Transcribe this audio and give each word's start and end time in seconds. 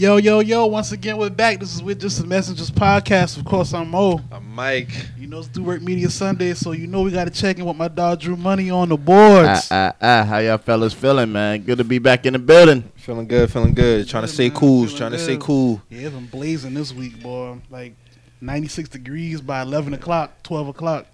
Yo, 0.00 0.16
yo, 0.16 0.40
yo, 0.40 0.64
once 0.64 0.92
again, 0.92 1.18
we're 1.18 1.28
back. 1.28 1.60
This 1.60 1.74
is 1.74 1.82
with 1.82 2.00
Just 2.00 2.22
the 2.22 2.26
Messengers 2.26 2.70
podcast. 2.70 3.36
Of 3.36 3.44
course, 3.44 3.74
I'm 3.74 3.90
Mo. 3.90 4.18
I'm 4.32 4.50
Mike. 4.54 4.88
You 5.18 5.26
know, 5.26 5.40
it's 5.40 5.48
Do 5.48 5.62
Work 5.62 5.82
Media 5.82 6.08
Sunday, 6.08 6.54
so 6.54 6.72
you 6.72 6.86
know 6.86 7.02
we 7.02 7.10
got 7.10 7.26
to 7.26 7.30
check 7.30 7.58
in 7.58 7.66
with 7.66 7.76
my 7.76 7.88
dog 7.88 8.18
Drew 8.20 8.34
Money 8.34 8.70
on 8.70 8.88
the 8.88 8.96
boards. 8.96 9.68
Ah, 9.70 9.92
ah, 9.92 9.96
ah. 10.00 10.24
How 10.24 10.38
y'all 10.38 10.56
fellas 10.56 10.94
feeling, 10.94 11.30
man? 11.30 11.60
Good 11.60 11.76
to 11.76 11.84
be 11.84 11.98
back 11.98 12.24
in 12.24 12.32
the 12.32 12.38
building. 12.38 12.82
Feeling 12.96 13.28
good, 13.28 13.52
feeling 13.52 13.74
good. 13.74 14.08
Trying 14.08 14.22
to 14.22 14.28
stay 14.28 14.48
man. 14.48 14.56
cool. 14.56 14.84
Feeling 14.84 14.96
Trying 14.96 15.10
to 15.12 15.18
stay 15.18 15.36
cool. 15.36 15.82
Yeah, 15.90 16.06
it's 16.06 16.14
been 16.14 16.28
blazing 16.28 16.72
this 16.72 16.94
week, 16.94 17.22
boy. 17.22 17.58
Like 17.68 17.94
96 18.40 18.88
degrees 18.88 19.42
by 19.42 19.60
11 19.60 19.92
o'clock, 19.92 20.42
12 20.44 20.68
o'clock. 20.68 21.08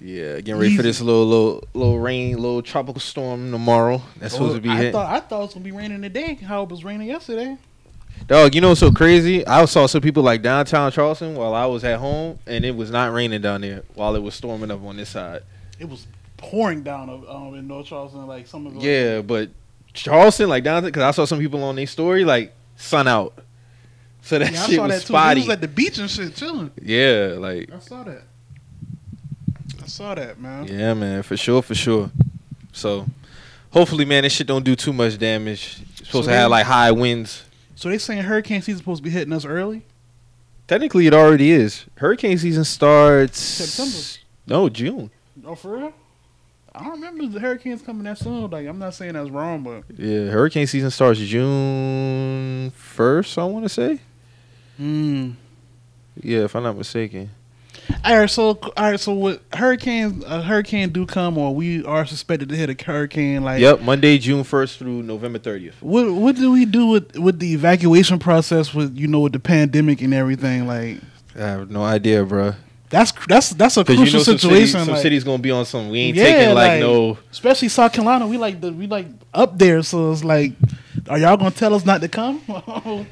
Yeah, 0.00 0.40
getting 0.40 0.56
ready 0.56 0.76
for 0.76 0.82
this 0.82 1.00
little 1.00 1.26
little 1.26 1.64
little 1.74 2.00
rain, 2.00 2.34
little 2.38 2.60
tropical 2.60 3.00
storm 3.00 3.52
tomorrow. 3.52 4.02
That's 4.16 4.34
supposed 4.34 4.56
to 4.56 4.60
be 4.60 4.68
Oh, 4.68 4.72
I 4.72 4.76
hitting. 4.78 4.92
thought 4.94 5.14
I 5.14 5.20
thought 5.20 5.38
it 5.38 5.44
was 5.44 5.54
gonna 5.54 5.64
be 5.64 5.70
raining 5.70 6.02
today. 6.02 6.34
How 6.34 6.64
it 6.64 6.70
was 6.70 6.82
raining 6.82 7.06
yesterday. 7.06 7.56
Dog, 8.26 8.54
you 8.54 8.60
know 8.60 8.68
what's 8.70 8.80
so 8.80 8.92
crazy? 8.92 9.46
I 9.46 9.64
saw 9.64 9.86
some 9.86 10.00
people 10.00 10.22
like 10.22 10.42
downtown 10.42 10.90
Charleston 10.92 11.34
while 11.34 11.54
I 11.54 11.66
was 11.66 11.84
at 11.84 11.98
home, 11.98 12.38
and 12.46 12.64
it 12.64 12.74
was 12.74 12.90
not 12.90 13.12
raining 13.12 13.40
down 13.42 13.60
there 13.62 13.82
while 13.94 14.14
it 14.14 14.20
was 14.22 14.34
storming 14.34 14.70
up 14.70 14.82
on 14.84 14.96
this 14.96 15.10
side. 15.10 15.42
It 15.78 15.88
was 15.88 16.06
pouring 16.36 16.82
down 16.82 17.10
um, 17.28 17.54
in 17.54 17.66
North 17.66 17.86
Charleston, 17.86 18.26
like 18.26 18.46
some 18.46 18.66
of 18.66 18.74
the 18.74 18.80
Yeah, 18.80 19.20
but 19.22 19.50
Charleston, 19.92 20.48
like 20.48 20.64
downtown, 20.64 20.88
because 20.88 21.02
I 21.02 21.10
saw 21.10 21.24
some 21.24 21.40
people 21.40 21.62
on 21.64 21.76
their 21.76 21.86
story, 21.86 22.24
like 22.24 22.54
sun 22.76 23.08
out. 23.08 23.34
So 24.22 24.38
that 24.38 24.52
Yeah, 24.52 24.62
I 24.62 24.66
shit 24.66 24.76
saw 24.76 24.86
was 24.86 25.04
that 25.04 25.06
too. 25.34 25.40
He 25.40 25.48
was 25.48 25.54
at 25.54 25.60
the 25.60 25.68
beach 25.68 25.98
and 25.98 26.08
shit 26.08 26.34
chilling. 26.36 26.70
yeah, 26.80 27.34
like 27.38 27.70
I 27.72 27.78
saw 27.80 28.04
that. 28.04 28.22
I 29.82 29.86
saw 29.86 30.14
that, 30.14 30.38
man. 30.40 30.68
Yeah, 30.68 30.94
man, 30.94 31.22
for 31.24 31.36
sure, 31.36 31.60
for 31.60 31.74
sure. 31.74 32.10
So, 32.72 33.06
hopefully, 33.70 34.04
man, 34.04 34.22
this 34.22 34.32
shit 34.32 34.46
don't 34.46 34.64
do 34.64 34.76
too 34.76 34.92
much 34.92 35.18
damage. 35.18 35.82
It's 35.98 36.06
supposed 36.06 36.26
So 36.26 36.30
to 36.30 36.36
have 36.36 36.50
like 36.52 36.64
high 36.66 36.92
winds. 36.92 37.44
So 37.82 37.88
they 37.88 37.98
saying 37.98 38.22
hurricane 38.22 38.62
season 38.62 38.78
supposed 38.78 38.98
to 38.98 39.02
be 39.02 39.10
hitting 39.10 39.32
us 39.32 39.44
early. 39.44 39.82
Technically, 40.68 41.08
it 41.08 41.14
already 41.14 41.50
is. 41.50 41.84
Hurricane 41.96 42.38
season 42.38 42.62
starts 42.62 43.40
September. 43.40 43.98
No, 44.46 44.68
June. 44.68 45.10
Oh, 45.44 45.56
for 45.56 45.76
real? 45.78 45.92
I 46.72 46.84
don't 46.84 46.92
remember 46.92 47.26
the 47.26 47.40
hurricanes 47.40 47.82
coming 47.82 48.04
that 48.04 48.18
soon. 48.18 48.48
Like, 48.48 48.68
I'm 48.68 48.78
not 48.78 48.94
saying 48.94 49.14
that's 49.14 49.30
wrong, 49.30 49.64
but 49.64 49.82
Yeah, 49.98 50.26
hurricane 50.26 50.68
season 50.68 50.92
starts 50.92 51.18
June 51.18 52.70
first. 52.70 53.36
I 53.36 53.42
want 53.46 53.64
to 53.64 53.68
say. 53.68 53.98
mm. 54.80 55.34
Yeah, 56.22 56.44
if 56.44 56.54
I'm 56.54 56.62
not 56.62 56.76
mistaken. 56.76 57.30
All 58.04 58.18
right, 58.18 58.30
so 58.30 58.58
all 58.76 58.90
right, 58.90 58.98
so 59.00 59.12
what 59.12 59.42
hurricanes? 59.52 60.24
A 60.24 60.42
hurricane 60.42 60.90
do 60.90 61.06
come, 61.06 61.38
or 61.38 61.54
we 61.54 61.84
are 61.84 62.04
suspected 62.06 62.48
to 62.48 62.56
hit 62.56 62.68
a 62.70 62.84
hurricane. 62.84 63.42
Like, 63.44 63.60
Yep, 63.60 63.80
Monday, 63.82 64.18
June 64.18 64.44
first 64.44 64.78
through 64.78 65.02
November 65.02 65.38
thirtieth. 65.38 65.80
What 65.82 66.10
what 66.12 66.36
do 66.36 66.50
we 66.52 66.64
do 66.64 66.86
with 66.88 67.16
with 67.16 67.38
the 67.38 67.52
evacuation 67.54 68.18
process? 68.18 68.74
With 68.74 68.96
you 68.96 69.06
know, 69.08 69.20
with 69.20 69.32
the 69.32 69.40
pandemic 69.40 70.00
and 70.02 70.12
everything. 70.14 70.66
Like, 70.66 70.98
I 71.36 71.40
have 71.40 71.70
no 71.70 71.82
idea, 71.84 72.24
bro. 72.24 72.54
that's 72.90 73.12
that's 73.28 73.50
that's 73.50 73.76
a 73.76 73.80
Because 73.84 73.96
you 73.96 74.02
crucial 74.04 74.18
know 74.18 74.24
some 74.24 74.38
situation. 74.38 74.66
cities, 74.66 74.72
some 74.84 74.88
like- 74.94 75.02
cities 75.02 75.24
gonna 75.24 75.38
be 75.42 75.50
on 75.50 75.64
some. 75.64 75.88
We 75.88 75.98
ain't 76.00 76.16
Yeah, 76.16 76.24
taking 76.24 76.54
like, 76.54 76.68
like- 76.72 76.80
no. 76.80 77.18
especially 77.30 77.68
South 77.68 77.92
Carolina. 77.92 78.26
We 78.26 78.36
like 78.38 78.60
the 78.60 78.72
we 78.72 78.86
like 78.86 79.06
up 79.32 79.58
there, 79.58 79.82
so 79.82 80.12
it's 80.12 80.24
like, 80.24 80.52
are 81.08 81.18
y'all 81.18 81.36
gonna 81.36 81.50
tell 81.52 81.74
us 81.74 81.84
not 81.84 82.00
to 82.00 82.08
come? 82.08 82.40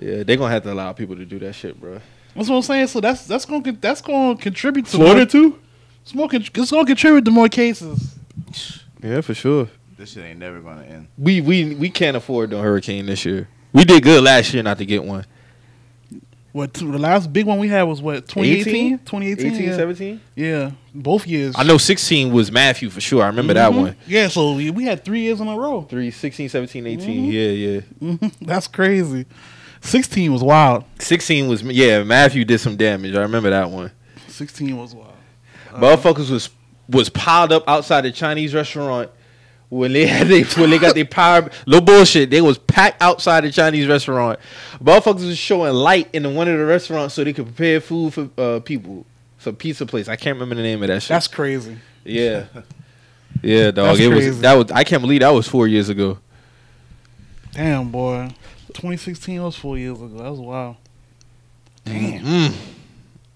Yeah, 0.00 0.22
they're 0.22 0.36
gonna 0.36 0.52
have 0.52 0.62
to 0.62 0.72
allow 0.72 0.92
people 0.92 1.16
to 1.16 1.24
do 1.24 1.40
that 1.40 1.54
shit, 1.54 1.80
bro. 1.80 2.00
That's 2.34 2.48
what 2.48 2.56
I'm 2.56 2.62
saying. 2.62 2.86
So 2.88 3.00
that's 3.00 3.26
that's 3.26 3.44
gonna 3.44 3.72
that's 3.72 4.00
gonna 4.00 4.36
contribute 4.36 4.86
to 4.86 4.98
more, 4.98 5.24
too. 5.26 5.58
it's, 6.02 6.14
more 6.14 6.28
it's 6.32 6.70
gonna 6.70 6.86
contribute 6.86 7.24
to 7.24 7.30
more 7.30 7.48
cases. 7.48 8.16
Yeah, 9.02 9.20
for 9.20 9.34
sure. 9.34 9.68
This 9.96 10.12
shit 10.12 10.24
ain't 10.24 10.38
never 10.38 10.60
gonna 10.60 10.84
end. 10.84 11.08
We 11.16 11.40
we 11.40 11.74
we 11.74 11.90
can't 11.90 12.16
afford 12.16 12.50
no 12.50 12.60
hurricane 12.60 13.06
this 13.06 13.24
year. 13.24 13.48
We 13.72 13.84
did 13.84 14.02
good 14.02 14.22
last 14.22 14.54
year 14.54 14.62
not 14.62 14.78
to 14.78 14.86
get 14.86 15.04
one. 15.04 15.24
What 16.52 16.72
t- 16.74 16.86
the 16.90 16.98
last 16.98 17.30
big 17.32 17.46
one 17.46 17.58
we 17.58 17.68
had 17.68 17.82
was 17.82 18.00
what 18.00 18.26
2018, 18.26 18.98
2018, 19.00 19.52
18, 19.54 19.68
yeah. 19.68 19.76
17? 19.76 20.20
yeah, 20.34 20.70
both 20.94 21.26
years. 21.26 21.54
I 21.58 21.62
know 21.62 21.76
16 21.78 22.32
was 22.32 22.50
Matthew 22.50 22.88
for 22.90 23.00
sure. 23.00 23.22
I 23.22 23.26
remember 23.26 23.54
that 23.54 23.70
Mhm. 23.70 23.76
one. 23.80 23.96
Yeah, 24.06 24.28
so 24.28 24.54
we, 24.54 24.70
we 24.70 24.84
had 24.84 25.04
three 25.04 25.20
years 25.20 25.40
in 25.40 25.46
a 25.46 25.56
row. 25.56 25.82
3, 25.82 26.10
16, 26.10 26.48
17, 26.48 26.86
18. 26.86 27.30
Mhm. 27.30 27.32
Yeah, 27.32 28.20
yeah. 28.22 28.28
That's 28.40 28.66
crazy. 28.66 29.26
16 29.80 30.32
was 30.32 30.42
wild. 30.42 30.84
16 30.98 31.48
was, 31.48 31.62
yeah, 31.62 32.02
Matthew 32.02 32.44
did 32.44 32.58
some 32.58 32.76
damage. 32.76 33.14
I 33.14 33.22
remember 33.22 33.50
that 33.50 33.70
one. 33.70 33.90
16 34.28 34.76
was 34.76 34.94
wild. 34.94 35.14
Uh, 35.72 35.80
Motherfuckers 35.80 36.30
was 36.30 36.50
was 36.88 37.10
piled 37.10 37.52
up 37.52 37.68
outside 37.68 38.00
the 38.00 38.10
Chinese 38.10 38.54
restaurant 38.54 39.10
when 39.68 39.92
they 39.92 40.06
had 40.06 40.26
they 40.28 40.42
when 40.42 40.70
they 40.70 40.78
got 40.78 40.94
their 40.94 41.04
power. 41.04 41.50
No 41.66 41.80
bullshit. 41.80 42.30
They 42.30 42.40
was 42.40 42.58
packed 42.58 43.02
outside 43.02 43.44
the 43.44 43.52
Chinese 43.52 43.86
restaurant. 43.86 44.38
Motherfuckers 44.82 45.26
was 45.26 45.38
showing 45.38 45.74
light 45.74 46.08
in 46.12 46.34
one 46.34 46.48
of 46.48 46.58
the 46.58 46.64
restaurants 46.64 47.14
so 47.14 47.24
they 47.24 47.32
could 47.32 47.46
prepare 47.46 47.80
food 47.80 48.14
for 48.14 48.30
uh, 48.38 48.60
people. 48.60 49.04
Some 49.38 49.54
pizza 49.56 49.86
place. 49.86 50.08
I 50.08 50.16
can't 50.16 50.34
remember 50.36 50.56
the 50.56 50.62
name 50.62 50.82
of 50.82 50.88
that 50.88 51.02
shit. 51.02 51.10
That's 51.10 51.28
crazy. 51.28 51.76
Yeah. 52.04 52.46
Yeah, 53.42 53.70
dog. 53.70 53.86
That's 53.86 54.00
it 54.00 54.10
crazy. 54.10 54.28
was 54.30 54.40
that 54.40 54.54
was 54.54 54.70
I 54.72 54.84
can't 54.84 55.02
believe 55.02 55.20
that 55.20 55.30
was 55.30 55.46
four 55.46 55.68
years 55.68 55.88
ago. 55.88 56.18
Damn, 57.52 57.90
boy. 57.90 58.30
2016 58.74 59.42
was 59.42 59.56
four 59.56 59.78
years 59.78 59.98
ago. 60.00 60.18
That 60.18 60.30
was 60.30 60.40
wild. 60.40 60.76
Damn. 61.84 62.24
Mm. 62.24 62.54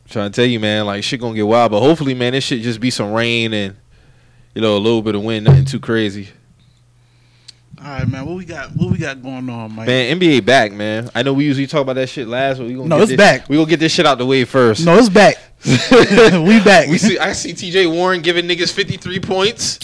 Trying 0.08 0.30
to 0.30 0.36
tell 0.36 0.44
you, 0.46 0.60
man, 0.60 0.84
like 0.86 1.02
shit 1.04 1.20
gonna 1.20 1.34
get 1.34 1.46
wild, 1.46 1.72
but 1.72 1.80
hopefully, 1.80 2.14
man, 2.14 2.32
this 2.32 2.44
shit 2.44 2.60
just 2.62 2.80
be 2.80 2.90
some 2.90 3.12
rain 3.12 3.52
and 3.54 3.76
you 4.54 4.60
know 4.60 4.76
a 4.76 4.78
little 4.78 5.00
bit 5.02 5.14
of 5.14 5.22
wind, 5.24 5.46
nothing 5.46 5.64
too 5.64 5.80
crazy. 5.80 6.28
All 7.80 7.88
right, 7.88 8.06
man. 8.06 8.26
What 8.26 8.36
we 8.36 8.44
got? 8.44 8.76
What 8.76 8.92
we 8.92 8.98
got 8.98 9.22
going 9.22 9.48
on, 9.48 9.74
Mike? 9.74 9.86
Man, 9.86 10.20
NBA 10.20 10.44
back, 10.44 10.70
man. 10.72 11.10
I 11.14 11.22
know 11.22 11.32
we 11.32 11.44
usually 11.44 11.66
talk 11.66 11.80
about 11.80 11.94
that 11.94 12.08
shit 12.08 12.28
last, 12.28 12.58
but 12.58 12.66
we 12.66 12.74
gonna 12.74 12.88
No, 12.88 12.96
get 12.96 13.02
it's 13.04 13.10
this, 13.12 13.16
back. 13.16 13.48
We 13.48 13.56
gonna 13.56 13.68
get 13.68 13.80
this 13.80 13.92
shit 13.92 14.04
out 14.06 14.18
the 14.18 14.26
way 14.26 14.44
first. 14.44 14.84
No, 14.84 14.96
it's 14.98 15.08
back. 15.08 15.36
we 15.64 16.60
back. 16.62 16.88
we 16.88 16.98
see. 16.98 17.18
I 17.18 17.32
see 17.32 17.54
T.J. 17.54 17.86
Warren 17.86 18.20
giving 18.20 18.46
niggas 18.46 18.72
fifty 18.72 18.98
three 18.98 19.18
points. 19.18 19.78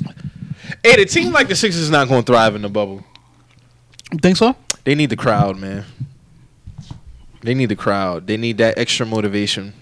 Hey, 0.85 0.97
the 0.97 1.07
team 1.07 1.33
like 1.33 1.49
the 1.49 1.57
Sixers 1.57 1.81
is 1.81 1.91
not 1.91 2.09
gonna 2.09 2.23
thrive 2.23 2.55
in 2.55 2.63
the 2.63 2.69
bubble. 2.69 3.03
You 4.13 4.19
think 4.19 4.37
so? 4.37 4.55
They 4.89 4.95
need 4.95 5.11
the 5.11 5.17
crowd, 5.17 5.59
man. 5.59 5.85
They 7.43 7.53
need 7.53 7.67
the 7.69 7.77
crowd. 7.77 8.27
They 8.27 8.39
need 8.39 8.57
that 8.57 8.79
extra 8.79 9.05
motivation. 9.05 9.75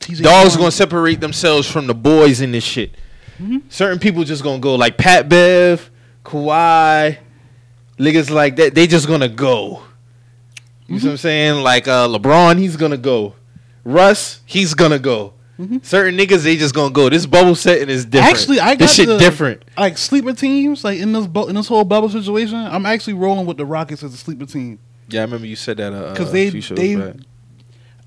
TJ 0.00 0.24
Dogs 0.24 0.48
Warren- 0.48 0.58
gonna 0.58 0.70
separate 0.72 1.20
themselves 1.20 1.70
from 1.70 1.86
the 1.86 1.94
boys 1.94 2.40
in 2.40 2.50
this 2.50 2.64
shit. 2.64 2.96
Mhm. 3.40 3.62
Certain 3.68 4.00
people 4.00 4.24
just 4.24 4.42
gonna 4.42 4.58
go 4.58 4.74
like 4.74 4.98
Pat 4.98 5.28
Bev, 5.28 5.88
Kawhi, 6.24 7.18
niggas 8.00 8.30
like 8.30 8.56
that. 8.56 8.74
They 8.74 8.88
just 8.88 9.06
gonna 9.06 9.28
go. 9.28 9.82
You 10.88 10.98
see 10.98 11.06
what 11.06 11.12
I'm 11.12 11.16
saying? 11.18 11.62
Like 11.62 11.86
uh, 11.86 12.08
LeBron, 12.08 12.58
he's 12.58 12.74
gonna 12.76 12.96
go. 12.96 13.34
Russ, 13.84 14.40
he's 14.44 14.74
gonna 14.74 14.98
go. 14.98 15.34
Mhm. 15.58 15.84
Certain 15.84 16.16
niggas, 16.18 16.42
they 16.42 16.56
just 16.56 16.74
gonna 16.74 16.92
go. 16.92 17.08
This 17.08 17.24
bubble 17.24 17.54
setting 17.54 17.88
is 17.88 18.04
different. 18.04 18.36
Actually, 18.36 18.60
I 18.60 18.70
got 18.74 18.78
this 18.80 18.94
shit 18.94 19.06
the- 19.08 19.16
different. 19.18 19.64
like 19.78 19.96
sleeper 19.96 20.34
teams. 20.34 20.84
Like 20.84 20.98
in 20.98 21.12
this 21.12 21.26
bu- 21.26 21.46
in 21.48 21.54
this 21.54 21.66
whole 21.68 21.84
bubble 21.84 22.10
situation, 22.10 22.56
I'm 22.58 22.84
actually 22.84 23.14
rolling 23.14 23.46
with 23.46 23.56
the 23.56 23.64
Rockets 23.64 24.02
as 24.02 24.12
a 24.12 24.16
sleeper 24.18 24.44
team. 24.44 24.78
Yeah, 25.08 25.20
I 25.20 25.24
remember 25.24 25.46
you 25.46 25.56
said 25.56 25.78
that 25.78 25.92
uh, 25.94 26.10
Because 26.10 26.28
a 26.30 26.50
they 26.50 26.50
they, 26.50 26.96
back. 26.96 27.14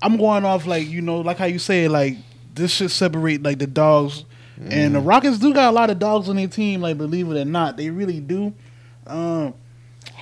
I'm 0.02 0.16
going 0.16 0.44
off 0.44 0.66
like 0.66 0.88
you 0.88 1.00
know, 1.00 1.20
like 1.20 1.38
how 1.38 1.46
you 1.46 1.58
say 1.58 1.88
like 1.88 2.18
this 2.54 2.70
should 2.72 2.90
separate 2.90 3.42
like 3.42 3.58
the 3.58 3.66
dogs, 3.66 4.24
and 4.68 4.94
the 4.94 5.00
Rockets 5.00 5.38
do 5.38 5.52
got 5.52 5.70
a 5.70 5.72
lot 5.74 5.90
of 5.90 5.98
dogs 5.98 6.28
on 6.28 6.36
their 6.36 6.46
team. 6.46 6.80
Like 6.80 6.98
believe 6.98 7.28
it 7.30 7.36
or 7.40 7.44
not, 7.44 7.76
they 7.76 7.90
really 7.90 8.20
do. 8.20 8.52
Um, 9.06 9.54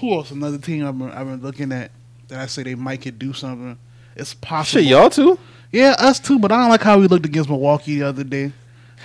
who 0.00 0.14
else? 0.14 0.30
Another 0.30 0.58
team 0.58 0.86
I've 0.86 0.96
been, 0.98 1.10
I've 1.10 1.26
been 1.26 1.42
looking 1.42 1.72
at 1.72 1.90
that 2.28 2.40
I 2.40 2.46
say 2.46 2.62
they 2.62 2.74
might 2.74 3.02
could 3.02 3.18
do 3.18 3.32
something. 3.34 3.76
It's 4.16 4.34
possible. 4.34 4.80
Shit, 4.82 4.90
y'all 4.90 5.10
too. 5.10 5.38
Yeah, 5.70 5.94
us 5.98 6.18
too. 6.20 6.38
But 6.38 6.52
I 6.52 6.56
don't 6.60 6.70
like 6.70 6.82
how 6.82 6.98
we 6.98 7.06
looked 7.06 7.26
against 7.26 7.48
Milwaukee 7.48 7.98
the 7.98 8.06
other 8.06 8.24
day. 8.24 8.52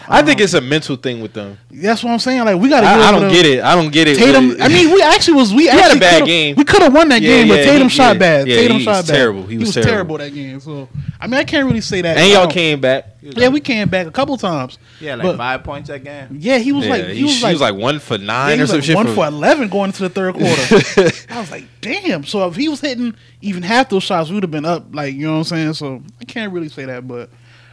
I 0.09 0.21
think 0.21 0.39
Um, 0.39 0.43
it's 0.43 0.53
a 0.53 0.61
mental 0.61 0.95
thing 0.95 1.21
with 1.21 1.33
them. 1.33 1.57
that's 1.71 2.03
what 2.03 2.11
I'm 2.11 2.19
saying. 2.19 2.43
Like 2.45 2.59
we 2.59 2.67
got 2.69 2.81
to. 2.81 2.87
I, 2.87 3.07
I 3.07 3.11
don't 3.11 3.31
get 3.31 3.45
it. 3.45 3.63
I 3.63 3.75
don't 3.75 3.91
get 3.91 4.07
it. 4.07 4.17
Tatum. 4.17 4.55
I 4.61 4.67
mean, 4.67 4.91
we 4.93 5.01
actually 5.01 5.35
was. 5.35 5.53
We 5.53 5.67
had 5.67 5.95
a 5.95 5.99
bad 5.99 6.25
game. 6.25 6.55
We 6.55 6.63
could 6.65 6.81
have 6.81 6.93
won 6.93 7.09
that 7.09 7.21
Yeah, 7.21 7.29
game, 7.43 7.47
but 7.47 7.57
Tatum 7.63 7.83
he- 7.83 7.89
shot 7.89 8.13
yeah. 8.15 8.19
bad. 8.19 8.47
Yeah, 8.47 8.55
Tatum 8.57 8.77
he 8.77 8.83
shot 8.83 8.97
was 8.97 9.07
bad. 9.07 9.15
terrible. 9.15 9.43
He 9.43 9.57
was 9.57 9.73
terrible. 9.73 10.17
that 10.17 10.33
game. 10.33 10.59
So 10.59 10.89
I 11.19 11.27
mean, 11.27 11.39
I 11.39 11.43
can't 11.45 11.65
really 11.67 11.81
say 11.81 12.01
that. 12.01 12.17
and 12.17 12.31
y'all 12.31 12.47
came 12.47 12.81
back. 12.81 13.07
Yeah, 13.21 13.47
we 13.47 13.61
came 13.61 13.87
back 13.87 14.05
a 14.05 14.11
couple 14.11 14.35
times. 14.35 14.77
Yeah, 14.99 15.15
like 15.15 15.23
But- 15.23 15.37
five 15.37 15.63
points 15.63 15.87
that 15.87 16.03
game. 16.03 16.27
Yeah, 16.37 16.57
he 16.57 16.73
was 16.73 16.83
Yeah, 16.85 16.91
like, 16.91 17.05
he, 17.07 17.23
was 17.23 17.41
like, 17.41 17.53
was 17.53 17.61
like 17.61 17.75
one 17.75 17.99
for 17.99 18.17
yeah, 18.17 18.25
nine 18.25 18.49
he 18.55 18.59
or 18.59 18.63
was 18.63 18.69
some 18.71 18.77
like 18.79 18.85
shit. 18.85 18.95
one 18.97 19.07
for- 19.07 19.13
for 19.15 19.25
eleven 19.27 19.69
going 19.69 19.85
into 19.89 20.01
the 20.03 20.09
third 20.09 20.33
quarter. 20.33 21.15
I 21.33 21.39
was 21.39 21.49
like, 21.49 21.65
damn. 21.79 22.25
So 22.25 22.45
if 22.49 22.57
he 22.57 22.67
was 22.67 22.81
hitting 22.81 23.15
even 23.41 23.63
half 23.63 23.87
those 23.89 24.03
shots, 24.03 24.27
we 24.29 24.35
would 24.35 24.43
have 24.43 24.51
been 24.51 24.65
up. 24.65 24.93
Like 24.93 25.13
you 25.13 25.25
know 25.27 25.31
what 25.33 25.37
I'm 25.39 25.43
saying. 25.45 25.73
So 25.75 26.01
I 26.19 26.25
can't 26.25 26.51
really 26.51 26.67
say 26.67 26.83
that, 26.85 27.07
but 27.07 27.29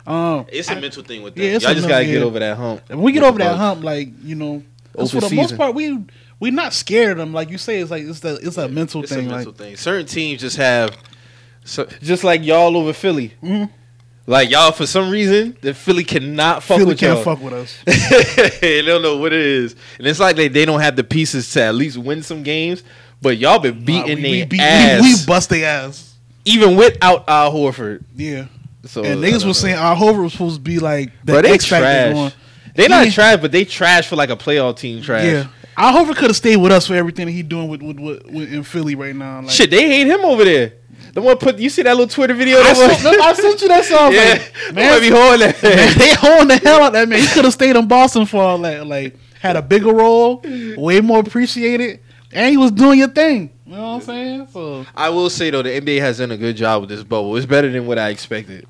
um, 0.06 0.46
It's 0.48 0.68
a 0.70 0.80
mental 0.80 1.02
thing 1.02 1.22
with 1.22 1.34
that. 1.34 1.42
Yeah. 1.42 1.50
Y'all 1.58 1.74
just 1.74 1.88
gotta 1.88 2.04
get 2.04 2.22
over 2.22 2.38
that 2.38 2.56
hump. 2.56 2.82
When 2.88 3.02
we 3.02 3.12
get 3.12 3.22
over 3.22 3.38
that 3.38 3.56
hump, 3.56 3.82
like 3.84 4.08
you 4.22 4.34
know, 4.34 4.62
for 4.94 5.20
the 5.20 5.34
most 5.34 5.56
part, 5.56 5.74
we 5.74 6.04
we're 6.38 6.52
not 6.52 6.72
scared 6.72 7.12
of 7.12 7.18
them. 7.18 7.32
Like 7.32 7.50
you 7.50 7.58
say, 7.58 7.80
it's 7.80 7.90
like 7.90 8.04
it's 8.04 8.20
the 8.20 8.36
it's 8.42 8.56
a 8.56 8.68
mental 8.68 9.02
It's 9.02 9.12
thing. 9.12 9.26
a 9.26 9.28
like 9.28 9.36
mental 9.36 9.52
thing. 9.52 9.76
Certain 9.76 10.06
teams 10.06 10.40
just 10.40 10.56
have, 10.56 10.96
so 11.64 11.86
just 12.02 12.24
like 12.24 12.42
y'all 12.44 12.76
over 12.76 12.92
Philly. 12.92 13.34
Mhm. 13.42 13.70
Like 14.26 14.48
y'all, 14.50 14.70
for 14.70 14.86
some 14.86 15.10
reason, 15.10 15.56
the 15.60 15.74
Philly 15.74 16.04
cannot 16.04 16.62
fuck 16.62 16.78
Philly 16.78 16.90
with 16.90 16.98
can't 17.00 17.14
y'all. 17.16 17.24
fuck 17.36 17.42
with 17.42 17.52
us. 17.52 17.76
they 18.60 18.80
don't 18.82 19.02
know 19.02 19.16
what 19.16 19.32
it 19.32 19.40
is, 19.40 19.74
and 19.98 20.06
it's 20.06 20.20
like 20.20 20.36
they, 20.36 20.46
they 20.46 20.64
don't 20.64 20.80
have 20.80 20.94
the 20.94 21.02
pieces 21.02 21.50
to 21.52 21.62
at 21.64 21.74
least 21.74 21.96
win 21.98 22.22
some 22.22 22.42
games. 22.42 22.84
But 23.22 23.38
y'all 23.38 23.58
been 23.58 23.84
beating 23.84 24.22
we, 24.22 24.44
their 24.44 24.60
ass, 24.60 25.02
we, 25.02 25.14
we 25.14 25.26
bust 25.26 25.50
their 25.50 25.66
ass. 25.68 26.14
even 26.44 26.76
without 26.76 27.28
Al 27.28 27.52
Horford. 27.52 28.04
Yeah. 28.14 28.46
So 28.84 29.04
and 29.04 29.24
I 29.24 29.28
niggas 29.30 29.44
was 29.44 29.58
saying 29.58 29.76
Al 29.76 29.96
Horford 29.96 30.22
was 30.22 30.32
supposed 30.32 30.56
to 30.56 30.60
be 30.62 30.78
like 30.78 31.12
the 31.24 31.32
Bro, 31.34 31.42
they 31.42 31.52
X 31.52 31.66
factor 31.66 31.84
trash. 31.84 32.12
going. 32.14 32.32
They 32.74 32.88
not 32.88 33.06
Yeah. 33.06 33.12
trash, 33.12 33.40
but 33.40 33.52
they 33.52 33.64
trash 33.64 34.06
for 34.06 34.16
like 34.16 34.30
a 34.30 34.36
playoff 34.36 34.76
team 34.78 35.02
trash. 35.02 35.24
Yeah. 35.26 35.46
Al 35.76 36.04
Horford 36.04 36.16
could 36.16 36.28
have 36.28 36.36
stayed 36.36 36.56
with 36.56 36.72
us 36.72 36.86
for 36.86 36.94
everything 36.94 37.26
that 37.26 37.32
he 37.32 37.42
doing 37.42 37.68
with, 37.68 37.82
with, 37.82 37.98
with, 37.98 38.24
with 38.26 38.52
in 38.52 38.62
Philly 38.62 38.94
right 38.94 39.14
now. 39.14 39.40
Like, 39.42 39.50
Shit, 39.50 39.70
they 39.70 39.86
hate 39.88 40.06
him 40.06 40.20
over 40.24 40.44
there. 40.44 40.74
The 41.12 41.20
one 41.20 41.36
put 41.38 41.58
you 41.58 41.68
see 41.70 41.82
that 41.82 41.92
little 41.96 42.06
Twitter 42.06 42.34
video? 42.34 42.58
I, 42.58 42.62
that 42.62 42.76
one? 42.76 42.96
sent, 42.96 43.20
I 43.20 43.32
sent 43.32 43.60
you 43.62 43.68
that 43.68 43.84
song. 43.84 44.12
yeah, 44.14 44.20
Like, 44.68 44.74
man, 44.74 44.90
man, 44.90 45.00
be 45.00 45.08
holding 45.10 45.40
that. 45.40 45.62
man, 45.62 45.98
they 45.98 46.14
holding 46.14 46.48
the 46.48 46.56
hell 46.58 46.82
out 46.82 46.92
that 46.92 47.08
man. 47.08 47.18
He 47.20 47.26
could 47.28 47.44
have 47.44 47.52
stayed 47.54 47.74
in 47.76 47.88
Boston 47.88 48.26
for 48.26 48.42
all 48.42 48.58
that. 48.58 48.86
Like, 48.86 49.16
had 49.40 49.56
a 49.56 49.62
bigger 49.62 49.92
role, 49.92 50.42
way 50.76 51.00
more 51.00 51.18
appreciated, 51.20 52.00
and 52.32 52.50
he 52.50 52.56
was 52.56 52.70
doing 52.70 52.98
your 52.98 53.08
thing. 53.08 53.50
You 53.70 53.76
know 53.76 53.82
what 53.82 53.88
I'm 53.94 54.00
saying? 54.00 54.48
So 54.52 54.84
I 54.96 55.10
will 55.10 55.30
say 55.30 55.50
though, 55.50 55.62
the 55.62 55.70
NBA 55.80 56.00
has 56.00 56.18
done 56.18 56.32
a 56.32 56.36
good 56.36 56.56
job 56.56 56.80
with 56.82 56.90
this 56.90 57.04
bubble. 57.04 57.36
It's 57.36 57.46
better 57.46 57.70
than 57.70 57.86
what 57.86 57.98
I 58.00 58.08
expected. 58.08 58.66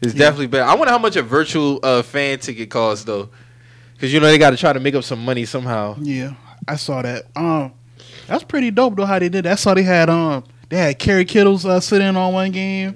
It's 0.00 0.14
definitely 0.14 0.46
better. 0.46 0.64
I 0.64 0.74
wonder 0.74 0.92
how 0.92 0.98
much 0.98 1.16
a 1.16 1.22
virtual 1.22 1.80
uh, 1.82 2.02
fan 2.02 2.38
ticket 2.38 2.70
costs 2.70 3.04
though, 3.04 3.30
because 3.94 4.12
you 4.14 4.20
know 4.20 4.26
they 4.26 4.38
got 4.38 4.50
to 4.50 4.56
try 4.56 4.72
to 4.72 4.78
make 4.78 4.94
up 4.94 5.02
some 5.02 5.24
money 5.24 5.44
somehow. 5.44 5.96
yeah, 6.00 6.34
I 6.68 6.76
saw 6.76 7.02
that. 7.02 7.24
Um, 7.34 7.72
that's 8.28 8.44
pretty 8.44 8.70
dope 8.70 8.94
though 8.96 9.06
how 9.06 9.18
they 9.18 9.28
did. 9.28 9.44
that. 9.44 9.52
I 9.52 9.54
saw 9.56 9.74
they 9.74 9.82
had 9.82 10.08
um 10.08 10.44
they 10.68 10.76
had 10.76 10.98
Kerry 11.00 11.24
Kittles 11.24 11.66
uh, 11.66 11.80
sit 11.80 12.00
in 12.00 12.16
on 12.16 12.32
one 12.32 12.52
game. 12.52 12.94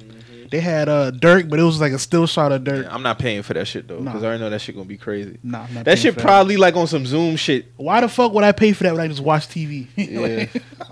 They 0.50 0.61
had 0.61 0.88
uh 0.88 1.11
Dirk, 1.11 1.49
but 1.49 1.58
it 1.58 1.62
was 1.64 1.81
like 1.81 1.93
a 1.93 1.99
still 1.99 2.26
shot 2.26 2.52
of 2.52 2.62
Dirk. 2.64 2.84
Yeah, 2.87 2.94
I'm 2.94 3.02
not 3.02 3.19
paying 3.19 3.43
for 3.43 3.54
that 3.54 3.66
shit 3.66 3.88
though, 3.88 3.99
Nah. 3.99 4.12
because 4.12 4.22
I 4.22 4.26
already 4.28 4.43
know 4.44 4.50
that 4.50 4.61
shit 4.61 4.75
gonna 4.76 4.87
be 4.87 4.96
crazy. 4.96 5.38
Nah, 5.43 5.66
That 5.82 5.99
shit 5.99 6.16
probably 6.16 6.56
like 6.56 6.76
on 6.76 6.87
some 6.87 7.04
Zoom 7.04 7.37
shit, 7.37 7.72
Why 7.76 8.00
the 8.00 8.08
fuck 8.08 8.32
would 8.32 8.44
I 8.44 8.52
pay 8.52 8.72
for 8.72 8.84
that 8.84 8.94
when 8.94 9.02
I 9.02 9.08
just 9.08 9.20
watch 9.20 9.49
TV? 9.49 9.88
Yeah. 9.96 10.46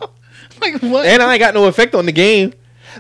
like 0.61 0.81
what? 0.83 1.07
and 1.07 1.23
I 1.23 1.35
ain't 1.35 1.41
got 1.41 1.55
no 1.55 1.67
effect 1.67 1.95
on 1.95 2.07
the 2.07 2.13
game. 2.13 2.53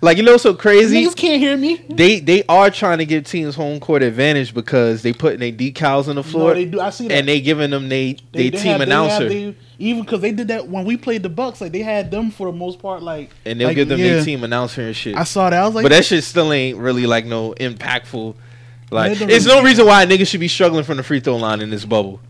Like 0.02 0.18
you 0.18 0.22
know, 0.24 0.36
so 0.36 0.52
crazy. 0.52 1.02
Niggas 1.04 1.16
can't 1.16 1.40
hear 1.40 1.56
me. 1.56 1.76
They 1.88 2.20
they 2.20 2.42
are 2.50 2.70
trying 2.70 2.98
to 2.98 3.06
give 3.06 3.24
teams 3.24 3.54
home 3.54 3.80
court 3.80 4.02
advantage 4.02 4.52
because 4.52 5.00
they 5.02 5.14
putting 5.14 5.40
their 5.40 5.52
decals 5.52 6.08
on 6.08 6.16
the 6.16 6.22
floor 6.22 6.50
No, 6.50 6.54
they 6.54 6.64
do. 6.66 6.80
I 6.80 6.90
see 6.90 7.08
that. 7.08 7.14
and 7.14 7.28
they 7.28 7.40
giving 7.40 7.70
them 7.70 7.88
they 7.88 8.18
they, 8.32 8.50
team 8.50 8.60
have- 8.60 8.64
have- 8.72 8.80
announcer 8.82 9.28
they- 9.28 9.54
even 9.78 10.02
because 10.02 10.20
they 10.20 10.32
did 10.32 10.48
that 10.48 10.68
when 10.68 10.84
we 10.84 10.96
played 10.98 11.22
the 11.22 11.28
Bucks, 11.30 11.60
like 11.62 11.72
they 11.72 11.80
had 11.80 12.10
them 12.10 12.30
for 12.30 12.46
the 12.50 12.56
most 12.56 12.78
part. 12.78 13.02
Like 13.02 13.30
and 13.46 13.58
they'll 13.58 13.68
like, 13.68 13.76
give 13.76 13.88
them 13.88 13.98
yeah. 14.00 14.14
their 14.16 14.24
team 14.24 14.44
announcer 14.44 14.82
and 14.82 14.94
shit. 14.96 15.16
I 15.16 15.24
saw 15.24 15.48
that. 15.48 15.62
I 15.62 15.64
was 15.64 15.74
like, 15.74 15.82
but 15.84 15.92
that 15.92 16.04
shit 16.04 16.24
still 16.24 16.52
ain't 16.52 16.76
really 16.78 17.06
like 17.06 17.24
no 17.24 17.52
impactful. 17.54 18.34
Like, 18.90 19.12
It 19.12 19.30
it's 19.30 19.46
really- 19.46 19.58
no 19.60 19.64
reason 19.64 19.86
why 19.86 20.04
niggas 20.04 20.28
should 20.28 20.40
be 20.40 20.48
struggling 20.48 20.84
from 20.84 20.98
the 20.98 21.02
free 21.02 21.20
throw 21.20 21.36
line 21.36 21.60
in 21.62 21.70
this 21.70 21.84
bubble. 21.86 22.20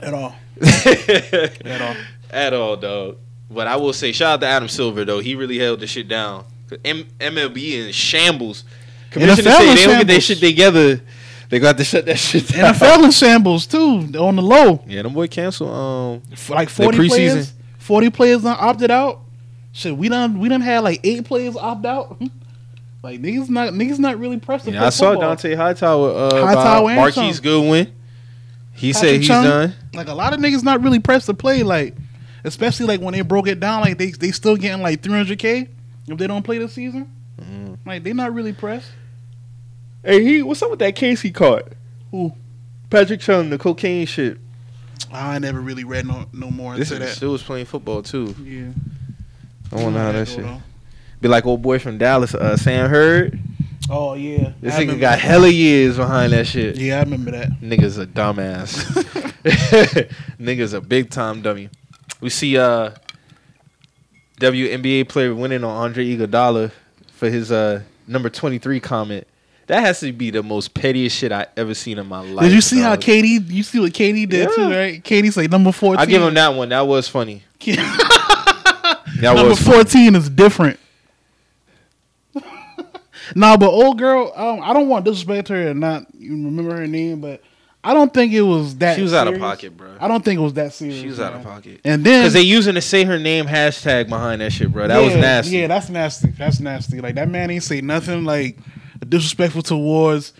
at 0.00 0.14
all. 0.14 0.34
At 0.62 1.80
all. 1.80 1.96
At 2.30 2.54
all, 2.54 2.76
dog. 2.76 3.16
But 3.50 3.66
I 3.66 3.76
will 3.76 3.92
say, 3.92 4.12
shout 4.12 4.34
out 4.34 4.40
to 4.42 4.46
Adam 4.46 4.68
Silver 4.68 5.04
though. 5.04 5.18
He 5.20 5.34
really 5.34 5.58
held 5.58 5.80
the 5.80 5.86
shit 5.86 6.06
down. 6.08 6.44
M- 6.84 7.08
MLB 7.18 7.72
in 7.86 7.92
shambles. 7.92 8.64
Commissioner 9.10 9.50
NFL 9.50 9.58
say 9.58 9.74
they 9.74 9.84
don't 9.86 9.98
get 9.98 10.06
their 10.06 10.20
shit 10.20 10.38
together. 10.38 11.00
They 11.48 11.58
got 11.58 11.76
to 11.78 11.84
shut 11.84 12.06
that 12.06 12.16
shit 12.18 12.46
down. 12.46 12.72
NFL 12.74 13.04
in 13.04 13.10
shambles 13.10 13.66
too 13.66 14.08
on 14.18 14.36
the 14.36 14.42
low. 14.42 14.84
Yeah, 14.86 15.02
them 15.02 15.12
boy 15.14 15.26
cancel. 15.26 15.68
Um, 15.68 16.22
Like 16.48 16.68
forty 16.68 16.98
preseason. 16.98 17.08
players. 17.08 17.52
Forty 17.78 18.10
players 18.10 18.42
done 18.42 18.56
opted 18.58 18.92
out. 18.92 19.20
Shit, 19.72 19.96
we 19.96 20.08
done 20.08 20.38
we 20.38 20.48
done 20.48 20.60
had 20.60 20.80
like 20.84 21.00
eight 21.02 21.24
players 21.24 21.56
opt 21.56 21.84
out. 21.86 22.20
like 23.02 23.20
niggas 23.20 23.48
not 23.48 23.72
niggas 23.72 23.98
not 23.98 24.16
really 24.20 24.38
pressed. 24.38 24.66
to 24.66 24.70
yeah, 24.72 24.86
I 24.86 24.90
saw 24.90 25.10
football. 25.12 25.34
Dont'a 25.34 25.56
Hightower. 25.56 26.10
Uh, 26.12 26.46
Hightower 26.46 26.94
Marquise. 26.94 27.40
Goodwin. 27.40 27.92
He 28.74 28.92
said 28.92 29.16
he's 29.16 29.26
Chung. 29.26 29.42
done. 29.44 29.74
Like 29.92 30.06
a 30.06 30.14
lot 30.14 30.32
of 30.32 30.38
niggas 30.38 30.62
not 30.62 30.82
really 30.82 31.00
pressed 31.00 31.26
to 31.26 31.34
play. 31.34 31.64
Like 31.64 31.96
especially 32.44 32.86
like 32.86 33.00
when 33.00 33.12
they 33.14 33.20
broke 33.22 33.46
it 33.48 33.60
down, 33.60 33.80
like 33.82 33.98
they 33.98 34.10
they 34.10 34.30
still 34.30 34.56
getting 34.56 34.82
like 34.82 35.02
three 35.02 35.12
hundred 35.14 35.38
k 35.38 35.68
if 36.08 36.18
they 36.18 36.26
don't 36.26 36.42
play 36.42 36.58
this 36.58 36.72
season. 36.72 37.10
Mhm. 37.40 37.78
Like 37.86 38.02
they 38.04 38.12
not 38.12 38.32
really 38.34 38.52
pressed. 38.52 38.90
Hey, 40.04 40.22
he 40.24 40.42
what's 40.42 40.62
up 40.62 40.70
with 40.70 40.78
that 40.80 40.96
case 40.96 41.20
he 41.20 41.30
caught? 41.30 41.68
Who? 42.10 42.32
Patrick 42.90 43.20
Chung, 43.20 43.50
the 43.50 43.58
cocaine 43.58 44.06
shit. 44.06 44.38
I 45.12 45.38
never 45.38 45.60
really 45.60 45.84
read 45.84 46.06
no 46.06 46.26
no 46.32 46.50
more 46.50 46.76
This 46.76 46.90
into 46.90 47.04
that. 47.04 47.14
still 47.14 47.32
was 47.32 47.42
playing 47.42 47.66
football 47.66 48.02
too. 48.02 48.34
Yeah. 48.42 48.70
I 49.72 49.82
wonder 49.82 49.98
how 50.00 50.12
that 50.12 50.28
shit. 50.28 50.38
though. 50.44 50.60
Be 51.20 51.28
like 51.28 51.46
old 51.46 51.62
boy 51.62 51.78
from 51.78 51.98
Dallas, 51.98 52.34
uh, 52.34 52.56
Sam 52.56 52.88
Hurd. 52.90 53.38
Oh 53.88 54.14
yeah. 54.14 54.52
This 54.60 54.74
I 54.74 54.84
nigga 54.84 54.98
got 55.00 55.10
that. 55.12 55.20
hella 55.20 55.48
years 55.48 55.96
behind 55.96 56.32
that 56.32 56.46
shit. 56.46 56.76
Yeah, 56.76 56.98
I 56.98 57.02
remember 57.02 57.30
that. 57.32 57.50
Nigga's 57.60 57.98
a 57.98 58.06
dumbass. 58.06 58.74
Nigga's 60.40 60.72
a 60.72 60.80
big 60.80 61.10
time 61.10 61.42
dummy. 61.42 61.70
We 62.20 62.28
see 62.30 62.56
uh 62.58 62.90
WNBA 64.40 65.08
player 65.08 65.34
winning 65.34 65.64
on 65.64 65.76
Andre 65.76 66.16
Iguodala 66.16 66.72
for 67.12 67.28
his 67.30 67.50
uh 67.52 67.82
number 68.06 68.28
23 68.30 68.80
comment. 68.80 69.26
That 69.66 69.80
has 69.82 70.00
to 70.00 70.12
be 70.12 70.30
the 70.30 70.42
most 70.42 70.74
pettiest 70.74 71.16
shit 71.16 71.30
I 71.30 71.46
ever 71.56 71.74
seen 71.74 71.98
in 71.98 72.06
my 72.08 72.20
life. 72.20 72.44
Did 72.44 72.52
you 72.54 72.60
see 72.60 72.80
how. 72.80 72.96
Katie? 72.96 73.38
You 73.54 73.62
see 73.62 73.78
what 73.78 73.94
Katie 73.94 74.26
did 74.26 74.48
Yeah. 74.48 74.54
too, 74.56 74.70
right? 74.70 75.04
Katie 75.04 75.30
say 75.30 75.46
number 75.46 75.70
fourteen. 75.70 76.00
I 76.00 76.06
give 76.06 76.22
him 76.22 76.34
that 76.34 76.54
one. 76.54 76.70
That 76.70 76.86
was 76.86 77.08
funny. 77.08 77.42
That 79.20 79.34
number 79.34 79.50
was 79.50 79.60
funny. 79.60 79.76
fourteen 79.76 80.14
is 80.16 80.28
different. 80.30 80.78
nah, 83.34 83.56
but 83.56 83.68
old 83.68 83.98
girl, 83.98 84.32
um, 84.34 84.60
I 84.62 84.72
don't 84.72 84.88
want 84.88 85.04
to 85.04 85.10
disrespect 85.10 85.48
her 85.48 85.68
and 85.68 85.80
not 85.80 86.06
even 86.18 86.44
remember 86.46 86.74
her 86.76 86.86
name, 86.86 87.20
but 87.20 87.42
I 87.82 87.94
don't 87.94 88.12
think 88.12 88.32
it 88.32 88.42
was 88.42 88.76
that. 88.76 88.96
She 88.96 89.02
was 89.02 89.14
out 89.14 89.26
of 89.26 89.38
pocket, 89.38 89.74
bro. 89.76 89.96
I 89.98 90.06
don't 90.06 90.22
think 90.22 90.38
it 90.38 90.42
was 90.42 90.52
that 90.54 90.74
serious. 90.74 91.00
She 91.00 91.06
was 91.06 91.18
out 91.18 91.32
of 91.32 91.42
pocket. 91.42 91.80
And 91.84 92.04
then 92.04 92.22
Because 92.22 92.34
they 92.34 92.42
using 92.42 92.74
the 92.74 92.82
say 92.82 93.04
her 93.04 93.18
name 93.18 93.46
hashtag 93.46 94.08
behind 94.08 94.42
that 94.42 94.52
shit, 94.52 94.70
bro. 94.70 94.86
That 94.86 94.98
was 95.00 95.14
nasty. 95.14 95.56
Yeah, 95.56 95.66
that's 95.68 95.88
nasty. 95.88 96.30
That's 96.30 96.60
nasty. 96.60 97.00
Like 97.00 97.14
that 97.14 97.28
man 97.30 97.50
ain't 97.50 97.62
say 97.62 97.80
nothing 97.80 98.24
like 98.24 98.58
disrespectful 99.08 99.62
towards. 99.62 100.34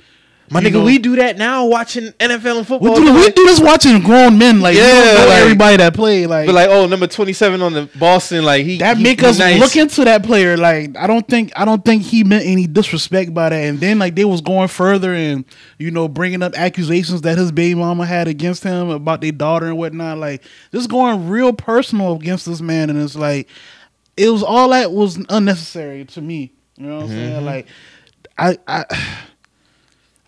My 0.53 0.61
nigga, 0.61 0.73
know- 0.73 0.85
we 0.85 0.99
do 0.99 1.15
that 1.17 1.39
now 1.39 1.67
watching 1.67 2.09
NFL 2.19 2.59
and 2.59 2.67
football. 2.67 2.95
We 2.95 3.05
do, 3.07 3.15
we 3.15 3.31
do 3.31 3.45
this 3.47 3.61
watching 3.61 4.01
grown 4.03 4.37
men 4.37 4.61
like 4.61 4.77
yeah, 4.77 5.15
like- 5.29 5.39
everybody 5.43 5.77
that 5.77 5.95
play 5.95 6.27
like, 6.27 6.47
But 6.47 6.57
like, 6.57 6.69
oh, 6.69 6.87
number 6.87 7.07
twenty 7.07 7.33
seven 7.33 7.63
on 7.63 7.73
the 7.73 7.89
Boston, 7.99 8.45
like 8.45 8.65
he 8.65 8.79
that 8.79 8.97
he- 8.97 9.03
make 9.05 9.23
us 9.23 9.39
nice. 9.39 9.61
look 9.61 9.77
into 9.77 10.05
that 10.05 10.25
player. 10.25 10.57
Like 10.57 10.97
I 10.97 11.07
don't 11.07 11.27
think 11.29 11.53
I 11.55 11.65
don't 11.65 11.85
think 11.85 12.03
he 12.03 12.25
meant 12.25 12.45
any 12.47 12.67
disrespect 12.67 13.33
by 13.33 13.51
that. 13.51 13.55
And 13.65 13.79
then 13.79 14.01
like 14.01 14.17
they 14.17 14.25
was 14.25 14.41
going 14.41 14.67
further 14.69 15.15
and 15.15 15.45
you 15.79 15.93
know 15.93 16.09
bringing 16.09 16.43
up 16.43 16.55
accusations 16.57 17.21
that 17.23 17.39
his 17.39 17.53
baby 17.53 17.77
mama 17.77 18.05
had 18.05 18.27
against 18.27 18.65
him 18.65 18.91
about 18.91 19.21
their 19.21 19.31
daughter 19.33 19.67
and 19.67 19.79
whatnot. 19.79 20.19
Like 20.19 20.43
just 20.73 20.91
going 20.91 21.29
real 21.29 21.53
personal 21.53 22.15
against 22.17 22.47
this 22.47 22.61
man. 22.61 22.91
And 22.91 23.01
it's 23.01 23.15
like 23.15 23.49
it 24.17 24.29
was 24.29 24.43
all 24.43 24.71
that 24.71 24.91
was 24.91 25.17
unnecessary 25.29 26.05
to 26.07 26.21
me. 26.21 26.53
You 26.77 26.87
know 26.87 26.97
what 26.97 27.03
I'm 27.05 27.09
saying? 27.11 27.37
Mm-hmm. 27.37 27.45
Like 27.47 27.67
I 28.37 28.59
I 28.67 28.85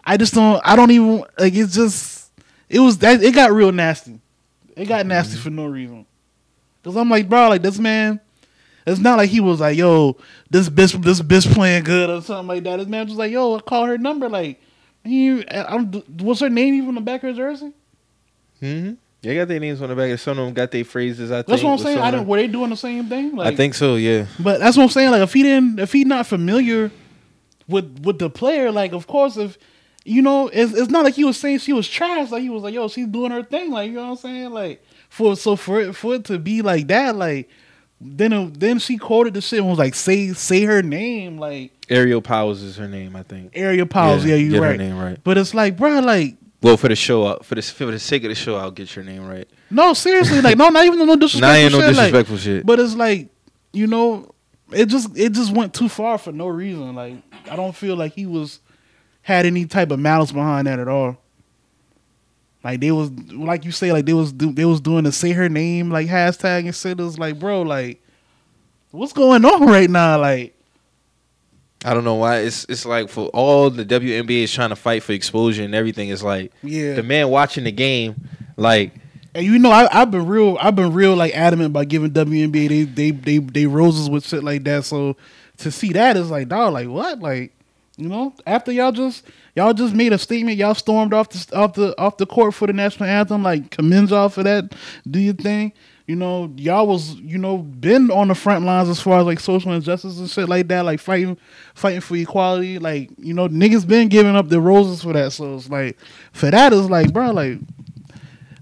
I 0.05 0.17
just 0.17 0.35
don't 0.35 0.61
I 0.65 0.77
don't 0.77 0.91
even 0.91 1.25
like 1.39 1.55
it's 1.55 1.75
just 1.75 2.31
it 2.69 2.81
was 2.81 2.99
that 2.99 3.23
it 3.23 3.35
got 3.35 3.53
real 3.53 3.73
nasty. 3.73 4.21
It 4.77 4.87
got 4.87 5.07
nasty 5.07 5.37
for 5.37 5.51
no 5.51 5.67
reason. 5.67 6.07
Cause 6.83 6.97
I'm 6.97 7.11
like, 7.11 7.29
bro, 7.29 7.49
like 7.49 7.63
this 7.63 7.79
man, 7.79 8.21
it's 8.87 9.01
not 9.01 9.19
like 9.19 9.31
he 9.31 9.41
was 9.41 9.61
like, 9.61 9.77
yo, 9.77 10.17
this 10.51 10.69
bitch, 10.69 11.01
this 11.03 11.21
bitch 11.21 11.53
playing 11.53 11.85
good 11.85 12.11
or 12.11 12.21
something 12.23 12.49
like 12.49 12.65
that. 12.65 12.79
This 12.79 12.89
man 12.89 13.07
was 13.07 13.17
like, 13.17 13.31
yo, 13.31 13.57
I 13.57 13.61
call 13.61 13.87
her 13.87 13.99
number, 13.99 14.29
like, 14.29 14.61
he, 15.05 15.49
I'm, 15.49 15.93
what's 15.93 16.41
her 16.41 16.49
name 16.49 16.75
even 16.75 16.89
on 16.89 16.95
the 16.97 17.01
back 17.01 17.23
of 17.23 17.31
her 17.31 17.37
jersey? 17.37 17.73
Mm-hmm. 18.61 18.95
They 19.21 19.37
got 19.37 19.47
their 19.47 19.61
names 19.61 19.81
on 19.81 19.89
the 19.89 19.95
back. 19.95 20.19
Some 20.19 20.39
of 20.39 20.47
them 20.47 20.55
got 20.55 20.73
their 20.73 20.85
phrases. 20.85 21.31
I 21.31 21.37
think. 21.37 21.47
That's 21.47 21.63
what 21.63 21.73
I'm 21.73 21.79
saying. 21.79 21.99
I 21.99 22.11
didn't. 22.11 22.27
Were 22.27 22.39
they 22.39 22.49
doing 22.49 22.71
the 22.71 22.77
same 22.77 23.09
thing? 23.09 23.37
Like, 23.37 23.53
I 23.53 23.57
think 23.57 23.75
so. 23.75 23.95
Yeah. 23.95 24.27
But 24.41 24.59
that's 24.59 24.77
what 24.77 24.83
I'm 24.83 24.89
saying. 24.89 25.13
Like, 25.13 25.23
if 25.23 25.33
he 25.33 25.45
didn't, 25.45 25.79
if 25.79 25.93
he 25.93 26.03
not 26.03 26.27
familiar 26.27 26.91
with 27.69 28.01
with 28.05 28.19
the 28.19 28.29
player, 28.29 28.73
like, 28.73 28.93
of 28.93 29.07
course, 29.07 29.37
if 29.37 29.57
you 30.05 30.23
know, 30.23 30.49
it's, 30.49 30.73
it's 30.73 30.91
not 30.91 31.05
like 31.05 31.15
he 31.15 31.25
was 31.25 31.39
saying 31.39 31.59
she 31.59 31.73
was 31.73 31.89
trash. 31.89 32.31
Like 32.31 32.43
he 32.43 32.51
was 32.51 32.63
like, 32.63 32.75
yo, 32.75 32.89
she's 32.89 33.07
doing 33.07 33.31
her 33.31 33.43
thing. 33.43 33.71
Like, 33.71 33.89
you 33.89 33.97
know 33.97 34.05
what 34.05 34.11
I'm 34.11 34.17
saying? 34.17 34.51
Like, 34.51 34.85
for 35.09 35.37
so 35.37 35.57
for 35.57 35.81
it 35.81 35.95
for 35.95 36.15
it 36.15 36.25
to 36.25 36.39
be 36.39 36.63
like 36.63 36.89
that, 36.89 37.15
like, 37.17 37.49
then 38.01 38.33
it, 38.33 38.59
then 38.61 38.79
she 38.79 38.97
quoted 38.97 39.35
the 39.35 39.41
shit 39.41 39.61
and 39.61 39.69
was 39.69 39.79
like, 39.79 39.95
say 39.95 40.33
say 40.33 40.63
her 40.65 40.83
name, 40.83 41.39
like 41.39 41.73
Aerial 41.89 42.21
Powers 42.23 42.63
is 42.63 42.77
her 42.77 42.89
name. 42.89 43.15
I 43.15 43.23
think. 43.23 43.53
Aerial 43.55 43.87
Powers. 43.87 44.25
Yeah, 44.25 44.37
get 44.39 44.47
you're 44.51 44.63
her 44.63 44.71
right. 44.71 44.79
name 44.79 44.99
right. 44.99 45.19
But 45.23 45.39
it's 45.39 45.55
like, 45.55 45.77
bro, 45.77 46.01
like, 46.01 46.37
Well, 46.63 46.77
for 46.77 46.89
the 46.89 46.97
show, 46.97 47.25
uh, 47.25 47.43
for 47.43 47.55
the 47.55 47.63
for 47.63 47.87
the 47.87 47.99
sake 47.99 48.25
of 48.25 48.31
the 48.31 48.35
show, 48.35 48.57
I'll 48.57 48.71
get 48.71 48.95
your 48.97 49.05
name 49.05 49.27
right. 49.27 49.49
no, 49.71 49.95
seriously, 49.95 50.41
like, 50.41 50.57
no, 50.57 50.69
not 50.71 50.85
even 50.85 51.07
no 51.07 51.17
disrespectful 51.17 51.55
ain't 51.57 51.73
no 51.73 51.79
shit. 51.79 51.87
like, 51.87 51.95
disrespectful 51.97 52.37
shit. 52.39 52.67
But 52.67 52.81
it's 52.81 52.95
like, 52.95 53.29
you 53.73 53.87
know, 53.87 54.33
it 54.73 54.87
just 54.87 55.17
it 55.17 55.33
just 55.33 55.53
went 55.53 55.75
too 55.75 55.89
far 55.89 56.19
for 56.19 56.33
no 56.33 56.49
reason. 56.49 56.95
Like 56.95 57.17
I 57.51 57.57
don't 57.57 57.75
feel 57.77 57.95
like 57.97 58.15
he 58.15 58.27
was 58.27 58.61
had 59.23 59.47
any 59.47 59.67
type 59.67 59.91
of 59.91 59.99
malice 59.99 60.33
behind 60.33 60.67
that 60.67 60.79
at 60.79 60.89
all. 60.89 61.17
Like 62.65 62.81
they 62.81 62.93
was 62.93 63.11
like 63.33 63.65
you 63.65 63.73
say, 63.73 63.93
like 63.93 64.07
they 64.07 64.15
was 64.15 64.33
do, 64.33 64.53
they 64.53 64.65
was 64.65 64.81
doing 64.81 65.05
the 65.05 65.13
say 65.13 65.33
her 65.33 65.49
name 65.49 65.91
like 65.91 66.09
hashtag 66.09 66.67
and 66.67 66.75
shit. 66.75 67.01
It 67.01 67.03
was 67.03 67.19
like, 67.19 67.39
bro, 67.39 67.63
like 67.63 68.01
what's 68.93 69.13
going 69.13 69.45
on 69.45 69.67
right 69.67 69.91
now? 69.91 70.19
Like 70.19 70.55
I 71.85 71.95
don't 71.95 72.05
know 72.05 72.15
why. 72.15 72.39
It's 72.39 72.65
it's 72.69 72.87
like 72.87 73.09
for 73.09 73.27
all 73.29 73.69
the 73.69 73.85
WNBA 73.85 74.45
is 74.45 74.53
trying 74.53 74.69
to 74.69 74.77
fight 74.77 75.03
for 75.03 75.13
exposure 75.13 75.65
and 75.65 75.75
everything. 75.75 76.11
It's 76.11 76.23
like 76.23 76.53
yeah, 76.63 76.95
the 76.95 77.03
man 77.03 77.29
watching 77.29 77.65
the 77.65 77.73
game, 77.73 78.29
like 78.57 78.93
And 79.35 79.45
you 79.45 79.59
know, 79.59 79.73
I, 79.73 79.89
I've 80.01 80.13
been 80.13 80.27
real. 80.27 80.57
I've 80.61 80.77
been 80.77 80.93
real 80.93 81.17
like 81.17 81.35
adamant 81.35 81.71
about 81.71 81.89
giving 81.89 82.13
WNBA 82.13 82.69
they 82.69 82.83
they 82.85 83.11
they 83.11 83.39
they 83.39 83.67
roses 83.67 84.09
with 84.09 84.25
shit 84.25 84.45
like 84.45 84.63
that. 84.65 84.85
So 84.85 85.17
to 85.59 85.73
see 85.73 85.93
that 85.95 86.17
is 86.17 86.31
like, 86.31 86.49
dog, 86.49 86.75
like 86.75 86.87
what, 86.87 87.19
like 87.19 87.53
you 87.97 88.09
know, 88.09 88.35
after 88.47 88.73
y'all 88.73 88.93
just 88.93 89.27
y'all 89.55 89.75
just 89.75 89.95
made 89.95 90.13
a 90.13 90.19
statement, 90.19 90.57
y'all 90.57 90.75
stormed 90.75 91.13
off 91.13 91.29
the 91.29 91.57
off 91.57 91.75
the 91.75 91.99
off 92.01 92.17
the 92.17 92.27
court 92.27 92.55
for 92.55 92.67
the 92.67 92.73
national 92.73 93.09
anthem. 93.09 93.43
Like 93.43 93.71
commends 93.71 94.11
y'all 94.11 94.29
for 94.31 94.43
that. 94.43 94.75
Do 95.09 95.19
your 95.19 95.35
thing. 95.35 95.73
You 96.07 96.17
know, 96.17 96.53
y'all 96.57 96.87
was 96.87 97.15
you 97.17 97.39
know 97.39 97.59
been 97.59 98.11
on 98.11 98.29
the 98.29 98.35
front 98.35 98.65
lines 98.65 98.89
as 98.89 99.01
far 99.01 99.21
as 99.21 99.27
like 99.27 99.41
social 99.41 99.73
injustice 99.73 100.19
and 100.19 100.29
shit 100.29 100.49
like 100.49 100.69
that, 100.69 100.85
like 100.85 101.01
fighting 101.01 101.37
fighting 101.75 102.01
for 102.01 102.17
equality. 102.17 102.79
Like 102.79 103.11
you 103.19 103.35
know, 103.35 103.49
niggas 103.49 103.87
been 103.87 104.09
giving 104.09 104.37
up 104.37 104.49
the 104.49 104.61
roses 104.61 105.03
for 105.03 105.13
that. 105.13 105.33
So 105.33 105.55
it's 105.55 105.69
like 105.69 105.99
for 106.33 106.51
that 106.51 106.73
is 106.73 106.89
like, 106.89 107.13
bro, 107.13 107.31
like 107.31 107.59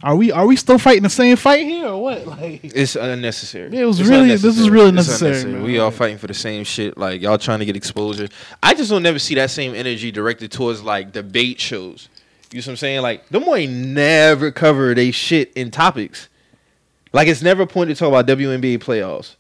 are 0.03 0.17
we 0.17 0.33
are 0.33 0.47
we 0.47 0.57
still 0.57 0.79
fighting 0.79 1.03
the 1.03 1.11
same 1.11 1.37
fight 1.37 1.65
here 1.67 1.87
or 1.89 2.03
what? 2.03 2.27
Like 2.41 2.61
It's 2.65 2.97
unnecessary. 2.97 3.71
Yeah, 3.73 3.81
it 3.83 3.85
was 3.85 4.01
It's 4.01 4.09
really- 4.09 4.29
this 4.29 4.45
is 4.59 4.71
really 4.71 4.93
necessary, 4.93 5.33
unnecessary. 5.33 5.63
We 5.63 5.79
all 5.79 5.91
fighting 5.91 6.19
for 6.19 6.27
the 6.27 6.35
same 6.35 6.65
shit. 6.65 6.97
Like 6.97 7.21
y'all 7.21 7.39
trying 7.39 7.59
to 7.59 7.65
get 7.65 7.77
exposure. 7.77 8.29
I 8.63 8.75
just 8.75 8.91
don't 8.91 9.03
never 9.03 9.19
see 9.19 9.35
that 9.35 9.51
same 9.51 9.75
energy 9.75 10.11
directed 10.11 10.51
towards 10.53 10.83
like 10.83 11.13
debate 11.13 11.61
shows. 11.61 12.09
You 12.53 12.63
see 12.63 12.71
what 12.71 12.73
I'm 12.73 12.77
saying? 12.79 13.03
Like 13.03 13.29
them 13.29 13.45
boy 13.45 13.67
never 13.67 14.51
cover 14.51 14.95
they 14.95 15.11
shit 15.11 15.53
in 15.55 15.71
topics. 15.71 16.29
Like 17.13 17.29
it's 17.29 17.43
never 17.43 17.63
a 17.63 17.67
point 17.67 17.91
to 17.91 17.95
talk 17.97 18.09
about 18.09 18.27
WNBA 18.27 18.79
playoffs. 18.79 19.37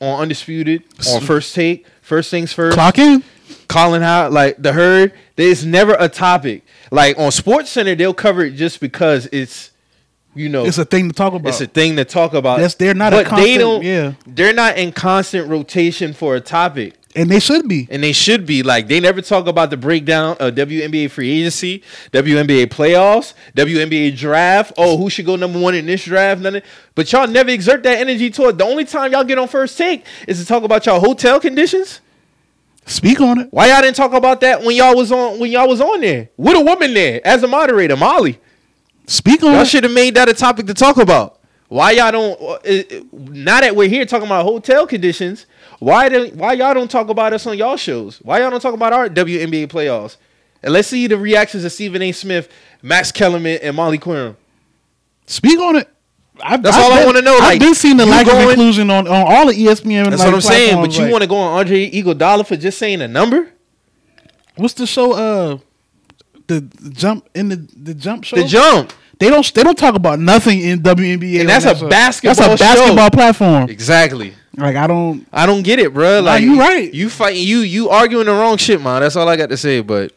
On 0.00 0.20
Undisputed, 0.20 0.84
on 1.12 1.20
First 1.22 1.54
Take, 1.56 1.84
First 2.02 2.30
Things 2.30 2.52
First. 2.52 2.74
clock 2.74 2.98
in. 2.98 3.22
Colin 3.68 4.02
Cowherd, 4.02 4.32
like 4.32 4.56
the 4.62 4.72
herd, 4.72 5.12
there's 5.36 5.64
never 5.64 5.96
a 5.98 6.08
topic. 6.08 6.64
Like 6.90 7.18
on 7.18 7.30
Sports 7.32 7.70
Center, 7.70 7.94
they'll 7.94 8.14
cover 8.14 8.44
it 8.44 8.52
just 8.52 8.78
because 8.80 9.26
it's, 9.32 9.67
you 10.38 10.48
know, 10.48 10.64
It's 10.64 10.78
a 10.78 10.84
thing 10.84 11.08
to 11.08 11.14
talk 11.14 11.34
about. 11.34 11.48
it's 11.48 11.60
a 11.60 11.66
thing 11.66 11.96
to 11.96 12.04
talk 12.04 12.32
about. 12.34 12.60
Yes, 12.60 12.74
they're 12.74 12.94
not 12.94 13.12
a 13.12 13.16
but 13.16 13.24
they 13.24 13.30
constant- 13.30 13.60
don't. 13.60 13.82
yeah. 13.84 14.12
they're 14.26 14.54
not 14.54 14.76
in 14.78 14.92
constant 14.92 15.48
rotation 15.48 16.12
for 16.12 16.36
a 16.36 16.40
topic, 16.40 16.94
and 17.16 17.28
they 17.30 17.40
should 17.40 17.66
be. 17.66 17.88
and 17.90 18.02
they 18.02 18.12
should 18.12 18.46
be. 18.46 18.62
Like 18.62 18.86
they 18.88 19.00
never 19.00 19.20
talk 19.20 19.46
about 19.46 19.70
the 19.70 19.76
breakdown 19.76 20.36
of 20.38 20.54
WNBA 20.54 21.10
free 21.10 21.30
agency, 21.40 21.82
WNBA 22.12 22.66
playoffs, 22.66 23.34
WNBA 23.56 24.16
draft. 24.16 24.72
Oh, 24.76 24.96
who 24.96 25.10
should 25.10 25.26
go 25.26 25.36
number 25.36 25.58
one 25.58 25.74
in 25.74 25.86
this 25.86 26.04
draft? 26.04 26.40
None. 26.40 26.56
Of, 26.56 26.62
but 26.94 27.10
y'all 27.12 27.26
never 27.26 27.50
exert 27.50 27.82
that 27.82 27.98
energy 27.98 28.30
toward. 28.30 28.58
The 28.58 28.64
only 28.64 28.84
time 28.84 29.12
y'all 29.12 29.24
get 29.24 29.38
on 29.38 29.48
first 29.48 29.76
take 29.76 30.04
is 30.26 30.38
to 30.38 30.46
talk 30.46 30.62
about 30.62 30.86
y'all 30.86 31.00
hotel 31.00 31.40
conditions. 31.40 32.00
Speak 32.86 33.20
on 33.20 33.38
it. 33.38 33.48
Why 33.50 33.68
y'all 33.68 33.82
didn't 33.82 33.96
talk 33.96 34.12
about 34.14 34.40
that 34.40 34.62
when 34.62 34.74
y'all 34.74 34.96
was 34.96 35.12
on 35.12 35.38
when 35.38 35.50
y'all 35.50 35.68
was 35.68 35.80
on 35.80 36.00
there 36.00 36.30
with 36.38 36.56
a 36.56 36.60
woman 36.60 36.94
there 36.94 37.20
as 37.26 37.42
a 37.42 37.48
moderator, 37.48 37.96
Molly? 37.96 38.38
Speak 39.08 39.42
on 39.42 39.52
Y'all 39.54 39.64
should 39.64 39.84
have 39.84 39.92
made 39.92 40.14
that 40.16 40.28
a 40.28 40.34
topic 40.34 40.66
to 40.66 40.74
talk 40.74 40.98
about. 40.98 41.38
Why 41.68 41.92
y'all 41.92 42.12
don't? 42.12 42.40
uh, 42.40 43.00
Now 43.12 43.60
that 43.60 43.74
we're 43.74 43.88
here 43.88 44.04
talking 44.04 44.26
about 44.26 44.44
hotel 44.44 44.86
conditions, 44.86 45.46
why 45.78 46.08
do, 46.08 46.28
why 46.34 46.52
y'all 46.52 46.74
don't 46.74 46.90
talk 46.90 47.08
about 47.08 47.32
us 47.32 47.46
on 47.46 47.56
y'all 47.58 47.76
shows? 47.76 48.18
Why 48.18 48.40
y'all 48.40 48.50
don't 48.50 48.60
talk 48.60 48.74
about 48.74 48.92
our 48.92 49.08
WNBA 49.08 49.68
playoffs? 49.68 50.16
And 50.62 50.72
let's 50.72 50.88
see 50.88 51.06
the 51.06 51.16
reactions 51.16 51.64
of 51.64 51.72
Stephen 51.72 52.02
A. 52.02 52.12
Smith, 52.12 52.50
Max 52.82 53.10
Kellerman, 53.10 53.58
and 53.62 53.76
Molly 53.76 53.98
Qerim. 53.98 54.36
Speak 55.26 55.58
on 55.58 55.76
it. 55.76 55.88
I've, 56.42 56.62
That's 56.62 56.76
all 56.76 56.92
I 56.92 57.04
wanna 57.04 57.22
know, 57.22 57.34
I've 57.34 57.40
like, 57.40 57.60
been 57.60 57.74
seeing 57.74 57.96
the 57.96 58.06
lack 58.06 58.26
going- 58.26 58.44
of 58.44 58.50
inclusion 58.50 58.90
on, 58.90 59.08
on 59.08 59.26
all 59.26 59.46
the 59.46 59.54
ESPN. 59.54 60.04
That's 60.10 60.18
like, 60.20 60.26
what 60.26 60.34
I'm 60.34 60.40
saying. 60.40 60.80
But 60.80 60.96
you 60.96 61.04
like, 61.04 61.12
want 61.12 61.22
to 61.22 61.28
go 61.28 61.36
on 61.36 61.58
Andre 61.58 61.90
Iguodala 61.90 62.46
for 62.46 62.56
just 62.56 62.78
saying 62.78 63.00
a 63.02 63.08
number? 63.08 63.50
what's 64.56 64.74
the 64.74 64.86
show? 64.86 65.12
Uh, 65.12 65.58
the 66.46 66.60
jump 66.90 67.28
in 67.34 67.48
the 67.50 67.56
the 67.56 67.94
jump 67.94 68.24
show. 68.24 68.36
The 68.36 68.44
jump. 68.44 68.92
They 69.18 69.30
don't 69.30 69.52
they 69.54 69.62
don't 69.62 69.76
talk 69.78 69.94
about 69.94 70.18
nothing 70.20 70.60
in 70.60 70.80
WNBA. 70.80 71.40
And 71.40 71.48
that's 71.48 71.64
that 71.64 71.82
a 71.82 71.88
basketball 71.88 72.34
That's 72.34 72.62
a 72.62 72.64
show. 72.64 72.74
basketball 72.74 73.10
platform. 73.10 73.68
Exactly. 73.70 74.34
Like 74.56 74.76
I 74.76 74.86
don't. 74.86 75.26
I 75.32 75.46
don't 75.46 75.62
get 75.62 75.78
it, 75.78 75.92
bro. 75.94 76.20
Like 76.20 76.42
you 76.42 76.58
right. 76.58 76.92
You 76.92 77.08
fighting 77.10 77.46
you 77.46 77.58
you 77.58 77.90
arguing 77.90 78.26
the 78.26 78.32
wrong 78.32 78.56
shit, 78.56 78.80
man. 78.80 79.02
That's 79.02 79.16
all 79.16 79.28
I 79.28 79.36
got 79.36 79.50
to 79.50 79.56
say. 79.56 79.80
But 79.80 80.12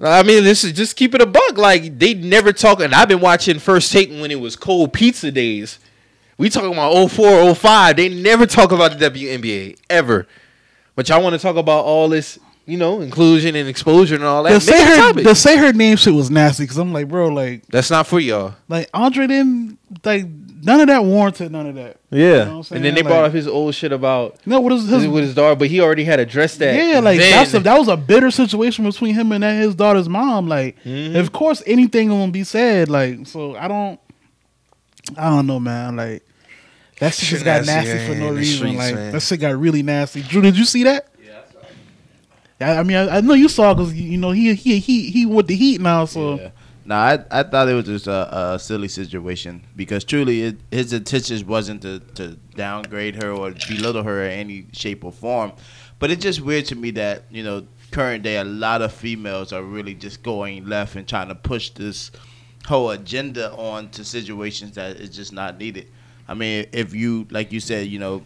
I 0.00 0.22
mean, 0.22 0.44
this 0.44 0.64
is 0.64 0.72
just 0.72 0.96
keep 0.96 1.14
it 1.14 1.20
a 1.20 1.26
buck. 1.26 1.56
Like 1.56 1.98
they 1.98 2.14
never 2.14 2.52
talk, 2.52 2.80
and 2.80 2.94
I've 2.94 3.08
been 3.08 3.20
watching 3.20 3.58
First 3.58 3.92
Take 3.92 4.10
when 4.10 4.30
it 4.30 4.40
was 4.40 4.56
cold 4.56 4.92
pizza 4.92 5.30
days. 5.30 5.78
We 6.36 6.50
talking 6.50 6.72
about 6.72 7.10
04, 7.10 7.54
05. 7.54 7.96
They 7.96 8.08
never 8.08 8.44
talk 8.46 8.72
about 8.72 8.98
the 8.98 9.10
WNBA 9.10 9.78
ever. 9.88 10.26
But 10.96 11.08
y'all 11.08 11.22
want 11.22 11.34
to 11.34 11.38
talk 11.38 11.56
about 11.56 11.84
all 11.84 12.08
this, 12.08 12.38
you 12.66 12.76
know, 12.78 13.00
inclusion 13.00 13.54
and 13.56 13.68
exposure 13.68 14.14
and 14.14 14.24
all 14.24 14.42
that. 14.44 14.48
The 14.62 14.70
Make 14.70 14.78
say 14.78 14.84
her 14.98 15.12
the 15.22 15.34
say 15.34 15.56
her 15.58 15.72
name 15.72 15.96
shit 15.96 16.14
was 16.14 16.30
nasty 16.30 16.64
because 16.64 16.78
I'm 16.78 16.92
like, 16.92 17.08
bro, 17.08 17.28
like 17.28 17.66
That's 17.66 17.90
not 17.90 18.06
for 18.06 18.18
y'all. 18.20 18.54
like 18.68 18.88
Andre 18.94 19.26
didn't 19.26 19.78
like 20.04 20.26
none 20.62 20.80
of 20.80 20.86
that 20.86 21.04
warranted 21.04 21.52
none 21.52 21.66
of 21.66 21.74
that. 21.74 21.98
Yeah. 22.10 22.18
You 22.20 22.30
know 22.30 22.38
what 22.38 22.50
I'm 22.56 22.62
saying? 22.62 22.76
and 22.78 22.84
then 22.86 22.94
they 22.94 23.02
Like- 23.02 23.10
brought 23.12 23.24
up 23.26 23.32
his 23.32 23.46
old 23.46 23.74
shit 23.74 23.92
about 23.92 24.38
No, 24.46 24.60
what 24.60 24.72
is 24.72 24.88
his, 24.88 25.06
with 25.06 25.24
his 25.24 25.34
daughter, 25.34 25.54
but 25.56 25.68
he 25.68 25.80
already 25.80 26.04
had 26.04 26.20
addressed 26.20 26.58
that. 26.60 26.74
Yeah, 26.74 27.00
like 27.00 27.18
then. 27.18 27.30
that's 27.32 27.52
a, 27.52 27.60
that 27.60 27.78
was 27.78 27.88
a 27.88 27.96
bitter 27.98 28.30
situation 28.30 28.84
between 28.86 29.14
him 29.14 29.30
and 29.32 29.42
that, 29.44 29.60
his 29.60 29.74
daughter's 29.74 30.08
mom. 30.08 30.48
Like, 30.48 30.82
Mhm. 30.84 31.16
of 31.16 31.32
course, 31.32 31.62
anything 31.66 32.08
gonna 32.08 32.32
be 32.32 32.44
said. 32.44 32.88
Like, 32.88 33.26
so 33.26 33.56
I 33.56 33.68
don't, 33.68 34.00
I 35.18 35.28
don't 35.28 35.46
know, 35.46 35.60
man. 35.60 35.96
Like, 35.96 36.22
that 37.00 37.12
shit 37.12 37.24
Shit 37.24 37.30
just 37.30 37.44
got 37.44 37.66
nasty, 37.66 37.92
nasty 37.92 38.14
for 38.14 38.18
no 38.20 38.30
reason. 38.32 38.56
streets, 38.56 38.78
like, 38.78 38.94
man. 38.94 39.12
that 39.12 39.22
shit 39.22 39.40
got 39.40 39.58
really 39.58 39.82
nasty. 39.82 40.22
Drew, 40.22 40.40
did 40.40 40.56
you 40.56 40.64
see 40.64 40.84
that? 40.84 41.08
Yeah, 42.60 42.78
I 42.78 42.82
mean, 42.82 42.96
I, 42.96 43.16
I 43.16 43.20
know 43.20 43.34
you 43.34 43.48
saw 43.48 43.74
because 43.74 43.94
you 43.94 44.16
know 44.16 44.30
he 44.30 44.54
he 44.54 44.78
he 44.78 45.10
he 45.10 45.26
with 45.26 45.46
the 45.46 45.56
Heat 45.56 45.80
now. 45.80 46.04
So 46.04 46.38
Yeah. 46.38 46.50
No, 46.86 46.96
I 46.96 47.24
I 47.30 47.42
thought 47.42 47.68
it 47.68 47.74
was 47.74 47.86
just 47.86 48.06
a, 48.06 48.52
a 48.54 48.58
silly 48.58 48.88
situation 48.88 49.64
because 49.74 50.04
truly 50.04 50.42
it, 50.42 50.56
his 50.70 50.92
intentions 50.92 51.42
wasn't 51.42 51.82
to, 51.82 52.00
to 52.14 52.36
downgrade 52.54 53.16
her 53.16 53.30
or 53.30 53.52
belittle 53.52 54.02
her 54.02 54.22
in 54.24 54.32
any 54.32 54.66
shape 54.72 55.02
or 55.02 55.10
form, 55.12 55.52
but 55.98 56.10
it's 56.10 56.22
just 56.22 56.42
weird 56.42 56.66
to 56.66 56.76
me 56.76 56.90
that 56.92 57.24
you 57.30 57.42
know 57.42 57.66
current 57.90 58.22
day 58.22 58.36
a 58.36 58.44
lot 58.44 58.82
of 58.82 58.92
females 58.92 59.52
are 59.52 59.62
really 59.62 59.94
just 59.94 60.22
going 60.22 60.66
left 60.66 60.96
and 60.96 61.08
trying 61.08 61.28
to 61.28 61.34
push 61.34 61.70
this 61.70 62.10
whole 62.66 62.90
agenda 62.90 63.52
on 63.52 63.88
to 63.90 64.04
situations 64.04 64.72
that 64.72 64.96
is 64.96 65.10
just 65.10 65.32
not 65.32 65.58
needed. 65.58 65.88
I 66.28 66.34
mean, 66.34 66.66
if 66.72 66.94
you 66.94 67.26
like 67.30 67.50
you 67.50 67.60
said, 67.60 67.86
you 67.86 67.98
know, 67.98 68.24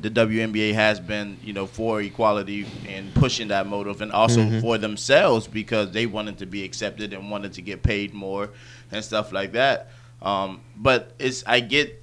the 0.00 0.10
WNBA 0.10 0.74
has 0.74 0.98
been, 1.00 1.36
you 1.44 1.52
know, 1.52 1.66
for 1.66 2.00
equality 2.00 2.66
and 2.88 3.12
pushing 3.14 3.48
that 3.48 3.66
motive, 3.66 4.00
and 4.00 4.10
also 4.12 4.40
Mhm. 4.40 4.60
for 4.60 4.76
themselves 4.78 5.46
because 5.46 5.92
they 5.92 6.06
wanted 6.06 6.38
to 6.38 6.46
be 6.46 6.64
accepted 6.64 7.12
and 7.12 7.30
wanted 7.30 7.52
to 7.54 7.62
get 7.62 7.82
paid 7.82 8.12
more 8.12 8.50
and 8.92 9.04
stuff 9.04 9.32
like 9.32 9.52
that. 9.52 9.90
Um, 10.20 10.60
but 10.76 11.12
it's 11.18 11.44
I 11.46 11.60
get 11.60 12.00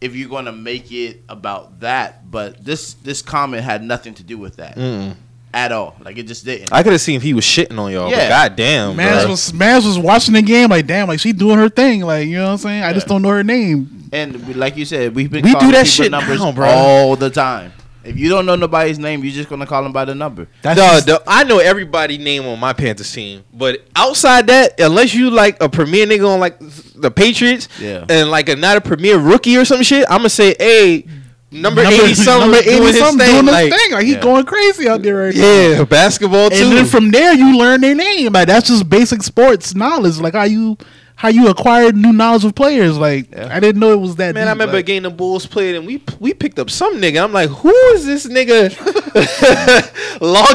if 0.00 0.14
you're 0.16 0.28
going 0.28 0.46
to 0.46 0.52
make 0.52 0.90
it 0.92 1.22
about 1.28 1.80
that, 1.80 2.30
but 2.30 2.64
this 2.64 2.94
this 2.94 3.22
comment 3.22 3.62
had 3.64 3.82
nothing 3.82 4.14
to 4.14 4.22
do 4.22 4.36
with 4.38 4.56
that 4.56 4.76
Mm-mm. 4.76 5.14
at 5.54 5.72
all. 5.72 5.96
Like 6.04 6.18
it 6.18 6.26
just 6.26 6.44
didn't. 6.44 6.72
I 6.72 6.82
could 6.82 6.92
have 6.92 7.00
seen 7.00 7.16
if 7.16 7.22
he 7.22 7.34
was 7.34 7.44
shitting 7.44 7.78
on 7.78 7.92
y'all. 7.92 8.10
Yeah. 8.10 8.28
But 8.28 8.28
goddamn, 8.56 8.96
Mans 8.96 9.26
was 9.28 9.52
Mans 9.54 9.84
was 9.86 9.98
watching 9.98 10.34
the 10.34 10.42
game. 10.42 10.70
Like, 10.70 10.86
damn, 10.86 11.08
like 11.08 11.20
she 11.20 11.32
doing 11.32 11.56
her 11.58 11.68
thing. 11.68 12.02
Like, 12.02 12.26
you 12.26 12.36
know 12.36 12.44
what 12.46 12.50
I'm 12.52 12.58
saying? 12.58 12.82
I 12.82 12.92
just 12.92 13.06
don't 13.06 13.22
know 13.22 13.28
her 13.30 13.44
name. 13.44 14.01
And 14.12 14.46
we- 14.46 14.54
like 14.54 14.76
you 14.76 14.84
said, 14.84 15.14
we've 15.14 15.30
been 15.30 15.42
We 15.44 15.50
do 15.50 15.54
calling 15.54 15.70
that 15.72 15.84
people 15.86 16.04
shit 16.04 16.10
numbers 16.10 16.40
now, 16.40 16.52
bro. 16.52 16.68
all 16.68 17.16
the 17.16 17.30
time. 17.30 17.72
If 18.04 18.18
you 18.18 18.28
don't 18.28 18.46
know 18.46 18.56
nobody's 18.56 18.98
name, 18.98 19.22
you're 19.22 19.32
just 19.32 19.48
gonna 19.48 19.64
call 19.66 19.82
them 19.84 19.92
by 19.92 20.04
the 20.04 20.14
number. 20.14 20.48
That's 20.62 20.78
Dog, 20.78 20.90
just- 20.94 21.06
the- 21.06 21.22
I 21.26 21.44
know 21.44 21.58
everybody 21.58 22.18
name 22.18 22.44
on 22.46 22.58
my 22.58 22.72
Panthers 22.72 23.12
team, 23.12 23.42
but 23.54 23.84
outside 23.94 24.48
that, 24.48 24.80
unless 24.80 25.14
you 25.14 25.30
like 25.30 25.62
a 25.62 25.68
premier 25.68 26.04
nigga 26.06 26.28
on 26.28 26.40
like 26.40 26.56
the 26.96 27.10
Patriots, 27.12 27.68
Yeah. 27.80 28.04
and 28.08 28.28
like 28.30 28.48
a 28.48 28.56
not 28.56 28.76
a 28.76 28.80
premier 28.80 29.18
rookie 29.18 29.56
or 29.56 29.64
some 29.64 29.84
shit, 29.84 30.04
I'm 30.10 30.18
gonna 30.18 30.30
say, 30.30 30.56
hey, 30.58 31.04
number, 31.52 31.82
eighty 31.82 32.14
something, 32.14 32.50
number 32.50 32.56
80 32.68 32.86
his 32.86 32.98
something 32.98 33.18
thing, 33.24 33.34
doing 33.34 33.46
his 33.46 33.52
like, 33.54 33.72
thing. 33.72 33.92
Like, 33.92 34.04
he 34.04 34.12
Yeah. 34.14 34.20
going 34.20 34.44
crazy 34.46 34.88
out 34.88 35.02
there 35.04 35.14
right 35.26 35.34
now. 35.36 35.42
yeah, 35.44 35.84
basketball 35.84 36.50
too. 36.50 36.56
And 36.56 36.72
then 36.72 36.86
from 36.86 37.12
there, 37.12 37.32
you 37.34 37.56
learn 37.56 37.82
their 37.82 37.94
name. 37.94 38.32
Like 38.32 38.48
that's 38.48 38.66
just 38.66 38.88
basic 38.90 39.22
sports 39.22 39.76
knowledge. 39.76 40.16
Like 40.18 40.34
how 40.34 40.42
you 40.44 40.76
how 41.14 41.28
you 41.28 41.48
acquired 41.48 41.96
new 41.96 42.12
knowledge 42.12 42.44
of 42.44 42.54
players. 42.54 42.98
Like 42.98 43.30
Yeah. 43.30 43.48
I 43.54 43.60
didn't 43.60 43.80
know 43.80 43.92
it 43.92 44.00
was 44.00 44.16
that. 44.16 44.34
Man, 44.34 44.48
I 44.48 44.52
remember 44.52 44.74
a 44.74 44.76
Like, 44.78 44.86
game 44.86 45.02
the 45.04 45.10
Bulls 45.10 45.46
played, 45.46 45.74
and 45.76 45.86
we 45.86 46.02
we 46.20 46.34
picked 46.34 46.58
up 46.58 46.70
some 46.70 46.96
nigga. 46.96 47.22
I'm 47.22 47.32
like, 47.32 47.50
who 47.50 47.70
is 47.94 48.04
this 48.06 48.26
nigga? 48.26 48.70
Long 50.20 50.54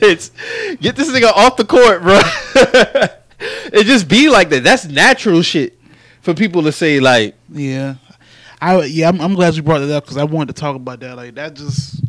minutes. 0.00 0.30
Get 0.80 0.96
this 0.96 1.10
nigga 1.10 1.30
off 1.32 1.56
the 1.56 1.64
court, 1.64 2.02
bro. 2.02 2.20
it 3.72 3.84
just 3.84 4.08
be 4.08 4.28
like 4.28 4.48
that. 4.50 4.64
That's 4.64 4.86
natural 4.86 5.42
shit 5.42 5.78
for 6.20 6.34
people 6.34 6.62
to 6.62 6.72
say. 6.72 7.00
Like, 7.00 7.34
Yeah, 7.52 7.96
I 8.60 8.82
yeah. 8.84 9.08
I'm, 9.08 9.20
I'm 9.20 9.34
glad 9.34 9.54
you 9.54 9.62
brought 9.62 9.82
it 9.82 9.90
up 9.90 10.04
because 10.04 10.16
I 10.16 10.24
wanted 10.24 10.54
to 10.54 10.60
talk 10.60 10.76
about 10.76 11.00
that. 11.00 11.16
Like 11.16 11.34
that 11.34 11.54
just 11.54 12.02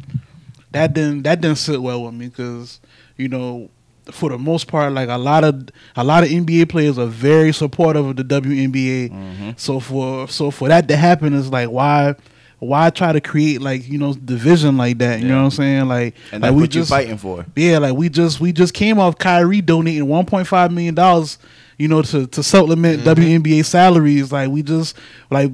that 0.72 0.94
didn't 0.94 1.24
that 1.24 1.42
didn't 1.42 1.58
sit 1.58 1.82
well 1.82 2.04
with 2.04 2.14
me 2.14 2.28
because 2.28 2.80
you 3.18 3.28
know 3.30 3.70
for 4.12 4.30
the 4.30 4.38
most 4.38 4.68
part 4.68 4.94
like 4.94 5.10
a 5.10 5.18
lot 5.18 5.44
of 5.44 5.68
a 5.96 6.04
lot 6.04 6.24
of 6.24 6.30
NBA 6.30 6.70
players 6.70 6.98
are 7.00 7.08
very 7.08 7.52
supportive 7.52 8.06
of 8.06 8.16
the 8.16 8.24
WNBA. 8.24 9.10
Mm-hmm. 9.10 9.50
So 9.58 9.80
for 9.80 10.28
so 10.28 10.52
for 10.52 10.68
that 10.68 10.88
to 10.90 10.96
happen 10.96 11.34
is 11.34 11.50
like 11.52 11.70
why 11.70 12.16
why 12.60 12.90
try 12.90 13.12
to 13.12 13.20
create 13.22 13.62
like 13.62 13.88
you 13.88 13.98
know 13.98 14.14
division 14.14 14.78
like 14.78 14.98
that? 15.00 15.20
You 15.20 15.26
Yeah. 15.28 15.32
know 15.34 15.38
what 15.40 15.46
I'm 15.46 15.52
saying? 15.52 15.88
Like 15.88 16.16
And 16.32 16.44
like 16.44 16.54
we 16.54 16.62
what 16.62 16.70
just 16.70 16.90
fighting 16.90 17.18
for. 17.18 17.46
yeah, 17.56 17.80
like 17.80 17.96
we 17.96 18.10
just 18.10 18.40
we 18.40 18.52
just 18.52 18.74
came 18.74 19.00
off 19.00 19.18
Kyrie 19.18 19.62
donating 19.62 20.06
1.5 20.06 20.72
million 20.72 20.96
dollars 20.96 21.38
you 21.78 21.90
know, 21.90 22.02
to 22.02 22.26
to 22.28 22.42
supplement 22.42 23.02
Mm-hmm. 23.04 23.22
WNBA 23.44 23.66
salaries. 23.66 24.32
Like 24.32 24.50
we 24.50 24.64
just 24.64 24.96
like. 25.30 25.52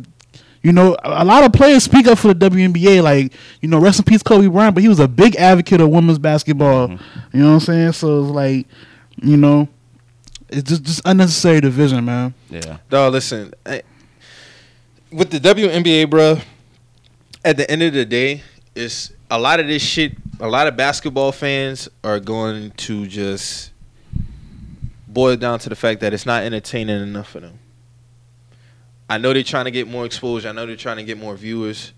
You 0.64 0.72
know, 0.72 0.96
a 1.04 1.24
a 1.24 1.26
lot 1.26 1.44
of 1.44 1.54
players 1.54 1.84
speak 1.84 2.06
up 2.08 2.20
for 2.20 2.34
the 2.34 2.50
WNBA. 2.50 3.02
Like, 3.02 3.34
you 3.62 3.68
know, 3.68 3.80
rest 3.80 4.00
in 4.00 4.06
peace, 4.06 4.22
Kobe 4.22 4.48
Bryant, 4.48 4.76
but 4.76 4.84
he 4.84 4.90
was 4.90 5.00
a 5.00 5.08
big 5.08 5.36
advocate 5.36 5.82
of 5.82 5.90
women's 5.90 6.20
basketball. 6.20 6.90
Mm-hmm. 6.90 7.38
You 7.38 7.44
know 7.44 7.48
what 7.50 7.54
I'm 7.56 7.60
saying? 7.62 7.92
So 7.94 8.22
it's 8.24 8.32
like, 8.32 8.68
you 9.22 9.38
know, 9.38 9.68
it's 10.50 10.70
just 10.70 10.84
just 10.84 11.02
unnecessary 11.06 11.62
division, 11.62 12.06
man. 12.06 12.34
Yeah. 12.50 12.78
Dog, 12.90 13.14
listen. 13.14 13.54
I- 13.66 13.82
With 15.12 15.32
the 15.32 15.40
WNBA, 15.40 16.10
bro, 16.10 16.38
at 17.44 17.58
the 17.58 17.70
end 17.70 17.82
of 17.82 17.94
the 17.94 18.06
day, 18.06 18.44
it's 18.76 19.12
a 19.30 19.40
lot 19.40 19.60
of 19.60 19.68
this 19.68 19.82
shit. 19.82 20.14
A 20.40 20.48
lot 20.48 20.68
of 20.68 20.78
basketball 20.78 21.32
fans 21.32 21.90
are 22.04 22.20
going 22.20 22.72
to 22.72 23.06
just 23.08 23.72
boil 25.08 25.36
down 25.36 25.60
to 25.60 25.70
the 25.70 25.76
fact 25.76 26.02
that 26.02 26.14
it's 26.14 26.26
not 26.26 26.44
entertaining 26.44 27.02
enough 27.02 27.30
for 27.30 27.40
them. 27.40 27.60
I 29.12 29.18
know 29.18 29.34
they're 29.34 29.44
trying 29.44 29.66
to 29.66 29.72
get 29.72 29.88
more 29.88 30.06
exposure. 30.06 30.48
I 30.50 30.52
know 30.54 30.66
they're 30.66 30.76
trying 30.78 30.98
to 30.98 31.04
get 31.04 31.18
more 31.18 31.36
viewers, 31.36 31.92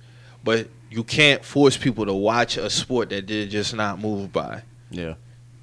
but 0.43 0.67
you 0.89 1.03
can't 1.03 1.45
force 1.45 1.77
people 1.77 2.05
to 2.07 2.13
watch 2.13 2.57
a 2.57 2.69
sport 2.69 3.09
that 3.09 3.27
they're 3.27 3.45
just 3.45 3.75
not 3.75 3.99
moved 3.99 4.31
by 4.33 4.63
Yeah. 4.89 5.13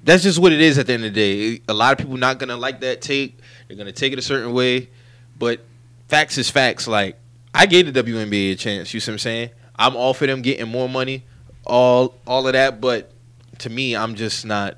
that's 0.03 0.23
just 0.23 0.39
what 0.39 0.51
it 0.53 0.61
is 0.61 0.77
at 0.77 0.87
the 0.87 0.93
end 0.93 1.03
of 1.05 1.13
the 1.13 1.55
day. 1.57 1.61
A 1.67 1.73
lot 1.73 1.91
of 1.91 1.97
people 1.97 2.15
not 2.17 2.39
gonna 2.39 2.55
like 2.57 2.79
that 2.81 3.01
take. 3.01 3.37
They're 3.67 3.77
gonna 3.77 3.91
take 3.91 4.13
it 4.13 4.19
a 4.19 4.21
certain 4.21 4.53
way, 4.53 4.89
but 5.37 5.59
facts 6.07 6.37
is 6.37 6.49
facts. 6.49 6.87
Like 6.87 7.17
I 7.53 7.65
gave 7.65 7.91
the 7.91 8.03
WNBA 8.03 8.53
a 8.53 8.55
chance. 8.55 8.93
You 8.93 8.99
see 9.01 9.11
what 9.11 9.15
I'm 9.15 9.19
saying? 9.19 9.49
I'm 9.75 9.95
all 9.95 10.13
for 10.13 10.27
them 10.27 10.41
getting 10.41 10.67
more 10.69 10.87
money, 10.87 11.23
all 11.65 12.15
all 12.25 12.47
of 12.47 12.53
that. 12.53 12.79
But 12.79 13.11
to 13.59 13.69
me, 13.69 13.95
I'm 13.95 14.15
just 14.15 14.45
not. 14.45 14.77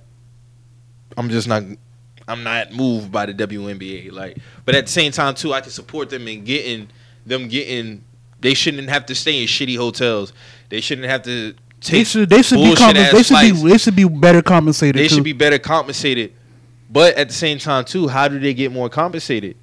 I'm 1.17 1.29
just 1.29 1.47
not. 1.47 1.63
I'm 2.27 2.43
not 2.43 2.71
moved 2.71 3.11
by 3.11 3.25
the 3.25 3.33
WNBA. 3.33 4.11
Like, 4.11 4.37
but 4.65 4.75
at 4.75 4.85
the 4.85 4.91
same 4.91 5.11
time 5.11 5.35
too, 5.35 5.53
I 5.53 5.61
can 5.61 5.71
support 5.71 6.09
them 6.09 6.27
in 6.27 6.43
getting 6.43 6.89
them 7.25 7.47
getting. 7.47 8.03
They 8.39 8.53
shouldn't 8.53 8.89
have 8.89 9.05
to 9.07 9.15
stay 9.15 9.41
in 9.41 9.47
shitty 9.47 9.77
hotels. 9.77 10.33
They 10.69 10.81
shouldn't 10.81 11.07
have 11.07 11.23
to. 11.23 11.53
Take 11.81 11.91
They 11.91 12.03
should 12.05 12.29
they 12.29 12.41
should 12.41 12.55
be 12.55 12.63
bullshit 12.67 12.95
compen- 12.95 12.95
ass 12.95 13.11
they 13.11 13.17
should 13.23 13.27
flights. 13.27 13.61
be 13.61 13.69
they 13.69 13.77
should 13.77 13.95
be 13.95 14.03
better 14.05 14.41
compensated. 14.41 14.95
They 14.95 15.07
too. 15.09 15.15
should 15.15 15.23
be 15.25 15.33
better 15.33 15.59
compensated. 15.59 16.33
But 16.89 17.15
at 17.15 17.27
the 17.27 17.33
same 17.33 17.57
time, 17.57 17.83
too, 17.85 18.07
how 18.07 18.27
do 18.29 18.39
they 18.39 18.53
get 18.53 18.71
more 18.71 18.87
compensated? 18.87 19.57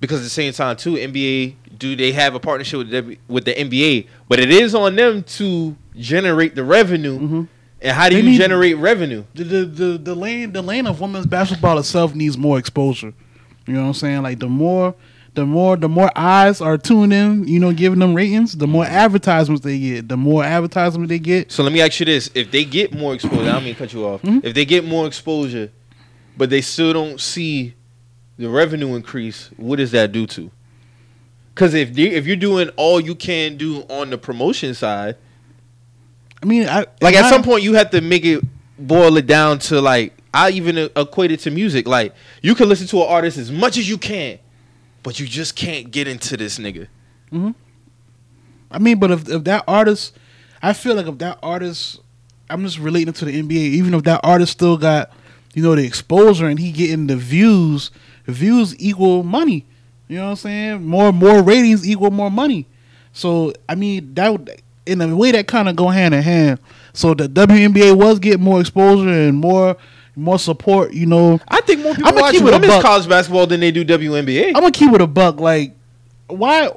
Because 0.00 0.20
at 0.20 0.24
the 0.24 0.30
same 0.30 0.52
time, 0.52 0.76
too, 0.76 0.94
NBA 0.94 1.54
do 1.78 1.96
they 1.96 2.12
have 2.12 2.34
a 2.36 2.40
partnership 2.40 2.78
with 2.78 2.90
the, 2.90 3.18
with 3.26 3.44
the 3.46 3.54
NBA? 3.54 4.06
But 4.28 4.38
it 4.38 4.50
is 4.50 4.74
on 4.74 4.94
them 4.94 5.24
to 5.24 5.74
generate 5.96 6.54
the 6.54 6.62
revenue. 6.62 7.18
Mhm. 7.18 7.48
And 7.84 7.92
how 7.94 8.08
do 8.08 8.14
They 8.16 8.22
you 8.22 8.30
need- 8.30 8.38
generate 8.38 8.76
revenue? 8.78 9.24
the, 9.34 9.44
the 9.44 9.64
the 9.66 9.98
the 9.98 10.14
lane 10.14 10.52
the 10.52 10.62
lane 10.62 10.86
of 10.86 11.00
women's 11.00 11.26
basketball 11.26 11.78
itself 11.78 12.14
needs 12.14 12.36
more 12.38 12.58
exposure. 12.58 13.12
You 13.66 13.74
know 13.74 13.82
what 13.82 13.86
I'm 13.88 13.94
saying? 13.94 14.22
Like 14.22 14.38
the 14.40 14.48
more 14.48 14.94
the 15.34 15.44
more 15.44 15.76
the 15.76 15.88
more 15.88 16.10
eyes 16.16 16.60
are 16.60 16.78
tuned 16.78 17.12
in, 17.12 17.46
you 17.46 17.60
know, 17.60 17.72
giving 17.72 17.98
them 17.98 18.14
ratings, 18.14 18.56
the 18.56 18.66
more 18.66 18.84
advertisements 18.86 19.62
they 19.64 19.78
get. 19.78 20.08
The 20.08 20.16
more 20.16 20.42
advertisements 20.44 21.08
they 21.10 21.18
get, 21.18 21.52
So 21.52 21.62
let 21.62 21.72
me 21.72 21.80
ask 21.82 22.00
you 22.00 22.06
this: 22.06 22.30
If 22.34 22.50
they 22.50 22.64
get 22.64 22.94
more 22.94 23.14
exposure, 23.14 23.42
I 23.50 23.52
don't 23.52 23.64
mean 23.64 23.74
to 23.74 23.78
cut 23.78 23.92
you 23.92 24.06
off. 24.06 24.22
Mhm. 24.22 24.44
If 24.44 24.54
they 24.54 24.64
get 24.64 24.84
more 24.86 25.06
exposure, 25.06 25.70
but 26.38 26.48
they 26.50 26.60
still 26.62 26.92
don't 26.94 27.20
see 27.20 27.74
the 28.38 28.48
revenue 28.48 28.94
increase, 28.94 29.50
what 29.56 29.76
does 29.76 29.90
that 29.90 30.10
do 30.12 30.26
to? 30.26 30.50
Because 31.54 31.74
if 31.74 31.92
they, 31.94 32.04
if 32.10 32.26
you're 32.26 32.34
doing 32.36 32.68
all 32.76 32.98
you 33.00 33.14
can 33.14 33.56
do 33.56 33.82
on 33.90 34.10
the 34.10 34.18
promotion 34.18 34.74
side, 34.74 35.16
I 36.44 36.46
mean, 36.46 36.68
I 36.68 36.84
like 37.00 37.14
at 37.16 37.24
I- 37.24 37.30
some 37.30 37.42
point 37.42 37.62
you 37.62 37.72
have 37.74 37.88
to 37.90 38.02
make 38.02 38.22
it 38.24 38.44
boil 38.78 39.16
it 39.16 39.26
down 39.26 39.58
to 39.60 39.80
like 39.80 40.12
I 40.34 40.50
even 40.50 40.76
equate 40.76 41.30
it 41.32 41.40
to 41.40 41.50
music. 41.50 41.88
Like 41.88 42.14
you 42.42 42.54
can 42.54 42.68
listen 42.68 42.86
to 42.88 42.98
an 43.00 43.08
artist 43.08 43.38
as 43.38 43.50
much 43.50 43.78
as 43.78 43.88
you 43.88 43.96
can, 43.96 44.38
but 45.02 45.18
you 45.18 45.26
just 45.26 45.56
can't 45.56 45.90
get 45.90 46.06
into 46.06 46.36
this 46.36 46.58
nigga. 46.58 46.88
Mm-hmm. 47.32 47.52
I 48.70 48.78
mean, 48.78 48.98
but 48.98 49.10
if 49.10 49.26
if 49.28 49.44
that 49.44 49.64
artist, 49.66 50.18
I 50.62 50.74
feel 50.74 50.94
like 50.96 51.06
if 51.06 51.16
that 51.18 51.38
artist, 51.42 52.00
I'm 52.50 52.62
just 52.62 52.78
relating 52.78 53.08
it 53.08 53.14
to 53.16 53.24
the 53.24 53.40
NBA. 53.42 53.52
Even 53.52 53.94
if 53.94 54.02
that 54.02 54.20
artist 54.22 54.52
still 54.52 54.76
got, 54.76 55.12
you 55.54 55.62
know, 55.62 55.74
the 55.74 55.84
exposure 55.86 56.46
and 56.46 56.58
he 56.58 56.72
getting 56.72 57.06
the 57.06 57.16
views, 57.16 57.90
the 58.26 58.32
views 58.32 58.78
equal 58.78 59.22
money. 59.22 59.64
You 60.08 60.16
know 60.18 60.24
what 60.24 60.30
I'm 60.32 60.36
saying? 60.36 60.84
More 60.86 61.10
more 61.10 61.42
ratings 61.42 61.88
equal 61.88 62.10
more 62.10 62.30
money. 62.30 62.66
So 63.14 63.54
I 63.66 63.76
mean 63.76 64.12
that 64.14 64.30
would- 64.32 64.60
in 64.86 65.00
a 65.00 65.16
way 65.16 65.32
that 65.32 65.46
kind 65.46 65.68
of 65.68 65.76
go 65.76 65.88
hand 65.88 66.14
in 66.14 66.22
hand. 66.22 66.60
So 66.92 67.14
the 67.14 67.28
WNBA 67.28 67.96
was 67.96 68.18
getting 68.18 68.42
more 68.42 68.60
exposure 68.60 69.08
and 69.08 69.36
more 69.36 69.76
more 70.16 70.38
support. 70.38 70.92
You 70.92 71.06
know, 71.06 71.40
I 71.48 71.60
think 71.60 71.80
more 71.80 71.94
people 71.94 72.08
I'ma 72.08 72.20
watch 72.20 72.40
women's 72.40 72.82
college 72.82 73.08
basketball 73.08 73.46
than 73.46 73.60
they 73.60 73.70
do 73.70 73.84
WNBA. 73.84 74.48
I'm 74.48 74.54
gonna 74.54 74.70
keep 74.70 74.92
it 74.92 75.00
a 75.00 75.06
buck. 75.06 75.40
Like, 75.40 75.74
why? 76.28 76.70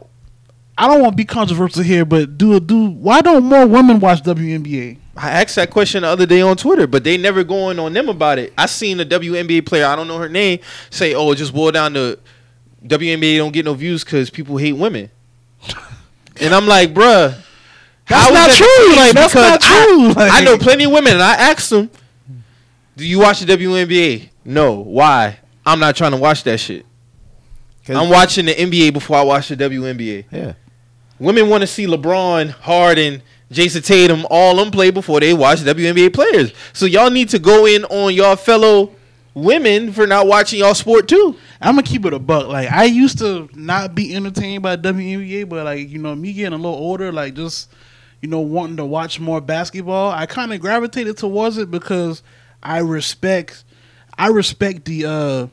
I 0.80 0.88
don't 0.88 1.02
want 1.02 1.14
to 1.14 1.18
be 1.18 1.26
controversial 1.26 1.82
here, 1.84 2.06
but 2.06 2.38
do 2.38 2.60
do 2.60 2.90
why 2.90 3.22
don't 3.22 3.44
more 3.44 3.66
women 3.66 4.00
watch 4.00 4.22
WNBA? 4.24 4.98
I 5.16 5.32
asked 5.32 5.56
that 5.56 5.72
question 5.72 6.04
the 6.04 6.10
other 6.10 6.28
day 6.28 6.42
on 6.42 6.56
Twitter, 6.58 6.86
but 6.86 7.04
they 7.04 7.18
never 7.18 7.44
going 7.44 7.80
on 7.80 7.94
them 7.94 8.08
about 8.08 8.38
it. 8.38 8.54
I 8.56 8.68
seen 8.68 9.00
a 9.00 9.06
WNBA 9.06 9.66
player, 9.66 9.86
I 9.88 9.96
don't 9.96 10.08
know 10.08 10.20
her 10.20 10.30
name, 10.30 10.60
say, 10.92 11.16
"Oh, 11.16 11.32
it 11.32 11.38
just 11.38 11.54
boil 11.54 11.72
down 11.72 11.96
to 11.96 12.20
WNBA 12.86 13.38
don't 13.38 13.52
get 13.52 13.66
no 13.66 13.74
views 13.74 14.04
because 14.04 14.30
people 14.30 14.58
hate 14.58 14.74
women." 14.74 15.10
and 16.40 16.54
I'm 16.54 16.68
like, 16.68 16.94
bruh, 16.94 17.36
That's 18.10 18.32
not 18.34 18.50
true. 18.52 18.96
Like, 18.96 19.14
that's 19.14 19.34
Because 19.34 19.50
not 19.52 19.60
I- 19.64 19.86
true. 19.86 20.08
Like- 20.14 20.32
I 20.34 20.44
know 20.44 20.58
plenty 20.58 20.86
of 20.86 20.92
women, 20.92 21.14
and 21.14 21.22
I 21.22 21.34
asked 21.36 21.70
them, 21.70 21.90
"Do 22.96 23.06
you 23.06 23.20
watch 23.20 23.40
the 23.42 23.46
WNBA?" 23.46 24.30
No. 24.46 24.74
Why? 24.74 25.38
I'm 25.66 25.80
not 25.80 25.96
trying 25.96 26.12
to 26.12 26.18
watch 26.18 26.44
that 26.44 26.60
shit. 26.60 26.86
I'm 27.90 28.10
watching 28.10 28.46
the 28.46 28.54
NBA 28.54 28.92
before 28.92 29.18
I 29.18 29.22
watch 29.22 29.48
the 29.48 29.56
WNBA. 29.56 30.26
Yeah. 30.32 30.54
Women 31.20 31.50
want 31.50 31.62
to 31.62 31.68
see 31.68 31.88
LeBron, 31.88 32.50
Harden, 32.52 33.22
Jayson 33.52 33.82
Tatum, 33.82 34.26
all 34.30 34.56
them 34.58 34.72
play 34.72 34.92
before 34.92 35.20
they 35.22 35.34
watch 35.34 35.60
WNBA 35.60 36.10
players. 36.14 36.52
So 36.74 36.86
y'all 36.86 37.10
need 37.10 37.30
to 37.30 37.40
go 37.40 37.66
in 37.66 37.86
on 37.86 38.14
y'all 38.14 38.36
fellow 38.36 38.92
women 39.34 39.94
for 39.94 40.06
not 40.06 40.28
watching 40.28 40.60
y'all 40.60 40.74
sport 40.74 41.08
too. 41.08 41.36
I'm 41.62 41.76
gonna 41.76 41.84
keep 41.84 42.06
it 42.06 42.14
a 42.14 42.20
buck. 42.20 42.48
Like 42.48 42.70
I 42.72 42.84
used 42.86 43.20
to 43.20 43.50
not 43.56 43.96
be 43.96 44.14
entertained 44.14 44.64
by 44.64 44.76
WNBA, 44.76 45.48
but 45.48 45.64
like 45.64 45.90
you 45.90 46.00
know, 46.00 46.14
me 46.14 46.34
getting 46.34 46.54
a 46.54 46.58
little 46.58 46.78
older, 46.78 47.12
like 47.14 47.36
just 47.36 47.70
you 48.22 48.30
know 48.30 48.40
wanting 48.40 48.78
to 48.78 48.86
watch 48.86 49.20
more 49.20 49.42
basketball, 49.42 50.12
I 50.12 50.26
kind 50.26 50.54
of 50.54 50.60
gravitated 50.60 51.18
towards 51.18 51.58
it 51.58 51.70
because 51.70 52.24
I 52.64 52.80
respect, 52.80 53.64
I 54.18 54.28
respect 54.28 54.86
the, 54.86 55.06
uh 55.06 55.48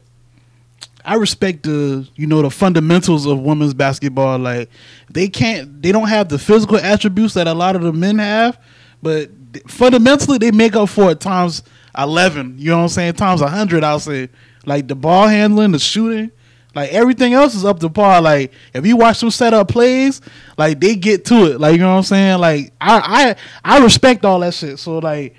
I 1.04 1.16
respect 1.16 1.64
the 1.64 2.08
you 2.16 2.26
know 2.26 2.40
the 2.40 2.50
fundamentals 2.50 3.26
of 3.26 3.40
women's 3.40 3.74
basketball. 3.74 4.38
Like 4.38 4.70
they 5.10 5.28
can't, 5.28 5.82
they 5.82 5.92
don't 5.92 6.08
have 6.08 6.28
the 6.28 6.38
physical 6.38 6.78
attributes 6.78 7.34
that 7.34 7.46
a 7.46 7.52
lot 7.52 7.76
of 7.76 7.82
the 7.82 7.92
men 7.92 8.18
have, 8.18 8.58
but 9.02 9.30
fundamentally 9.68 10.38
they 10.38 10.50
make 10.50 10.74
up 10.74 10.88
for 10.88 11.10
it 11.10 11.20
times 11.20 11.62
eleven. 11.96 12.54
You 12.58 12.70
know 12.70 12.78
what 12.78 12.82
I'm 12.84 12.88
saying? 12.88 13.12
Times 13.14 13.42
hundred, 13.42 13.84
I'll 13.84 14.00
say. 14.00 14.30
Like 14.64 14.88
the 14.88 14.94
ball 14.94 15.28
handling, 15.28 15.72
the 15.72 15.78
shooting, 15.78 16.30
like 16.74 16.92
everything 16.92 17.32
else 17.32 17.54
is 17.54 17.64
up 17.64 17.80
to 17.80 17.88
par. 17.88 18.20
Like 18.20 18.52
if 18.72 18.84
you 18.86 18.96
watch 18.96 19.20
them 19.20 19.30
set 19.30 19.54
up 19.54 19.68
plays, 19.68 20.20
like 20.58 20.80
they 20.80 20.94
get 20.96 21.24
to 21.26 21.52
it. 21.52 21.60
Like 21.60 21.72
you 21.74 21.78
know 21.78 21.90
what 21.92 21.98
I'm 21.98 22.02
saying? 22.04 22.38
Like 22.40 22.72
I 22.80 23.36
I 23.64 23.76
I 23.78 23.82
respect 23.84 24.24
all 24.24 24.40
that 24.40 24.54
shit. 24.54 24.78
So 24.78 24.98
like. 24.98 25.34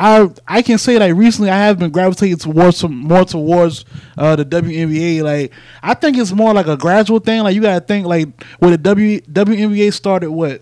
I 0.00 0.28
I 0.46 0.62
can 0.62 0.78
say 0.78 0.96
like 0.96 1.12
recently 1.16 1.50
I 1.50 1.56
have 1.56 1.80
been 1.80 1.90
gravitating 1.90 2.36
towards 2.36 2.76
some 2.76 2.94
more 2.96 3.24
towards 3.24 3.84
uh, 4.16 4.36
the 4.36 4.44
WNBA. 4.44 5.22
Like 5.24 5.50
I 5.82 5.94
think 5.94 6.16
it's 6.16 6.30
more 6.30 6.54
like 6.54 6.68
a 6.68 6.76
gradual 6.76 7.18
thing. 7.18 7.42
Like 7.42 7.56
you 7.56 7.62
gotta 7.62 7.84
think 7.84 8.06
like 8.06 8.28
when 8.60 8.70
the 8.70 8.78
W 8.78 9.20
WNBA 9.22 9.92
started 9.92 10.30
what, 10.30 10.60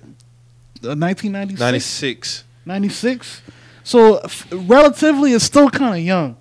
uh, 0.83 0.97
1996, 0.97 1.61
96. 1.61 2.45
96? 2.65 3.43
So 3.85 4.17
f- 4.21 4.47
relatively, 4.53 5.35
it's 5.35 5.45
still 5.45 5.69
kind 5.69 5.97
of 5.97 6.01
young. 6.01 6.39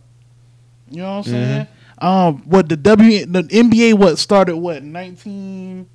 You 0.90 1.02
know 1.02 1.18
what 1.18 1.28
I'm 1.28 1.34
saying? 1.34 1.68
Um, 1.98 2.40
what 2.40 2.68
the 2.68 2.76
W 2.76 3.26
the 3.26 3.44
NBA 3.44 3.94
what 3.94 4.18
started 4.18 4.58
what 4.58 4.84
19 4.84 5.90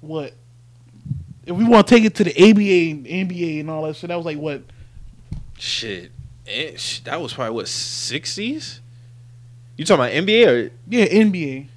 what 0.00 0.34
if 1.46 1.56
we 1.56 1.64
want 1.64 1.86
to 1.86 1.94
take 1.94 2.04
it 2.04 2.14
to 2.16 2.24
the 2.24 2.30
ABA 2.32 2.90
and 2.90 3.30
NBA 3.30 3.60
and 3.60 3.70
all 3.70 3.84
that 3.84 3.96
shit 3.96 4.08
that 4.08 4.16
was 4.16 4.26
like 4.26 4.38
what 4.38 4.62
Shit. 5.58 6.10
Sh- 6.76 7.00
that 7.00 7.20
was 7.20 7.32
probably 7.32 7.54
what 7.54 7.66
60s? 7.66 8.80
You 9.76 9.84
talking 9.84 10.04
about 10.04 10.12
NBA 10.12 10.46
or 10.46 10.70
Yeah, 10.88 11.06
NBA. 11.06 11.68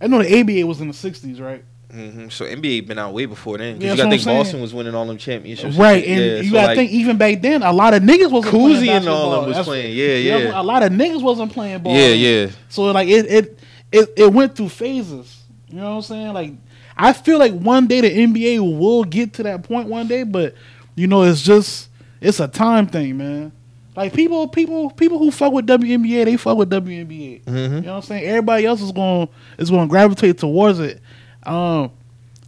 I 0.00 0.06
know 0.06 0.22
the 0.22 0.40
ABA 0.40 0.66
was 0.66 0.80
in 0.80 0.88
the 0.88 0.94
'60s, 0.94 1.40
right? 1.40 1.62
Hmm 1.90 2.28
So 2.28 2.44
NBA 2.44 2.86
been 2.86 2.98
out 2.98 3.12
way 3.12 3.26
before 3.26 3.58
then. 3.58 3.74
'cause 3.76 3.84
Yeah, 3.84 3.90
you 3.92 3.96
got 3.96 4.04
to 4.04 4.10
think 4.10 4.24
Boston 4.24 4.60
was 4.60 4.72
winning 4.72 4.94
all 4.94 5.06
them 5.06 5.18
championships. 5.18 5.76
Right, 5.76 6.04
and 6.04 6.20
Yeah, 6.20 6.36
you 6.38 6.44
so, 6.50 6.52
gotta 6.54 6.66
like, 6.68 6.76
think 6.76 6.90
even 6.92 7.16
back 7.16 7.42
then, 7.42 7.62
a 7.62 7.72
lot 7.72 7.94
of 7.94 8.02
niggas 8.02 8.30
wasn't 8.30 8.54
Cousy 8.54 8.76
playing 8.84 8.88
and 8.90 9.08
all 9.08 9.30
them 9.32 9.40
was 9.46 9.48
That's- 9.56 9.66
playing. 9.66 9.96
Yeah, 9.96 10.14
yeah. 10.38 10.60
A 10.60 10.62
lot 10.62 10.82
of 10.82 10.92
niggas 10.92 11.22
wasn't 11.22 11.52
playing 11.52 11.78
ball. 11.80 11.94
Yeah, 11.94 12.08
yeah. 12.08 12.50
So 12.68 12.82
like 12.84 13.08
it, 13.08 13.26
it, 13.26 13.58
it, 13.92 14.08
it 14.16 14.32
went 14.32 14.54
through 14.54 14.68
phases. 14.70 15.36
You 15.68 15.76
know 15.78 15.90
what 15.90 15.96
I'm 15.96 16.02
saying? 16.02 16.32
Like 16.32 16.52
I 16.96 17.12
feel 17.12 17.38
like 17.38 17.54
one 17.54 17.86
day 17.86 18.00
the 18.00 18.10
NBA 18.10 18.60
will 18.78 19.04
get 19.04 19.34
to 19.34 19.42
that 19.44 19.62
point 19.62 19.88
one 19.88 20.06
day, 20.06 20.22
but 20.22 20.54
you 20.96 21.06
know 21.06 21.22
it's 21.22 21.42
just 21.42 21.88
it's 22.20 22.40
a 22.40 22.48
time 22.48 22.86
thing, 22.86 23.16
man. 23.16 23.52
Like 23.96 24.12
people, 24.14 24.46
people, 24.48 24.90
people 24.90 25.18
who 25.18 25.30
fuck 25.30 25.52
with 25.52 25.66
WNBA, 25.66 26.24
they 26.24 26.36
fuck 26.36 26.56
with 26.56 26.70
WNBA. 26.70 27.42
Mhm. 27.44 27.46
You 27.46 27.68
know 27.68 27.76
what 27.80 27.96
I'm 27.96 28.02
saying? 28.02 28.24
Everybody 28.24 28.64
else 28.64 28.80
is 28.80 28.92
going 28.92 29.28
is 29.58 29.68
going 29.68 29.88
to 29.88 29.90
gravitate 29.90 30.38
towards 30.38 30.78
it. 30.78 31.00
Um, 31.44 31.90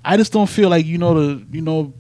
I 0.04 0.16
just 0.16 0.32
don't 0.32 0.48
feel 0.48 0.68
like 0.68 0.84
you 0.86 0.98
know 0.98 1.14
the 1.14 1.46
you 1.52 1.62
know 1.62 1.92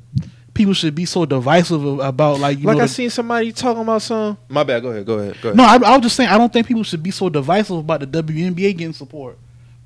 people 0.54 0.74
should 0.74 0.94
be 0.94 1.04
so 1.04 1.24
divisive 1.24 1.84
about 2.00 2.40
like 2.40 2.58
you 2.58 2.64
like 2.66 2.76
know. 2.76 2.82
I 2.82 2.86
the- 2.86 2.92
seen 2.92 3.10
somebody 3.10 3.52
talking 3.52 3.82
about 3.82 4.02
some. 4.02 4.36
My 4.48 4.64
bad. 4.64 4.82
Go 4.82 4.90
ahead. 4.90 5.06
Go 5.06 5.18
ahead. 5.18 5.36
Go 5.40 5.48
ahead. 5.50 5.56
no, 5.56 5.64
I, 5.64 5.76
I 5.76 5.96
was 5.96 6.02
just 6.02 6.16
saying 6.16 6.28
I 6.28 6.38
don't 6.38 6.52
think 6.52 6.66
people 6.66 6.82
should 6.82 7.02
be 7.02 7.10
so 7.10 7.28
divisive 7.28 7.76
about 7.78 8.00
the 8.00 8.06
WNBA 8.06 8.76
getting 8.76 8.92
support. 8.92 9.38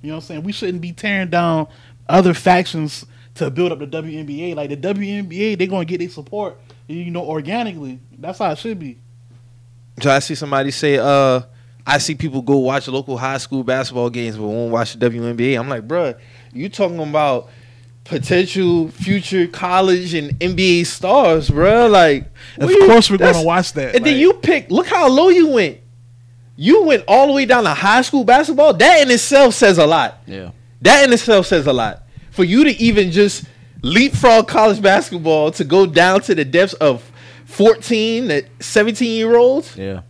You 0.02 0.08
know 0.08 0.16
what 0.16 0.24
I'm 0.24 0.26
saying? 0.26 0.42
We 0.44 0.52
shouldn't 0.52 0.80
be 0.80 0.92
tearing 0.92 1.28
down 1.30 1.68
other 2.08 2.34
factions 2.34 3.04
to 3.34 3.50
build 3.50 3.72
up 3.72 3.78
the 3.78 3.86
WNBA. 3.86 4.54
Like 4.54 4.70
the 4.70 4.76
WNBA, 4.76 5.58
they're 5.58 5.66
gonna 5.66 5.84
get 5.84 5.98
their 5.98 6.08
support, 6.08 6.58
you 6.88 7.10
know, 7.10 7.24
organically. 7.24 7.98
That's 8.18 8.38
how 8.38 8.50
it 8.50 8.58
should 8.58 8.78
be. 8.78 8.98
So 10.02 10.10
I 10.10 10.18
see 10.18 10.34
somebody 10.34 10.70
say, 10.70 10.98
uh, 10.98 11.42
I 11.86 11.98
see 11.98 12.14
people 12.14 12.42
go 12.42 12.58
watch 12.58 12.88
local 12.88 13.16
high 13.16 13.38
school 13.38 13.62
basketball 13.62 14.10
games 14.10 14.36
but 14.36 14.46
won't 14.46 14.72
watch 14.72 14.94
the 14.94 15.08
WNBA. 15.10 15.58
I'm 15.58 15.68
like, 15.68 15.86
bruh, 15.86 16.18
you 16.56 16.68
talking 16.68 17.00
about 17.00 17.48
potential 18.04 18.88
future 18.88 19.46
college 19.46 20.14
and 20.14 20.30
NBA 20.40 20.86
stars, 20.86 21.50
bro? 21.50 21.88
Like, 21.88 22.24
Of 22.58 22.70
you- 22.70 22.86
course, 22.86 23.10
we're 23.10 23.16
gonna 23.18 23.42
watch 23.42 23.72
that. 23.74 23.94
And 23.96 24.04
then 24.04 24.16
you 24.18 24.34
pick. 24.34 24.70
Look 24.70 24.86
how 24.86 25.08
low 25.08 25.28
you 25.28 25.48
went. 25.48 25.78
You 26.56 26.84
went 26.84 27.04
all 27.06 27.26
the 27.26 27.32
way 27.32 27.44
down 27.44 27.64
to 27.64 27.70
high 27.70 28.02
school 28.02 28.24
basketball. 28.24 28.72
That 28.74 29.02
in 29.02 29.10
itself 29.10 29.54
says 29.54 29.78
a 29.78 29.86
lot. 29.86 30.22
Yeah. 30.26 30.50
That 30.82 31.04
in 31.04 31.12
itself 31.12 31.46
says 31.46 31.66
a 31.66 31.72
lot. 31.72 32.02
For 32.30 32.44
you 32.44 32.64
to 32.64 32.70
even 32.80 33.10
just 33.10 33.44
leapfrog 33.82 34.48
college 34.48 34.80
basketball 34.80 35.50
to 35.52 35.64
go 35.64 35.84
down 35.86 36.20
to 36.22 36.34
the 36.34 36.44
depths 36.44 36.74
of 36.74 37.02
14 37.44 38.28
to 38.28 38.42
17 38.60 39.16
year 39.16 39.36
olds, 39.36 39.76
Yeah. 39.76 40.00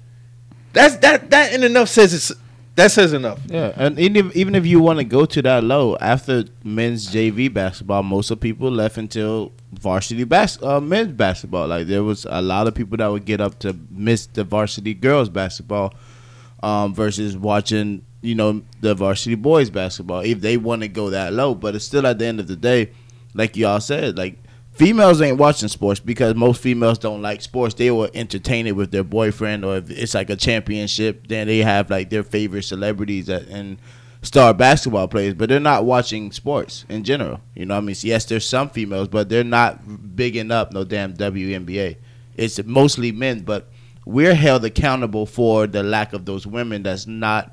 that's 0.72 0.96
that 0.98 1.30
that 1.30 1.52
in 1.52 1.62
enough 1.64 1.88
says 1.88 2.12
it's 2.14 2.32
that 2.76 2.92
says 2.92 3.12
enough. 3.14 3.40
Yeah, 3.46 3.72
and 3.74 3.98
even 3.98 4.26
if, 4.26 4.36
even 4.36 4.54
if 4.54 4.66
you 4.66 4.80
want 4.80 4.98
to 4.98 5.04
go 5.04 5.24
to 5.26 5.42
that 5.42 5.64
low 5.64 5.96
after 5.96 6.44
men's 6.62 7.08
JV 7.08 7.52
basketball, 7.52 8.02
most 8.02 8.30
of 8.30 8.38
people 8.38 8.70
left 8.70 8.98
until 8.98 9.52
varsity 9.72 10.24
bas- 10.24 10.62
uh, 10.62 10.80
men's 10.80 11.12
basketball. 11.12 11.66
Like 11.68 11.86
there 11.86 12.04
was 12.04 12.26
a 12.28 12.42
lot 12.42 12.66
of 12.66 12.74
people 12.74 12.98
that 12.98 13.08
would 13.08 13.24
get 13.24 13.40
up 13.40 13.58
to 13.60 13.76
miss 13.90 14.26
the 14.26 14.44
varsity 14.44 14.94
girls 14.94 15.28
basketball 15.28 15.94
um, 16.62 16.94
versus 16.94 17.36
watching 17.36 18.04
you 18.20 18.34
know 18.34 18.62
the 18.80 18.94
varsity 18.94 19.36
boys 19.36 19.70
basketball 19.70 20.20
if 20.20 20.40
they 20.40 20.56
want 20.56 20.82
to 20.82 20.88
go 20.88 21.10
that 21.10 21.32
low. 21.32 21.54
But 21.54 21.74
it's 21.74 21.84
still 21.84 22.06
at 22.06 22.18
the 22.18 22.26
end 22.26 22.40
of 22.40 22.46
the 22.46 22.56
day, 22.56 22.92
like 23.34 23.56
y'all 23.56 23.80
said, 23.80 24.18
like 24.18 24.36
females 24.76 25.22
ain't 25.22 25.38
watching 25.38 25.68
sports 25.68 26.00
because 26.00 26.34
most 26.34 26.62
females 26.62 26.98
don't 26.98 27.22
like 27.22 27.42
sports. 27.42 27.74
They 27.74 27.90
will 27.90 28.10
entertain 28.14 28.66
it 28.66 28.76
with 28.76 28.90
their 28.90 29.04
boyfriend, 29.04 29.64
or 29.64 29.78
if 29.78 29.90
it's 29.90 30.14
like 30.14 30.30
a 30.30 30.36
championship, 30.36 31.26
then 31.28 31.46
they 31.46 31.58
have 31.58 31.90
like 31.90 32.10
their 32.10 32.22
favorite 32.22 32.62
celebrities 32.62 33.26
that, 33.26 33.48
and 33.48 33.78
star 34.22 34.52
basketball 34.52 35.08
players, 35.08 35.34
but 35.34 35.48
they're 35.48 35.60
not 35.60 35.84
watching 35.84 36.32
sports 36.32 36.84
in 36.88 37.04
general. 37.04 37.40
You 37.54 37.66
know, 37.66 37.76
I 37.76 37.80
mean, 37.80 37.96
yes, 38.00 38.24
there's 38.26 38.46
some 38.46 38.68
females, 38.68 39.08
but 39.08 39.28
they're 39.28 39.44
not 39.44 40.16
bigging 40.16 40.50
up 40.50 40.72
no 40.72 40.84
damn 40.84 41.14
WNBA. 41.14 41.96
It's 42.36 42.62
mostly 42.64 43.12
men, 43.12 43.40
but 43.40 43.68
we're 44.04 44.34
held 44.34 44.64
accountable 44.64 45.26
for 45.26 45.66
the 45.66 45.82
lack 45.82 46.12
of 46.12 46.26
those 46.26 46.46
women 46.46 46.82
that's 46.82 47.06
not 47.06 47.52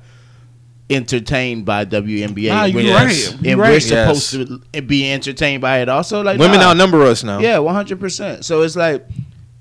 entertained 0.90 1.64
by 1.64 1.84
WNBA. 1.84 2.48
Nah, 2.48 2.64
you 2.64 2.74
When- 2.76 2.86
Yes. 2.86 3.32
right. 3.32 3.42
You 3.44 3.50
and 3.52 3.60
right. 3.60 3.70
we're 3.70 3.80
supposed 3.80 4.30
to 4.32 4.82
be 4.82 5.10
entertained 5.10 5.62
by 5.62 5.78
it 5.78 5.88
also. 5.88 6.22
Like 6.22 6.38
Women 6.38 6.60
nah. 6.60 6.70
outnumber 6.70 7.02
us 7.02 7.24
now. 7.24 7.38
Yeah, 7.40 7.58
one 7.58 7.74
hundred 7.74 8.00
percent. 8.00 8.44
So 8.44 8.62
it's 8.62 8.76
like 8.76 9.06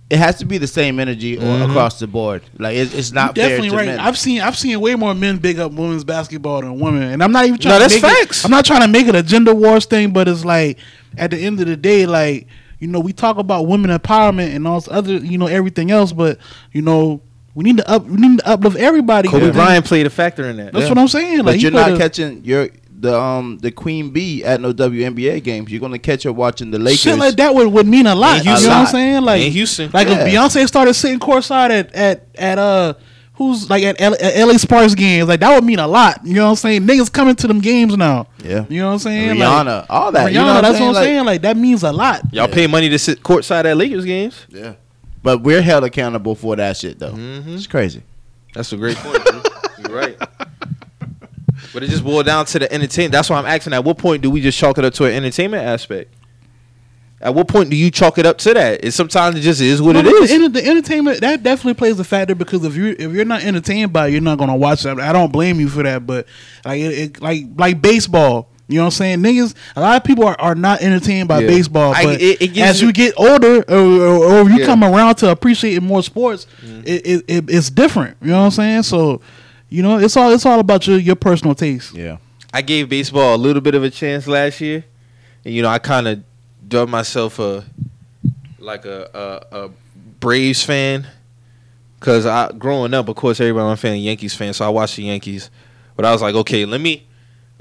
it 0.09 0.17
has 0.19 0.35
to 0.39 0.45
be 0.45 0.57
the 0.57 0.67
same 0.67 0.99
energy 0.99 1.37
or 1.37 1.41
Mhm. 1.41 1.69
across 1.69 1.97
the 1.99 2.07
board. 2.07 2.43
Like 2.59 2.75
it's, 2.75 2.93
it's 2.93 3.11
not 3.13 3.35
You're 3.37 3.47
definitely 3.47 3.69
fair 3.69 3.79
to 3.79 3.85
right. 3.91 3.95
men. 3.97 3.99
I've 4.05 4.17
seen 4.17 4.41
I've 4.41 4.57
seen 4.57 4.79
way 4.79 4.95
more 4.95 5.15
men 5.15 5.37
big 5.37 5.59
up 5.59 5.71
women's 5.71 6.03
basketball 6.03 6.61
than 6.61 6.77
women, 6.79 7.03
and 7.03 7.23
I'm 7.23 7.31
not 7.31 7.45
even 7.45 7.57
trying. 7.57 7.73
No, 7.73 7.79
to 7.79 7.83
that's 7.83 8.01
make 8.01 8.11
it- 8.11 8.15
facts. 8.27 8.43
I'm 8.45 8.51
not 8.51 8.65
trying 8.65 8.81
to 8.81 8.87
make 8.89 9.07
it 9.07 9.15
a 9.15 9.23
gender 9.23 9.53
wars 9.55 9.85
thing, 9.85 10.11
but 10.11 10.27
it's 10.27 10.43
like 10.45 10.77
at 11.17 11.31
the 11.31 11.37
end 11.37 11.59
of 11.61 11.67
the 11.67 11.77
day, 11.77 12.05
like 12.05 12.47
you 12.79 12.87
know, 12.89 12.99
we 12.99 13.13
talk 13.13 13.37
about 13.37 13.65
women 13.65 13.97
empowerment 13.97 14.53
and 14.53 14.67
all 14.67 14.77
this 14.81 14.89
other, 14.91 15.13
you 15.15 15.37
know, 15.37 15.47
everything 15.47 15.89
else, 15.89 16.11
but 16.11 16.37
you 16.73 16.81
know, 16.81 17.21
we 17.55 17.63
need 17.63 17.77
to 17.77 17.89
up, 17.89 18.05
we 18.05 18.17
need 18.17 18.39
to 18.39 18.47
uplift 18.47 18.77
everybody. 18.77 19.29
Kobe 19.29 19.45
Yeah. 19.47 19.51
Bryant 19.51 19.85
played 19.85 20.05
a 20.05 20.09
factor 20.09 20.49
in 20.49 20.57
that. 20.57 20.73
That's 20.73 20.83
Yeah. 20.83 20.89
what 20.89 20.97
I'm 20.97 21.07
saying. 21.07 21.37
Like 21.39 21.45
but 21.45 21.59
you're 21.59 21.71
not 21.71 21.97
catching 21.97 22.43
your 22.43 22.69
the 22.99 23.19
um 23.19 23.57
the 23.61 23.69
queen 23.69 24.11
bee 24.11 24.43
at 24.45 24.61
no 24.61 24.71
WNBA 24.73 25.43
games. 25.43 25.69
You're 25.71 25.81
gonna 25.81 25.99
catch 25.99 26.23
her 26.23 26.31
watching 26.31 26.71
the 26.71 26.79
Lakers. 26.79 27.01
Shit 27.01 27.17
like 27.19 27.35
that 27.35 27.53
would, 27.53 27.67
would 27.67 27.87
mean 27.87 28.05
a 28.07 28.15
lot. 28.15 28.37
In 28.39 28.43
you 28.45 28.45
know 28.45 28.51
Houston. 28.51 28.69
what 28.71 28.77
I'm 28.79 28.85
saying? 28.87 29.21
Like 29.23 29.41
In 29.41 29.51
Houston. 29.51 29.89
Like 29.93 30.07
Yeah. 30.07 30.25
if 30.25 30.33
Beyonce 30.33 30.67
started 30.67 30.93
sitting 30.93 31.19
courtside 31.19 31.69
at 31.71 31.93
at 31.93 32.27
at 32.37 32.57
uh 32.59 32.93
who's 33.33 33.67
like 33.69 33.83
at, 33.83 33.99
L- 33.99 34.13
at 34.21 34.37
LA 34.47 34.53
Sparks 34.57 34.93
games, 34.95 35.27
like 35.27 35.39
that 35.41 35.53
would 35.53 35.63
mean 35.65 35.79
a 35.79 35.87
lot. 35.87 36.21
You 36.23 36.35
know 36.35 36.43
what 36.45 36.49
I'm 36.51 36.55
saying? 36.55 36.83
Niggas 36.83 37.11
coming 37.11 37.35
to 37.35 37.47
them 37.47 37.59
games 37.59 37.97
now. 37.97 38.27
Yeah. 38.43 38.65
You 38.69 38.79
know 38.81 38.87
what 38.87 38.93
I'm 38.93 38.99
saying? 38.99 39.37
Rihanna, 39.37 39.65
Like, 39.65 39.85
all 39.89 40.11
that. 40.11 40.27
Rihanna, 40.29 40.33
you 40.33 40.39
know 40.39 40.53
what 40.53 40.61
that's 40.61 40.77
I'm 40.77 40.81
what 40.83 40.87
I'm 40.89 40.93
Like- 40.95 41.03
saying. 41.03 41.25
Like 41.25 41.41
that 41.41 41.57
means 41.57 41.83
a 41.83 41.91
lot. 41.91 42.21
Y'all 42.31 42.47
pay 42.47 42.67
money 42.67 42.87
to 42.89 42.99
sit 42.99 43.21
courtside 43.23 43.65
at 43.65 43.75
Lakers 43.75 44.05
games. 44.05 44.35
Yeah. 44.49 44.73
But 45.23 45.39
we're 45.41 45.61
held 45.61 45.83
accountable 45.85 46.35
for 46.35 46.55
that 46.57 46.77
shit 46.77 46.99
though. 46.99 47.13
Mhm. 47.13 47.55
It's 47.55 47.67
crazy. 47.67 48.03
That's 48.53 48.71
a 48.73 48.77
great 48.77 48.97
point. 48.97 49.23
You're 49.79 49.97
right. 49.97 50.17
But 51.73 51.81
it 51.83 51.89
just 51.89 52.03
boiled 52.03 52.25
down 52.27 52.45
to 52.47 52.59
the 52.59 52.71
entertainment. 52.71 53.13
That's 53.13 53.29
why 53.29 53.37
I'm 53.37 53.45
asking. 53.45 53.73
At 53.73 53.83
what 53.83 53.97
point 53.97 54.21
do 54.21 54.29
we 54.29 54.41
just 54.41 54.57
chalk 54.57 54.77
it 54.77 54.85
up 54.85 54.93
to 54.95 55.05
an 55.05 55.13
entertainment 55.13 55.63
aspect? 55.65 56.13
At 57.21 57.33
what 57.33 57.47
point 57.47 57.69
do 57.69 57.75
you 57.77 57.89
chalk 57.89 58.17
it 58.17 58.25
up 58.25 58.37
to 58.39 58.53
that? 58.53 58.83
It 58.83 58.91
sometimes 58.91 59.37
it 59.37 59.41
just 59.41 59.61
is 59.61 59.81
what 59.81 59.95
it 59.95 60.03
No, 60.03 60.11
is. 60.11 60.29
The, 60.29 60.35
enter- 60.35 60.49
the 60.49 60.67
entertainment 60.67 61.21
that 61.21 61.41
definitely 61.41 61.75
plays 61.75 61.97
a 61.99 62.03
factor 62.03 62.35
because 62.35 62.65
if 62.65 62.75
you 62.75 62.95
if 62.99 63.13
you're 63.13 63.23
not 63.25 63.43
entertained 63.43 63.93
by 63.93 64.07
it, 64.07 64.11
you're 64.11 64.21
not 64.21 64.37
gonna 64.37 64.57
watch 64.57 64.85
it. 64.85 64.99
I 64.99 65.13
don't 65.13 65.31
blame 65.31 65.59
you 65.59 65.69
for 65.69 65.83
that, 65.83 66.05
but 66.05 66.27
like 66.65 66.81
it, 66.81 66.91
it, 66.97 67.21
like 67.21 67.45
like 67.57 67.81
baseball. 67.81 68.49
You 68.67 68.77
know 68.77 68.83
what 68.83 68.87
I'm 68.87 68.91
saying? 68.91 69.19
Niggas, 69.19 69.53
a 69.75 69.81
lot 69.81 69.97
of 69.97 70.03
people 70.05 70.23
are, 70.25 70.39
are 70.39 70.55
not 70.55 70.81
entertained 70.81 71.27
by 71.27 71.41
Yeah. 71.41 71.47
baseball. 71.47 71.93
I- 71.93 72.03
But 72.05 72.21
it- 72.21 72.41
it 72.41 72.57
as 72.59 72.79
you- 72.81 72.87
you 72.87 72.93
get 72.93 73.13
older, 73.17 73.61
or, 73.67 73.77
or, 73.77 74.23
or 74.41 74.49
you 74.49 74.59
Yeah. 74.59 74.65
come 74.65 74.83
around 74.85 75.15
to 75.15 75.29
appreciating 75.29 75.83
more 75.83 76.01
sports, 76.01 76.47
Mm-hmm. 76.65 76.81
it, 76.85 77.05
it, 77.05 77.23
it 77.27 77.45
it's 77.49 77.69
different. 77.69 78.15
You 78.21 78.29
know 78.29 78.39
what 78.39 78.45
I'm 78.45 78.51
saying? 78.51 78.83
So, 78.83 79.19
you 79.69 79.83
know, 79.83 79.97
it's 79.97 80.15
all 80.15 80.31
it's 80.31 80.45
all 80.45 80.59
about 80.59 80.87
your 80.87 80.97
your 80.97 81.15
personal 81.17 81.55
taste. 81.55 81.93
Yeah. 81.93 82.17
I 82.53 82.61
gave 82.61 82.87
baseball 82.87 83.35
a 83.35 83.37
little 83.37 83.61
bit 83.61 83.75
of 83.75 83.83
a 83.83 83.89
chance 83.89 84.27
last 84.27 84.61
year, 84.61 84.85
and 85.43 85.53
you 85.53 85.61
know 85.61 85.69
I 85.69 85.79
kind 85.79 86.07
of 86.07 86.19
dubbed 86.67 86.91
myself 86.91 87.39
a 87.39 87.65
like 88.59 88.85
a 88.85 89.43
a, 89.51 89.57
a 89.65 89.69
Braves 90.21 90.63
fan 90.63 91.05
because 91.99 92.25
I 92.25 92.49
growing 92.57 92.93
up, 92.93 93.09
of 93.09 93.15
course, 93.17 93.41
everybody 93.41 93.65
I'm 93.65 93.71
a 93.73 93.77
fan, 93.77 93.97
Yankees 93.97 94.33
fan, 94.35 94.53
so 94.53 94.65
I 94.65 94.69
watched 94.69 94.95
the 94.95 95.03
Yankees. 95.03 95.49
But 95.95 96.05
I 96.05 96.11
was 96.11 96.21
like, 96.21 96.35
okay, 96.35 96.65
let 96.65 96.79
me 96.79 97.03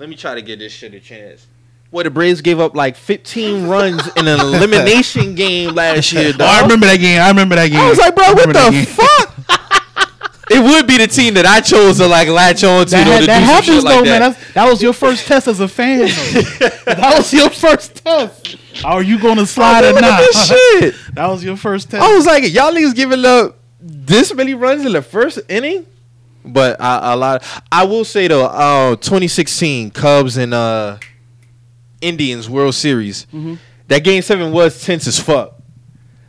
let 0.02 0.08
me 0.08 0.16
try 0.16 0.34
to 0.34 0.42
get 0.42 0.58
this 0.58 0.72
shit 0.72 0.92
a 0.94 0.98
chance. 0.98 1.46
Well, 1.92 2.02
the 2.02 2.10
Braves 2.10 2.40
gave 2.40 2.58
up 2.58 2.74
like 2.74 2.96
15 2.96 3.68
runs 3.68 4.04
in 4.16 4.26
an 4.26 4.40
elimination 4.40 5.36
game 5.36 5.76
last 5.76 6.12
year. 6.12 6.32
Oh, 6.40 6.44
I 6.44 6.60
remember 6.62 6.86
that 6.86 6.96
game. 6.96 7.20
I 7.22 7.28
remember 7.28 7.54
that 7.54 7.68
game. 7.68 7.78
I 7.78 7.88
was 7.88 7.98
like, 7.98 8.16
bro, 8.16 8.32
what 8.32 8.48
the 8.48 8.84
fuck? 8.84 10.50
it 10.50 10.60
would 10.60 10.88
be 10.88 10.98
the 10.98 11.06
team 11.06 11.34
that 11.34 11.46
I 11.46 11.60
chose 11.60 11.98
to 11.98 12.08
like 12.08 12.26
latch 12.26 12.64
on 12.64 12.86
to. 12.86 12.90
That, 12.90 13.04
though, 13.04 13.20
to 13.20 13.26
that 13.26 13.38
do 13.38 13.44
some 13.46 13.54
happens 13.54 13.66
shit 13.66 13.84
though, 13.84 13.90
like 13.90 14.04
man. 14.06 14.20
that. 14.22 14.36
That's, 14.36 14.52
that 14.54 14.68
was 14.68 14.82
your 14.82 14.92
first 14.92 15.24
test 15.28 15.46
as 15.46 15.60
a 15.60 15.68
fan. 15.68 16.00
Though. 16.00 16.06
that 16.94 17.14
was 17.16 17.32
your 17.32 17.50
first 17.50 18.04
test. 18.04 18.56
Are 18.84 19.04
you 19.04 19.20
going 19.20 19.36
to 19.36 19.46
slide 19.46 19.84
or 19.84 20.00
not? 20.00 20.34
shit. 20.34 20.96
that 21.12 21.28
was 21.28 21.44
your 21.44 21.56
first 21.56 21.92
test. 21.92 22.02
I 22.02 22.12
was 22.12 22.26
like, 22.26 22.42
y'all 22.52 22.72
niggas 22.72 22.96
giving 22.96 23.24
up 23.24 23.56
this 23.78 24.34
many 24.34 24.54
runs 24.54 24.84
in 24.84 24.94
the 24.94 25.02
first 25.02 25.38
inning, 25.48 25.86
but 26.44 26.80
I, 26.80 27.12
a 27.12 27.16
lot. 27.16 27.44
I 27.70 27.84
will 27.84 28.04
say 28.04 28.28
though, 28.28 28.46
uh, 28.46 28.96
2016 28.96 29.90
Cubs 29.92 30.36
and 30.36 30.52
uh, 30.54 30.98
Indians 32.00 32.48
World 32.48 32.74
Series. 32.74 33.26
Mhm. 33.32 33.58
That 33.88 34.04
game 34.04 34.22
seven 34.22 34.52
was 34.52 34.82
tense 34.84 35.06
as 35.06 35.18
fuck. 35.18 35.54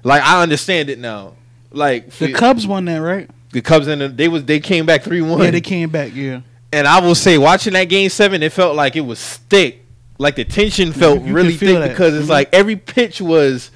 Like 0.04 0.22
I 0.24 0.42
understand 0.42 0.90
it 0.90 1.00
now. 1.00 1.34
Like 1.72 2.10
the 2.12 2.34
Cubs 2.34 2.68
won 2.68 2.86
that, 2.86 2.98
right? 2.98 3.30
the 3.52 3.62
Cubs 3.62 3.88
and 3.88 4.02
the, 4.02 4.08
they 4.10 4.28
was 4.28 4.46
they 4.46 4.60
came 4.60 4.86
back 4.86 5.04
three 5.04 5.22
one. 5.22 5.42
Yeah, 5.42 5.52
they 5.52 5.62
came 5.62 5.90
back. 5.90 6.14
Yeah, 6.16 6.42
and 6.72 6.88
I 6.88 7.00
will 7.00 7.16
say, 7.16 7.38
watching 7.38 7.74
that 7.74 7.86
game 7.86 8.10
seven, 8.10 8.44
it 8.44 8.52
felt 8.52 8.76
like 8.76 8.96
it 8.96 9.02
was 9.02 9.22
thick. 9.50 9.84
Like 10.20 10.36
the 10.36 10.44
tension 10.46 10.92
felt 10.92 11.24
you 11.24 11.34
really 11.34 11.56
thick 11.56 11.78
that. 11.80 11.90
because 11.90 12.14
it's 12.16 12.28
Mhm. 12.28 12.32
like 12.32 12.50
every 12.54 12.76
pitch 12.76 13.22
was 13.22 13.72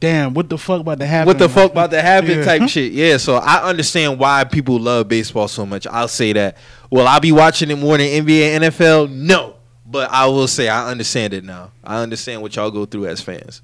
damn. 0.00 0.34
What 0.34 0.48
the 0.48 0.58
fuck 0.58 0.80
about 0.80 0.98
to 1.00 1.06
happen? 1.06 1.26
what 1.26 1.38
the 1.38 1.48
fuck 1.48 1.72
about 1.72 1.90
to 1.90 2.02
happen 2.02 2.38
Yeah. 2.38 2.44
type 2.44 2.68
shit. 2.68 2.92
Yeah, 2.92 3.16
so 3.16 3.36
I 3.36 3.68
understand 3.68 4.18
why 4.18 4.44
people 4.44 4.78
love 4.78 5.08
baseball 5.08 5.48
so 5.48 5.64
much. 5.66 5.86
I'll 5.86 6.08
say 6.08 6.32
that. 6.34 6.56
Will 6.90 7.06
I 7.06 7.18
be 7.18 7.32
watching 7.32 7.70
it 7.70 7.76
more 7.78 7.96
than 7.98 8.06
NBA 8.06 8.54
and 8.56 8.64
NFL? 8.64 9.10
No. 9.10 9.54
But 9.88 10.10
I 10.10 10.26
will 10.26 10.48
say 10.48 10.68
I 10.68 10.90
understand 10.90 11.32
it 11.32 11.44
now. 11.44 11.70
I 11.84 12.02
understand 12.02 12.42
what 12.42 12.56
y'all 12.56 12.70
go 12.70 12.84
through 12.86 13.06
as 13.06 13.20
fans. 13.20 13.62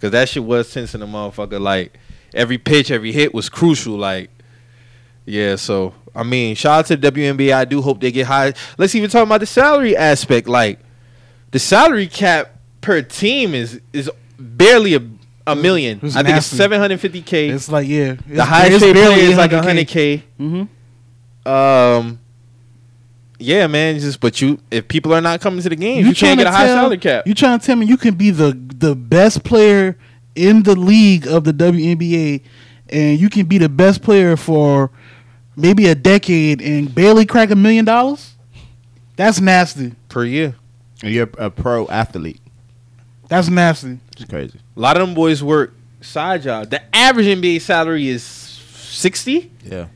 Cause 0.00 0.10
that 0.12 0.28
shit 0.28 0.42
was 0.42 0.72
tense 0.72 0.94
in 0.94 1.00
the 1.00 1.06
motherfucker. 1.06 1.60
Like 1.60 1.96
every 2.34 2.58
pitch, 2.58 2.90
every 2.90 3.12
hit 3.12 3.32
was 3.34 3.48
crucial. 3.48 3.96
Like, 3.96 4.30
yeah, 5.24 5.56
so 5.56 5.94
I 6.14 6.22
mean, 6.24 6.54
shout 6.56 6.80
out 6.80 6.86
to 6.86 6.96
the 6.96 7.10
WNBA. 7.12 7.54
I 7.54 7.64
do 7.64 7.80
hope 7.80 8.00
they 8.00 8.10
get 8.12 8.26
high. 8.26 8.52
Let's 8.78 8.94
even 8.94 9.10
talk 9.10 9.24
about 9.24 9.40
the 9.40 9.46
salary 9.46 9.96
aspect. 9.96 10.48
Like 10.48 10.80
the 11.52 11.58
salary 11.58 12.06
cap 12.08 12.58
per 12.80 13.02
team 13.02 13.54
is 13.54 13.80
is 13.92 14.10
barely 14.38 14.94
a 14.94 15.00
a 15.46 15.56
million. 15.56 16.00
It's 16.02 16.16
I 16.16 16.22
think 16.22 16.36
it's 16.36 16.46
seven 16.46 16.80
hundred 16.80 17.00
fifty 17.00 17.22
k. 17.22 17.48
It's 17.48 17.68
like 17.68 17.88
yeah, 17.88 18.16
The 18.26 18.44
highest 18.44 18.80
paid 18.84 18.94
player 18.94 19.18
is 19.18 19.36
like 19.36 19.52
hundred 19.52 19.88
k. 19.88 20.24
Mm-hmm. 20.38 21.48
Um, 21.48 22.20
yeah, 23.38 23.66
man. 23.66 23.98
Just 23.98 24.20
but 24.20 24.40
you, 24.40 24.58
if 24.70 24.88
people 24.88 25.12
are 25.14 25.20
not 25.20 25.40
coming 25.40 25.60
to 25.62 25.68
the 25.68 25.76
games, 25.76 26.06
you, 26.06 26.14
trying 26.14 26.36
can't 26.36 26.38
get 26.38 26.44
to 26.44 26.50
a 26.50 26.52
high 26.52 26.66
tell- 26.66 26.76
salary 26.76 26.98
cap. 26.98 27.26
You 27.26 27.34
trying 27.34 27.58
to 27.58 27.66
tell 27.66 27.76
me 27.76 27.86
you 27.86 27.96
can 27.96 28.14
be 28.14 28.30
the 28.30 28.52
the 28.52 28.94
best 28.94 29.44
player 29.44 29.96
in 30.34 30.62
the 30.62 30.76
league 30.76 31.26
of 31.26 31.44
the 31.44 31.52
WNBA, 31.52 32.42
and 32.90 33.18
you 33.18 33.28
can 33.28 33.46
be 33.46 33.58
the 33.58 33.68
best 33.68 34.02
player 34.02 34.36
for 34.36 34.90
maybe 35.56 35.86
a 35.86 35.94
decade 35.94 36.60
and 36.62 36.94
barely 36.94 37.26
crack 37.26 37.50
a 37.50 37.56
million 37.56 37.84
dollars? 37.84 38.36
That's 39.16 39.40
nasty. 39.40 39.94
per 40.08 40.24
year. 40.24 40.56
And 41.02 41.12
you're 41.12 41.28
a 41.38 41.50
pro 41.50 41.88
athlete. 41.88 42.40
That's 43.32 43.48
nasty. 43.48 43.98
It's 44.18 44.26
crazy. 44.26 44.58
A 44.76 44.80
lot 44.80 44.98
of 45.00 45.06
them 45.06 45.14
boys 45.14 45.42
work 45.42 45.72
side 46.02 46.42
job. 46.42 46.68
The 46.68 46.82
average 46.94 47.24
NBA 47.26 47.62
salary 47.62 48.08
is 48.08 48.22
60, 48.22 49.50
Yeah. 49.64 49.86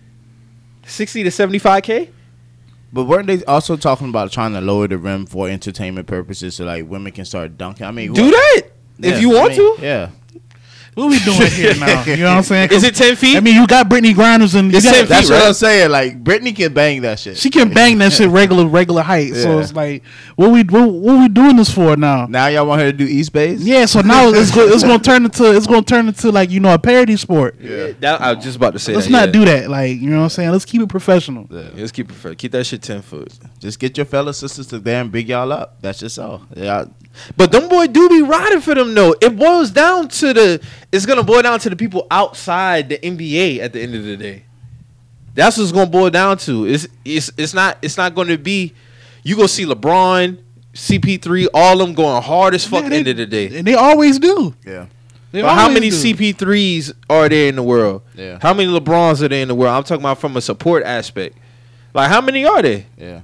60 0.86 1.22
to 1.24 1.28
75k. 1.30 2.08
But 2.94 3.04
weren't 3.04 3.26
they 3.26 3.44
also 3.44 3.76
talking 3.76 4.08
about 4.08 4.32
trying 4.32 4.54
to 4.54 4.62
lower 4.62 4.88
the 4.88 4.96
rim 4.96 5.26
for 5.26 5.50
entertainment 5.50 6.06
purposes 6.06 6.54
so 6.56 6.64
like 6.64 6.88
women 6.88 7.12
can 7.12 7.26
start 7.26 7.58
dunking? 7.58 7.84
I 7.86 7.90
mean, 7.90 8.14
Do 8.14 8.24
what- 8.24 8.32
that 8.32 8.62
Yeah, 8.98 9.16
if 9.16 9.20
you 9.20 9.36
I 9.36 9.40
want 9.40 9.58
mean, 9.58 9.76
to. 9.76 9.82
Yeah. 9.82 10.10
What 10.96 11.10
we 11.10 11.18
doing 11.18 11.50
here 11.50 11.74
now? 11.78 12.02
You 12.04 12.16
know 12.16 12.24
what 12.30 12.36
I'm 12.38 12.42
saying? 12.42 12.70
Is 12.72 12.82
it 12.82 12.94
10 12.94 13.16
feet? 13.16 13.36
I 13.36 13.40
mean, 13.40 13.54
you 13.54 13.66
got 13.66 13.86
Brittney 13.86 14.14
Grinders 14.14 14.54
and 14.54 14.72
you 14.72 14.78
It's 14.78 14.86
got- 14.86 14.94
10 14.94 15.00
feet, 15.02 15.08
That's 15.10 15.28
what 15.28 15.36
right? 15.40 15.46
I'm 15.48 15.52
saying. 15.52 15.90
Like 15.90 16.24
Brittney 16.24 16.56
can 16.56 16.72
bang 16.72 17.02
that 17.02 17.18
shit. 17.20 17.36
she 17.36 17.50
can 17.50 17.68
bang 17.74 17.98
that 17.98 18.14
shit 18.14 18.28
regular 18.30 18.66
regular 18.66 19.02
height. 19.02 19.34
So 19.34 19.58
it's 19.58 19.74
like, 19.74 20.02
what 20.36 20.50
we 20.52 20.62
what, 20.62 20.88
what 20.90 21.18
we 21.18 21.28
doing 21.28 21.56
this 21.56 21.70
for 21.70 21.96
now? 21.98 22.24
now 22.24 22.46
y'all 22.46 22.66
want 22.66 22.80
her 22.80 22.90
to 22.90 22.96
do 22.96 23.04
East 23.04 23.34
Base? 23.34 23.60
Yeah, 23.60 23.84
so 23.84 24.00
now 24.00 24.28
it's 24.32 24.50
go, 24.50 24.66
it's 24.66 24.82
gonna 24.82 24.98
turn 24.98 25.26
into 25.26 25.54
it's 25.54 25.66
gonna 25.66 25.82
turn 25.82 26.08
into 26.08 26.32
like 26.32 26.50
you 26.50 26.60
know 26.60 26.72
a 26.72 26.78
parody 26.78 27.16
sport. 27.18 27.56
Yeah. 27.60 27.92
That, 28.00 28.22
I 28.22 28.32
was 28.32 28.42
just 28.42 28.56
about 28.56 28.72
to 28.72 28.78
say 28.78 28.94
Let's 28.94 29.06
that, 29.06 29.12
not 29.12 29.26
yeah. 29.26 29.32
do 29.32 29.44
that. 29.44 29.68
Like 29.68 29.98
you 30.00 30.08
know 30.08 30.16
what 30.16 30.22
I'm 30.24 30.28
saying. 30.30 30.50
Let's 30.50 30.64
keep 30.64 30.80
it 30.80 30.88
professional. 30.88 31.46
Yeah. 31.50 31.60
Yeah, 31.60 31.70
let's 31.76 31.92
keep 31.92 32.08
it 32.10 32.14
fair. 32.14 32.34
Keep 32.34 32.52
that 32.52 32.64
shit 32.64 32.80
10 32.80 33.02
foot. 33.02 33.38
Just 33.58 33.78
get 33.78 33.98
your 33.98 34.06
fellow 34.06 34.32
sisters 34.32 34.66
to 34.68 34.78
there 34.78 35.02
and 35.02 35.12
big 35.12 35.28
y'all 35.28 35.52
up. 35.52 35.76
That's 35.82 35.98
just 35.98 36.18
all. 36.18 36.42
Yeah. 36.56 36.86
But 37.36 37.52
them 37.52 37.68
boy 37.68 37.86
do 37.86 38.08
be 38.08 38.22
riding 38.22 38.60
for 38.60 38.74
them 38.74 38.94
though. 38.94 39.14
It 39.20 39.36
boils 39.36 39.70
down 39.70 40.08
to 40.08 40.32
the. 40.32 40.60
It's 40.92 41.06
gonna 41.06 41.22
boil 41.22 41.42
down 41.42 41.58
to 41.60 41.70
the 41.70 41.76
people 41.76 42.06
outside 42.10 42.88
the 42.88 42.98
NBA 42.98 43.60
at 43.60 43.72
the 43.72 43.80
end 43.82 43.94
of 43.94 44.04
the 44.04 44.16
day. 44.16 44.44
That's 45.34 45.56
what 45.56 45.64
it's 45.64 45.72
gonna 45.72 45.90
boil 45.90 46.10
down 46.10 46.38
to. 46.38 46.66
It's 46.66 46.86
it's 47.04 47.30
it's 47.36 47.54
not 47.54 47.78
it's 47.82 47.96
not 47.96 48.14
gonna 48.14 48.38
be. 48.38 48.72
You 49.22 49.36
go 49.36 49.46
see 49.46 49.64
LeBron, 49.66 50.38
CP3, 50.72 51.48
all 51.52 51.76
them 51.78 51.94
going 51.94 52.22
hard 52.22 52.54
as 52.54 52.64
fuck. 52.66 52.84
Yeah, 52.84 52.88
they- 52.90 52.98
end 52.98 53.08
of 53.08 53.16
the 53.16 53.26
day. 53.26 53.58
and 53.58 53.66
they 53.66 53.74
always 53.74 54.18
do. 54.18 54.54
Yeah. 54.64 54.86
They 55.32 55.42
But 55.42 55.54
how 55.54 55.68
many 55.68 55.90
do. 55.90 55.96
CP3s 55.96 56.92
are 57.10 57.28
there 57.28 57.48
in 57.48 57.56
the 57.56 57.62
world? 57.62 58.02
Yeah. 58.14 58.38
How 58.40 58.54
many 58.54 58.70
LeBrons 58.72 59.20
are 59.22 59.28
there 59.28 59.42
in 59.42 59.48
the 59.48 59.54
world? 59.54 59.74
I'm 59.74 59.82
talking 59.82 60.02
about 60.02 60.18
from 60.20 60.36
a 60.36 60.40
support 60.40 60.84
aspect. 60.84 61.36
Like 61.92 62.08
how 62.08 62.20
many 62.20 62.46
are 62.46 62.62
there? 62.62 62.84
Yeah. 62.96 63.20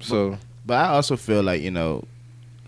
So 0.00 0.38
But 0.66 0.74
I 0.74 0.88
also 0.88 1.16
feel 1.16 1.42
like, 1.42 1.62
you 1.62 1.70
know, 1.70 2.04
I 2.04 2.13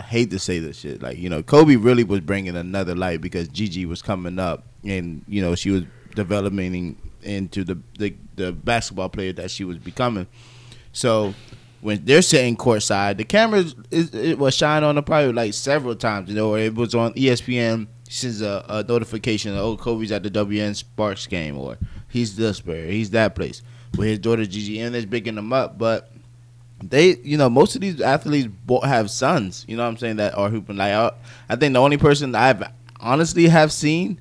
hate 0.03 0.31
to 0.31 0.39
say 0.39 0.59
this 0.59 0.79
shit. 0.79 1.03
Like, 1.03 1.19
you 1.19 1.29
know, 1.29 1.43
Kobe 1.43 1.77
really 1.77 2.05
was 2.05 2.21
bringing 2.21 2.57
another 2.57 2.95
light 2.95 3.21
because 3.21 3.49
Gigi 3.49 3.87
was 3.87 4.03
coming 4.03 4.39
up 4.39 4.65
and, 4.85 5.25
you 5.29 5.43
know, 5.43 5.55
she 5.55 5.71
was 5.71 5.85
developing 6.15 6.97
into 7.23 7.65
the, 7.65 7.79
the, 7.99 8.15
the 8.37 8.53
basketball 8.53 9.09
player 9.09 9.33
that 9.35 9.51
she 9.51 9.65
was 9.65 9.79
becoming. 9.79 10.27
So 10.93 11.35
when 11.81 12.05
they're 12.05 12.23
sitting 12.23 12.57
courtside, 12.57 13.19
the 13.19 13.25
camera 13.25 13.65
is, 13.91 14.15
it 14.15 14.39
was 14.39 14.55
shine 14.55 14.85
on 14.85 14.97
her 14.97 15.03
probably 15.03 15.33
like 15.33 15.55
several 15.55 15.95
times, 15.95 16.29
you 16.29 16.35
know, 16.35 16.51
or 16.51 16.59
it 16.59 16.75
was 16.75 16.95
on 16.95 17.13
ESPN 17.15 17.87
since 18.09 18.41
a, 18.41 18.65
a 18.69 18.83
notification, 18.85 19.57
oh, 19.57 19.77
Kobe's 19.77 20.13
at 20.13 20.23
the 20.23 20.31
WN 20.31 20.75
Sparks 20.75 21.27
game, 21.27 21.59
or 21.59 21.79
he's 22.09 22.37
this 22.37 22.61
player, 22.61 22.87
he's 22.87 23.11
that 23.11 23.35
place. 23.35 23.63
With 23.97 24.09
his 24.09 24.19
daughter 24.19 24.45
Gigi, 24.45 24.81
and 24.81 24.95
is 24.95 25.07
picking 25.07 25.37
them 25.37 25.53
up, 25.53 25.79
but 25.79 26.11
they, 26.90 27.16
you 27.18 27.37
know, 27.37 27.49
most 27.49 27.75
of 27.75 27.81
these 27.81 28.01
athletes 28.01 28.49
have 28.85 29.11
sons. 29.11 29.64
You 29.68 29.77
know 29.77 29.83
what 29.85 29.90
I'm 29.90 29.96
saying 29.96 30.16
that 30.16 30.35
are 30.35 30.49
hooping. 30.49 30.77
Like 30.77 30.92
I, 30.92 31.11
I 31.49 31.57
think 31.57 31.75
the 31.75 31.81
only 31.81 31.96
person 31.96 32.35
I've 32.35 32.62
honestly 33.01 33.49
have 33.49 33.72
seen 33.72 34.18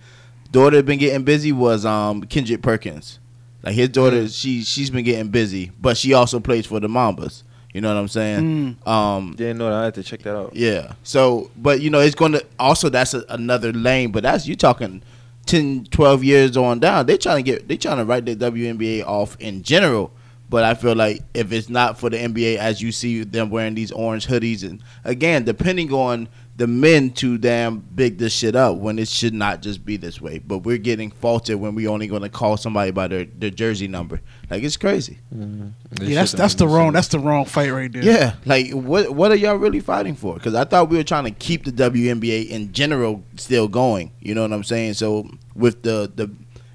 daughter 0.51 0.81
been 0.83 0.99
getting 0.99 1.23
busy 1.23 1.51
was 1.51 1.85
um 1.85 2.23
Kendrick 2.23 2.61
Perkins. 2.61 3.19
Like 3.63 3.73
his 3.73 3.89
daughter, 3.89 4.27
she 4.27 4.63
she's 4.63 4.89
been 4.89 5.03
getting 5.03 5.29
busy, 5.29 5.71
but 5.81 5.97
she 5.97 6.13
also 6.13 6.39
plays 6.39 6.65
for 6.65 6.79
the 6.79 6.87
Mambas. 6.87 7.43
You 7.73 7.81
know 7.81 7.93
what 7.93 7.99
I'm 7.99 8.07
saying? 8.07 8.77
Um, 8.85 9.33
didn't 9.35 9.57
know 9.57 9.69
that. 9.69 9.75
I 9.75 9.83
had 9.85 9.95
to 9.95 10.03
check 10.03 10.21
that 10.21 10.33
out. 10.33 10.55
yeah. 10.55 10.93
So, 11.03 11.51
but 11.57 11.81
you 11.81 11.89
know, 11.89 11.99
it's 11.99 12.15
going 12.15 12.31
to 12.31 12.45
also 12.57 12.87
that's 12.87 13.13
a, 13.13 13.25
another 13.27 13.73
lane. 13.73 14.13
But 14.13 14.23
that's 14.23 14.47
you 14.47 14.55
talking 14.55 15.01
10, 15.47 15.87
12 15.91 16.23
years 16.23 16.55
on 16.55 16.79
down. 16.79 17.05
They 17.05 17.17
trying 17.17 17.43
to 17.43 17.51
get 17.51 17.67
they 17.67 17.75
trying 17.75 17.97
to 17.97 18.05
write 18.05 18.25
the 18.25 18.35
WNBA 18.35 19.03
off 19.03 19.35
in 19.41 19.61
general. 19.61 20.11
But 20.55 20.63
I 20.63 20.73
feel 20.73 20.95
like 20.95 21.21
if 21.33 21.51
it's 21.51 21.67
not 21.67 21.99
for 21.99 22.09
the 22.09 22.15
NBA, 22.15 22.55
as 22.55 22.81
you 22.81 22.93
see 22.93 23.25
them 23.25 23.49
wearing 23.49 23.75
these 23.75 23.91
orange 23.91 24.25
hoodies, 24.25 24.63
and 24.63 24.81
again, 25.03 25.43
depending 25.43 25.91
on 25.91 26.29
the 26.55 26.65
men 26.65 27.09
to 27.15 27.37
damn 27.37 27.79
big 27.79 28.19
this 28.19 28.31
shit 28.31 28.55
up 28.55 28.77
when 28.77 28.97
it 28.97 29.09
should 29.09 29.33
not 29.33 29.61
just 29.61 29.83
be 29.83 29.97
this 29.97 30.21
way. 30.21 30.39
But 30.39 30.59
we're 30.59 30.77
getting 30.77 31.11
faulted 31.11 31.57
when 31.57 31.75
we 31.75 31.89
only 31.89 32.07
going 32.07 32.21
to 32.21 32.29
call 32.29 32.55
somebody 32.55 32.91
by 32.91 33.09
their, 33.09 33.25
their 33.25 33.49
jersey 33.49 33.89
number. 33.89 34.21
Like 34.49 34.63
it's 34.63 34.77
crazy. 34.77 35.19
Mm-hmm. 35.35 35.67
Yeah, 36.01 36.15
that's 36.15 36.31
that's 36.31 36.55
the 36.55 36.69
wrong 36.69 36.93
that's 36.93 37.09
the 37.09 37.19
wrong 37.19 37.43
fight 37.43 37.73
right 37.73 37.91
there. 37.91 38.05
Yeah, 38.05 38.35
like 38.45 38.71
what 38.71 39.09
what 39.09 39.31
are 39.31 39.35
y'all 39.35 39.57
really 39.57 39.81
fighting 39.81 40.15
for? 40.15 40.35
Because 40.35 40.55
I 40.55 40.63
thought 40.63 40.89
we 40.89 40.95
were 40.95 41.03
trying 41.03 41.25
to 41.25 41.31
keep 41.31 41.65
the 41.65 41.71
WNBA 41.71 42.47
in 42.47 42.71
general 42.71 43.25
still 43.35 43.67
going. 43.67 44.13
You 44.21 44.35
know 44.35 44.43
what 44.43 44.53
I'm 44.53 44.63
saying? 44.63 44.93
So 44.93 45.29
with 45.53 45.83
the 45.83 46.09
the 46.15 46.31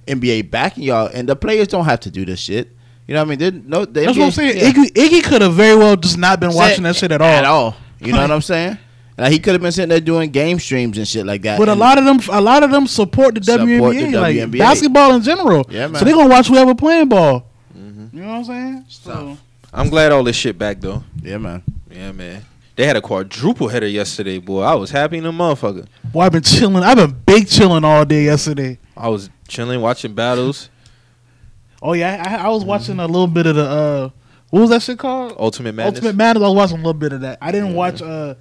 NBA 0.06 0.50
backing 0.50 0.84
y'all, 0.84 1.06
and 1.06 1.26
the 1.26 1.34
players 1.34 1.68
don't 1.68 1.86
have 1.86 2.00
to 2.00 2.10
do 2.10 2.26
this 2.26 2.40
shit. 2.40 2.76
You 3.10 3.14
know 3.14 3.22
what 3.22 3.26
I 3.26 3.30
mean? 3.30 3.38
They're, 3.40 3.50
no, 3.50 3.84
the 3.84 4.02
That's 4.02 4.16
NBA 4.16 4.20
what 4.20 4.24
I'm 4.26 4.30
saying. 4.30 4.56
yeah. 4.56 4.70
Iggy, 4.70 4.92
Iggy 4.92 5.24
could 5.24 5.42
have 5.42 5.54
very 5.54 5.76
well 5.76 5.96
just 5.96 6.16
not 6.16 6.38
been 6.38 6.54
watching 6.54 6.84
that 6.84 6.94
shit 6.94 7.10
at 7.10 7.20
all. 7.20 7.26
At 7.26 7.44
all. 7.44 7.74
You 7.98 8.12
know 8.12 8.20
what 8.22 8.30
I'm 8.30 8.40
saying? 8.40 8.78
Like 9.18 9.32
he 9.32 9.40
could 9.40 9.54
have 9.54 9.60
been 9.60 9.72
sitting 9.72 9.88
there 9.88 9.98
doing 9.98 10.30
game 10.30 10.60
streams 10.60 10.96
and 10.96 11.08
shit 11.08 11.26
like 11.26 11.42
that. 11.42 11.58
But 11.58 11.68
a 11.68 11.74
lot 11.74 11.98
of 11.98 12.04
them, 12.04 12.20
a 12.30 12.40
lot 12.40 12.62
of 12.62 12.70
them 12.70 12.86
support 12.86 13.34
the 13.34 13.42
Support 13.42 13.66
WNBA, 13.68 14.12
the 14.12 14.20
like 14.20 14.36
WNBA. 14.36 14.58
basketball 14.58 15.14
in 15.16 15.22
general. 15.22 15.66
Yeah, 15.68 15.88
man. 15.88 15.98
So 15.98 16.04
they're 16.04 16.14
gonna 16.14 16.30
watch 16.30 16.46
whoever 16.46 16.72
playing 16.72 17.08
ball. 17.08 17.48
Mm-hmm. 17.76 18.16
You 18.16 18.22
know 18.22 18.28
what 18.28 18.34
I'm 18.36 18.44
saying? 18.44 18.84
So 18.88 19.36
I'm 19.74 19.88
glad 19.88 20.12
all 20.12 20.22
this 20.22 20.36
shit 20.36 20.56
back 20.56 20.80
though. 20.80 21.02
yeah, 21.20 21.38
man. 21.38 21.64
Yeah, 21.90 22.12
man. 22.12 22.44
They 22.76 22.86
had 22.86 22.96
a 22.96 23.02
quadruple 23.02 23.66
header 23.66 23.88
yesterday, 23.88 24.38
boy. 24.38 24.62
I 24.62 24.76
was 24.76 24.92
happy 24.92 25.18
in 25.18 25.24
the 25.24 25.32
motherfucker. 25.32 25.86
boy, 26.04 26.20
I've 26.20 26.32
been 26.32 26.42
chilling. 26.42 26.84
I've 26.84 26.96
been 26.96 27.20
big 27.26 27.48
chilling 27.48 27.84
all 27.84 28.04
day 28.04 28.24
yesterday. 28.26 28.78
I 28.96 29.08
was 29.08 29.28
chilling, 29.48 29.80
watching 29.80 30.14
battles. 30.14 30.69
Oh 31.82 31.92
yeah, 31.94 32.22
I, 32.26 32.46
I 32.46 32.48
was 32.48 32.64
watching 32.64 32.98
a 33.00 33.06
little 33.06 33.26
bit 33.26 33.46
of 33.46 33.56
the 33.56 33.64
uh, 33.64 34.10
what 34.50 34.60
was 34.60 34.70
that 34.70 34.82
shit 34.82 34.98
called? 34.98 35.34
Ultimate 35.38 35.74
Madness. 35.74 35.98
Ultimate 36.00 36.16
Madness. 36.16 36.42
I 36.44 36.48
was 36.48 36.56
watching 36.56 36.76
a 36.76 36.80
little 36.80 36.94
bit 36.94 37.12
of 37.12 37.20
that. 37.22 37.38
I 37.40 37.52
didn't 37.52 37.74
watch 37.74 38.02
uh, 38.02 38.34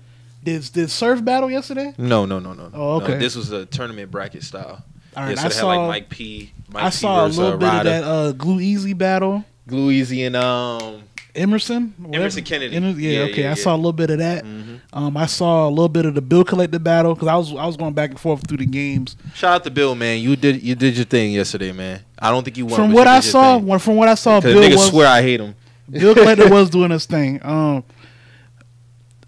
did 0.43 0.69
did 0.73 0.89
Surf 0.91 1.23
Battle 1.23 1.49
yesterday? 1.49 1.93
No, 1.97 2.25
no, 2.25 2.39
no, 2.39 2.53
no. 2.53 2.69
Oh, 2.73 2.99
No, 2.99 3.05
okay. 3.05 3.17
this 3.17 3.35
was 3.35 3.51
a 3.51 3.65
tournament 3.65 4.11
bracket 4.11 4.43
style. 4.43 4.83
All 5.15 5.23
right, 5.23 5.35
yeah, 5.35 5.41
so 5.41 5.47
I 5.47 5.49
saw 5.49 5.67
like 5.67 5.87
Mike 5.87 6.09
P. 6.09 6.51
Mike 6.71 6.83
I 6.83 6.89
P 6.89 6.95
saw 6.95 7.19
a 7.19 7.27
versus, 7.27 7.37
little 7.39 7.53
uh, 7.53 7.57
bit 7.57 7.69
of 7.79 7.83
that 7.85 8.03
uh, 8.03 8.31
Glue 8.33 8.59
Easy 8.59 8.93
battle. 8.93 9.43
Glue 9.67 9.91
Easy 9.91 10.23
and 10.23 10.35
um. 10.35 11.03
Emerson, 11.39 11.93
whatever. 11.97 12.23
Emerson 12.23 12.43
Kennedy. 12.43 12.75
Emer- 12.75 12.99
yeah, 12.99 13.11
Yeah, 13.11 13.19
okay. 13.31 13.41
yeah, 13.43 13.47
I 13.47 13.49
yeah. 13.49 13.53
saw 13.55 13.75
a 13.75 13.77
little 13.77 13.93
bit 13.93 14.09
of 14.09 14.17
that. 14.19 14.43
mhm. 14.43 14.79
Um, 14.91 15.15
I 15.17 15.25
saw 15.25 15.67
a 15.67 15.69
little 15.69 15.87
bit 15.89 16.05
of 16.05 16.15
the 16.15 16.21
Bill 16.21 16.43
Collector 16.43 16.79
battle 16.79 17.13
because 17.13 17.27
I 17.27 17.35
was 17.35 17.51
I 17.53 17.65
was 17.65 17.77
going 17.77 17.93
back 17.93 18.09
and 18.11 18.19
forth 18.19 18.45
through 18.47 18.57
the 18.57 18.65
games. 18.65 19.15
Shout 19.33 19.53
out 19.53 19.63
to 19.63 19.71
Bill, 19.71 19.95
man. 19.95 20.19
You 20.21 20.35
did 20.35 20.61
you 20.63 20.75
did 20.75 20.95
your 20.95 21.05
thing 21.05 21.31
yesterday, 21.33 21.71
man. 21.71 22.01
I 22.19 22.29
don't 22.31 22.43
think 22.43 22.57
you 22.57 22.65
won. 22.65 22.75
from 22.75 22.91
what 22.91 23.07
I 23.07 23.19
saw, 23.21 23.57
when, 23.57 23.79
from 23.79 23.95
what 23.95 24.09
I 24.09 24.15
saw, 24.15 24.41
Bill 24.41 24.61
niggas 24.61 24.71
was 24.75 24.87
swear 24.89 25.07
I 25.07 25.21
hate 25.21 25.39
him. 25.39 25.55
Bill 25.89 26.13
Collector 26.13 26.49
was 26.51 26.69
doing 26.69 26.91
his 26.91 27.05
thing. 27.05 27.39
Um, 27.43 27.83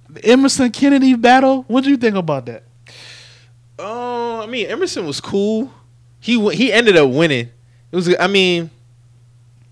the 0.10 0.26
Emerson 0.26 0.70
Kennedy 0.72 1.16
battle. 1.16 1.64
What 1.68 1.84
do 1.84 1.90
you 1.90 1.98
think 1.98 2.16
about 2.16 2.46
that? 2.48 2.64
Oh, 3.80 4.42
I 4.42 4.46
mean 4.46 4.68
Emerson 4.68 5.06
was 5.06 5.20
cool. 5.22 5.72
He 6.20 6.38
he 6.52 6.72
ended 6.72 6.98
up 6.98 7.10
winning. 7.10 7.50
It 7.92 7.96
was. 7.96 8.14
I 8.20 8.28
mean, 8.28 8.70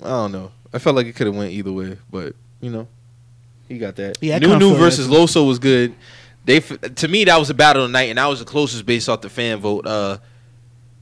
I 0.03 0.07
don't 0.09 0.31
know. 0.31 0.51
I 0.73 0.79
felt 0.79 0.95
like 0.95 1.07
it 1.07 1.15
could 1.15 1.27
have 1.27 1.35
went 1.35 1.51
either 1.51 1.71
way, 1.71 1.97
but 2.11 2.35
you 2.61 2.69
know, 2.69 2.87
he 3.67 3.77
got 3.77 3.95
that. 3.97 4.17
Yeah, 4.21 4.35
I 4.35 4.39
kinda 4.39 4.55
Nunu 4.55 4.69
feel 4.71 4.73
that 4.75 4.79
versus. 4.79 5.07
Loso 5.07 5.47
was 5.47 5.59
good. 5.59 5.93
They 6.45 6.57
f- 6.57 6.95
to 6.95 7.07
me 7.07 7.25
that 7.25 7.37
was 7.37 7.49
a 7.49 7.53
battle 7.53 7.83
of 7.83 7.89
the 7.89 7.93
night, 7.93 8.09
and 8.09 8.17
that 8.17 8.25
was 8.27 8.39
the 8.39 8.45
closest 8.45 8.85
based 8.85 9.09
off 9.09 9.21
the 9.21 9.29
fan 9.29 9.59
vote. 9.59 9.85
Uh, 9.85 10.17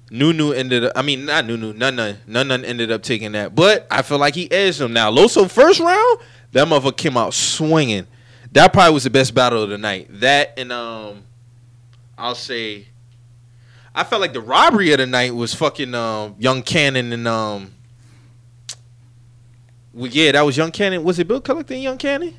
Nunu 0.10 0.52
ended 0.52 0.86
up. 0.86 0.94
I 0.96 1.02
mean, 1.02 1.26
not 1.26 1.46
Nunu. 1.46 1.74
None 1.74 1.96
none 1.96 2.18
none 2.28 2.48
none 2.48 2.66
ended 2.66 2.92
up 2.92 3.04
taking 3.04 3.34
that, 3.34 3.56
but 3.56 3.88
I 3.92 4.02
feel 4.02 4.18
like 4.18 4.36
he 4.36 4.50
edged 4.52 4.80
him. 4.82 4.94
Now 4.94 5.12
Loso 5.12 5.50
first 5.50 5.80
round, 5.80 6.20
that 6.54 6.68
motherfucker 6.68 6.98
came 6.98 7.18
out 7.18 7.34
swinging. 7.34 8.08
That 8.54 8.72
probably 8.72 8.94
was 8.94 9.04
the 9.04 9.10
best 9.10 9.34
battle 9.34 9.62
of 9.64 9.70
the 9.70 9.78
night. 9.78 10.08
That 10.10 10.54
and 10.58 10.72
um, 10.72 11.24
I'll 12.18 12.36
say. 12.36 12.88
I 13.94 14.04
felt 14.04 14.22
like 14.22 14.34
the 14.34 14.42
robbery 14.42 14.92
of 14.92 15.00
the 15.00 15.08
night 15.08 15.34
was 15.34 15.56
fucking 15.56 15.96
um, 15.96 16.36
Young 16.40 16.62
Cannon 16.64 17.12
and 17.12 17.28
um. 17.28 17.74
Well, 19.98 20.12
yeah, 20.12 20.32
that 20.34 20.42
was 20.42 20.56
Young 20.56 20.72
Cannon. 20.72 21.04
Was 21.04 21.18
it 21.18 21.28
Bill 21.28 21.42
Collector 21.42 21.74
and 21.74 21.82
Young 21.82 21.98
Cannon? 21.98 22.36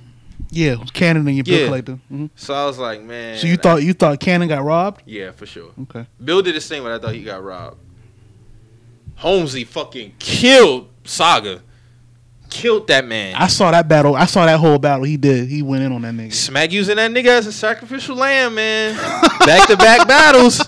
Yeah, 0.51 0.73
it 0.73 0.79
was 0.81 0.91
Cannon 0.93 1.27
and 1.27 1.37
your 1.37 1.45
bill 1.45 1.59
Yeah. 1.59 1.67
collector. 1.67 1.99
hmm 2.09 2.27
So 2.37 2.55
I 2.55 2.65
was 2.67 2.79
like, 2.79 3.03
man. 3.03 3.37
So 3.39 3.47
you 3.49 3.55
I- 3.55 3.57
thought 3.57 3.83
you 3.83 3.93
thought 3.93 4.19
Cannon 4.21 4.49
got 4.49 4.63
robbed? 4.65 5.03
Yeah, 5.05 5.33
for 5.33 5.45
sure. 5.45 5.71
Okay. 5.83 6.07
Bill 6.25 6.41
did 6.41 6.55
the 6.55 6.61
same, 6.61 6.85
but 6.85 6.93
I 6.93 6.99
thought 6.99 7.15
he 7.15 7.23
got 7.23 7.43
robbed. 7.43 7.79
Holmesy 9.17 9.65
fucking 9.65 10.15
killed 10.19 10.89
Saga. 11.05 11.61
Killed 12.49 12.87
that 12.89 13.05
man. 13.07 13.35
I 13.35 13.49
saw 13.49 13.71
that 13.73 13.89
battle. 13.89 14.15
I 14.15 14.25
saw 14.25 14.47
that 14.47 14.59
whole 14.59 14.79
battle. 14.79 15.05
He 15.05 15.17
did. 15.19 15.49
He 15.49 15.61
went 15.61 15.83
in 15.83 15.93
on 15.93 16.01
that 16.03 16.15
nigga. 16.15 16.33
Smack 16.33 16.73
using 16.73 16.97
that 16.97 17.11
nigga 17.11 17.27
as 17.27 17.47
a 17.47 17.53
sacrificial 17.53 18.17
lamb, 18.17 18.55
man. 18.55 18.97
Back 19.41 19.69
to 19.69 19.77
back 19.77 20.09
battles. 20.09 20.59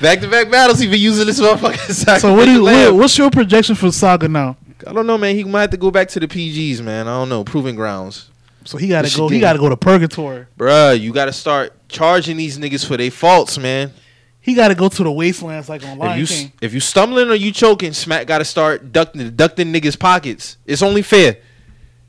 Back 0.00 0.20
to 0.20 0.28
back 0.28 0.50
battles. 0.50 0.80
He 0.80 0.88
been 0.88 0.98
using 1.00 1.26
this 1.26 1.38
motherfucking 1.38 1.92
sacrificial 1.92 2.18
So 2.30 2.34
what 2.34 2.46
do 2.46 2.52
you? 2.52 2.62
What, 2.64 2.94
what's 2.96 3.16
your 3.16 3.30
projection 3.30 3.76
for 3.76 3.92
Saga 3.92 4.26
now? 4.26 4.56
I 4.86 4.92
don't 4.92 5.06
know, 5.06 5.18
man. 5.18 5.34
He 5.36 5.44
might 5.44 5.62
have 5.62 5.70
to 5.70 5.76
go 5.76 5.90
back 5.90 6.08
to 6.08 6.20
the 6.20 6.28
PGs, 6.28 6.80
man. 6.82 7.08
I 7.08 7.12
don't 7.18 7.28
know. 7.28 7.44
Proving 7.44 7.74
grounds. 7.74 8.30
So 8.64 8.78
he 8.78 8.88
got 8.88 9.02
This 9.02 9.12
to 9.12 9.18
go. 9.18 9.28
He 9.28 9.34
getting- 9.34 9.40
got 9.42 9.52
to 9.54 9.58
go 9.58 9.68
to 9.68 9.76
purgatory. 9.76 10.46
Bruh, 10.58 10.98
you 10.98 11.12
got 11.12 11.26
to 11.26 11.32
start 11.32 11.72
charging 11.88 12.36
these 12.36 12.58
niggas 12.58 12.86
for 12.86 12.96
their 12.96 13.10
faults, 13.10 13.58
man. 13.58 13.92
He 14.40 14.54
got 14.54 14.68
to 14.68 14.74
go 14.74 14.88
to 14.88 15.02
the 15.02 15.10
wastelands 15.12 15.68
like 15.68 15.82
on 15.84 15.92
If 15.92 15.98
Lion 15.98 16.18
you 16.20 16.26
King. 16.26 16.52
if 16.60 16.74
you 16.74 16.80
stumbling 16.80 17.28
or 17.30 17.34
you 17.34 17.50
choking, 17.52 17.92
Smack 17.94 18.26
got 18.26 18.38
to 18.38 18.44
start 18.44 18.92
ducking 18.92 19.30
ducking 19.36 19.72
niggas 19.72 19.98
pockets. 19.98 20.58
It's 20.66 20.82
only 20.82 21.00
fair. 21.02 21.36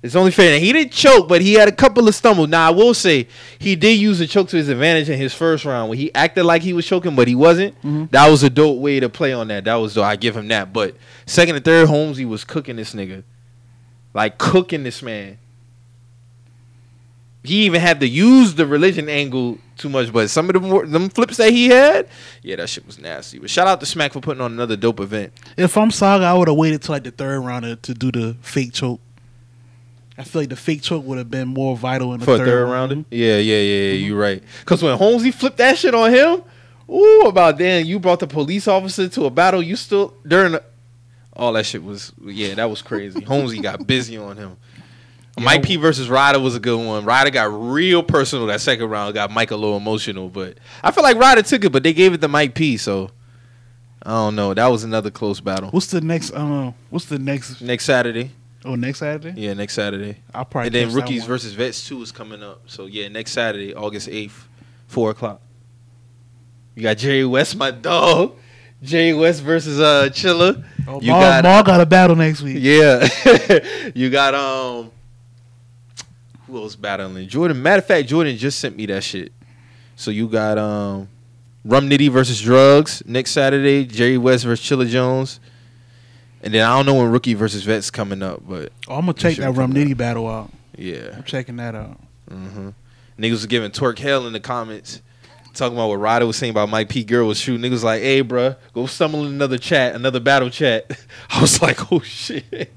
It's 0.06 0.16
only 0.16 0.32
fair. 0.32 0.60
He 0.60 0.72
didn't 0.72 0.92
choke, 0.94 1.28
but 1.28 1.42
he 1.42 1.54
had 1.54 1.68
a 1.68 1.72
couple 1.72 2.08
of 2.08 2.14
stumbles. 2.14 2.48
Now 2.48 2.68
I 2.68 2.72
will 2.72 2.94
say 2.94 3.28
he 3.58 3.76
did 3.76 3.98
use 4.00 4.20
the 4.20 4.28
choke 4.28 4.50
to 4.50 4.58
his 4.58 4.70
advantage 4.70 5.10
in 5.10 5.18
his 5.18 5.34
first 5.34 5.66
round 5.66 5.90
when 5.90 5.98
he 5.98 6.14
acted 6.14 6.44
like 6.46 6.62
he 6.62 6.74
was 6.74 6.86
choking, 6.86 7.16
but 7.16 7.28
he 7.28 7.34
wasn't. 7.36 7.82
Mhm. 7.82 8.12
That 8.12 8.30
was 8.30 8.44
a 8.44 8.50
dope 8.50 8.78
way 8.80 9.00
to 9.00 9.10
play 9.10 9.34
on 9.34 9.48
that. 9.48 9.64
That 9.66 9.76
was 9.76 9.96
dope. 9.96 10.06
I 10.06 10.16
give 10.16 10.38
him 10.38 10.48
that. 10.50 10.72
But 10.72 10.96
second 11.26 11.56
and 11.56 11.66
third, 11.66 11.88
Holmes 11.88 12.18
he 12.18 12.26
was 12.26 12.44
cooking 12.44 12.76
this 12.76 12.94
nigga, 12.94 13.24
like 14.14 14.38
cooking 14.38 14.84
this 14.84 15.02
man. 15.02 15.40
He 17.44 17.66
even 17.66 17.80
had 17.80 18.00
to 18.00 18.08
use 18.08 18.56
the 18.56 18.66
religion 18.66 19.08
angle 19.08 19.60
too 19.78 19.88
much, 19.90 20.12
but 20.12 20.30
some 20.32 20.50
of 20.50 20.54
them 20.54 20.68
were- 20.70 20.88
them 20.88 21.10
flips 21.10 21.38
that 21.38 21.52
he 21.52 21.68
had, 21.68 22.08
yeah, 22.42 22.56
that 22.56 22.70
shit 22.70 22.88
was 22.88 22.98
nasty. 22.98 23.38
But 23.38 23.50
shout 23.52 23.68
out 23.68 23.80
to 23.82 23.86
Smack 23.86 24.14
for 24.14 24.20
putting 24.20 24.42
on 24.42 24.52
another 24.52 24.76
dope 24.76 25.00
event. 25.00 25.32
If 25.56 25.78
I'm 25.78 25.92
Saga, 25.92 26.26
I 26.26 26.34
would 26.34 26.48
have 26.48 26.58
waited 26.58 26.82
till 26.82 26.94
like 26.94 27.04
the 27.04 27.12
third 27.12 27.40
round 27.42 27.84
to 27.84 27.94
do 27.94 28.12
the 28.12 28.36
fake 28.42 28.74
choke. 28.74 29.00
I 30.18 30.24
feel 30.24 30.42
like 30.44 30.50
the 30.50 30.56
fake 30.56 30.82
choke 30.82 31.06
would 31.06 31.18
have 31.18 31.30
been 31.30 31.50
more 31.50 31.76
vital 31.76 32.14
in 32.14 32.20
the 32.20 32.26
for 32.26 32.38
third, 32.38 32.48
third 32.48 32.64
round. 32.64 32.92
rounder. 32.92 33.06
Yeah, 33.12 33.38
yeah, 33.38 33.60
yeah, 33.60 33.92
yeah. 33.92 33.94
You're 33.94 34.20
right. 34.20 34.42
Because 34.62 34.82
when 34.82 34.98
Holmesy 34.98 35.32
flipped 35.32 35.58
that 35.58 35.78
shit 35.78 35.94
on 35.94 36.12
him, 36.14 36.42
ooh, 36.90 37.24
about 37.26 37.58
then 37.58 37.86
you 37.86 38.00
brought 38.00 38.20
the 38.20 38.28
police 38.28 38.68
officer 38.68 39.10
to 39.10 39.26
a 39.26 39.30
battle. 39.30 39.62
You 39.62 39.76
still 39.76 40.14
during 40.26 40.54
the, 40.54 40.64
all 41.34 41.52
that 41.54 41.66
shit 41.66 41.84
was 41.84 42.14
yeah, 42.24 42.54
that 42.56 42.70
was 42.70 42.82
crazy. 42.82 43.22
Holmesy 43.26 43.60
got 43.60 43.86
busy 43.86 44.18
on 44.18 44.38
him. 44.38 44.58
Mike 45.38 45.64
P 45.64 45.76
versus 45.76 46.10
Ryder 46.10 46.40
was 46.40 46.56
a 46.56 46.62
good 46.62 46.78
one. 46.78 47.04
Ryder 47.04 47.30
got 47.30 47.46
real 47.52 48.02
personal 48.02 48.46
that 48.48 48.62
second 48.62 48.90
round. 48.90 49.14
Got 49.14 49.32
Mike 49.32 49.52
a 49.52 49.56
little 49.58 49.76
emotional, 49.76 50.30
but 50.30 50.58
I 50.82 50.92
feel 50.92 51.04
like 51.04 51.18
Ryder 51.18 51.42
took 51.42 51.66
it, 51.66 51.72
but 51.74 51.84
they 51.84 51.92
gave 51.92 52.14
it 52.14 52.22
to 52.22 52.30
Mike 52.30 52.56
P. 52.56 52.78
So 52.78 53.12
I 54.02 54.12
don't 54.12 54.36
know. 54.36 54.54
That 54.54 54.68
was 54.68 54.86
another 54.86 55.12
close 55.12 55.42
battle. 55.42 55.72
What's 55.72 55.88
the 55.88 56.00
next? 56.00 56.32
Uh, 56.32 56.72
what's 56.90 57.06
the 57.06 57.20
next? 57.20 57.62
Next 57.62 57.84
Saturday, 57.84 58.32
Oh, 58.66 58.76
next 58.76 59.00
Saturday. 59.00 59.40
yeah, 59.40 59.54
next 59.54 59.74
Saturday. 59.74 60.18
I'll 60.34 60.44
probably. 60.46 60.68
and 60.68 60.76
then 60.76 60.96
rookies 60.96 61.26
versus 61.26 61.54
vets 61.54 61.88
two 61.88 62.02
is 62.02 62.12
coming 62.12 62.42
up. 62.44 62.62
So 62.68 62.88
yeah, 62.88 63.08
next 63.08 63.32
Saturday, 63.32 63.74
August 63.76 64.10
eighth, 64.10 64.48
four 64.88 65.12
o'clock. 65.12 65.40
You 66.76 66.84
got 66.84 66.98
Jerry 66.98 67.26
West, 67.26 67.56
my 67.56 67.72
dog. 67.72 68.36
Jerry 68.84 69.14
West 69.14 69.42
versus 69.44 69.80
uh 69.80 70.10
Chilla. 70.12 70.64
Oh, 70.88 71.00
you 71.02 71.12
Maul, 71.12 71.22
got- 71.22 71.44
Maul 71.44 71.64
got 71.64 71.80
a 71.82 71.86
battle 71.86 72.16
next 72.16 72.42
week. 72.42 72.58
Yeah. 72.60 73.08
you 73.96 74.10
got 74.10 74.34
um 74.36 74.92
who 76.48 76.58
else 76.58 76.76
battling? 76.76 77.28
Jordan. 77.28 77.62
Matter 77.62 77.80
of 77.80 77.86
fact, 77.86 78.08
Jordan 78.08 78.38
just 78.38 78.60
sent 78.60 78.76
me 78.76 78.86
that 78.88 79.04
shit. 79.04 79.32
So 79.96 80.12
you 80.12 80.28
got 80.28 80.58
um 80.58 81.08
Rum 81.64 81.90
Nitty 81.90 82.10
versus 82.12 82.40
Drugs 82.42 83.02
next 83.08 83.32
Saturday, 83.32 83.86
Jerry 83.86 84.18
West 84.18 84.44
versus 84.46 84.64
Chilla 84.66 84.88
Jones. 84.88 85.40
And 86.46 86.54
then 86.54 86.64
I 86.66 86.76
don't 86.78 86.86
know 86.86 86.94
when 87.02 87.12
rookie 87.12 87.34
versus 87.34 87.64
vets 87.64 87.90
coming 87.92 88.22
up, 88.24 88.42
but 88.48 88.72
Oh, 88.88 88.96
I'm 88.96 89.02
gonna 89.02 89.14
check 89.14 89.36
that 89.38 89.52
Rum 89.52 89.74
Nitty 89.74 89.98
battle 89.98 90.30
out. 90.30 90.52
yeah. 90.78 91.10
I'm 91.16 91.24
checking 91.24 91.58
that 91.58 91.76
out. 91.76 92.00
hmm 92.30 92.70
Niggas 93.20 93.32
was 93.32 93.46
giving 93.48 93.72
twerk 93.72 93.98
hell 93.98 94.28
in 94.28 94.34
the 94.34 94.40
comments, 94.40 95.02
talking 95.54 95.76
about 95.78 95.88
what 95.88 95.96
Ryder 96.00 96.26
was 96.28 96.36
saying 96.38 96.52
about 96.52 96.70
Mike 96.70 96.90
P. 96.90 97.04
Girl 97.04 97.28
was 97.28 97.40
shooting. 97.40 97.62
Niggas 97.68 97.72
was 97.72 97.84
like, 97.84 98.02
"Hey, 98.02 98.22
bruh, 98.24 98.58
go 98.74 98.86
stumble 98.88 99.22
in 99.26 99.34
another 99.34 99.58
chat, 99.58 99.96
another 99.96 100.20
battle 100.20 100.50
chat." 100.50 100.86
I 101.30 101.40
was 101.42 101.62
like, 101.62 101.92
"Oh 101.94 102.02
shit." 102.02 102.74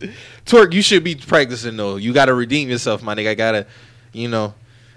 Twerk, 0.46 0.72
you 0.74 0.82
should 0.82 1.02
be 1.02 1.14
practicing 1.14 1.76
though. 1.76 1.96
You 1.96 2.12
gotta 2.12 2.34
redeem 2.34 2.68
yourself, 2.68 3.02
my 3.02 3.14
nigga. 3.14 3.28
I 3.30 3.34
gotta, 3.34 3.66
you 4.12 4.28
know, 4.28 4.54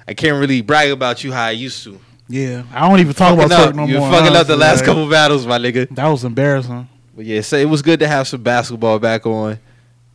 I 0.07 0.13
can't 0.13 0.37
really 0.39 0.61
brag 0.61 0.91
about 0.91 1.23
you 1.23 1.31
how 1.31 1.45
I 1.45 1.51
used 1.51 1.83
to. 1.85 1.99
Yeah, 2.27 2.63
I 2.73 2.87
don't 2.89 2.99
even 2.99 3.13
talk 3.13 3.35
Fucking 3.37 3.45
about 3.45 3.59
up. 3.59 3.65
Turk 3.67 3.75
no 3.75 3.85
You're 3.85 3.99
more. 4.01 4.11
fucking 4.11 4.35
up 4.35 4.47
the 4.47 4.55
last 4.57 4.77
like, 4.79 4.85
couple 4.85 5.09
battles, 5.09 5.45
my 5.47 5.57
nigga. 5.59 5.89
That 5.95 6.07
was 6.07 6.23
embarrassing. 6.25 6.89
But 7.15 7.25
yeah, 7.25 7.41
so 7.41 7.57
it 7.57 7.69
was 7.69 7.81
good 7.81 7.99
to 7.99 8.07
have 8.07 8.27
some 8.27 8.41
basketball 8.41 8.99
back 8.99 9.25
on. 9.25 9.59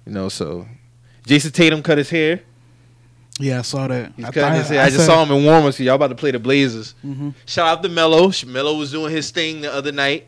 You 0.07 0.13
know, 0.13 0.29
so 0.29 0.67
Jayson 1.27 1.53
Tatum 1.53 1.83
cut 1.83 1.99
his 1.99 2.11
hair. 2.11 2.41
Yeah, 3.39 3.61
I 3.61 3.63
saw 3.63 3.87
that. 3.87 4.13
He's 4.17 4.25
I 4.25 4.33
cutting 4.33 4.59
his 4.59 4.69
hair. 4.69 4.83
I, 4.83 4.91
just 4.91 5.07
saw 5.07 5.23
him 5.23 5.31
in 5.31 5.45
warm-ups. 5.45 5.77
So 5.77 5.85
y'all 5.85 5.95
about 5.95 6.09
to 6.09 6.17
play 6.17 6.33
the 6.33 6.41
Blazers. 6.41 6.95
Mhm. 7.07 7.35
Shout 7.47 7.69
out 7.69 7.83
to 7.85 7.89
Melo. 7.89 8.33
Melo 8.47 8.77
was 8.77 8.91
doing 8.91 9.13
his 9.13 9.31
thing 9.31 9.61
the 9.61 9.73
other 9.73 9.93
night. 9.93 10.27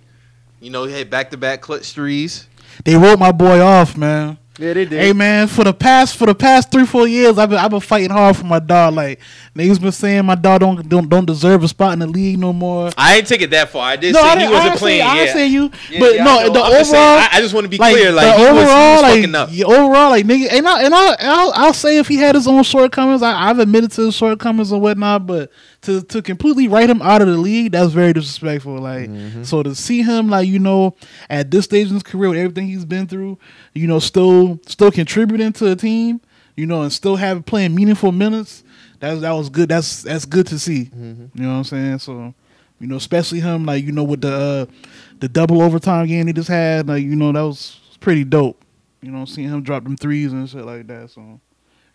You 0.60 0.70
know, 0.70 0.84
he 0.84 0.92
had 0.92 1.10
back-to-back 1.10 1.60
clutch 1.60 1.92
threes. 1.92 2.46
They 2.84 2.94
wrote 2.96 3.18
my 3.18 3.32
boy 3.32 3.60
off, 3.60 3.96
man. 3.96 4.38
Yeah, 4.58 4.74
they 4.74 4.84
did. 4.84 5.00
Hey 5.00 5.12
man, 5.14 5.46
for 5.46 5.64
the 5.64 5.72
past 5.72 6.16
for 6.16 6.26
the 6.26 6.34
past 6.34 6.70
three 6.70 6.84
four 6.84 7.06
years, 7.08 7.38
I've 7.38 7.48
been 7.48 7.58
I've 7.58 7.70
been 7.70 7.80
fighting 7.80 8.10
hard 8.10 8.36
for 8.36 8.44
my 8.44 8.58
dog. 8.58 8.94
Like 8.94 9.20
niggas 9.56 9.80
been 9.80 9.92
saying 9.92 10.26
my 10.26 10.34
dog 10.34 10.60
don't 10.60 10.86
don't 10.88 11.08
don't 11.08 11.24
deserve 11.24 11.62
a 11.62 11.68
spot 11.68 11.92
in 11.94 12.00
the 12.00 12.06
league 12.06 12.38
no 12.38 12.52
more. 12.52 12.90
I 12.98 13.14
didn't 13.16 13.28
take 13.28 13.42
it 13.42 13.50
that 13.50 13.70
far. 13.70 13.84
I 13.88 13.96
did 13.96 14.12
No, 14.12 14.20
say 14.20 14.26
I 14.26 14.32
he 14.34 14.38
didn't- 14.40 14.52
wasn't 14.52 14.72
I 14.72 14.76
playing. 14.76 15.00
Say, 15.00 15.06
I 15.06 15.14
yeah. 15.14 15.20
ain't 15.22 15.30
saying 15.30 15.52
you, 15.52 15.70
Yeah, 15.90 16.00
but 16.00 16.14
yeah, 16.16 16.24
no, 16.24 16.40
know. 16.46 16.52
the 16.52 16.60
I'm 16.60 16.72
just 16.72 16.90
saying, 16.90 17.02
overall. 17.02 17.18
I, 17.20 17.28
I 17.32 17.40
just 17.40 17.54
want 17.54 17.64
to 17.64 17.68
be 17.70 17.78
like, 17.78 17.94
clear. 17.94 18.12
Like 18.12 18.26
the 18.26 18.32
he 18.38 18.42
was, 18.52 18.62
overall, 18.62 18.92
was 18.94 19.02
like 19.02 19.34
up. 19.34 19.48
yeah, 19.52 19.64
overall, 19.66 20.10
like 20.10 20.26
nigga, 20.26 20.52
and 20.52 20.68
I 20.68 20.82
and 20.82 20.94
I 20.94 21.16
I'll, 21.20 21.52
I'll 21.54 21.72
say 21.74 21.96
if 21.98 22.08
he 22.08 22.16
had 22.16 22.34
his 22.34 22.46
own 22.48 22.62
shortcomings, 22.64 23.22
I, 23.22 23.48
I've 23.48 23.60
admitted 23.60 23.92
to 23.92 24.06
his 24.06 24.16
shortcomings 24.16 24.72
and 24.72 24.82
whatnot, 24.82 25.26
but 25.26 25.50
to 25.82 26.02
to 26.02 26.20
completely 26.22 26.68
write 26.68 26.90
him 26.90 27.00
out 27.02 27.22
of 27.22 27.28
the 27.28 27.36
league, 27.38 27.72
that's 27.72 27.92
very 27.92 28.12
disrespectful. 28.12 28.78
Like 28.78 29.08
Mm-hmm. 29.08 29.42
so 29.44 29.62
to 29.62 29.74
see 29.74 30.02
him 30.02 30.28
like 30.28 30.46
you 30.48 30.58
know 30.58 30.94
at 31.28 31.50
this 31.50 31.64
stage 31.64 31.88
in 31.88 31.94
his 31.94 32.02
career 32.02 32.30
with 32.30 32.38
everything 32.38 32.66
he's 32.68 32.84
been 32.84 33.06
through, 33.06 33.38
you 33.74 33.86
know, 33.86 33.98
still 33.98 34.60
still 34.66 34.90
contributing 34.90 35.52
to 35.54 35.70
a 35.72 35.76
team, 35.76 36.20
you 36.56 36.66
know, 36.66 36.82
and 36.82 36.92
still 36.92 37.16
have 37.16 37.44
playing 37.46 37.74
meaningful 37.74 38.12
minutes. 38.12 38.62
That 39.00 39.20
that 39.22 39.32
was 39.32 39.48
good. 39.48 39.68
That's 39.70 40.02
that's 40.02 40.24
good 40.26 40.46
to 40.48 40.58
see. 40.58 40.84
Mm-hmm. 40.86 41.26
You 41.34 41.42
know 41.44 41.48
what 41.52 41.54
I'm 41.58 41.64
saying? 41.64 41.98
So, 42.00 42.34
you 42.78 42.86
know, 42.86 42.96
especially 42.96 43.40
him, 43.40 43.64
like 43.64 43.82
you 43.84 43.92
know, 43.92 44.04
with 44.04 44.20
the 44.20 44.68
uh, 44.68 44.72
the 45.20 45.28
double 45.28 45.62
overtime 45.62 46.06
game 46.06 46.26
he 46.26 46.32
just 46.34 46.48
had, 46.48 46.88
like 46.88 47.02
you 47.02 47.16
know, 47.16 47.32
that 47.32 47.40
was 47.40 47.80
pretty 48.00 48.24
dope. 48.24 48.62
You 49.00 49.10
know, 49.10 49.24
seeing 49.24 49.48
him 49.48 49.62
drop 49.62 49.84
them 49.84 49.96
threes 49.96 50.30
and 50.34 50.46
shit 50.46 50.66
like 50.66 50.86
that. 50.88 51.08
So, 51.10 51.40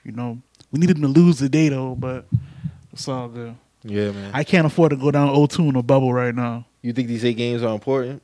you 0.03 0.11
know, 0.13 0.39
we 0.71 0.79
needed 0.79 0.97
him 0.97 1.03
to 1.03 1.07
lose 1.07 1.37
the 1.37 1.47
day 1.49 1.69
though, 1.69 1.93
but 1.93 2.25
it's 2.91 3.07
all 3.07 3.27
good. 3.27 3.55
Yeah, 3.85 4.11
man. 4.11 4.31
I 4.33 4.43
can't 4.43 4.65
afford 4.65 4.89
to 4.91 4.95
go 4.97 5.11
down 5.11 5.29
0-2 5.29 5.69
in 5.69 5.75
a 5.75 5.83
bubble 5.83 6.11
right 6.11 6.33
now. 6.33 6.65
you 6.81 6.91
think 6.91 7.07
these 7.07 7.23
eight 7.23 7.37
games 7.37 7.63
are 7.63 7.73
important? 7.73 8.21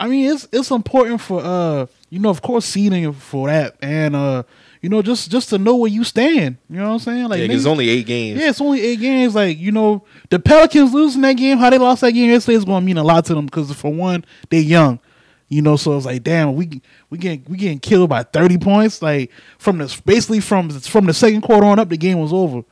I 0.00 0.06
mean, 0.06 0.32
it's 0.32 0.46
it's 0.52 0.70
important 0.70 1.20
for 1.20 1.42
uh, 1.42 1.86
you 2.08 2.20
know, 2.20 2.30
of 2.30 2.40
course, 2.40 2.64
seeding 2.64 3.12
for 3.12 3.48
that, 3.48 3.74
and 3.82 4.14
uh, 4.14 4.44
you 4.80 4.88
know, 4.88 5.02
just 5.02 5.28
just 5.28 5.48
to 5.48 5.58
know 5.58 5.74
where 5.74 5.90
you 5.90 6.04
stand. 6.04 6.56
You 6.70 6.76
know 6.76 6.86
what 6.86 6.92
I'm 6.92 6.98
saying? 7.00 7.28
Like, 7.28 7.40
yeah, 7.40 7.46
it's 7.46 7.66
only 7.66 7.88
eight 7.88 8.06
games. 8.06 8.40
Yeah, 8.40 8.50
it's 8.50 8.60
only 8.60 8.80
eight 8.80 9.00
games. 9.00 9.34
Like 9.34 9.58
you 9.58 9.72
know, 9.72 10.04
the 10.30 10.38
Pelicans 10.38 10.94
losing 10.94 11.22
that 11.22 11.32
game, 11.32 11.58
how 11.58 11.68
they 11.70 11.78
lost 11.78 12.02
that 12.02 12.12
game 12.12 12.30
yesterday 12.30 12.56
is 12.56 12.64
going 12.64 12.82
to 12.82 12.86
mean 12.86 12.96
a 12.96 13.02
lot 13.02 13.24
to 13.24 13.34
them 13.34 13.46
because 13.46 13.72
for 13.72 13.92
one, 13.92 14.24
they're 14.50 14.60
young. 14.60 15.00
You 15.48 15.62
know, 15.62 15.76
so 15.76 15.96
it's 15.96 16.06
like, 16.06 16.22
damn, 16.22 16.54
we 16.54 16.80
we 17.10 17.18
getting 17.18 17.44
we 17.48 17.56
getting 17.56 17.80
killed 17.80 18.10
by 18.10 18.22
thirty 18.22 18.58
points. 18.58 19.02
Like 19.02 19.32
from 19.58 19.78
the 19.78 20.00
basically 20.04 20.40
from 20.40 20.70
from 20.70 21.06
the 21.06 21.14
second 21.14 21.40
quarter 21.40 21.66
on 21.66 21.78
up, 21.80 21.88
the 21.88 21.96
game 21.96 22.20
was 22.20 22.32
over. 22.32 22.62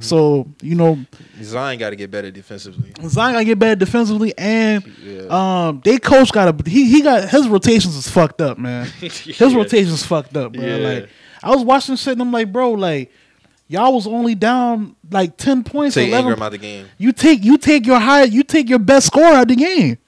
So 0.00 0.48
you 0.62 0.74
know, 0.74 0.98
Zion 1.42 1.78
got 1.78 1.90
to 1.90 1.96
get 1.96 2.10
better 2.10 2.30
defensively. 2.30 2.92
Zion 3.08 3.32
got 3.34 3.38
to 3.40 3.44
get 3.44 3.58
better 3.58 3.76
defensively, 3.76 4.32
and 4.38 4.84
Yeah. 5.02 5.22
um, 5.68 5.80
they 5.84 5.98
coach 5.98 6.32
got 6.32 6.64
to 6.64 6.70
he 6.70 6.90
he 6.90 7.00
got 7.02 7.28
his 7.28 7.48
rotations 7.48 7.96
is 7.96 8.08
fucked 8.08 8.40
up, 8.40 8.58
man. 8.58 8.86
His 9.00 9.26
Yeah. 9.40 9.54
rotations 9.56 10.04
fucked 10.04 10.36
up, 10.36 10.52
bro. 10.52 10.64
Yeah. 10.64 10.76
Like 10.76 11.08
I 11.42 11.50
was 11.54 11.62
watching 11.64 11.96
shit, 11.96 12.12
and 12.14 12.22
I'm 12.22 12.32
like, 12.32 12.52
bro, 12.52 12.72
like 12.72 13.10
y'all 13.68 13.94
was 13.94 14.06
only 14.06 14.34
down 14.34 14.94
like 15.10 15.36
ten 15.36 15.64
points, 15.64 15.94
Take 15.94 16.08
eleven 16.08 16.32
Ingram 16.32 16.42
out 16.46 16.52
the 16.52 16.58
game. 16.58 16.86
you 16.98 17.12
take 17.12 17.42
you 17.44 17.56
take 17.58 17.86
your 17.86 17.98
high 18.00 18.24
you 18.24 18.42
take 18.42 18.68
your 18.68 18.78
best 18.78 19.06
scorer 19.06 19.26
out 19.36 19.42
of 19.42 19.48
the 19.48 19.56
game. 19.56 19.98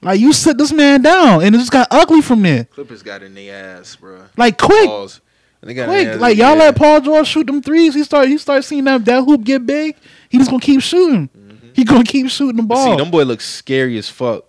Like 0.00 0.20
you 0.20 0.32
sit 0.32 0.56
this 0.58 0.72
man 0.72 1.02
down 1.02 1.42
and 1.42 1.54
it 1.54 1.58
just 1.58 1.72
got 1.72 1.88
ugly 1.90 2.22
from 2.22 2.42
there. 2.42 2.64
Clippers 2.64 3.02
got 3.02 3.22
in 3.22 3.34
their 3.34 3.78
ass, 3.78 3.96
bro. 3.96 4.22
Like 4.36 4.56
quick, 4.58 4.86
Pause. 4.88 5.20
They 5.60 5.74
got 5.74 5.84
in 5.84 5.90
their 5.90 6.04
quick. 6.12 6.20
Like 6.20 6.36
y'all 6.38 6.56
let 6.56 6.76
Paul 6.76 7.00
George 7.00 7.26
shoot 7.26 7.46
them 7.46 7.62
threes. 7.62 7.94
He 7.94 8.04
start 8.04 8.28
he 8.28 8.38
start 8.38 8.64
seeing 8.64 8.84
that 8.84 9.04
that 9.04 9.24
hoop 9.24 9.42
get 9.44 9.66
big. 9.66 9.96
He 10.28 10.38
just 10.38 10.50
gonna 10.50 10.62
keep 10.62 10.80
shooting. 10.82 11.28
Mm-hmm. 11.28 11.68
He 11.74 11.84
gonna 11.84 12.04
keep 12.04 12.28
shooting 12.30 12.56
the 12.56 12.62
ball. 12.62 12.92
See, 12.92 12.96
them 12.96 13.10
boy 13.10 13.24
looks 13.24 13.44
scary 13.46 13.98
as 13.98 14.08
fuck. 14.08 14.44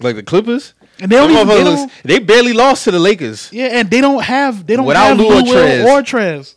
Like 0.00 0.16
the 0.16 0.22
Clippers. 0.22 0.74
and 1.00 1.10
they 1.10 1.16
don't 1.16 1.30
even 1.30 1.46
they, 1.46 1.54
motherfuckers 1.54 1.64
don't, 1.76 1.92
they 2.04 2.18
barely 2.20 2.52
lost 2.52 2.84
to 2.84 2.90
the 2.92 2.98
Lakers. 3.00 3.52
yeah, 3.52 3.66
and 3.66 3.90
they 3.90 4.00
don't 4.00 4.22
have 4.22 4.66
they 4.66 4.76
don't 4.76 4.86
Without 4.86 5.08
have 5.08 5.18
Lou 5.18 5.42
Trez. 5.42 5.84
or 5.84 6.02
Trez. 6.02 6.54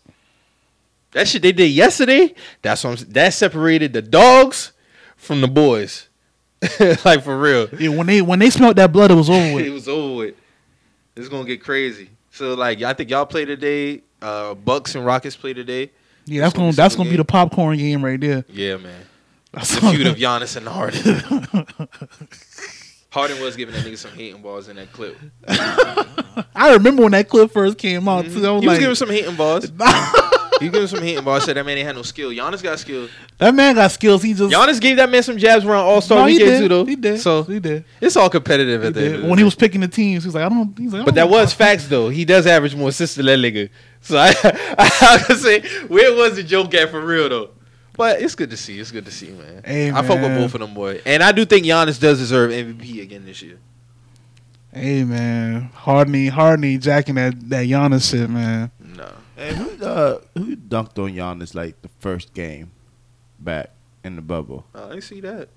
That 1.11 1.27
shit 1.27 1.41
they 1.41 1.51
did 1.51 1.71
yesterday. 1.71 2.33
That's 2.61 2.83
what 2.83 3.01
I'm, 3.01 3.09
that 3.13 3.33
separated 3.33 3.93
the 3.93 4.01
dogs 4.01 4.71
from 5.17 5.41
the 5.41 5.47
boys. 5.47 6.07
like 7.05 7.23
for 7.23 7.37
real. 7.39 7.67
Yeah, 7.79 7.89
when 7.89 8.07
they 8.07 8.21
when 8.21 8.39
they 8.39 8.49
smelled 8.49 8.75
that 8.77 8.91
blood, 8.91 9.11
it 9.11 9.15
was 9.15 9.29
over 9.29 9.55
with. 9.55 9.65
it 9.65 9.71
was 9.71 9.87
over 9.87 10.15
with. 10.15 10.35
It's 11.15 11.27
gonna 11.27 11.45
get 11.45 11.63
crazy. 11.63 12.09
So 12.31 12.53
like 12.55 12.81
I 12.81 12.93
think 12.93 13.09
y'all 13.09 13.25
play 13.25 13.45
today. 13.45 14.01
Uh, 14.21 14.53
Bucks 14.53 14.95
and 14.95 15.05
Rockets 15.05 15.35
play 15.35 15.53
today. 15.53 15.91
Yeah, 16.25 16.41
that's 16.41 16.53
It's 16.53 16.59
gonna 16.59 16.71
that's 16.73 16.95
gonna 16.95 17.09
be 17.09 17.17
the 17.17 17.25
popcorn 17.25 17.77
game 17.77 18.03
right 18.05 18.19
there. 18.19 18.45
Yeah, 18.49 18.77
man. 18.77 19.05
That's 19.51 19.75
The 19.75 19.81
feud 19.91 20.07
of 20.07 20.15
Giannis 20.17 20.55
and 20.55 20.67
Harden. 20.67 21.67
Harden 23.09 23.41
was 23.41 23.57
giving 23.57 23.75
that 23.75 23.83
nigga 23.83 23.97
some 23.97 24.11
hating 24.11 24.41
balls 24.41 24.69
in 24.69 24.77
that 24.77 24.93
clip. 24.93 25.17
I 26.55 26.73
remember 26.73 27.03
when 27.03 27.11
that 27.11 27.27
clip 27.27 27.51
first 27.51 27.77
came 27.77 28.07
out. 28.07 28.25
Too. 28.25 28.45
I 28.45 28.51
was 28.51 28.61
Mm-hmm. 28.61 28.61
He 28.61 28.67
was 28.67 28.73
like, 28.73 28.79
giving 28.79 28.95
some 28.95 29.09
hating 29.09 29.35
balls. 29.35 29.69
He 30.61 30.69
was 30.69 30.73
giving 30.73 30.87
some 30.87 31.01
hating 31.03 31.23
balls. 31.23 31.43
I 31.43 31.45
said 31.47 31.57
that 31.57 31.65
man 31.65 31.77
ain't 31.77 31.87
had 31.87 31.95
no 31.95 32.01
skill. 32.03 32.29
Giannis 32.29 32.63
got 32.63 32.79
skill. 32.79 33.09
that 33.39 33.53
man 33.53 33.75
got 33.75 33.91
skills. 33.91 34.23
He 34.23 34.33
just 34.33 34.53
Giannis 34.53 34.79
gave 34.79 34.97
that 34.97 35.09
man 35.09 35.23
some 35.23 35.37
jabs 35.37 35.65
around 35.65 35.85
All 35.85 35.99
Star 36.01 36.19
No, 36.19 36.25
he 36.27 36.35
weekend 36.35 36.49
did. 36.51 36.59
too, 36.59 36.67
though. 36.69 36.85
He 36.85 36.95
did. 36.95 37.19
So 37.19 37.43
he 37.43 37.59
did. 37.59 37.83
it's 37.99 38.15
all 38.15 38.29
competitive 38.29 38.81
He 38.81 38.87
at 38.87 38.93
the 38.93 39.03
end. 39.05 39.21
did. 39.23 39.29
When 39.29 39.37
he 39.37 39.43
was 39.43 39.55
picking 39.55 39.81
the 39.81 39.87
teams, 39.87 40.23
he 40.23 40.27
was 40.27 40.35
like, 40.35 40.45
I 40.45 40.49
don't. 40.49 40.77
He's 40.77 40.93
like, 40.93 41.01
I 41.01 41.05
But 41.05 41.15
don't 41.15 41.27
that 41.27 41.29
was 41.29 41.53
facts 41.53 41.87
though. 41.87 42.09
He 42.09 42.23
does 42.25 42.45
average 42.47 42.75
more 42.75 42.89
assists 42.89 43.15
than 43.17 43.25
that 43.25 43.39
nigga. 43.39 43.69
So 44.01 44.17
I, 44.17 44.29
I 44.77 45.23
could 45.25 45.37
say 45.39 45.61
where 45.87 46.13
was 46.15 46.35
the 46.35 46.43
joke 46.43 46.73
at 46.75 46.89
for 46.91 47.01
real 47.05 47.27
though. 47.29 47.49
But 47.97 48.21
it's 48.21 48.35
good 48.35 48.49
to 48.51 48.57
see. 48.57 48.79
It's 48.79 48.89
good 48.89 49.05
to 49.05 49.11
see, 49.11 49.29
man. 49.31 49.61
Hey, 49.65 49.91
I 49.91 50.01
fuck 50.01 50.21
with 50.21 50.35
both 50.37 50.53
of 50.55 50.61
them 50.61 50.73
boy. 50.73 51.01
and 51.05 51.21
I 51.21 51.31
do 51.33 51.43
think 51.45 51.65
Giannis 51.65 51.99
does 51.99 52.19
deserve 52.19 52.51
MVP 52.51 53.01
again 53.01 53.25
this 53.25 53.41
year. 53.41 53.59
Hey 54.73 55.03
man, 55.03 55.69
Hardney, 55.75 56.29
Harden, 56.29 56.79
jacking 56.79 57.15
that 57.15 57.49
that 57.49 57.65
Giannis 57.67 58.09
shit, 58.09 58.29
man. 58.29 58.71
No, 59.41 59.47
Hey, 59.47 59.53
who 59.55 59.85
uh 59.85 60.19
who 60.37 60.55
dunked 60.55 60.99
on 60.99 61.11
Giannis 61.13 61.55
like 61.55 61.81
the 61.81 61.89
first 61.99 62.33
game 62.33 62.71
back 63.39 63.71
in 64.03 64.15
the 64.15 64.21
bubble? 64.21 64.65
I 64.75 64.99
see 64.99 65.19
that. 65.21 65.49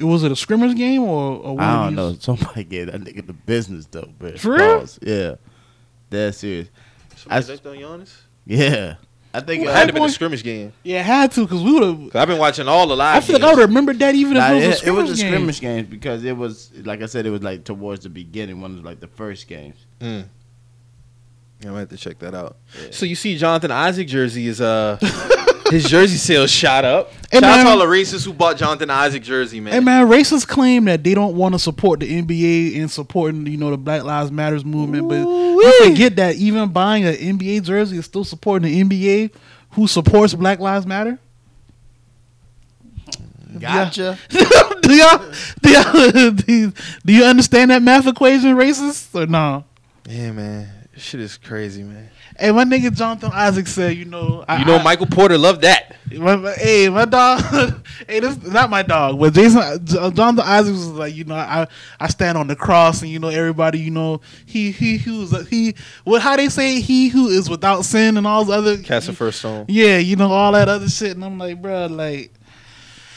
Was 0.00 0.22
it 0.24 0.32
a 0.32 0.36
scrimmage 0.36 0.76
game 0.76 1.02
or? 1.02 1.36
or 1.38 1.60
I 1.60 1.84
don't 1.84 1.94
know. 1.94 2.14
Somebody 2.20 2.64
gave 2.64 2.86
that 2.90 3.00
nigga 3.00 3.26
the 3.26 3.32
business 3.32 3.86
though, 3.86 4.10
but 4.18 4.38
For 4.40 4.52
real? 4.52 4.80
pause. 4.80 4.98
Yeah, 5.02 5.36
that's 6.10 6.38
serious. 6.38 6.68
Somebody 7.16 7.52
I- 7.52 7.56
dunked 7.56 7.66
on 7.66 7.76
Giannis. 8.00 8.14
Yeah, 8.48 8.94
I 9.34 9.40
think 9.40 9.64
It 9.64 9.68
uh, 9.68 9.72
had 9.74 9.86
to 9.88 9.92
been 9.92 10.02
a 10.02 10.06
boy- 10.06 10.10
scrimmage 10.12 10.42
game. 10.44 10.72
Yeah, 10.82 11.00
it 11.00 11.06
had 11.06 11.32
to 11.32 11.42
because 11.42 11.62
we 11.62 11.72
would 11.72 11.82
have. 11.82 11.98
'Cause 12.12 12.14
I've 12.20 12.28
been 12.28 12.38
watching 12.38 12.68
all 12.68 12.86
the 12.86 12.96
live. 12.96 13.16
I 13.16 13.20
feel 13.26 13.34
like 13.34 13.42
I 13.42 13.46
games. 13.46 13.56
would 13.56 13.60
have 13.62 13.68
remembered 13.70 13.98
that 14.00 14.14
even 14.14 14.34
Nah, 14.34 14.52
if 14.52 14.62
it 14.62 14.66
was 14.68 14.82
a 14.82 14.84
it, 14.84 14.88
it 14.88 14.90
was 14.92 15.10
a 15.10 15.22
game. 15.22 15.32
scrimmage 15.32 15.60
games 15.60 15.88
because 15.88 16.24
it 16.24 16.36
was 16.36 16.70
like 16.84 17.02
I 17.02 17.06
said, 17.06 17.26
it 17.26 17.30
was 17.30 17.42
like 17.42 17.64
towards 17.64 18.02
the 18.04 18.08
beginning, 18.08 18.60
one 18.60 18.78
of 18.78 18.84
like 18.84 19.00
the 19.00 19.08
first 19.08 19.48
games. 19.48 19.76
Mm. 20.00 20.26
Yeah, 21.60 21.70
I 21.70 21.72
might 21.72 21.80
have 21.80 21.88
to 21.90 21.96
check 21.96 22.18
that 22.20 22.34
out. 22.34 22.56
Yeah. 22.80 22.88
So 22.90 23.06
you 23.06 23.14
see, 23.14 23.36
Jonathan 23.38 23.70
Isaac 23.70 24.08
jersey 24.08 24.46
is 24.46 24.60
uh 24.60 24.98
his 25.70 25.88
jersey 25.88 26.16
sales 26.16 26.50
shot 26.50 26.84
up. 26.84 27.10
Hey, 27.30 27.40
Shout 27.40 27.44
out 27.44 27.62
to 27.64 27.68
all 27.70 27.78
the 27.78 27.86
racists 27.86 28.24
who 28.24 28.32
bought 28.32 28.56
Jonathan 28.56 28.90
Isaac 28.90 29.22
jersey, 29.22 29.60
man. 29.60 29.72
Hey 29.72 29.80
man, 29.80 30.06
racists 30.06 30.46
claim 30.46 30.84
that 30.84 31.02
they 31.02 31.14
don't 31.14 31.34
want 31.34 31.54
to 31.54 31.58
support 31.58 32.00
the 32.00 32.22
NBA 32.22 32.78
and 32.78 32.90
supporting 32.90 33.46
you 33.46 33.56
know 33.56 33.70
the 33.70 33.78
Black 33.78 34.04
Lives 34.04 34.30
Matters 34.30 34.64
movement, 34.64 35.08
but 35.08 35.20
you 35.20 35.84
forget 35.84 36.16
that 36.16 36.36
even 36.36 36.70
buying 36.70 37.04
an 37.04 37.14
NBA 37.14 37.62
jersey 37.64 37.98
is 37.98 38.04
still 38.04 38.24
supporting 38.24 38.70
the 38.70 38.82
NBA, 38.82 39.32
who 39.70 39.86
supports 39.86 40.34
Black 40.34 40.60
Lives 40.60 40.86
Matter. 40.86 41.18
Gotcha. 43.58 44.18
do 44.28 44.38
y'all 44.94 45.32
do 45.62 45.70
y'all 45.70 46.30
do 46.32 46.52
you, 46.52 46.72
do 47.04 47.12
you 47.12 47.24
understand 47.24 47.70
that 47.70 47.82
math 47.82 48.06
equation, 48.06 48.54
racists 48.56 49.14
or 49.14 49.26
no? 49.26 49.64
Yeah, 50.08 50.32
man. 50.32 50.75
This 50.96 51.04
shit 51.04 51.20
is 51.20 51.36
crazy, 51.36 51.82
man. 51.82 52.08
Hey, 52.38 52.50
my 52.52 52.64
nigga 52.64 52.90
Jonathan 52.96 53.30
Isaac 53.34 53.66
said, 53.66 53.98
you 53.98 54.06
know, 54.06 54.46
I, 54.48 54.60
You 54.60 54.64
know, 54.64 54.76
I- 54.76 54.82
Michael 54.82 55.04
Porter 55.06 55.36
loved 55.36 55.60
that. 55.60 55.94
My, 56.10 56.36
my- 56.36 56.52
hey, 56.54 56.88
my 56.88 57.04
dog. 57.04 57.42
hey, 58.08 58.20
this 58.20 58.42
not 58.42 58.70
my 58.70 58.82
dog, 58.82 59.20
but 59.20 59.34
Jason 59.34 59.84
J- 59.84 60.10
Jonathan 60.12 60.40
Isaacs 60.48 60.78
was 60.78 60.86
like, 60.92 61.14
you 61.14 61.24
know, 61.24 61.34
I 61.34 61.66
I 62.00 62.08
stand 62.08 62.38
on 62.38 62.46
the 62.46 62.56
cross, 62.56 63.02
and 63.02 63.10
you 63.10 63.18
know, 63.18 63.28
everybody, 63.28 63.78
you 63.78 63.90
know, 63.90 64.22
he 64.46 64.70
he 64.72 64.96
who's 64.96 65.48
he 65.48 65.74
what 66.04 66.22
how 66.22 66.34
they 66.36 66.48
say 66.48 66.80
he 66.80 67.08
who 67.08 67.28
is 67.28 67.50
without 67.50 67.84
sin 67.84 68.16
and 68.16 68.26
all 68.26 68.46
the 68.46 68.54
other 68.54 68.78
Cast 68.78 69.08
the 69.08 69.12
first 69.12 69.40
stone. 69.40 69.66
Yeah, 69.68 69.98
you 69.98 70.16
know 70.16 70.30
all 70.30 70.52
that 70.52 70.70
other 70.70 70.88
shit, 70.88 71.10
and 71.12 71.22
I'm 71.22 71.36
like, 71.36 71.60
bro, 71.60 71.86
like 71.86 72.32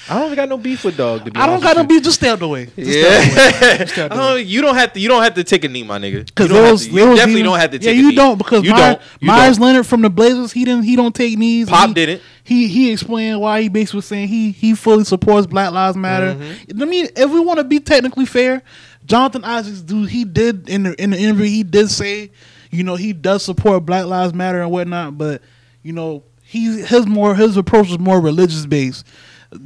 I 0.09 0.19
don't 0.19 0.35
got 0.35 0.49
no 0.49 0.57
beef 0.57 0.83
with 0.83 0.97
dog. 0.97 1.25
To 1.25 1.31
be 1.31 1.39
I 1.39 1.45
don't 1.45 1.61
got 1.61 1.77
no 1.77 1.83
beef. 1.83 2.01
Just 2.03 2.17
stay 2.19 2.29
out 2.29 2.39
the 2.39 2.47
way. 2.47 2.65
Just 2.75 2.89
stay 2.89 3.01
out 3.03 3.21
the 3.21 3.35
way. 3.35 3.69
Yeah, 3.69 3.77
Just 3.77 3.91
stay 3.93 4.01
out 4.03 4.09
the 4.11 4.15
way. 4.17 4.21
don't, 4.21 4.45
you 4.47 4.61
don't 4.61 4.75
have 4.75 4.93
to. 4.93 4.99
You 4.99 5.07
don't 5.07 5.21
have 5.23 5.33
to 5.35 5.43
take 5.43 5.63
a 5.63 5.69
knee, 5.69 5.83
my 5.83 5.99
nigga. 5.99 6.11
You, 6.11 6.23
Because 6.23 6.47
don't 6.49 6.57
have 6.57 6.65
those, 6.67 6.87
to- 6.87 6.91
you 6.93 6.99
those 6.99 7.17
definitely 7.17 7.41
even- 7.41 7.51
don't 7.51 7.59
have 7.59 7.71
to 7.71 7.79
take. 7.79 7.85
Yeah, 7.85 7.91
a 7.91 7.95
you 7.95 8.09
knee. 8.09 8.15
don't 8.15 8.37
because 8.37 8.63
you 8.63 8.71
Meyers, 8.71 8.95
don't. 8.97 9.01
You 9.21 9.27
Meyers 9.27 9.57
don't. 9.57 9.65
Leonard 9.67 9.85
from 9.87 10.01
the 10.01 10.09
Blazers, 10.09 10.51
he 10.51 10.65
didn't 10.65 10.83
he 10.83 10.95
don't 10.95 11.13
take 11.15 11.37
knees. 11.37 11.69
Pop 11.69 11.87
he, 11.89 11.93
didn't. 11.93 12.21
He 12.43 12.67
he 12.67 12.91
explained 12.91 13.39
why 13.39 13.61
he 13.61 13.69
basically 13.69 13.97
was 13.99 14.05
saying 14.05 14.27
he 14.29 14.51
he 14.51 14.73
fully 14.73 15.03
supports 15.03 15.45
Black 15.47 15.71
Lives 15.71 15.95
Matter. 15.97 16.33
Mm-hmm. 16.33 16.81
I 16.81 16.85
mean, 16.85 17.07
if 17.15 17.29
we 17.29 17.39
want 17.39 17.59
to 17.59 17.63
be 17.63 17.79
technically 17.79 18.25
fair, 18.25 18.63
Jonathan 19.05 19.43
Isaacs, 19.43 19.81
dude, 19.81 20.09
he 20.09 20.23
did 20.25 20.67
in 20.69 20.83
the 20.83 21.01
in 21.01 21.11
the 21.11 21.17
interview, 21.19 21.45
he 21.45 21.63
did 21.63 21.89
say, 21.91 22.31
you 22.71 22.83
know, 22.83 22.95
he 22.95 23.13
does 23.13 23.43
support 23.45 23.85
Black 23.85 24.05
Lives 24.05 24.33
Matter 24.33 24.61
and 24.61 24.71
whatnot, 24.71 25.17
but 25.17 25.41
you 25.83 25.93
know, 25.93 26.23
he 26.43 26.81
his 26.81 27.05
more 27.05 27.35
his 27.35 27.55
approach 27.57 27.89
is 27.91 27.99
more 27.99 28.19
religious 28.19 28.65
based. 28.65 29.05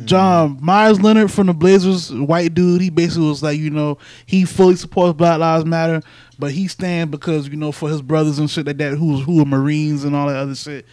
John 0.05 0.57
Meyers 0.61 1.01
Leonard 1.01 1.29
from 1.31 1.47
the 1.47 1.53
Blazers, 1.53 2.11
white 2.11 2.53
dude, 2.53 2.81
he 2.81 2.89
basically 2.89 3.27
was 3.27 3.43
like, 3.43 3.59
you 3.59 3.69
know, 3.69 3.97
he 4.25 4.45
fully 4.45 4.75
supports 4.77 5.17
Black 5.17 5.39
Lives 5.39 5.65
Matter, 5.65 6.01
but 6.39 6.51
he 6.51 6.67
stand 6.69 7.11
because 7.11 7.49
you 7.49 7.57
know 7.57 7.71
for 7.73 7.89
his 7.89 8.01
brothers 8.01 8.39
and 8.39 8.49
shit 8.49 8.65
like 8.65 8.77
that 8.77 8.97
who 8.97 9.17
who 9.17 9.41
are 9.41 9.45
Marines 9.45 10.03
and 10.05 10.15
all 10.15 10.27
that 10.27 10.37
other 10.37 10.55
shit. 10.55 10.85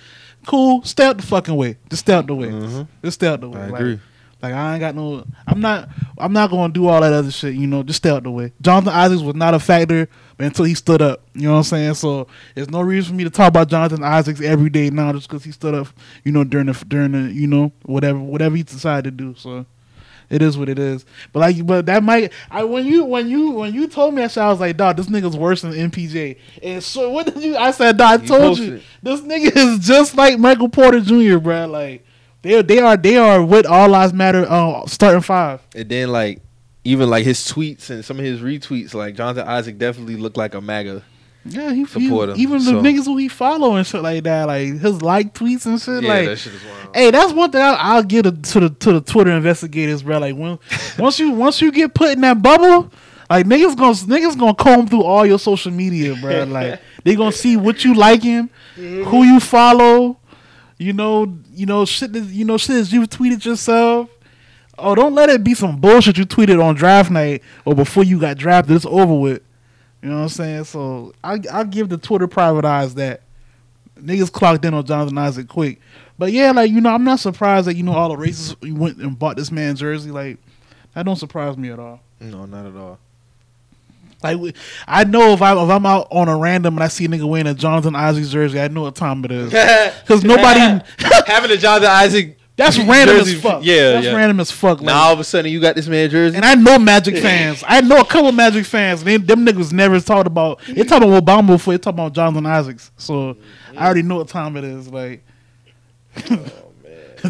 Cool, 0.46 0.82
stay 0.82 1.04
out 1.04 1.18
the 1.18 1.22
fucking 1.26 1.54
way. 1.54 1.76
Just 1.88 2.00
stay 2.00 2.14
out 2.14 2.26
the 2.26 2.34
way. 2.34 2.48
Mhm. 2.48 2.88
Just 3.04 3.16
stay 3.20 3.28
out 3.28 3.40
the 3.42 3.48
way. 3.48 3.60
I 3.60 3.66
Like- 3.68 3.80
agree. 3.80 4.00
Like 4.42 4.54
I 4.54 4.72
ain't 4.72 4.80
got 4.80 4.94
no. 4.96 5.22
I'm 5.46 5.60
not. 5.60 5.90
I'm 6.16 6.32
not 6.32 6.50
gonna 6.50 6.72
do 6.72 6.88
all 6.88 7.02
that 7.02 7.12
other 7.12 7.30
shit. 7.30 7.54
You 7.54 7.66
know, 7.66 7.82
just 7.82 7.98
stay 7.98 8.08
out 8.08 8.22
the 8.22 8.30
way. 8.30 8.52
Jonathan 8.62 8.94
Isaacs 8.94 9.20
was 9.20 9.34
not 9.36 9.52
a 9.52 9.58
factor 9.60 10.08
until 10.40 10.64
he 10.64 10.74
stood 10.74 11.02
up. 11.02 11.22
You 11.34 11.42
know 11.42 11.52
what 11.52 11.58
I'm 11.58 11.64
saying? 11.64 11.94
So 11.94 12.26
there's 12.54 12.70
no 12.70 12.80
reason 12.80 13.12
for 13.12 13.16
me 13.16 13.24
to 13.24 13.30
talk 13.30 13.48
about 13.48 13.68
Jonathan 13.68 14.02
Isaacs 14.02 14.40
every 14.40 14.70
day 14.70 14.90
now 14.90 15.12
just 15.12 15.28
because 15.28 15.44
he 15.44 15.52
stood 15.52 15.74
up. 15.74 15.88
You 16.24 16.32
know, 16.32 16.44
during 16.44 16.66
the 16.66 16.84
during 16.88 17.12
the 17.12 17.32
you 17.32 17.46
know 17.46 17.72
whatever 17.82 18.18
whatever 18.18 18.56
he 18.56 18.62
decided 18.62 19.18
to 19.18 19.24
do. 19.24 19.34
So 19.36 19.66
it 20.30 20.42
is 20.42 20.56
what 20.56 20.68
it 20.68 20.78
is. 20.78 21.04
But 21.32 21.40
like, 21.40 21.66
but 21.66 21.86
that 21.86 22.02
might. 22.02 22.32
I 22.50 22.64
when 22.64 22.86
you 22.86 23.04
when 23.04 23.28
you 23.28 23.50
when 23.50 23.74
you 23.74 23.86
told 23.88 24.14
me 24.14 24.22
that 24.22 24.30
shit, 24.30 24.42
I 24.42 24.48
was 24.48 24.60
like, 24.60 24.76
dog, 24.76 24.96
this 24.96 25.08
nigga's 25.08 25.36
worse 25.36 25.62
than 25.62 25.72
MPJ. 25.72 26.38
And 26.62 26.82
so 26.82 27.10
what 27.10 27.26
did 27.26 27.42
you? 27.42 27.56
I 27.56 27.72
said, 27.72 27.98
dog, 27.98 28.22
I 28.22 28.26
told 28.26 28.58
you, 28.58 28.80
posted. 28.80 28.82
this 29.02 29.20
nigga 29.22 29.56
is 29.56 29.86
just 29.86 30.16
like 30.16 30.38
Michael 30.38 30.68
Porter 30.68 31.00
Jr. 31.00 31.38
Bro, 31.38 31.66
like. 31.66 32.06
They 32.42 32.62
they 32.62 32.78
are 32.78 32.96
they 32.96 33.18
are 33.18 33.44
with 33.44 33.66
all 33.66 33.90
lives 33.90 34.14
matter 34.14 34.46
uh, 34.48 34.86
starting 34.86 35.20
five. 35.20 35.60
And 35.74 35.90
then 35.90 36.10
like 36.10 36.40
even 36.84 37.10
like 37.10 37.24
his 37.24 37.38
tweets 37.40 37.90
and 37.90 38.04
some 38.04 38.18
of 38.18 38.24
his 38.24 38.40
retweets, 38.40 38.94
like 38.94 39.14
Jonathan 39.14 39.46
Isaac 39.46 39.78
definitely 39.78 40.16
looked 40.16 40.36
like 40.36 40.54
a 40.54 40.60
MAGA. 40.60 41.02
Yeah, 41.44 41.72
he, 41.72 41.84
he 41.84 41.86
Support 41.86 42.30
him, 42.30 42.36
even 42.38 42.62
the 42.64 42.72
niggas 42.72 43.06
who 43.06 43.16
he 43.16 43.28
follow 43.28 43.76
and 43.76 43.86
shit 43.86 44.02
like 44.02 44.24
that, 44.24 44.46
like 44.46 44.78
his 44.78 45.00
like 45.00 45.32
tweets 45.32 45.64
and 45.64 45.80
shit. 45.80 46.02
Yeah, 46.02 46.08
like, 46.08 46.26
that 46.26 46.38
shit 46.38 46.52
is 46.52 46.62
wild. 46.62 46.96
hey, 46.96 47.10
that's 47.10 47.32
one 47.32 47.50
thing 47.50 47.62
I, 47.62 47.72
I'll 47.72 48.02
give 48.02 48.24
to, 48.24 48.32
to 48.32 48.60
the 48.60 48.70
to 48.70 48.92
the 48.92 49.00
Twitter 49.00 49.30
investigators, 49.30 50.02
bro. 50.02 50.18
Like 50.18 50.36
when 50.36 50.58
once 50.98 51.18
you 51.18 51.30
once 51.30 51.62
you 51.62 51.72
get 51.72 51.94
put 51.94 52.10
in 52.10 52.20
that 52.20 52.42
bubble, 52.42 52.90
like 53.30 53.46
niggas 53.46 53.74
gonna 53.74 53.94
niggas 53.94 54.38
gonna 54.38 54.54
comb 54.54 54.86
through 54.86 55.02
all 55.02 55.24
your 55.24 55.38
social 55.38 55.72
media, 55.72 56.14
bro. 56.20 56.44
Like 56.44 56.80
they 57.04 57.16
gonna 57.16 57.32
see 57.32 57.56
what 57.56 57.84
you 57.86 57.94
liking, 57.94 58.50
mm-hmm. 58.76 59.04
who 59.04 59.24
you 59.24 59.40
follow, 59.40 60.18
you 60.76 60.92
know, 60.92 61.38
you 61.52 61.64
know 61.64 61.86
shit. 61.86 62.12
That, 62.12 62.24
you 62.24 62.44
know 62.44 62.58
shit 62.58 62.84
that 62.84 62.92
you 62.92 63.00
tweeted 63.06 63.42
yourself. 63.46 64.10
Oh, 64.80 64.94
don't 64.94 65.14
let 65.14 65.28
it 65.28 65.44
be 65.44 65.54
some 65.54 65.80
bullshit 65.80 66.18
you 66.18 66.24
tweeted 66.26 66.62
on 66.62 66.74
draft 66.74 67.10
night 67.10 67.42
or 67.64 67.74
before 67.74 68.04
you 68.04 68.18
got 68.18 68.36
drafted. 68.36 68.76
It's 68.76 68.86
over 68.86 69.14
with. 69.14 69.42
You 70.02 70.08
know 70.08 70.16
what 70.16 70.22
I'm 70.22 70.28
saying? 70.30 70.64
So 70.64 71.12
I 71.22 71.40
I 71.52 71.64
give 71.64 71.88
the 71.88 71.98
Twitter 71.98 72.26
private 72.26 72.64
eyes 72.64 72.94
that 72.94 73.22
niggas 73.96 74.32
clocked 74.32 74.64
in 74.64 74.74
on 74.74 74.84
Jonathan 74.84 75.18
Isaac 75.18 75.48
quick. 75.48 75.80
But 76.18 76.32
yeah, 76.32 76.52
like 76.52 76.70
you 76.70 76.80
know, 76.80 76.90
I'm 76.90 77.04
not 77.04 77.20
surprised 77.20 77.66
that 77.66 77.76
you 77.76 77.82
know 77.82 77.92
all 77.92 78.08
the 78.08 78.16
races 78.16 78.56
went 78.62 78.98
and 78.98 79.18
bought 79.18 79.36
this 79.36 79.50
man 79.50 79.76
jersey. 79.76 80.10
Like 80.10 80.38
that 80.94 81.04
don't 81.04 81.16
surprise 81.16 81.56
me 81.56 81.70
at 81.70 81.78
all. 81.78 82.00
No, 82.20 82.46
not 82.46 82.66
at 82.66 82.76
all. 82.76 82.98
Like 84.22 84.54
I 84.86 85.04
know 85.04 85.32
if 85.32 85.42
I 85.42 85.52
if 85.52 85.70
I'm 85.70 85.86
out 85.86 86.08
on 86.10 86.28
a 86.28 86.36
random 86.36 86.74
and 86.74 86.84
I 86.84 86.88
see 86.88 87.06
a 87.06 87.08
nigga 87.08 87.28
wearing 87.28 87.46
a 87.46 87.54
Jonathan 87.54 87.94
Isaac 87.94 88.24
jersey, 88.26 88.60
I 88.60 88.68
know 88.68 88.82
what 88.82 88.96
time 88.96 89.24
it 89.24 89.32
is. 89.32 89.52
Because 90.00 90.24
nobody 90.24 90.60
having 91.26 91.50
a 91.50 91.56
Jonathan 91.56 91.90
Isaac. 91.90 92.36
That's 92.64 92.78
random 92.78 93.16
jersey- 93.16 93.36
as 93.36 93.42
fuck. 93.42 93.64
Yeah, 93.64 93.92
that's 93.92 94.06
yeah. 94.06 94.14
random 94.14 94.40
as 94.40 94.50
fuck. 94.50 94.78
Like, 94.78 94.86
Now 94.86 95.00
all 95.02 95.12
of 95.14 95.20
a 95.20 95.24
sudden 95.24 95.50
you 95.50 95.60
got 95.60 95.76
this 95.76 95.88
man 95.88 96.10
jersey. 96.10 96.36
And 96.36 96.44
I 96.44 96.54
know 96.54 96.78
Magic 96.78 97.16
fans. 97.16 97.64
I 97.66 97.80
know 97.80 98.00
a 98.00 98.04
couple 98.04 98.30
Magic 98.32 98.66
fans. 98.66 99.02
They, 99.02 99.16
them 99.16 99.46
niggas 99.46 99.72
never 99.72 99.98
talked 100.00 100.26
about. 100.26 100.60
They 100.66 100.84
talk 100.84 101.02
about 101.02 101.24
Obama 101.24 101.46
before 101.46 101.74
they 101.74 101.78
talk 101.78 101.94
about 101.94 102.12
Jonathan 102.12 102.44
Isaacs. 102.46 102.90
So 102.98 103.36
I 103.76 103.86
already 103.86 104.02
know 104.02 104.16
what 104.16 104.28
time 104.28 104.56
it 104.56 104.64
is. 104.64 104.88
Like 104.88 105.24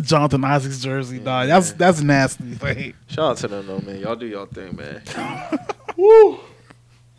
Jonathan 0.03 0.45
Isaacs 0.45 0.81
jersey, 0.81 1.19
dog. 1.19 1.49
That's 1.49 1.73
that's 1.73 2.01
nasty. 2.03 2.57
Like, 2.61 2.95
Shout 3.09 3.19
out 3.19 3.37
to 3.39 3.49
them 3.49 3.67
though, 3.67 3.81
man. 3.81 4.01
Y'all 4.01 4.17
do 4.17 4.27
y'all 4.27 4.47
thing, 4.47 4.77
man. 4.77 5.03
woo. 5.97 6.41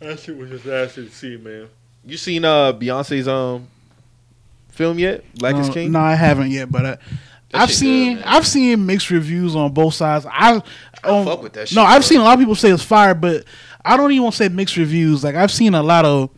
That 0.00 0.18
shit 0.18 0.36
was 0.36 0.50
just 0.50 0.66
nasty 0.66 1.06
to 1.08 1.14
see, 1.14 1.36
man. 1.36 1.68
You 2.04 2.16
seen 2.16 2.44
uh 2.44 2.72
Beyonce's 2.72 3.28
um 3.28 3.68
film 4.70 4.98
yet? 4.98 5.24
Black 5.34 5.56
is 5.56 5.70
King. 5.70 5.92
No, 5.92 6.00
I 6.00 6.14
haven't 6.14 6.50
yet, 6.50 6.70
but 6.70 7.00
I've 7.52 7.72
seen 7.72 8.16
good. 8.16 8.24
I've 8.24 8.46
seen 8.46 8.86
mixed 8.86 9.10
reviews 9.10 9.54
on 9.54 9.72
both 9.72 9.94
sides. 9.94 10.26
I, 10.30 10.62
um, 11.04 11.24
fuck 11.26 11.42
with 11.42 11.52
that 11.54 11.68
shit, 11.68 11.76
No, 11.76 11.82
I've 11.82 12.00
bro. 12.00 12.06
seen 12.08 12.20
a 12.20 12.24
lot 12.24 12.34
of 12.34 12.38
people 12.38 12.54
say 12.54 12.70
it's 12.70 12.82
fire, 12.82 13.14
but 13.14 13.44
I 13.84 13.96
don't 13.96 14.10
even 14.12 14.22
want 14.24 14.34
to 14.34 14.44
say 14.44 14.48
mixed 14.48 14.76
reviews. 14.76 15.22
Like 15.24 15.34
I've 15.34 15.50
seen 15.50 15.74
a 15.74 15.82
lot 15.82 16.04
of 16.04 16.30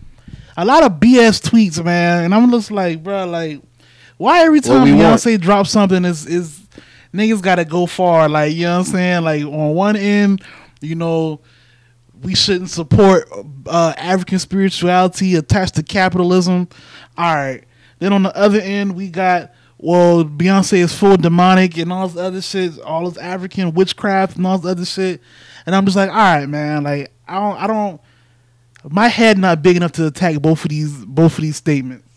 a 0.57 0.65
lot 0.65 0.83
of 0.85 0.93
BS 0.93 1.43
tweets, 1.43 1.85
man, 1.85 2.25
and 2.25 2.35
I'm 2.35 2.51
just 2.51 2.71
like, 2.71 3.03
bro, 3.03 3.27
like 3.27 3.61
why 4.17 4.45
every 4.45 4.61
time 4.61 4.85
we 4.85 4.93
want. 4.93 5.21
Beyonce 5.21 5.41
drops 5.41 5.71
something 5.71 6.05
is 6.05 6.27
is 6.27 6.61
niggas 7.13 7.43
got 7.43 7.57
to 7.57 7.65
go 7.65 7.87
far. 7.87 8.29
Like 8.29 8.55
you 8.55 8.63
know 8.65 8.79
what 8.79 8.87
I'm 8.89 8.93
saying? 8.93 9.25
Like 9.25 9.43
on 9.45 9.75
one 9.75 9.97
end, 9.97 10.43
you 10.81 10.95
know. 10.95 11.41
We 12.23 12.35
shouldn't 12.35 12.71
support 12.71 13.29
uh, 13.67 13.93
African 13.99 14.39
spirituality 14.39 15.35
attached 15.35 15.75
to 15.75 15.83
capitalism. 15.83 16.69
All 17.19 17.35
right. 17.35 17.65
Then 17.99 18.15
on 18.15 18.23
the 18.23 18.35
other 18.35 18.61
end, 18.61 18.97
we 18.97 19.11
got 19.11 19.53
well, 19.85 20.25
Beyonce 20.25 20.79
is 20.79 20.99
full 20.99 21.19
demonic 21.19 21.77
and 21.77 21.93
all 21.93 22.09
this 22.09 22.17
other 22.17 22.41
shit, 22.41 22.81
all 22.81 23.11
this 23.11 23.23
African 23.23 23.75
witchcraft 23.75 24.39
and 24.39 24.47
all 24.47 24.57
this 24.57 24.71
other 24.71 24.85
shit. 24.87 25.21
And 25.67 25.77
I'm 25.77 25.85
just 25.85 25.95
like, 25.95 26.09
all 26.09 26.17
right, 26.17 26.47
man. 26.47 26.85
Like 26.85 27.13
I 27.29 27.35
don't, 27.35 27.63
I 27.63 27.67
don't. 27.67 28.01
My 28.89 29.09
head 29.09 29.37
not 29.37 29.63
big 29.63 29.77
enough 29.77 29.93
to 29.93 30.07
attack 30.07 30.41
both 30.41 30.65
of 30.65 30.71
these, 30.71 31.05
both 31.05 31.37
of 31.37 31.43
these 31.43 31.57
statements. 31.57 32.09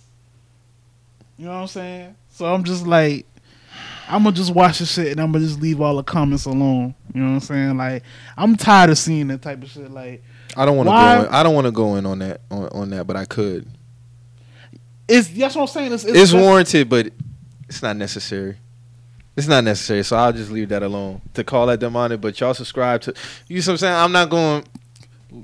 You 1.37 1.47
know 1.47 1.51
what 1.51 1.57
I'm 1.57 1.67
saying? 1.67 2.15
So 2.29 2.45
I'm 2.45 2.63
just 2.63 2.87
like, 2.87 3.25
I'm 4.07 4.23
gonna 4.23 4.33
just 4.33 4.53
watch 4.53 4.79
the 4.79 4.85
shit 4.85 5.07
and 5.07 5.19
I'm 5.19 5.33
gonna 5.33 5.43
just 5.43 5.59
leave 5.59 5.81
all 5.81 5.97
the 5.97 6.03
comments 6.03 6.45
alone. 6.45 6.95
You 7.13 7.21
know 7.21 7.27
what 7.27 7.33
I'm 7.33 7.39
saying? 7.41 7.77
Like 7.77 8.03
I'm 8.37 8.55
tired 8.55 8.91
of 8.91 8.97
seeing 8.97 9.27
that 9.27 9.41
type 9.41 9.61
of 9.61 9.69
shit. 9.69 9.91
Like 9.91 10.23
I 10.55 10.65
don't 10.65 10.77
want 10.77 10.87
to 10.87 10.91
go. 10.91 11.27
In, 11.27 11.33
I 11.33 11.43
don't 11.43 11.53
want 11.53 11.65
to 11.65 11.71
go 11.71 11.95
in 11.97 12.05
on 12.05 12.19
that 12.19 12.39
on, 12.49 12.69
on 12.69 12.89
that, 12.91 13.07
but 13.07 13.17
I 13.17 13.25
could. 13.25 13.67
it's 15.09 15.27
that's 15.27 15.53
what 15.53 15.63
I'm 15.63 15.67
saying. 15.67 15.91
It's, 15.91 16.05
It's 16.05 16.31
warranted, 16.31 16.87
but 16.87 17.11
it's 17.67 17.81
not 17.81 17.95
necessary. 17.97 18.57
It's 19.35 19.47
not 19.47 19.63
necessary, 19.63 20.03
so 20.03 20.17
I'll 20.17 20.33
just 20.33 20.49
leave 20.49 20.69
that 20.69 20.81
alone. 20.81 21.21
To 21.35 21.43
call 21.43 21.67
that 21.67 21.79
demonic, 21.79 22.19
but 22.19 22.39
y'all 22.39 22.55
subscribe 22.55 23.01
to. 23.01 23.13
You 23.47 23.57
know 23.57 23.59
what 23.59 23.67
I'm 23.69 23.77
saying? 23.77 23.93
I'm 23.93 24.11
not 24.11 24.29
going. 24.29 24.63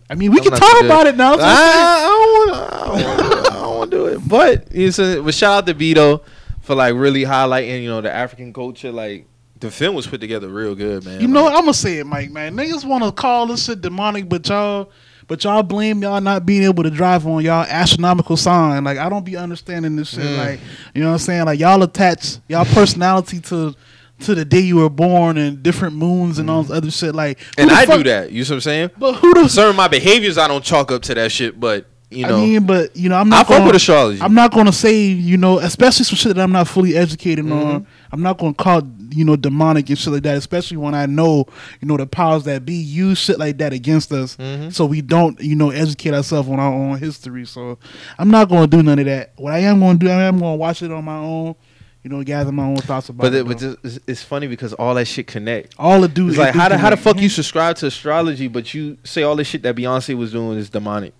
I 0.09 0.15
mean, 0.15 0.31
we 0.31 0.37
I'm 0.39 0.43
can 0.45 0.53
talk 0.53 0.83
about 0.83 1.05
it 1.07 1.15
now. 1.15 1.35
I, 1.35 1.37
I 1.39 2.07
don't 2.07 2.33
want 2.33 3.45
to. 3.45 3.51
I 3.51 3.53
don't 3.53 3.77
want 3.77 3.91
to 3.91 3.97
do 3.97 4.05
it. 4.07 4.27
But 4.27 4.73
you 4.73 4.91
know, 4.97 5.23
but 5.23 5.33
shout 5.35 5.57
out 5.59 5.65
to 5.67 5.73
Vito 5.75 6.23
for 6.61 6.73
like 6.73 6.95
really 6.95 7.21
highlighting 7.23 7.83
you 7.83 7.89
know 7.89 8.01
the 8.01 8.11
African 8.11 8.51
culture. 8.51 8.91
Like 8.91 9.27
the 9.59 9.69
film 9.69 9.95
was 9.95 10.07
put 10.07 10.21
together 10.21 10.49
real 10.49 10.73
good, 10.73 11.05
man. 11.05 11.21
You 11.21 11.27
know, 11.27 11.43
Like, 11.43 11.51
what? 11.51 11.59
I'm 11.59 11.65
gonna 11.65 11.73
say 11.75 11.99
it, 11.99 12.05
Mike. 12.05 12.31
Man, 12.31 12.55
niggas 12.55 12.85
want 12.85 13.03
to 13.03 13.11
call 13.11 13.45
this 13.47 13.65
shit 13.65 13.81
demonic, 13.81 14.27
but 14.27 14.47
y'all, 14.49 14.89
but 15.27 15.43
y'all 15.43 15.63
blame 15.63 16.01
y'all 16.01 16.21
not 16.21 16.45
being 16.45 16.63
able 16.63 16.83
to 16.83 16.89
drive 16.89 17.25
on 17.27 17.43
y'all 17.43 17.65
astronomical 17.67 18.37
sign. 18.37 18.83
Like 18.83 18.97
I 18.97 19.09
don't 19.09 19.25
be 19.25 19.35
understanding 19.37 19.95
this 19.95 20.09
shit. 20.09 20.21
Mm. 20.23 20.37
Like 20.37 20.59
you 20.93 21.01
know 21.01 21.07
what 21.09 21.13
I'm 21.13 21.19
saying? 21.19 21.45
Like 21.45 21.59
y'all 21.59 21.81
attach 21.83 22.37
y'all 22.47 22.65
personality 22.65 23.39
to 23.41 23.75
to 24.21 24.35
the 24.35 24.45
day 24.45 24.59
you 24.59 24.77
were 24.77 24.89
born 24.89 25.37
and 25.37 25.61
different 25.63 25.95
moons 25.95 26.39
and 26.39 26.49
all 26.49 26.63
this 26.63 26.71
other 26.71 26.91
shit. 26.91 27.13
Like 27.15 27.39
and 27.57 27.69
I 27.71 27.85
fuck- 27.85 27.97
do 27.97 28.03
that. 28.05 28.31
You 28.31 28.43
know 28.43 28.47
what 28.49 28.51
I'm 28.55 28.61
saying? 28.61 28.91
But 28.97 29.13
who 29.15 29.33
the? 29.33 29.47
Certain 29.49 29.75
my 29.75 29.87
behaviors, 29.87 30.37
I 30.37 30.47
don't 30.47 30.63
chalk 30.63 30.91
up 30.91 31.01
to 31.03 31.15
that 31.15 31.31
shit. 31.31 31.59
But 31.59 31.87
you 32.09 32.27
know, 32.27 32.37
I 32.37 32.41
mean, 32.41 32.65
but 32.67 32.95
you 32.95 33.09
know, 33.09 33.15
I'm 33.15 33.27
I 33.33 33.37
not. 33.37 33.47
fuck 33.47 33.57
gonna, 33.57 33.65
with 33.65 33.75
astrology. 33.75 34.21
I'm 34.21 34.35
not 34.35 34.51
going 34.53 34.67
to 34.67 34.71
say, 34.71 35.01
you 35.01 35.35
know, 35.35 35.57
especially 35.57 36.05
some 36.05 36.15
shit 36.15 36.35
that 36.35 36.41
I'm 36.43 36.51
not 36.51 36.67
fully 36.67 36.95
educated 36.95 37.43
Mm-hmm. 37.45 37.53
on. 37.53 37.87
I'm 38.13 38.21
not 38.21 38.37
going 38.37 38.53
to 38.53 38.63
call, 38.63 38.83
you 39.09 39.25
know, 39.25 39.35
demonic 39.35 39.89
and 39.89 39.97
shit 39.97 40.13
like 40.13 40.21
that. 40.23 40.37
Especially 40.37 40.77
when 40.77 40.93
I 40.93 41.07
know, 41.07 41.45
you 41.81 41.87
know, 41.87 41.97
the 41.97 42.05
powers 42.05 42.43
that 42.43 42.63
be 42.63 42.75
use 42.75 43.17
shit 43.17 43.39
like 43.39 43.57
that 43.57 43.73
against 43.73 44.11
us, 44.13 44.37
Mm-hmm. 44.37 44.69
so 44.69 44.85
we 44.85 45.01
don't, 45.01 45.39
you 45.41 45.55
know, 45.55 45.71
educate 45.71 46.13
ourselves 46.13 46.47
on 46.47 46.59
our 46.59 46.71
own 46.71 46.99
history. 46.99 47.45
So 47.45 47.79
I'm 48.19 48.29
not 48.29 48.47
going 48.49 48.69
to 48.69 48.77
do 48.77 48.83
none 48.83 48.99
of 48.99 49.05
that. 49.05 49.33
What 49.35 49.51
I 49.51 49.57
am 49.59 49.79
going 49.79 49.97
to 49.99 50.05
do, 50.05 50.11
I 50.11 50.23
am 50.23 50.37
going 50.39 50.53
to 50.53 50.57
watch 50.57 50.81
it 50.83 50.91
on 50.91 51.03
my 51.03 51.17
own. 51.17 51.55
You 52.03 52.09
know, 52.09 52.21
gather 52.21 52.51
my 52.51 52.65
own 52.65 52.75
thoughts 52.77 53.07
about 53.07 53.23
but 53.23 53.33
it. 53.33 53.47
but 53.47 53.61
it's, 53.85 53.99
it's 54.05 54.21
funny 54.21 54.47
because 54.47 54.73
all 54.73 54.93
that 54.95 55.05
shit 55.05 55.25
connect. 55.25 55.73
all 55.79 56.01
the 56.01 56.09
dudes 56.09 56.37
like 56.37 56.53
how 56.53 56.67
the 56.67 56.77
how 56.77 56.89
the 56.89 56.97
fuck 56.97 57.17
you 57.17 57.29
subscribe 57.29 57.77
to 57.77 57.85
astrology, 57.87 58.49
but 58.49 58.73
you 58.73 58.97
say 59.05 59.23
all 59.23 59.37
this 59.37 59.47
shit 59.47 59.63
that 59.63 59.73
Beyonce 59.75 60.13
was 60.17 60.33
doing 60.33 60.57
is 60.57 60.69
demonic. 60.69 61.13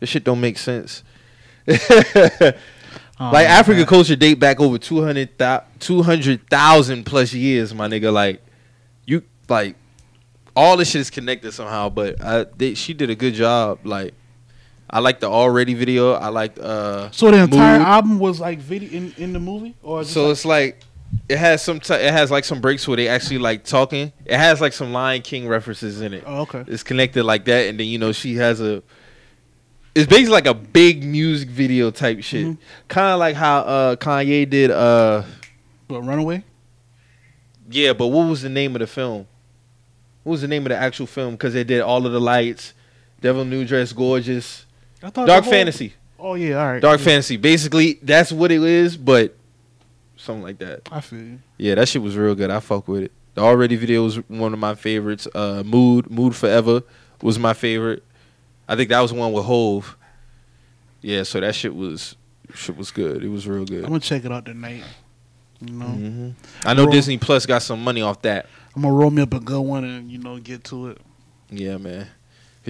This 0.00 0.08
shit 0.08 0.24
don't 0.24 0.40
make 0.40 0.56
sense. 0.56 1.04
Oh, 3.22 3.30
like 3.32 3.46
African 3.46 3.84
culture 3.84 4.16
date 4.16 4.34
back 4.40 4.60
over 4.60 4.78
200,000 4.78 5.62
200,000 5.78 7.04
plus 7.04 7.32
years, 7.34 7.74
my 7.74 7.86
nigga. 7.86 8.10
Like 8.12 8.42
you 9.04 9.22
like 9.48 9.76
all 10.56 10.76
this 10.78 10.90
shit 10.90 11.02
is 11.02 11.10
connected 11.10 11.52
somehow. 11.52 11.90
But 11.90 12.22
I, 12.22 12.44
they, 12.56 12.74
she 12.74 12.94
did 12.94 13.10
a 13.10 13.14
good 13.14 13.34
job. 13.34 13.80
Like 13.84 14.14
I 14.88 15.00
like 15.00 15.20
the 15.20 15.28
already 15.28 15.74
video. 15.74 16.12
I 16.14 16.28
liked 16.28 16.58
uh. 16.58 17.10
So 17.10 17.30
the 17.30 17.42
entire 17.42 17.78
Mood. 17.78 17.86
album 17.86 18.18
was 18.18 18.40
like 18.40 18.58
video 18.58 18.90
in, 18.90 19.14
in 19.18 19.32
the 19.34 19.40
movie, 19.40 19.74
or 19.82 20.02
So 20.04 20.22
like- 20.24 20.32
it's 20.32 20.44
like 20.44 20.80
it 21.28 21.38
has 21.38 21.62
some 21.62 21.78
t- 21.80 21.92
it 21.92 22.12
has 22.12 22.30
like 22.30 22.44
some 22.44 22.60
breaks 22.60 22.88
where 22.88 22.96
they 22.96 23.08
actually 23.08 23.38
like 23.38 23.64
talking. 23.64 24.12
It 24.24 24.38
has 24.38 24.60
like 24.62 24.72
some 24.72 24.92
Lion 24.92 25.20
King 25.22 25.46
references 25.46 26.00
in 26.00 26.14
it. 26.14 26.24
oh, 26.26 26.42
okay. 26.42 26.64
It's 26.66 26.82
connected 26.82 27.24
like 27.24 27.44
that, 27.44 27.66
and 27.68 27.78
then 27.78 27.86
you 27.86 27.98
know 27.98 28.12
she 28.12 28.36
has 28.36 28.60
a. 28.62 28.82
It's 29.94 30.06
basically 30.06 30.32
like 30.32 30.46
a 30.46 30.54
big 30.54 31.02
music 31.04 31.48
video 31.48 31.90
type 31.90 32.22
shit, 32.22 32.46
Mhm. 32.46 32.58
kind 32.88 33.08
of 33.12 33.18
like 33.18 33.34
how 33.36 33.58
uh 33.60 33.96
Kanye 33.96 34.48
did. 34.48 34.70
uh 34.70 35.22
But 35.88 36.02
Runaway. 36.02 36.44
Yeah, 37.70 37.92
but 37.92 38.08
what 38.08 38.28
was 38.28 38.42
the 38.42 38.48
name 38.48 38.74
of 38.76 38.80
the 38.80 38.86
film? 38.86 39.26
What 40.22 40.32
was 40.32 40.40
the 40.42 40.48
name 40.48 40.62
of 40.62 40.70
the 40.70 40.76
actual 40.76 41.06
film? 41.06 41.32
Because 41.32 41.54
they 41.54 41.64
did 41.64 41.80
all 41.80 42.04
of 42.06 42.12
the 42.12 42.20
lights, 42.20 42.72
Devil 43.20 43.44
New 43.44 43.64
Dress, 43.64 43.92
Gorgeous, 43.92 44.66
I 45.02 45.10
thought 45.10 45.26
Dark 45.26 45.44
whole- 45.44 45.52
Fantasy, 45.52 45.94
Oh 46.18 46.34
yeah, 46.34 46.60
all 46.60 46.72
right. 46.72 46.82
Dark 46.82 47.00
yeah. 47.00 47.04
Fantasy. 47.06 47.36
Basically, 47.38 47.98
that's 48.02 48.30
what 48.30 48.52
it 48.52 48.62
is, 48.62 48.96
but 48.96 49.34
something 50.16 50.42
like 50.42 50.58
that. 50.58 50.82
I 50.92 51.00
feel 51.00 51.18
you. 51.18 51.38
Yeah, 51.56 51.76
that 51.76 51.88
shit 51.88 52.02
was 52.02 52.14
real 52.16 52.34
good. 52.34 52.50
I 52.50 52.60
fuck 52.60 52.86
with 52.86 53.04
it. 53.04 53.12
The 53.34 53.40
already 53.40 53.76
video 53.76 54.04
was 54.04 54.16
one 54.28 54.52
of 54.52 54.58
my 54.58 54.74
favorites. 54.74 55.26
Uh, 55.34 55.62
Mood, 55.64 56.10
Mood 56.10 56.36
Forever 56.36 56.82
was 57.22 57.38
my 57.38 57.54
favorite. 57.54 58.04
I 58.70 58.76
think 58.76 58.88
that 58.90 59.00
was 59.00 59.12
one 59.12 59.32
with 59.32 59.46
Hove. 59.46 59.96
Yeah, 61.02 61.24
so 61.24 61.40
that 61.40 61.56
shit 61.56 61.74
was 61.74 62.14
shit 62.54 62.76
was 62.76 62.92
good. 62.92 63.24
It 63.24 63.28
was 63.28 63.48
real 63.48 63.64
good. 63.64 63.82
I'm 63.82 63.90
gonna 63.90 63.98
check 63.98 64.24
it 64.24 64.30
out 64.30 64.44
tonight. 64.44 64.84
You 65.60 65.72
know, 65.72 65.86
hmm 65.86 66.30
I 66.64 66.74
know 66.74 66.84
Bro. 66.84 66.92
Disney 66.92 67.18
Plus 67.18 67.46
got 67.46 67.62
some 67.62 67.82
money 67.82 68.00
off 68.00 68.22
that. 68.22 68.46
I'm 68.76 68.82
gonna 68.82 68.94
roll 68.94 69.10
me 69.10 69.22
up 69.22 69.34
a 69.34 69.40
good 69.40 69.60
one 69.60 69.82
and 69.82 70.08
you 70.08 70.18
know 70.18 70.38
get 70.38 70.62
to 70.64 70.86
it. 70.90 70.98
Yeah, 71.50 71.78
man. 71.78 72.06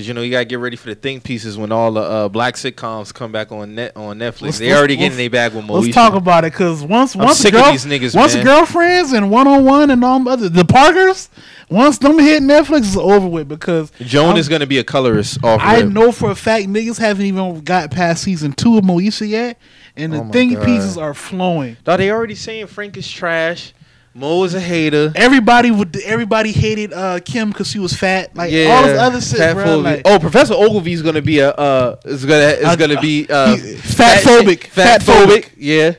Cause 0.01 0.09
you 0.09 0.14
know 0.14 0.22
you 0.22 0.30
gotta 0.30 0.46
get 0.46 0.59
ready 0.61 0.76
for 0.76 0.88
the 0.88 0.94
think 0.94 1.24
pieces 1.24 1.59
when 1.59 1.70
all 1.72 1.92
the 1.92 2.01
uh, 2.01 2.28
black 2.30 2.55
sitcoms 2.55 3.12
come 3.12 3.32
back 3.32 3.53
on 3.53 3.74
net 3.74 3.94
on 3.96 4.18
Netflix. 4.18 4.40
Let's- 4.40 4.59
they 4.59 4.72
already 4.72 4.96
getting 4.96 5.18
their 5.18 5.28
bag 5.28 5.53
with 5.53 5.66
Moesha. 5.66 5.82
Let's 5.82 5.94
talk 5.94 6.14
about 6.14 6.44
it 6.46 6.55
because 6.55 6.82
once 6.82 7.14
once 7.14 7.42
girl, 7.51 7.64
niggas, 7.64 8.16
once 8.16 8.34
man. 8.34 8.44
girlfriends 8.46 9.12
and 9.12 9.30
one 9.30 9.46
on 9.46 9.62
one 9.66 9.90
and 9.90 10.03
all 10.03 10.26
other 10.26 10.48
the 10.48 10.64
Parkers, 10.64 11.28
once 11.68 11.98
them 11.98 12.18
hit 12.18 12.42
Netflix 12.42 12.80
is 12.84 12.96
over 12.96 13.28
with 13.28 13.46
because 13.46 13.92
Joan 14.01 14.28
I'm- 14.30 14.36
is 14.38 14.48
gonna 14.48 14.66
be 14.66 14.78
a 14.78 14.84
colorist 14.84 15.44
off. 15.44 15.61
I 15.61 15.80
rip. 15.80 15.90
know 15.90 16.12
for 16.12 16.30
a 16.30 16.34
fact 16.34 16.66
niggas 16.68 16.96
haven't 16.98 17.26
even 17.26 17.61
got 17.61 17.90
past 17.90 18.22
season 18.22 18.53
two 18.55 18.78
of 18.78 18.84
Moesha 18.84 19.28
yet, 19.28 19.59
and 19.98 20.14
the 20.14 20.20
Oh 20.20 20.24
God. 20.55 20.64
pieces 20.64 20.96
are 20.96 21.12
flowing. 21.12 21.76
Dog, 21.84 21.98
they 21.98 22.11
already 22.11 22.36
saying 22.36 22.68
Frank 22.68 22.96
is 22.96 23.07
trash. 23.07 23.74
Mo 24.12 24.42
is 24.42 24.54
a 24.54 24.61
hater. 24.61 25.12
Everybody 25.14 25.70
would 25.70 25.96
everybody 26.04 26.50
hated 26.50 26.92
uh, 26.92 27.20
Kim 27.20 27.50
because 27.50 27.68
she 27.70 27.78
was 27.78 27.92
fat. 27.92 28.34
Like 28.34 28.50
yeah, 28.50 28.64
all 28.64 28.82
this 28.82 28.98
other 28.98 29.20
shit, 29.20 29.54
bro. 29.54 29.78
Like, 29.78 30.02
oh, 30.04 30.18
Professor 30.18 30.54
Oglevee 30.54 30.92
is 30.92 31.02
gonna 31.02 31.22
be 31.22 31.38
a 31.38 31.50
uh, 31.50 31.96
is 32.04 32.24
gonna 32.24 32.40
is 32.42 32.64
Uh, 32.64 32.76
gonna 32.76 33.00
be 33.00 33.26
uh, 33.30 33.56
fat 33.56 34.22
phobic. 34.24 34.64
fat 34.64 35.02
phobic. 35.02 35.50
Yeah, 35.56 35.94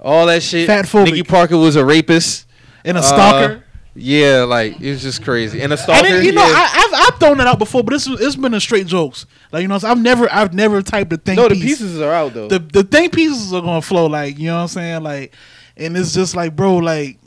all 0.00 0.26
that 0.26 0.42
shit. 0.42 0.66
Fat 0.66 0.86
phobic. 0.86 1.04
Nikki 1.06 1.22
Parker 1.22 1.56
was 1.56 1.76
a 1.76 1.84
rapist. 1.84 2.46
and 2.84 2.96
a 2.96 3.00
Uh, 3.00 3.04
stalker. 3.04 3.64
Yeah, 3.94 4.44
like 4.48 4.80
it 4.80 4.90
was 4.90 5.02
just 5.02 5.22
crazy. 5.22 5.60
And 5.62 5.72
a 5.72 5.76
stalker. 5.76 6.00
I 6.00 6.02
didn't, 6.02 6.24
you 6.24 6.32
know, 6.32 6.44
yeah. 6.44 6.54
I, 6.56 6.88
I've 6.92 7.12
I've 7.12 7.20
thrown 7.20 7.38
that 7.38 7.46
out 7.46 7.58
before, 7.60 7.84
but 7.84 7.94
it's 7.94 8.08
it's 8.08 8.34
been 8.36 8.54
a 8.54 8.60
straight 8.60 8.86
jokes. 8.88 9.26
Like 9.52 9.62
you 9.62 9.68
know, 9.68 9.78
I've 9.84 10.00
never 10.02 10.26
I've 10.32 10.52
never 10.52 10.82
typed 10.82 11.12
a 11.12 11.16
thing. 11.16 11.36
no, 11.36 11.46
the 11.48 11.54
pieces 11.54 12.00
are 12.00 12.12
out 12.12 12.32
though. 12.34 12.48
the 12.48 12.58
the 12.58 12.82
thing 12.82 13.10
pieces 13.10 13.52
are 13.52 13.60
gonna 13.60 13.82
flow. 13.82 14.06
Like 14.06 14.38
you 14.38 14.46
know 14.46 14.56
what 14.56 14.62
I'm 14.62 14.68
saying. 14.68 15.02
Like, 15.04 15.34
and 15.76 15.96
it's 15.96 16.12
just 16.14 16.34
like, 16.34 16.56
bro, 16.56 16.76
like, 16.78 17.18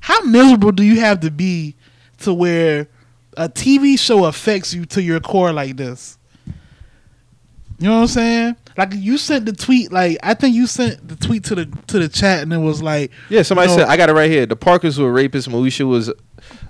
how 0.00 0.20
miserable 0.22 0.72
do 0.72 0.82
you 0.82 1.00
have 1.00 1.20
to 1.20 1.30
be 1.30 1.76
to 2.18 2.32
where 2.34 2.88
a 3.36 3.48
TV 3.48 3.98
show 3.98 4.24
affects 4.24 4.74
you 4.74 4.84
to 4.86 5.02
your 5.02 5.20
core 5.20 5.52
like 5.52 5.76
this? 5.76 6.18
You 7.80 7.88
know 7.88 7.96
what 7.96 8.02
I'm 8.02 8.06
saying? 8.08 8.56
Like 8.76 8.92
you 8.94 9.18
sent 9.18 9.46
the 9.46 9.52
tweet. 9.52 9.92
Like 9.92 10.18
I 10.22 10.34
think 10.34 10.54
you 10.54 10.66
sent 10.66 11.06
the 11.06 11.14
tweet 11.14 11.44
to 11.44 11.54
the 11.54 11.66
to 11.86 11.98
the 11.98 12.08
chat, 12.08 12.42
and 12.42 12.52
it 12.52 12.58
was 12.58 12.82
like, 12.82 13.12
yeah, 13.28 13.42
somebody 13.42 13.70
you 13.70 13.76
know, 13.76 13.82
said 13.84 13.88
I 13.90 13.96
got 13.96 14.10
it 14.10 14.14
right 14.14 14.30
here. 14.30 14.46
The 14.46 14.56
Parkers 14.56 14.98
were 14.98 15.12
rapists. 15.12 15.48
Moesha 15.48 15.86
was 15.86 16.12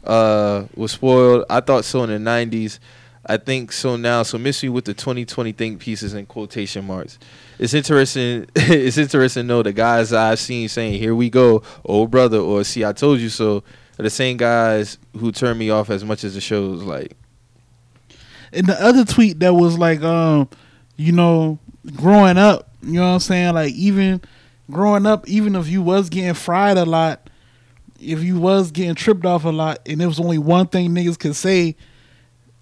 uh 0.05 0.67
was 0.75 0.93
spoiled. 0.93 1.47
I 1.49 1.61
thought 1.61 1.85
so 1.85 2.03
in 2.05 2.11
the 2.11 2.19
nineties. 2.19 2.79
I 3.25 3.37
think 3.37 3.73
so 3.73 3.97
now. 3.97 4.23
So 4.23 4.39
miss 4.39 4.63
with 4.63 4.87
the 4.87 4.95
2020 4.95 5.53
think 5.53 5.81
pieces 5.81 6.15
in 6.15 6.25
quotation 6.27 6.87
marks. 6.87 7.19
It's 7.59 7.75
interesting. 7.75 8.47
it's 8.57 8.99
interesting 8.99 9.45
to 9.45 9.47
know 9.47 9.63
the 9.63 9.73
guys 9.73 10.13
I've 10.13 10.39
seen 10.39 10.69
saying 10.69 10.99
"Here 10.99 11.15
we 11.15 11.31
go, 11.31 11.63
old 11.85 12.11
brother," 12.11 12.39
or 12.39 12.65
"See, 12.65 12.85
I 12.85 12.93
told 12.93 13.21
you 13.21 13.29
so." 13.29 13.63
Are 13.99 14.05
the 14.05 14.11
same 14.11 14.37
guys 14.37 14.97
who 15.19 15.33
turn 15.33 15.59
me 15.59 15.71
off 15.71 15.91
as 15.91 16.05
much 16.05 16.23
as 16.23 16.35
the 16.35 16.41
shows. 16.41 16.85
Like, 16.85 17.17
and 18.53 18.65
the 18.67 18.81
other 18.81 19.05
tweet 19.05 19.41
that 19.41 19.55
was 19.55 19.77
like, 19.77 20.03
um, 20.03 20.49
you 20.97 21.11
know, 21.11 21.59
growing 21.97 22.39
up, 22.39 22.71
you 22.83 22.95
know 22.95 23.09
what 23.09 23.15
I'm 23.15 23.21
saying? 23.21 23.55
Like 23.55 23.75
even 23.75 24.21
growing 24.71 25.05
up, 25.05 25.29
even 25.29 25.57
if 25.57 25.69
you 25.69 25.83
was 25.83 26.09
getting 26.09 26.35
fried 26.35 26.79
a 26.79 26.85
lot, 26.85 27.29
if 28.01 28.23
you 28.23 28.39
was 28.39 28.71
getting 28.71 28.95
tripped 28.95 29.27
off 29.27 29.45
a 29.45 29.51
lot, 29.51 29.81
and 29.87 30.01
there 30.01 30.09
was 30.09 30.21
only 30.21 30.39
one 30.39 30.69
thing 30.69 30.91
niggas 30.91 31.19
could 31.19 31.35
say, 31.35 31.75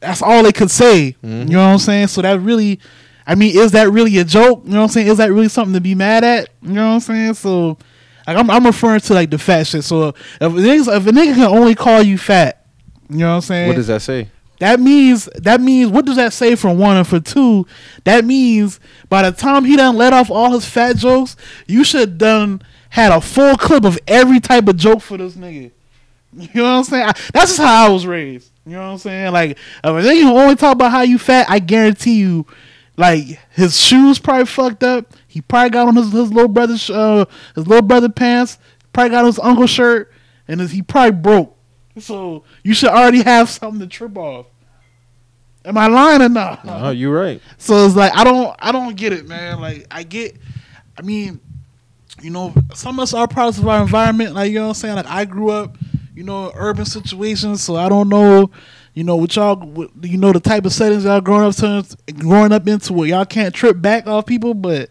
that's 0.01 0.22
all 0.22 0.42
they 0.42 0.53
could 0.53 0.70
say. 0.70 1.16
You 1.22 1.44
know 1.44 1.66
what 1.66 1.72
I'm 1.72 1.78
saying? 1.78 2.07
So 2.09 2.22
that 2.22 2.40
really, 2.40 2.80
I 3.26 3.34
mean, 3.34 3.56
is 3.56 3.72
that 3.72 3.90
really 3.90 4.18
a 4.18 4.24
joke? 4.24 4.62
You 4.64 4.70
know 4.70 4.78
what 4.78 4.84
I'm 4.84 4.88
saying? 4.90 5.08
Is 5.08 5.18
that 5.18 5.32
really 5.32 5.48
something 5.48 5.74
to 5.74 5.80
be 5.80 5.94
mad 5.94 6.22
at? 6.22 6.50
You 6.62 6.74
know 6.74 6.88
what 6.88 6.94
I'm 6.94 7.00
saying? 7.00 7.34
So, 7.34 7.78
like, 8.26 8.36
I'm, 8.36 8.50
I'm 8.50 8.64
referring 8.64 9.00
to 9.00 9.14
like 9.14 9.30
the 9.30 9.38
fat 9.38 9.66
shit. 9.66 9.84
So 9.84 10.08
if 10.08 10.16
a, 10.40 10.48
nigga, 10.48 10.96
if 10.96 11.06
a 11.06 11.10
nigga 11.10 11.34
can 11.34 11.44
only 11.44 11.74
call 11.74 12.02
you 12.02 12.18
fat, 12.18 12.66
you 13.08 13.18
know 13.18 13.28
what 13.28 13.34
I'm 13.36 13.40
saying? 13.40 13.68
What 13.68 13.76
does 13.76 13.86
that 13.88 14.02
say? 14.02 14.30
That 14.58 14.80
means 14.80 15.28
that 15.36 15.60
means 15.60 15.90
what 15.90 16.06
does 16.06 16.16
that 16.16 16.32
say 16.32 16.54
for 16.54 16.74
one 16.74 16.96
and 16.96 17.06
for 17.06 17.20
two? 17.20 17.66
That 18.04 18.24
means 18.24 18.80
by 19.08 19.28
the 19.28 19.36
time 19.36 19.64
he 19.64 19.76
done 19.76 19.96
let 19.96 20.12
off 20.12 20.30
all 20.30 20.52
his 20.52 20.64
fat 20.64 20.96
jokes, 20.96 21.36
you 21.66 21.84
should 21.84 22.16
done 22.18 22.62
had 22.88 23.12
a 23.12 23.20
full 23.20 23.56
clip 23.56 23.84
of 23.84 23.98
every 24.06 24.40
type 24.40 24.68
of 24.68 24.76
joke 24.76 25.02
for 25.02 25.18
this 25.18 25.34
nigga. 25.34 25.72
You 26.32 26.48
know 26.54 26.64
what 26.64 26.70
I'm 26.70 26.84
saying? 26.84 27.04
I, 27.04 27.12
that's 27.32 27.52
just 27.52 27.58
how 27.58 27.86
I 27.86 27.88
was 27.90 28.06
raised. 28.06 28.50
You 28.64 28.72
know 28.72 28.80
what 28.80 28.92
I'm 28.92 28.98
saying? 28.98 29.32
Like 29.32 29.50
if 29.52 29.58
a 29.84 29.88
nigga 29.88 30.30
only 30.30 30.56
talk 30.56 30.74
about 30.74 30.90
how 30.90 31.02
you 31.02 31.18
fat, 31.18 31.46
I 31.48 31.58
guarantee 31.58 32.18
you, 32.18 32.46
like 32.97 33.38
his 33.51 33.78
shoes 33.78 34.18
probably 34.18 34.47
fucked 34.47 34.82
up. 34.82 35.12
He 35.26 35.40
probably 35.40 35.70
got 35.70 35.88
on 35.88 35.97
his, 35.97 36.12
his 36.12 36.32
little 36.32 36.49
brother's 36.49 36.88
uh, 36.90 37.26
his 37.55 37.66
little 37.66 37.86
brother 37.86 38.09
pants. 38.09 38.59
Probably 38.92 39.11
got 39.11 39.20
on 39.20 39.26
his 39.26 39.38
uncle 39.38 39.66
shirt, 39.66 40.12
and 40.49 40.61
his, 40.61 40.70
he 40.70 40.82
probably 40.82 41.20
broke. 41.20 41.57
So 41.99 42.44
you 42.62 42.74
should 42.74 42.90
already 42.90 43.22
have 43.22 43.49
something 43.49 43.80
to 43.80 43.86
trip 43.86 44.16
off. 44.16 44.47
Am 45.64 45.76
I 45.76 45.88
lying 45.88 46.22
or 46.22 46.28
not? 46.28 46.61
Oh, 46.64 46.90
you're 46.90 47.12
right. 47.12 47.40
So 47.59 47.84
it's 47.86 47.97
like 47.97 48.14
I 48.14 48.22
don't 48.24 48.55
I 48.59 48.70
don't 48.70 48.97
get 48.97 49.12
it, 49.12 49.26
man. 49.26 49.61
Like 49.61 49.86
I 49.90 50.05
get 50.05 50.36
I 50.97 51.03
mean, 51.03 51.40
you 52.22 52.30
know, 52.30 52.55
some 52.74 52.99
of 52.99 53.03
us 53.03 53.14
are 53.14 53.26
products 53.26 53.59
of 53.59 53.66
our 53.66 53.82
environment, 53.82 54.34
like 54.34 54.51
you 54.53 54.59
know 54.59 54.68
what 54.68 54.68
I'm 54.68 54.74
saying? 54.74 54.97
Like 54.97 55.07
I 55.07 55.24
grew 55.24 55.51
up, 55.51 55.76
you 56.14 56.22
know, 56.22 56.51
in 56.51 56.57
urban 56.57 56.84
situations, 56.84 57.62
so 57.62 57.76
I 57.76 57.88
don't 57.88 58.09
know, 58.09 58.51
you 58.97 59.05
know, 59.05 59.14
what 59.16 59.36
y'all 59.36 59.86
you 60.03 60.16
know 60.18 60.32
the 60.32 60.40
type 60.40 60.64
of 60.64 60.72
settings 60.72 61.05
y'all 61.05 61.20
growing 61.20 61.44
up 61.44 61.55
to 61.57 61.86
growing 62.14 62.51
up 62.51 62.66
into 62.66 62.92
where 62.94 63.07
y'all 63.07 63.24
can't 63.26 63.55
trip 63.55 63.80
back 63.80 64.07
off 64.09 64.26
people, 64.26 64.55
but 64.55 64.90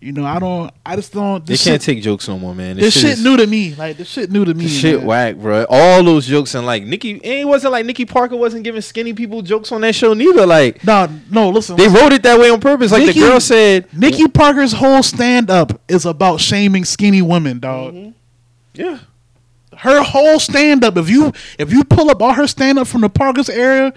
you 0.00 0.12
know, 0.12 0.24
I 0.24 0.38
don't 0.38 0.70
I 0.86 0.94
just 0.96 1.12
don't 1.12 1.44
They 1.44 1.54
this 1.54 1.64
can't 1.64 1.82
take 1.82 2.00
jokes 2.02 2.26
no 2.28 2.38
more, 2.38 2.54
man. 2.54 2.76
this 2.76 2.94
shit 2.94 3.04
is- 3.18 3.22
new 3.24 3.36
to 3.36 3.46
me. 3.46 3.74
Like 3.74 3.96
this 3.98 4.08
shit 4.08 4.30
new 4.30 4.44
to 4.44 4.54
me. 4.54 4.66
Shit 4.68 4.98
man. 4.98 5.06
whack, 5.06 5.36
bro. 5.36 5.66
All 5.68 6.02
those 6.04 6.24
jokes 6.26 6.54
and 6.54 6.64
like 6.64 6.84
Nikki, 6.84 7.12
and 7.14 7.22
it 7.24 7.46
wasn't 7.46 7.72
like 7.72 7.84
Nikki 7.84 8.04
Parker 8.06 8.36
wasn't 8.36 8.62
giving 8.64 8.80
skinny 8.80 9.12
people 9.12 9.42
jokes 9.42 9.72
on 9.72 9.80
that 9.82 9.94
show 9.96 10.14
neither. 10.14 10.46
Like 10.46 10.82
No, 10.84 11.08
no, 11.30 11.50
listen. 11.50 11.76
they 11.76 11.88
listen. 11.88 12.00
wrote 12.00 12.12
it 12.14 12.22
that 12.22 12.38
way 12.40 12.48
on 12.48 12.60
purpose. 12.60 12.92
Like 12.92 13.04
Nikki- 13.06 13.20
the 13.20 13.26
girl 13.26 13.40
said, 13.40 13.92
Nikki 13.92 14.26
Parker's 14.28 14.72
whole 14.72 15.02
stand 15.02 15.50
up 15.50 15.80
is 15.88 16.06
about 16.06 16.40
shaming 16.40 16.84
skinny 16.86 17.20
women, 17.20 17.58
dog. 17.58 17.92
Mm-hmm. 17.94 18.10
yeah, 18.74 18.98
Her 19.78 20.02
whole 20.02 20.40
stand 20.40 20.84
up, 20.84 20.96
if 20.96 21.08
you 21.08 21.32
if 21.58 21.72
you 21.72 21.84
pull 21.84 22.10
up 22.10 22.20
all 22.20 22.32
her 22.34 22.46
stand 22.46 22.78
up 22.78 22.86
from 22.88 23.02
the 23.02 23.08
Parker's 23.08 23.48
era, 23.48 23.92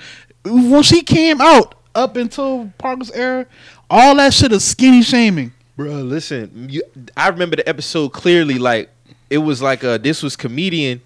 when 0.45 0.83
she 0.83 1.01
came 1.01 1.41
out 1.41 1.75
up 1.95 2.15
until 2.15 2.71
Parker's 2.77 3.11
era, 3.11 3.45
all 3.89 4.15
that 4.15 4.33
shit 4.33 4.51
is 4.51 4.63
skinny 4.63 5.01
shaming. 5.01 5.53
bro. 5.75 5.89
Listen, 6.01 6.67
you, 6.69 6.83
I 7.17 7.29
remember 7.29 7.55
the 7.55 7.67
episode 7.67 8.09
clearly. 8.09 8.59
Like 8.59 8.89
it 9.29 9.39
was 9.39 9.61
like 9.61 9.83
uh 9.83 9.97
this 9.97 10.21
was 10.21 10.35
comedian. 10.35 11.01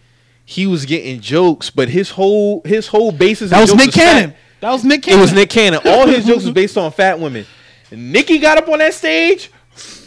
He 0.48 0.68
was 0.68 0.86
getting 0.86 1.22
jokes, 1.22 1.70
but 1.70 1.90
his 1.90 2.12
whole 2.12 2.62
his 2.66 2.88
whole 2.88 3.12
basis. 3.12 3.52
That 3.52 3.62
was 3.62 3.74
Nick 3.74 3.94
fat. 3.94 3.94
Cannon. 3.94 4.36
That 4.60 4.72
was 4.72 4.84
Nick 4.84 5.04
Cannon. 5.04 5.20
It 5.20 5.22
was 5.22 5.34
Nick 5.34 5.50
Cannon. 5.50 5.80
All 5.86 6.06
his 6.08 6.26
jokes 6.26 6.44
was 6.46 6.54
based 6.54 6.78
on 6.78 6.92
fat 6.92 7.20
women. 7.20 7.46
And 7.92 8.12
Nikki 8.12 8.40
got 8.40 8.58
up 8.58 8.68
on 8.68 8.80
that 8.80 8.94
stage, 8.94 9.52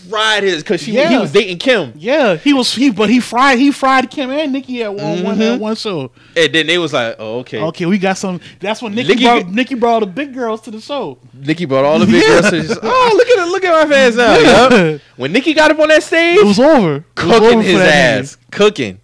fried 0.09 0.43
his 0.43 0.63
because 0.63 0.83
she 0.83 0.93
he 0.93 1.19
was 1.19 1.33
dating 1.33 1.59
Kim. 1.59 1.93
Yeah, 1.97 2.37
he 2.37 2.53
was 2.53 2.75
he, 2.75 2.91
but 2.91 3.09
he 3.11 3.21
fried 3.21 3.59
he 3.59 3.71
fried 3.73 4.11
Kim 4.11 4.31
and 4.31 4.53
Nikki 4.53 4.83
at 4.83 4.95
one 4.95 5.23
one 5.23 5.39
Mhm. 5.39 5.55
at 5.55 5.61
one 5.61 5.77
show. 5.77 6.11
And 6.37 6.53
then 6.53 6.67
they 6.67 6.79
was 6.79 6.93
like, 6.93 7.17
"Oh, 7.19 7.39
okay." 7.41 7.61
Okay, 7.61 7.87
we 7.87 7.99
got 7.99 8.19
some. 8.19 8.41
That's 8.61 8.81
when 8.83 8.95
Nikki 8.95 9.09
Nikki 9.09 9.25
brought 9.25 9.49
Nikki 9.49 9.75
brought 9.75 9.93
all 9.95 10.01
the 10.01 10.07
big 10.07 10.35
girls 10.35 10.61
to 10.63 10.71
the 10.71 10.81
show. 10.81 11.19
Nikki 11.35 11.65
brought 11.65 11.85
all 11.85 11.99
the 11.99 12.07
big 12.07 12.23
Yeah. 12.23 12.29
girls. 12.41 12.51
To 12.51 12.63
just, 12.63 12.81
oh, 12.83 13.13
look 13.17 13.29
at 13.29 13.47
it! 13.47 13.51
Look 13.51 13.65
at 13.65 13.85
my 13.89 13.93
fans 13.95 14.17
now. 14.17 14.39
Yeah. 14.39 14.69
yup. 14.93 15.01
When 15.17 15.33
Nikki 15.33 15.55
got 15.55 15.71
up 15.71 15.79
on 15.79 15.89
that 15.89 16.03
stage, 16.03 16.39
It 16.39 16.47
was 16.47 16.59
over. 16.59 16.97
It 16.97 17.25
was 17.25 17.25
over 17.27 17.39
cooking 17.41 17.63
his 17.63 17.81
ass, 17.81 18.37
cooking. 18.51 18.99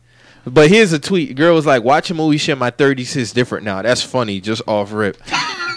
But 0.47 0.69
here's 0.69 0.93
a 0.93 0.99
tweet. 0.99 1.35
Girl 1.37 1.55
was 1.55 1.65
like, 1.65 1.83
"Watching 1.83 2.17
movie 2.19 2.37
shit 2.37 2.59
my 2.59 2.71
30s 2.71 3.17
is 3.17 3.33
different 3.33 3.65
now. 3.65 3.81
That's 3.83 4.03
funny, 4.03 4.41
just 4.41 4.61
off 4.67 4.93
rip." 4.93 5.17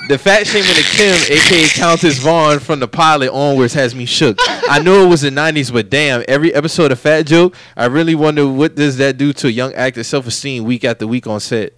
The 0.08 0.18
fat 0.18 0.48
shaming 0.48 0.70
of 0.70 0.86
Kim, 0.86 1.16
aka 1.38 1.68
Countess 1.68 2.18
Vaughn, 2.20 2.60
from 2.60 2.80
the 2.80 2.88
pilot 2.88 3.30
onwards 3.30 3.74
has 3.74 3.94
me 3.94 4.06
shook. 4.06 4.38
I 4.70 4.80
know 4.82 5.06
it 5.06 5.10
was 5.10 5.20
the 5.22 5.30
90s, 5.30 5.72
but 5.72 5.90
damn, 5.90 6.24
every 6.30 6.54
episode 6.54 6.94
of 6.94 7.00
Fat 7.00 7.24
Joke, 7.24 7.54
I 7.76 7.88
really 7.88 8.16
wonder 8.16 8.48
what 8.48 8.76
does 8.76 8.96
that 8.98 9.18
do 9.18 9.34
to 9.34 9.48
a 9.48 9.52
young 9.52 9.74
actor's 9.74 10.08
self-esteem 10.08 10.64
week 10.64 10.86
after 10.86 11.06
week 11.06 11.28
on 11.28 11.42
set. 11.42 11.74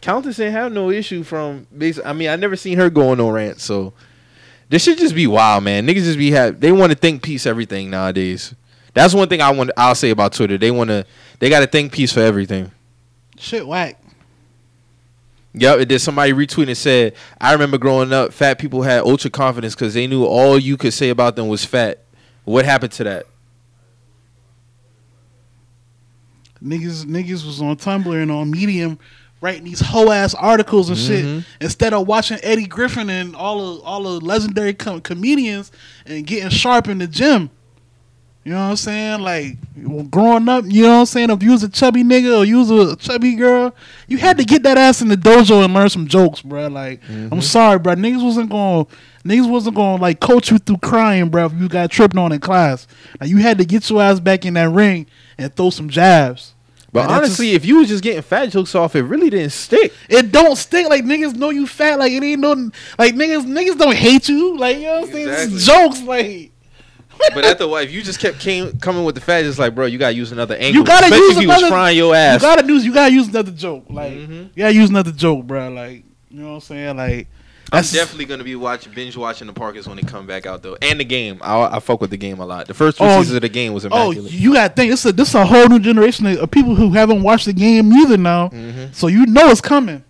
Countess 0.00 0.38
ain't 0.38 0.52
have 0.52 0.70
no 0.72 0.90
issue 0.90 1.24
from. 1.24 1.66
basi- 1.76 2.04
I 2.04 2.12
mean, 2.12 2.28
I 2.28 2.36
never 2.36 2.54
seen 2.54 2.78
her 2.78 2.88
going 2.90 3.18
on 3.18 3.32
rant, 3.32 3.60
so 3.60 3.92
this 4.68 4.84
should 4.84 4.98
just 4.98 5.14
be 5.14 5.26
wild, 5.26 5.64
man. 5.64 5.84
Niggas 5.84 6.04
just 6.04 6.18
be 6.18 6.30
have 6.30 6.60
they 6.60 6.70
want 6.70 6.92
to 6.92 6.98
think 6.98 7.22
peace 7.22 7.44
everything 7.46 7.90
nowadays. 7.90 8.54
That's 8.94 9.14
one 9.14 9.28
thing 9.28 9.40
I 9.40 9.50
want. 9.50 9.70
I'll 9.76 9.94
say 9.96 10.10
about 10.10 10.32
Twitter. 10.32 10.58
They 10.58 10.70
want 10.70 10.90
to. 10.90 11.06
They 11.40 11.48
got 11.50 11.60
to 11.60 11.66
think 11.66 11.92
peace 11.92 12.12
for 12.12 12.20
everything. 12.20 12.70
Shit 13.38 13.66
whack. 13.66 14.01
Yep. 15.54 15.80
And 15.80 15.90
then 15.90 15.98
somebody 15.98 16.32
retweeted 16.32 16.68
and 16.68 16.76
said, 16.76 17.14
"I 17.40 17.52
remember 17.52 17.76
growing 17.78 18.12
up, 18.12 18.32
fat 18.32 18.58
people 18.58 18.82
had 18.82 19.02
ultra 19.02 19.30
confidence 19.30 19.74
because 19.74 19.92
they 19.94 20.06
knew 20.06 20.24
all 20.24 20.58
you 20.58 20.76
could 20.76 20.94
say 20.94 21.10
about 21.10 21.36
them 21.36 21.48
was 21.48 21.64
fat. 21.64 21.98
What 22.44 22.64
happened 22.64 22.92
to 22.92 23.04
that? 23.04 23.26
Niggas 26.62 27.04
niggas 27.06 27.44
was 27.44 27.60
on 27.60 27.76
Tumblr 27.76 28.22
and 28.22 28.30
on 28.30 28.50
Medium 28.50 28.98
writing 29.40 29.64
these 29.64 29.80
whole 29.80 30.12
ass 30.12 30.34
articles 30.34 30.88
and 30.88 30.96
Mhm. 30.98 31.06
shit 31.06 31.44
instead 31.60 31.92
of 31.92 32.06
watching 32.06 32.38
Eddie 32.44 32.66
Griffin 32.66 33.10
and 33.10 33.34
all 33.34 33.78
of 33.78 33.80
all 33.84 34.02
the 34.04 34.24
legendary 34.24 34.72
com- 34.72 35.00
comedians 35.00 35.72
and 36.06 36.24
getting 36.24 36.48
sharp 36.50 36.88
in 36.88 36.98
the 36.98 37.08
gym. 37.08 37.50
You 38.44 38.52
know 38.52 38.64
what 38.64 38.70
I'm 38.70 38.76
saying? 38.76 39.20
Like 39.20 40.10
growing 40.10 40.48
up, 40.48 40.64
you 40.66 40.82
know 40.82 40.94
what 40.94 41.00
I'm 41.00 41.06
saying? 41.06 41.30
If 41.30 41.44
you 41.44 41.52
was 41.52 41.62
a 41.62 41.68
chubby 41.68 42.02
nigga 42.02 42.40
or 42.40 42.44
you 42.44 42.58
was 42.58 42.70
a 42.70 42.96
chubby 42.96 43.36
girl, 43.36 43.72
you 44.08 44.18
had 44.18 44.36
to 44.38 44.44
get 44.44 44.64
that 44.64 44.76
ass 44.76 45.00
in 45.00 45.08
the 45.08 45.16
dojo 45.16 45.64
and 45.64 45.72
learn 45.72 45.88
some 45.88 46.08
jokes, 46.08 46.42
bro. 46.42 46.66
Like 46.66 47.00
I'm 47.08 47.30
mm-hmm. 47.30 47.40
sorry, 47.40 47.78
bro. 47.78 47.94
Niggas 47.94 48.24
wasn't 48.24 48.50
going 48.50 48.86
niggas 49.24 49.48
wasn't 49.48 49.76
going 49.76 49.98
to 49.98 50.02
like 50.02 50.18
coach 50.18 50.50
you 50.50 50.58
through 50.58 50.78
crying, 50.78 51.28
bro. 51.28 51.46
If 51.46 51.52
you 51.54 51.68
got 51.68 51.90
tripped 51.90 52.16
on 52.16 52.32
in 52.32 52.40
class, 52.40 52.88
like 53.20 53.30
you 53.30 53.36
had 53.36 53.58
to 53.58 53.64
get 53.64 53.88
your 53.88 54.02
ass 54.02 54.18
back 54.18 54.44
in 54.44 54.54
that 54.54 54.70
ring 54.70 55.06
and 55.38 55.54
throw 55.54 55.70
some 55.70 55.88
jabs. 55.88 56.54
But 56.92 57.08
honestly, 57.08 57.52
if 57.52 57.64
you 57.64 57.78
was 57.78 57.88
just 57.88 58.02
getting 58.02 58.20
fat 58.20 58.50
jokes 58.50 58.74
off, 58.74 58.94
it 58.96 59.02
really 59.02 59.30
didn't 59.30 59.52
stick. 59.52 59.94
It 60.10 60.30
don't 60.30 60.56
stick. 60.56 60.88
like 60.90 61.04
niggas 61.04 61.34
know 61.34 61.48
you 61.48 61.66
fat. 61.66 61.98
Like 61.98 62.12
it 62.12 62.22
ain't 62.22 62.40
no 62.40 62.52
like 62.98 63.14
niggas 63.14 63.46
niggas 63.46 63.78
don't 63.78 63.96
hate 63.96 64.28
you. 64.28 64.58
Like 64.58 64.76
you 64.76 64.82
know 64.82 65.00
what 65.00 65.08
I'm 65.08 65.12
saying? 65.12 65.54
It's 65.54 65.64
jokes 65.64 66.02
like 66.02 66.51
But 67.34 67.44
after 67.44 67.64
a 67.64 67.68
while, 67.68 67.82
if 67.82 67.92
you 67.92 68.02
just 68.02 68.18
kept 68.20 68.40
came, 68.40 68.78
coming 68.78 69.04
with 69.04 69.14
the 69.14 69.20
fat, 69.20 69.44
it's 69.44 69.58
like, 69.58 69.74
bro, 69.74 69.86
you 69.86 69.98
gotta 69.98 70.14
use 70.14 70.32
another 70.32 70.54
angle. 70.56 70.74
You 70.80 70.84
gotta 70.84 71.06
Especially 71.06 71.26
use 71.26 71.36
if 71.36 71.42
you 71.42 71.48
was 71.48 71.58
another- 71.58 71.70
frying 71.72 71.96
your 71.96 72.14
you 72.14 72.38
gotta 72.40 72.66
use 72.66 72.84
you 72.84 72.92
gotta 72.94 73.12
use 73.12 73.28
another 73.28 73.52
joke. 73.52 73.84
Like 73.88 74.12
Mhm. 74.12 74.50
you 74.54 74.62
gotta 74.62 74.74
use 74.74 74.90
another 74.90 75.12
joke, 75.12 75.46
bro. 75.46 75.70
Like 75.70 76.04
you 76.30 76.40
know 76.40 76.48
what 76.48 76.54
I'm 76.54 76.60
saying? 76.60 76.96
Like 76.96 77.28
I'm 77.74 77.82
definitely 77.84 78.26
gonna 78.26 78.44
be 78.44 78.54
watching 78.56 78.92
binge 78.92 79.16
watching 79.16 79.46
the 79.46 79.52
Parkers 79.54 79.86
when 79.86 79.96
they 79.96 80.02
come 80.02 80.26
back 80.26 80.44
out 80.46 80.62
though, 80.62 80.76
and 80.82 81.00
the 81.00 81.04
game. 81.04 81.38
I, 81.42 81.76
I 81.76 81.80
fuck 81.80 82.00
with 82.02 82.10
the 82.10 82.16
game 82.18 82.38
a 82.40 82.44
lot. 82.44 82.66
The 82.66 82.74
first 82.74 82.98
two 82.98 83.04
Oh, 83.04 83.18
seasons 83.20 83.36
of 83.36 83.42
the 83.42 83.48
game 83.48 83.72
was 83.72 83.84
immaculate. 83.86 84.18
oh 84.32 84.36
you 84.36 84.52
gotta 84.52 84.74
think 84.74 84.90
this 84.90 85.06
is 85.06 85.12
this 85.14 85.28
is 85.28 85.34
a 85.34 85.46
whole 85.46 85.68
new 85.68 85.78
generation 85.78 86.26
of 86.26 86.50
people 86.50 86.74
who 86.74 86.90
haven't 86.92 87.22
watched 87.22 87.46
the 87.46 87.52
game 87.54 87.90
either 87.92 88.18
now. 88.18 88.48
Mhm. 88.48 88.94
So 88.94 89.06
you 89.06 89.24
know 89.26 89.48
it's 89.48 89.60
coming. 89.62 90.04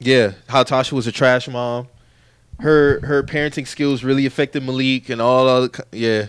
Yeah, 0.00 0.32
how 0.48 0.64
Tasha 0.64 0.92
was 0.92 1.06
a 1.06 1.12
trash 1.12 1.46
mom. 1.46 1.86
Her 2.60 3.00
her 3.00 3.22
parenting 3.22 3.66
skills 3.66 4.04
really 4.04 4.26
affected 4.26 4.62
Malik 4.62 5.08
and 5.08 5.20
all 5.20 5.48
other. 5.48 5.70
Yeah. 5.92 6.26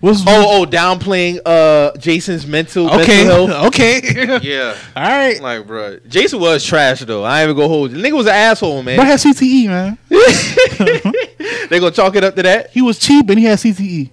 What's 0.00 0.22
Oh 0.26 0.62
oh, 0.62 0.66
downplaying 0.66 1.40
uh 1.46 1.96
Jason's 1.96 2.44
mental 2.44 2.86
okay 2.92 3.24
mental 3.24 3.46
health. 3.46 3.66
okay 3.68 4.40
Yeah. 4.42 4.76
all 4.96 5.02
right. 5.04 5.40
Like, 5.40 5.64
bro, 5.66 6.00
Jason 6.08 6.40
was 6.40 6.64
trash 6.64 7.00
though. 7.00 7.22
I 7.22 7.40
ain't 7.42 7.44
even 7.50 7.56
gonna 7.56 7.68
hold 7.68 7.92
you. 7.92 8.00
The 8.00 8.08
nigga 8.08 8.16
was 8.16 8.26
an 8.26 8.32
asshole, 8.34 8.82
man. 8.82 8.96
Bro 8.96 9.04
had 9.04 9.20
CTE 9.20 9.66
man. 9.68 9.98
they 11.68 11.78
gonna 11.78 11.92
chalk 11.92 12.16
it 12.16 12.24
up 12.24 12.34
to 12.34 12.42
that. 12.42 12.70
He 12.70 12.82
was 12.82 12.98
cheap 12.98 13.28
and 13.30 13.38
he 13.38 13.44
had 13.44 13.58
CTE. 13.58 14.10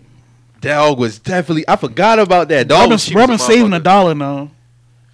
Dog 0.61 0.99
was 0.99 1.17
definitely. 1.17 1.67
I 1.67 1.75
forgot 1.75 2.19
about 2.19 2.49
that. 2.49 2.67
Dog 2.67 2.77
Bro 2.77 2.83
been, 2.85 2.91
was 2.91 3.05
cheap 3.05 3.13
bro 3.13 3.23
as 3.23 3.27
been 3.27 3.35
a 3.35 3.39
saving 3.39 3.73
a 3.73 3.79
dollar 3.79 4.13
now. 4.13 4.51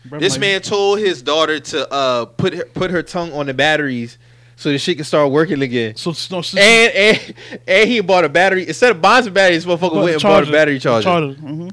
Bro 0.05 0.19
This 0.19 0.33
like- 0.33 0.41
man 0.41 0.61
told 0.61 0.99
his 0.99 1.21
daughter 1.21 1.59
to 1.59 1.89
uh 1.89 2.25
put 2.25 2.53
her, 2.53 2.65
put 2.65 2.91
her 2.91 3.01
tongue 3.01 3.31
on 3.31 3.45
the 3.45 3.53
batteries 3.53 4.17
so 4.55 4.69
the 4.71 4.77
shit 4.77 4.95
can 4.97 5.05
start 5.05 5.31
working 5.31 5.61
again. 5.61 5.95
So, 5.95 6.13
so, 6.13 6.41
so 6.41 6.57
And 6.59 6.93
and 6.93 7.33
and 7.67 7.89
he 7.89 7.99
bought 8.01 8.23
a 8.25 8.29
battery 8.29 8.67
instead 8.67 8.91
of 8.91 9.01
buying 9.01 9.23
some 9.23 9.33
batteries. 9.33 9.65
Motherfucker 9.65 9.95
went 10.03 10.13
and 10.13 10.21
bought 10.23 10.47
a 10.47 10.51
battery 10.51 10.79
charger. 10.79 11.09
Mm-hmm. 11.09 11.69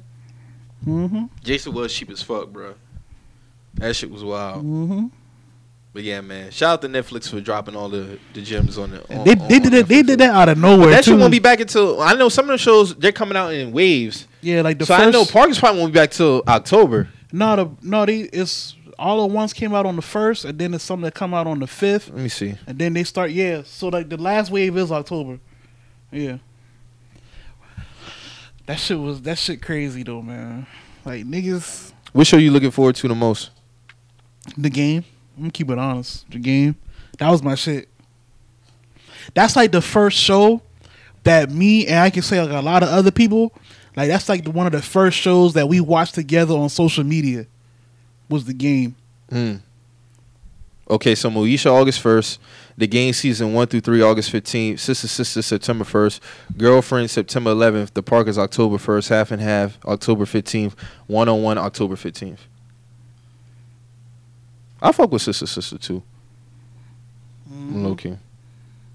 Mm-hmm. 0.86 1.24
Jason 1.42 1.72
was 1.74 1.94
cheap 1.94 2.10
as 2.10 2.22
fuck, 2.22 2.48
bro. 2.48 2.74
That 3.74 3.94
shit 3.94 4.10
was 4.10 4.24
wild. 4.24 4.64
Mm-hmm. 4.64 5.06
But 5.94 6.02
yeah, 6.04 6.20
man. 6.22 6.50
Shout 6.50 6.72
out 6.72 6.82
to 6.82 6.88
Netflix 6.88 7.28
for 7.28 7.40
dropping 7.40 7.76
all 7.76 7.88
the, 7.88 8.18
the 8.32 8.40
gems 8.40 8.78
on 8.78 8.94
it. 8.94 9.06
They, 9.08 9.34
they 9.34 9.58
did 9.58 9.74
it. 9.74 9.88
They 9.88 10.02
did 10.02 10.20
that 10.20 10.30
out 10.30 10.48
of 10.48 10.56
nowhere 10.58 10.88
That 10.90 11.04
too. 11.04 11.12
shit 11.12 11.20
won't 11.20 11.30
be 11.32 11.38
back 11.38 11.60
until 11.60 12.00
I 12.00 12.14
know 12.14 12.28
some 12.30 12.46
of 12.46 12.52
the 12.52 12.58
shows 12.58 12.94
they're 12.96 13.12
coming 13.12 13.36
out 13.36 13.52
in 13.52 13.72
waves. 13.72 14.26
Yeah, 14.40 14.62
like 14.62 14.78
the 14.78 14.86
so 14.86 14.96
first. 14.96 15.06
I 15.06 15.10
know 15.10 15.24
Parkers 15.26 15.58
probably 15.58 15.80
won't 15.82 15.92
be 15.92 15.98
back 16.00 16.10
till 16.10 16.42
October. 16.48 17.08
no, 17.30 17.56
the 17.56 17.70
no, 17.82 18.06
they 18.06 18.20
it's 18.20 18.74
all 19.02 19.24
at 19.24 19.30
once 19.30 19.52
came 19.52 19.74
out 19.74 19.84
on 19.84 19.96
the 19.96 20.02
first, 20.02 20.44
and 20.44 20.58
then 20.58 20.72
it's 20.74 20.84
something 20.84 21.04
that 21.04 21.14
come 21.14 21.34
out 21.34 21.46
on 21.46 21.58
the 21.58 21.66
fifth, 21.66 22.08
Let 22.08 22.18
me 22.22 22.28
see. 22.28 22.54
and 22.66 22.78
then 22.78 22.92
they 22.94 23.04
start. 23.04 23.30
Yeah, 23.32 23.62
so 23.64 23.88
like 23.88 24.08
the 24.08 24.16
last 24.16 24.50
wave 24.50 24.76
is 24.76 24.92
October. 24.92 25.38
Yeah. 26.10 26.38
That 28.66 28.78
shit 28.78 28.98
was 28.98 29.20
that 29.22 29.38
shit 29.38 29.60
crazy 29.60 30.02
though, 30.02 30.22
man. 30.22 30.66
Like 31.04 31.24
niggas, 31.24 31.92
What 32.12 32.26
show 32.26 32.36
you 32.36 32.50
looking 32.50 32.70
forward 32.70 32.94
to 32.96 33.08
the 33.08 33.14
most? 33.14 33.50
the 34.56 34.70
game. 34.70 35.04
I'm 35.36 35.44
gonna 35.44 35.50
keep 35.52 35.70
it 35.70 35.78
honest. 35.78 36.30
The 36.30 36.38
game. 36.38 36.76
That 37.18 37.30
was 37.30 37.42
my 37.42 37.54
shit. 37.54 37.88
That's 39.34 39.56
like 39.56 39.72
the 39.72 39.80
first 39.82 40.18
show 40.18 40.62
that 41.24 41.50
me 41.50 41.86
and 41.86 41.98
I 42.00 42.10
can 42.10 42.22
say 42.22 42.40
like 42.40 42.50
a 42.50 42.60
lot 42.64 42.82
of 42.82 42.88
other 42.88 43.10
people, 43.10 43.52
like 43.96 44.08
that's 44.08 44.28
like 44.28 44.44
the, 44.44 44.50
one 44.50 44.66
of 44.66 44.72
the 44.72 44.82
first 44.82 45.16
shows 45.18 45.54
that 45.54 45.68
we 45.68 45.80
watched 45.80 46.14
together 46.14 46.54
on 46.54 46.68
social 46.68 47.04
media. 47.04 47.46
Was 48.32 48.44
the 48.46 48.54
game. 48.54 48.96
Hmm. 49.28 49.56
Okay, 50.90 51.14
so 51.14 51.30
Moesha 51.30 51.70
August 51.70 52.00
first, 52.00 52.40
the 52.76 52.86
game 52.86 53.12
season 53.12 53.52
one 53.54 53.66
through 53.66 53.80
three 53.80 54.02
August 54.02 54.30
fifteenth, 54.30 54.80
Sister 54.80 55.06
Sister 55.06 55.42
September 55.42 55.84
first, 55.84 56.22
Girlfriend 56.56 57.10
September 57.10 57.50
eleventh, 57.50 57.94
The 57.94 58.02
Parkers 58.02 58.38
October 58.38 58.78
first, 58.78 59.08
half 59.08 59.30
and 59.30 59.40
half 59.40 59.78
October 59.86 60.26
fifteenth, 60.26 60.74
one 61.06 61.28
on 61.28 61.42
one 61.42 61.58
October 61.58 61.94
fifteenth. 61.96 62.46
I 64.80 64.92
fuck 64.92 65.12
with 65.12 65.22
Sister 65.22 65.46
Sister 65.46 65.78
too. 65.78 66.02
Low 67.50 67.94
key. 67.94 68.16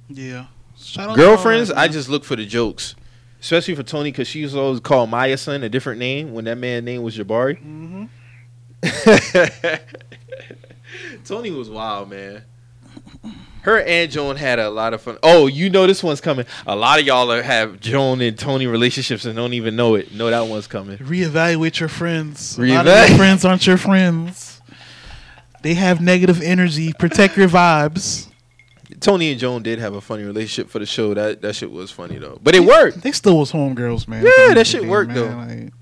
Yeah. 0.10 0.48
Shout 0.80 1.16
Girlfriends, 1.16 1.72
I 1.72 1.88
just 1.88 2.10
look 2.10 2.24
for 2.24 2.36
the 2.36 2.46
jokes, 2.46 2.96
especially 3.42 3.76
for 3.76 3.84
Tony 3.84 4.12
because 4.12 4.28
she 4.28 4.44
was 4.44 4.56
always 4.56 4.80
called 4.80 5.10
Maya 5.10 5.38
son 5.38 5.64
a 5.64 5.70
different 5.70 6.00
name 6.00 6.34
when 6.34 6.46
that 6.46 6.58
man 6.58 6.86
name 6.86 7.02
was 7.04 7.18
Jabari. 7.18 7.58
Mhm. 7.64 8.10
Tony 11.26 11.52
was 11.52 11.70
wild, 11.70 12.10
man. 12.10 12.44
Her 13.62 13.82
and 13.82 14.10
Joan 14.10 14.38
had 14.38 14.60
a 14.60 14.70
lot 14.70 14.94
of 14.94 15.02
fun. 15.02 15.18
Oh, 15.22 15.48
you 15.48 15.70
know 15.70 15.88
this 15.88 16.02
one's 16.02 16.22
coming. 16.22 16.46
A 16.66 16.76
lot 16.76 17.02
of 17.02 17.06
y'all 17.06 17.30
are, 17.32 17.42
have 17.42 17.82
Joan 17.82 18.22
and 18.22 18.40
Tony 18.40 18.66
relationships 18.66 19.26
and 19.26 19.36
don't 19.36 19.54
even 19.54 19.76
know 19.76 19.96
it. 19.96 20.14
Know 20.14 20.30
that 20.30 20.48
one's 20.48 20.68
coming. 20.68 20.98
Reevaluate 21.00 21.80
your 21.80 21.90
friends. 21.90 22.58
A 22.58 22.62
lot 22.62 22.88
of 22.88 23.10
your 23.10 23.18
friends 23.18 23.44
aren't 23.44 23.68
your 23.68 23.78
friends. 23.78 24.62
They 25.64 25.74
have 25.74 26.00
negative 26.00 26.42
energy. 26.42 26.94
Protect 26.94 27.36
your 27.36 27.50
vibes. 27.50 28.30
Tony 29.02 29.32
and 29.32 29.40
Joan 29.40 29.64
did 29.64 29.80
have 29.80 29.96
a 29.96 30.02
funny 30.02 30.24
relationship 30.24 30.70
for 30.72 30.80
the 30.80 30.86
show. 30.86 31.14
That 31.14 31.42
that 31.42 31.54
shit 31.56 31.70
was 31.70 31.92
funny 31.92 32.18
though, 32.18 32.40
but 32.42 32.56
it 32.56 32.62
worked. 32.64 33.02
They 33.02 33.12
still 33.12 33.38
was 33.38 33.52
homegirls, 33.52 34.08
man. 34.08 34.24
Yeah, 34.24 34.30
At 34.30 34.36
the 34.36 34.44
end 34.44 34.58
that 34.58 34.68
shit 34.68 34.86
worked, 34.86 35.12
man. 35.12 35.18
though. 35.18 35.64
Like, 35.64 35.74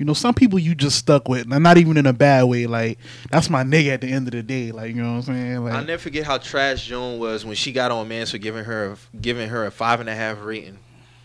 you 0.00 0.06
know, 0.06 0.14
some 0.14 0.32
people 0.32 0.58
you 0.58 0.74
just 0.74 0.96
stuck 0.96 1.28
with, 1.28 1.52
and 1.52 1.62
not 1.62 1.76
even 1.76 1.98
in 1.98 2.06
a 2.06 2.14
bad 2.14 2.44
way. 2.44 2.66
Like 2.66 2.98
that's 3.30 3.50
my 3.50 3.62
nigga 3.62 3.88
at 3.88 4.00
the 4.00 4.08
end 4.08 4.28
of 4.28 4.32
the 4.32 4.42
day. 4.42 4.72
Like 4.72 4.94
you 4.94 5.02
know 5.02 5.10
what 5.10 5.16
I'm 5.16 5.22
saying? 5.24 5.62
Like 5.62 5.74
I'll 5.74 5.84
never 5.84 6.00
forget 6.00 6.24
how 6.24 6.38
trash 6.38 6.86
Joan 6.86 7.18
was 7.18 7.44
when 7.44 7.54
she 7.54 7.70
got 7.70 7.90
on 7.90 8.08
Mans 8.08 8.30
for 8.30 8.38
giving 8.38 8.64
her 8.64 8.92
a, 8.92 8.96
giving 9.20 9.50
her 9.50 9.66
a 9.66 9.70
five 9.70 10.00
and 10.00 10.08
a 10.08 10.14
half 10.14 10.42
rating 10.42 10.78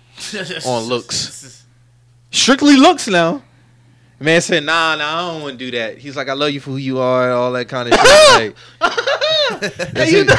on 0.66 0.84
looks. 0.84 1.66
Strictly 2.32 2.76
looks 2.76 3.08
now. 3.08 3.44
Man 4.20 4.42
said, 4.42 4.66
nah, 4.66 4.98
nah, 4.98 5.06
I 5.06 5.32
don't 5.32 5.42
want 5.42 5.58
to 5.58 5.72
do 5.72 5.78
that. 5.78 5.98
He's 5.98 6.18
like, 6.18 6.28
I 6.28 6.34
love 6.34 6.52
you 6.52 6.60
for 6.60 6.72
who 6.72 6.78
you 6.78 7.00
are, 7.00 7.24
and 7.24 7.32
all 7.32 7.54
that 7.54 7.70
kind 7.70 7.94
of 7.94 7.98
shit. 7.98 8.56
Like, 8.82 8.92
that's 9.94 10.12
you 10.12 10.26
it. 10.28 10.30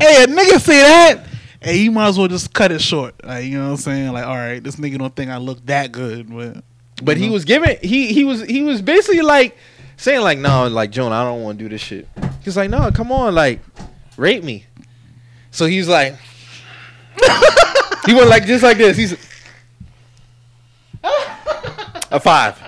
hey, 0.00 0.24
a 0.24 0.26
nigga 0.26 0.58
say 0.58 0.80
that. 0.80 1.26
Hey, 1.60 1.78
you 1.78 1.90
might 1.90 2.08
as 2.08 2.18
well 2.18 2.28
just 2.28 2.54
cut 2.54 2.72
it 2.72 2.80
short. 2.80 3.14
Like 3.22 3.44
you 3.44 3.58
know 3.58 3.66
what 3.66 3.70
I'm 3.72 3.76
saying? 3.76 4.12
Like 4.12 4.24
all 4.24 4.36
right, 4.36 4.64
this 4.64 4.76
nigga 4.76 4.98
don't 4.98 5.14
think 5.14 5.30
I 5.30 5.36
look 5.36 5.66
that 5.66 5.92
good, 5.92 6.34
but 6.34 6.64
But 7.02 7.16
he 7.16 7.28
was 7.28 7.44
giving 7.44 7.78
he 7.80 8.12
he 8.12 8.24
was 8.24 8.42
he 8.42 8.62
was 8.62 8.82
basically 8.82 9.22
like 9.22 9.56
saying 9.96 10.20
like 10.20 10.38
no 10.38 10.66
like 10.68 10.90
Joan 10.90 11.12
I 11.12 11.24
don't 11.24 11.42
want 11.42 11.58
to 11.58 11.64
do 11.64 11.68
this 11.68 11.80
shit. 11.80 12.08
He's 12.42 12.56
like 12.56 12.70
no 12.70 12.90
come 12.90 13.12
on 13.12 13.34
like 13.34 13.60
rate 14.16 14.42
me. 14.42 14.66
So 15.50 15.66
he's 15.66 15.88
like 15.88 16.14
he 18.06 18.14
went 18.14 18.28
like 18.28 18.46
just 18.46 18.62
like 18.62 18.78
this. 18.78 18.96
He's 18.96 19.12
a 22.10 22.20
five. 22.20 22.60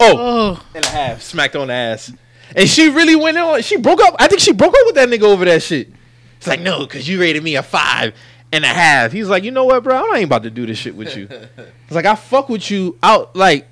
Oh, 0.00 0.16
oh, 0.18 0.66
and 0.74 0.84
a 0.84 0.88
half 0.88 1.22
smacked 1.22 1.54
on 1.54 1.68
the 1.68 1.74
ass. 1.74 2.12
And 2.56 2.68
she 2.68 2.88
really 2.88 3.14
went 3.14 3.38
on. 3.38 3.62
She 3.62 3.76
broke 3.76 4.00
up. 4.00 4.16
I 4.18 4.26
think 4.26 4.40
she 4.40 4.52
broke 4.52 4.74
up 4.74 4.86
with 4.86 4.96
that 4.96 5.08
nigga 5.08 5.22
over 5.22 5.44
that 5.44 5.62
shit. 5.62 5.90
It's 6.38 6.46
like 6.46 6.60
no, 6.60 6.80
because 6.80 7.08
you 7.08 7.20
rated 7.20 7.42
me 7.42 7.56
a 7.56 7.62
five 7.62 8.14
and 8.52 8.64
a 8.64 8.68
half. 8.68 9.12
He's 9.12 9.28
like, 9.28 9.42
you 9.44 9.50
know 9.50 9.64
what, 9.64 9.82
bro? 9.82 9.96
I 9.96 10.16
ain't 10.18 10.24
about 10.26 10.42
to 10.44 10.50
do 10.50 10.66
this 10.66 10.78
shit 10.78 10.94
with 10.94 11.16
you. 11.16 11.28
It's 11.86 11.94
like 11.94 12.06
I 12.06 12.14
fuck 12.14 12.48
with 12.48 12.70
you 12.70 12.96
out. 13.02 13.36
Like 13.36 13.68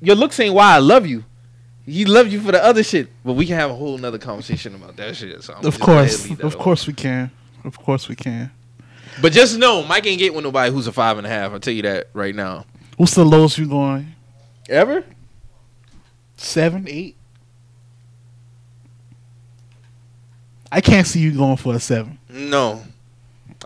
your 0.00 0.16
looks 0.16 0.38
ain't 0.40 0.54
why 0.54 0.74
I 0.74 0.78
love 0.78 1.06
you. 1.06 1.24
He 1.84 2.04
loved 2.04 2.32
you 2.32 2.40
for 2.40 2.50
the 2.50 2.62
other 2.64 2.82
shit, 2.82 3.08
but 3.24 3.34
we 3.34 3.46
can 3.46 3.54
have 3.56 3.70
a 3.70 3.74
whole 3.74 3.96
nother 3.96 4.18
conversation 4.18 4.74
about 4.74 4.96
that 4.96 5.14
shit. 5.14 5.42
So 5.44 5.52
I'm 5.54 5.58
of 5.64 5.64
just 5.74 5.78
gonna 5.78 5.92
go 5.92 5.98
ahead 5.98 6.10
course, 6.10 6.20
and 6.22 6.30
leave 6.30 6.38
that 6.38 6.46
of 6.46 6.54
alone. 6.54 6.64
course 6.64 6.86
we 6.88 6.92
can, 6.92 7.30
of 7.62 7.78
course 7.78 8.08
we 8.08 8.16
can. 8.16 8.50
But 9.22 9.32
just 9.32 9.58
know, 9.58 9.84
Mike 9.84 10.06
ain't 10.06 10.18
get 10.18 10.34
with 10.34 10.42
nobody 10.42 10.72
who's 10.72 10.88
a 10.88 10.92
five 10.92 11.18
and 11.18 11.26
a 11.26 11.30
half. 11.30 11.52
I'll 11.52 11.60
tell 11.60 11.72
you 11.72 11.82
that 11.82 12.08
right 12.14 12.34
now. 12.34 12.66
What's 12.96 13.14
the 13.14 13.24
lowest 13.24 13.58
you 13.58 13.68
going? 13.68 14.12
Ever? 14.68 15.04
Seven, 16.36 16.86
eight. 16.88 17.14
I 20.72 20.80
can't 20.80 21.06
see 21.06 21.20
you 21.20 21.32
going 21.32 21.56
for 21.56 21.74
a 21.74 21.80
seven. 21.80 22.18
No. 22.28 22.82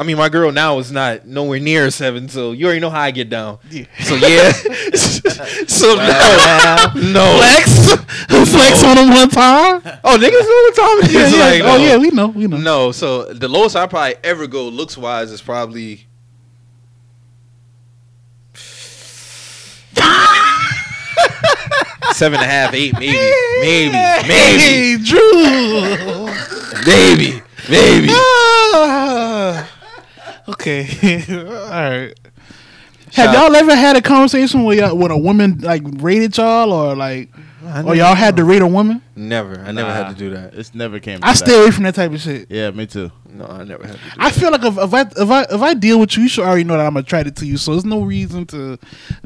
I 0.01 0.03
mean, 0.03 0.17
my 0.17 0.31
girl 0.31 0.51
now 0.51 0.79
is 0.79 0.91
not 0.91 1.27
nowhere 1.27 1.61
near 1.61 1.91
seven, 1.91 2.27
so 2.31 2.53
you 2.53 2.65
already 2.65 2.81
know 2.81 2.89
how 2.89 3.03
I 3.03 3.11
get 3.11 3.29
down. 3.29 3.59
Yeah. 3.71 3.85
So 4.03 4.15
yeah. 4.15 4.51
so 5.67 5.95
no, 5.95 7.13
no. 7.13 7.37
Flex, 7.37 8.51
flex 8.51 8.83
on 8.83 8.97
them 8.97 9.11
one 9.11 9.29
time. 9.29 9.83
Oh, 10.03 10.17
niggas 10.17 10.41
know 10.41 10.63
what 10.65 10.75
time 10.75 11.05
it 11.05 11.13
Yeah, 11.13 11.27
is. 11.27 11.33
yeah. 11.35 11.39
Like, 11.45 11.61
oh 11.65 11.77
no. 11.77 11.85
yeah, 11.85 11.97
we 11.99 12.09
know, 12.13 12.29
we 12.29 12.47
know. 12.47 12.57
No, 12.57 12.93
so 12.93 13.25
the 13.27 13.47
lowest 13.47 13.77
I 13.77 13.87
probably 13.87 14.15
ever 14.25 14.47
go 14.47 14.69
looks 14.69 14.97
wise 14.97 15.31
is 15.33 15.43
probably 15.43 16.07
seven 22.13 22.41
and 22.41 22.45
a 22.45 22.53
half, 22.53 22.75
eight, 22.75 22.93
maybe, 22.95 23.17
maybe, 23.61 23.93
maybe, 24.27 24.63
Hey, 24.63 24.97
Drew. 24.99 26.27
maybe, 26.87 27.43
maybe. 27.69 28.09
Ah. 28.11 29.69
Okay, 30.53 31.23
all 31.31 31.45
right. 31.71 32.15
Have 33.15 33.35
y'all 33.35 33.55
ever 33.57 33.75
had 33.75 33.97
a 33.97 34.03
conversation 34.03 34.63
where 34.63 34.77
y'all, 34.77 34.97
when 34.97 35.11
a 35.11 35.19
woman 35.19 35.59
like 35.59 35.83
rated 35.85 36.37
y'all 36.37 36.73
or 36.73 36.95
like, 36.95 37.29
or 37.85 37.97
y'all 37.97 38.15
had 38.15 38.37
to 38.37 38.45
rate 38.45 38.63
a 38.63 38.67
woman? 38.69 39.03
Never, 39.17 39.59
I 39.61 39.73
never 39.73 39.93
had 39.93 40.11
to 40.11 40.15
do 40.15 40.31
that. 40.31 40.55
It's 40.55 40.75
never 40.77 41.01
came. 41.01 41.19
To 41.21 41.27
I 41.27 41.31
that. 41.33 41.37
stay 41.37 41.61
away 41.61 41.73
from 41.73 41.83
that 41.85 41.97
type 41.97 42.13
of 42.13 42.21
shit. 42.21 42.47
Yeah, 42.49 42.71
me 42.71 42.87
too. 42.87 43.11
No, 43.29 43.47
I 43.47 43.65
never 43.65 43.85
had 43.85 43.97
to 43.97 44.03
do 44.03 44.11
I 44.17 44.31
that. 44.31 44.39
feel 44.39 44.51
like 44.53 44.65
if, 44.65 44.79
if 44.79 44.95
I 44.95 45.01
if 45.01 45.31
I 45.31 45.43
if 45.55 45.61
I 45.61 45.75
deal 45.75 45.99
with 45.99 46.17
you, 46.17 46.23
you 46.23 46.29
should 46.29 46.45
already 46.45 46.63
know 46.63 46.77
that 46.77 46.87
I'm 46.87 46.97
attracted 46.97 47.37
to 47.39 47.47
you. 47.47 47.57
So 47.57 47.73
there's 47.73 47.85
no 47.85 48.03
reason 48.03 48.47
to 48.47 48.79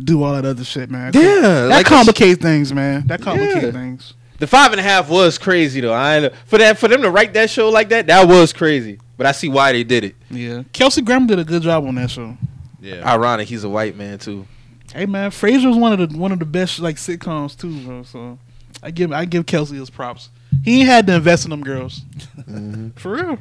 do 0.03 0.23
all 0.23 0.33
that 0.33 0.47
other 0.47 0.65
shit, 0.65 0.91
man. 0.91 1.13
Yeah, 1.15 1.41
that 1.41 1.69
like- 1.69 1.87
complicates 1.87 2.41
things, 2.41 2.73
man. 2.73 3.07
That 3.07 3.21
complicates 3.21 3.65
Yeah. 3.67 3.71
things. 3.71 4.15
The 4.39 4.47
five 4.47 4.73
and 4.73 4.81
a 4.81 4.83
half 4.83 5.11
was 5.11 5.37
crazy 5.37 5.81
though. 5.83 5.93
I 5.93 6.17
ain't- 6.21 6.35
for 6.47 6.57
that 6.59 6.79
for 6.79 6.89
them 6.89 7.03
to 7.03 7.11
write 7.11 7.35
that 7.35 7.51
show 7.51 7.69
like 7.69 7.91
that, 7.91 8.07
that 8.07 8.27
was 8.27 8.53
crazy. 8.55 8.99
But 9.17 9.27
I 9.27 9.33
see 9.33 9.49
why 9.49 9.73
they 9.73 9.85
did 9.85 10.05
it. 10.05 10.17
Yeah, 10.31 10.65
Kelsey 10.73 11.03
Grammer 11.03 11.27
did 11.27 11.39
a 11.39 11.45
good 11.45 11.63
job 11.63 11.85
on 11.87 11.95
that 11.97 12.11
show. 12.11 12.37
Yeah. 12.81 13.09
Ironic, 13.11 13.49
he's 13.49 13.65
a 13.65 13.69
white 13.69 13.97
man 13.97 14.19
too. 14.19 14.47
Hey 14.93 15.07
man, 15.07 15.31
Frasier 15.31 15.69
was 15.69 15.77
one 15.77 15.99
of 15.99 16.11
the 16.11 16.19
one 16.19 16.33
of 16.33 16.39
the 16.39 16.45
best 16.45 16.81
like 16.81 16.97
sitcoms 16.97 17.59
too, 17.59 17.81
bro. 17.85 18.03
So 18.03 18.39
I 18.83 18.91
give 18.91 19.13
I 19.13 19.25
give 19.25 19.47
Kelsey 19.47 19.77
his 19.77 19.91
props. 19.91 20.31
He 20.65 20.81
ain't 20.81 20.89
had 20.89 21.07
to 21.07 21.15
invest 21.15 21.45
in 21.45 21.51
them 21.51 21.63
girls 21.63 22.01
mm-hmm. 22.37 22.91
for 22.97 23.13
real. 23.13 23.39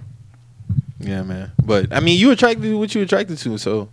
Yeah, 1.00 1.24
man. 1.24 1.52
But 1.64 1.92
I 1.94 2.00
mean, 2.00 2.18
you 2.20 2.32
attracted 2.32 2.64
to 2.64 2.78
what 2.78 2.96
you 2.96 3.02
attracted 3.02 3.38
to, 3.40 3.58
so 3.58 3.90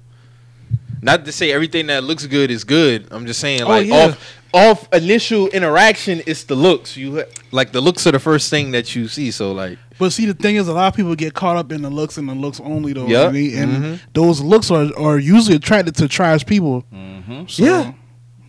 not 1.02 1.24
to 1.24 1.32
say 1.32 1.52
everything 1.52 1.86
that 1.86 2.04
looks 2.04 2.26
good 2.26 2.50
is 2.50 2.64
good. 2.64 3.08
I'm 3.10 3.26
just 3.26 3.40
saying, 3.40 3.62
Oh, 3.62 3.68
like 3.68 3.86
yeah. 3.86 4.06
off 4.08 4.39
off 4.52 4.88
initial 4.92 5.48
interaction, 5.48 6.22
it's 6.26 6.44
the 6.44 6.54
looks. 6.54 6.96
You 6.96 7.24
like 7.52 7.72
the 7.72 7.80
looks 7.80 8.06
are 8.06 8.12
the 8.12 8.18
first 8.18 8.50
thing 8.50 8.72
that 8.72 8.94
you 8.96 9.06
see. 9.08 9.30
So 9.30 9.52
like, 9.52 9.78
But 9.98 10.12
see, 10.12 10.26
the 10.26 10.34
thing 10.34 10.56
is, 10.56 10.66
a 10.68 10.72
lot 10.72 10.88
of 10.88 10.94
people 10.96 11.14
get 11.14 11.34
caught 11.34 11.56
up 11.56 11.70
in 11.72 11.82
the 11.82 11.90
looks 11.90 12.16
and 12.16 12.28
the 12.28 12.34
looks 12.34 12.58
only, 12.60 12.92
though. 12.92 13.06
Yup. 13.06 13.28
And, 13.28 13.36
they- 13.36 13.56
and 13.58 13.72
Mhm. 13.72 14.00
those 14.14 14.40
looks 14.40 14.70
are, 14.70 14.88
are 14.98 15.18
usually 15.18 15.56
attracted 15.56 15.94
to 15.96 16.08
trash 16.08 16.44
people. 16.46 16.84
Mm-hmm. 16.92 17.42
So, 17.48 17.64
Yeah. 17.64 17.92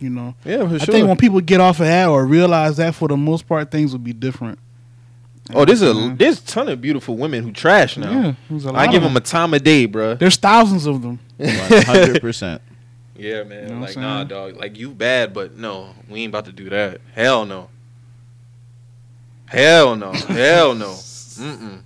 you 0.00 0.10
know. 0.10 0.34
yeah, 0.44 0.66
for 0.66 0.74
I 0.76 0.78
think 0.78 1.06
when 1.06 1.16
people 1.16 1.40
get 1.40 1.60
off 1.60 1.78
of 1.80 1.86
that 1.86 2.08
or 2.08 2.24
realize 2.26 2.78
that, 2.78 2.94
for 2.94 3.06
the 3.08 3.16
most 3.16 3.46
part, 3.46 3.70
things 3.70 3.92
will 3.92 3.98
be 3.98 4.12
different. 4.12 4.58
oh, 5.54 5.64
there's 5.64 5.82
a 5.82 5.86
Mhm. 5.92 6.16
there's 6.18 6.38
a 6.38 6.42
ton 6.46 6.68
of 6.68 6.80
beautiful 6.80 7.16
women 7.16 7.42
who 7.42 7.50
trash 7.52 7.96
now. 7.98 8.10
Yeah, 8.10 8.32
there's 8.48 8.64
a 8.64 8.68
I 8.70 8.84
lot 8.86 8.92
give 8.92 9.02
of 9.02 9.10
them 9.10 9.16
a 9.16 9.20
time 9.20 9.52
of 9.52 9.62
day, 9.62 9.86
bro. 9.86 10.14
There's 10.14 10.36
thousands 10.36 10.86
of 10.86 11.02
them. 11.02 11.18
One 11.36 11.48
hundred 11.82 12.20
percent. 12.20 12.62
Yeah, 13.22 13.44
man. 13.44 13.68
You 13.68 13.74
know 13.76 13.80
like, 13.82 13.96
nah, 13.96 14.24
dog. 14.24 14.56
Like, 14.56 14.76
you 14.76 14.90
bad, 14.90 15.32
but 15.32 15.56
no, 15.56 15.94
we 16.08 16.22
ain't 16.22 16.30
about 16.30 16.46
to 16.46 16.52
do 16.52 16.68
that. 16.70 17.00
Hell 17.14 17.46
no. 17.46 17.68
Hell 19.46 19.94
no. 19.94 20.10
Hell 20.10 20.74
no. 20.74 20.88
Mm-mm. 20.88 21.82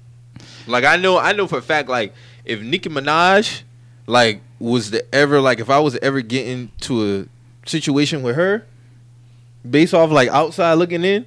Like, 0.66 0.84
I 0.84 0.96
know, 0.96 1.18
I 1.18 1.32
know 1.32 1.46
for 1.46 1.58
a 1.58 1.62
fact, 1.62 1.90
like, 1.90 2.14
if 2.46 2.62
Nicki 2.62 2.88
Minaj, 2.88 3.64
like, 4.06 4.40
was 4.58 4.90
the 4.90 5.14
ever 5.14 5.38
like 5.38 5.60
if 5.60 5.68
I 5.68 5.78
was 5.78 5.96
ever 5.96 6.22
getting 6.22 6.70
to 6.80 7.20
a 7.20 7.68
situation 7.68 8.22
with 8.22 8.36
her, 8.36 8.64
based 9.68 9.92
off 9.92 10.10
like 10.10 10.30
outside 10.30 10.74
looking 10.74 11.04
in, 11.04 11.26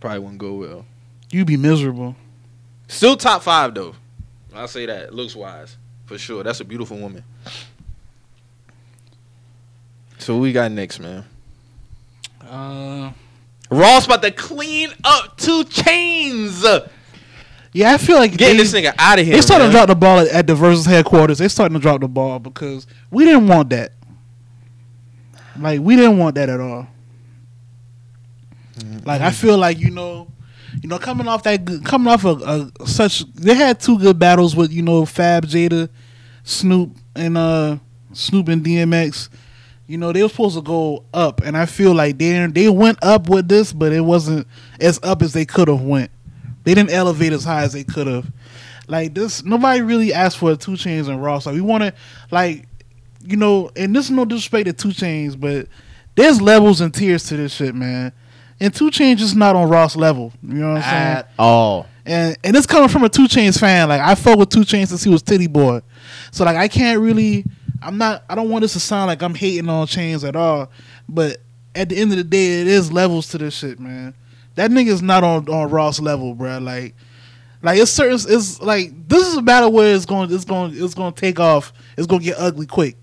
probably 0.00 0.20
wouldn't 0.20 0.38
go 0.38 0.54
well. 0.54 0.86
You'd 1.30 1.46
be 1.46 1.58
miserable. 1.58 2.16
Still 2.88 3.16
top 3.16 3.42
five 3.42 3.74
though. 3.74 3.94
I'll 4.54 4.68
say 4.68 4.86
that. 4.86 5.14
Looks 5.14 5.36
wise. 5.36 5.76
For 6.06 6.16
sure. 6.18 6.42
That's 6.42 6.60
a 6.60 6.64
beautiful 6.64 6.96
woman. 6.98 7.24
So 10.22 10.34
what 10.36 10.42
we 10.42 10.52
got 10.52 10.70
next, 10.70 11.00
man. 11.00 11.24
Uh, 12.48 13.10
Ross 13.70 14.06
about 14.06 14.22
to 14.22 14.30
clean 14.30 14.90
up 15.02 15.36
2 15.38 15.64
Chainz. 15.64 16.88
yeah, 17.72 17.92
I 17.92 17.98
feel 17.98 18.18
like 18.18 18.36
Getting 18.36 18.56
they, 18.56 18.62
this 18.62 18.72
nigga 18.72 18.94
out 18.98 19.18
of 19.18 19.24
here. 19.24 19.34
they 19.34 19.40
starting 19.40 19.66
man. 19.66 19.72
to 19.72 19.76
drop 19.78 19.88
the 19.88 19.94
ball 19.96 20.20
at, 20.20 20.28
at 20.28 20.46
the 20.46 20.54
versus 20.54 20.86
headquarters. 20.86 21.38
They 21.38 21.48
starting 21.48 21.74
to 21.74 21.80
drop 21.80 22.02
the 22.02 22.08
ball 22.08 22.38
because 22.38 22.86
we 23.10 23.24
didn't 23.24 23.48
want 23.48 23.70
that. 23.70 23.92
Like 25.58 25.80
we 25.80 25.96
didn't 25.96 26.18
want 26.18 26.36
that 26.36 26.48
at 26.48 26.60
all. 26.60 26.86
Like 29.04 29.22
I 29.22 29.32
feel 29.32 29.58
like 29.58 29.80
you 29.80 29.90
know, 29.90 30.28
you 30.80 30.88
know, 30.88 30.98
coming 30.98 31.26
off 31.26 31.42
that, 31.42 31.66
coming 31.84 32.12
off 32.12 32.24
a, 32.24 32.70
a 32.78 32.86
such, 32.86 33.24
they 33.34 33.54
had 33.54 33.80
two 33.80 33.98
good 33.98 34.18
battles 34.20 34.54
with 34.54 34.72
you 34.72 34.82
know 34.82 35.04
Fab 35.04 35.46
Jada, 35.46 35.88
Snoop 36.44 36.96
and 37.16 37.36
uh 37.36 37.78
Snoop 38.12 38.48
and 38.48 38.64
DMX. 38.64 39.28
You 39.86 39.98
know 39.98 40.12
they 40.12 40.22
were 40.22 40.28
supposed 40.28 40.56
to 40.56 40.62
go 40.62 41.04
up, 41.12 41.40
and 41.42 41.56
I 41.56 41.66
feel 41.66 41.94
like 41.94 42.16
they 42.18 42.46
they 42.46 42.68
went 42.68 42.98
up 43.02 43.28
with 43.28 43.48
this, 43.48 43.72
but 43.72 43.92
it 43.92 44.00
wasn't 44.00 44.46
as 44.80 44.98
up 45.02 45.22
as 45.22 45.32
they 45.32 45.44
could 45.44 45.68
have 45.68 45.82
went. 45.82 46.10
They 46.64 46.74
didn't 46.74 46.90
elevate 46.90 47.32
as 47.32 47.44
high 47.44 47.62
as 47.62 47.72
they 47.72 47.84
could 47.84 48.06
have. 48.06 48.30
Like 48.88 49.14
this, 49.14 49.44
nobody 49.44 49.80
really 49.80 50.12
asked 50.12 50.38
for 50.38 50.54
2 50.56 50.72
Chainz 50.72 51.08
and 51.08 51.22
Ross. 51.22 51.46
Like 51.46 51.54
we 51.54 51.60
want 51.60 51.82
to, 51.82 51.94
like, 52.30 52.68
you 53.24 53.36
know, 53.36 53.70
and 53.76 53.94
this 53.94 54.06
is 54.06 54.10
no 54.10 54.24
disrespect 54.24 54.66
to 54.66 54.72
2 54.72 54.88
Chainz, 54.88 55.38
but 55.38 55.66
there's 56.14 56.40
levels 56.40 56.80
and 56.80 56.92
tiers 56.92 57.24
to 57.28 57.36
this 57.36 57.52
shit, 57.54 57.74
man. 57.74 58.12
And 58.60 58.72
2 58.74 58.90
Chainz 58.90 59.20
is 59.20 59.34
not 59.34 59.56
on 59.56 59.68
Ross 59.68 59.96
level. 59.96 60.32
You 60.42 60.54
know 60.54 60.74
what 60.74 60.82
I'm 60.82 60.90
saying? 60.90 61.16
At 61.16 61.30
all. 61.38 61.86
and 62.06 62.36
and 62.44 62.56
it's 62.56 62.66
coming 62.66 62.88
from 62.88 63.02
a 63.04 63.08
2 63.08 63.24
Chainz 63.26 63.58
fan. 63.58 63.88
Like 63.88 64.00
I 64.00 64.14
fuck 64.14 64.38
with 64.38 64.50
2 64.50 64.60
Chainz 64.60 64.88
since 64.88 65.02
he 65.02 65.10
was 65.10 65.22
Tity 65.22 65.52
Boi, 65.52 65.80
so 66.30 66.44
like 66.44 66.56
I 66.56 66.68
can't 66.68 67.00
really. 67.00 67.44
I'm 67.82 67.98
not. 67.98 68.24
I 68.28 68.34
don't 68.34 68.48
want 68.48 68.62
this 68.62 68.74
to 68.74 68.80
sound 68.80 69.08
like 69.08 69.22
I'm 69.22 69.34
hating 69.34 69.68
on 69.68 69.86
Chainz 69.86 70.26
at 70.26 70.36
all. 70.36 70.70
But 71.08 71.38
at 71.74 71.88
the 71.88 71.96
end 71.96 72.12
of 72.12 72.18
the 72.18 72.24
day, 72.24 72.60
it 72.60 72.66
is 72.66 72.92
levels 72.92 73.28
to 73.28 73.38
this 73.38 73.54
shit, 73.54 73.80
man. 73.80 74.14
That 74.54 74.70
nigga's 74.70 75.02
not 75.02 75.24
on 75.24 75.48
on 75.48 75.70
Ross 75.70 76.00
level, 76.00 76.34
bro. 76.34 76.58
Like, 76.58 76.94
like 77.62 77.78
it's 77.78 77.90
certain. 77.90 78.14
It's 78.14 78.60
like 78.60 79.08
this 79.08 79.26
is 79.26 79.36
a 79.36 79.42
battle 79.42 79.72
where 79.72 79.94
it's 79.94 80.06
going. 80.06 80.32
It's 80.32 80.44
going. 80.44 80.72
It's 80.74 80.94
going 80.94 81.12
to 81.12 81.20
take 81.20 81.40
off. 81.40 81.72
It's 81.96 82.06
going 82.06 82.20
to 82.20 82.26
get 82.26 82.38
ugly 82.38 82.66
quick. 82.66 82.96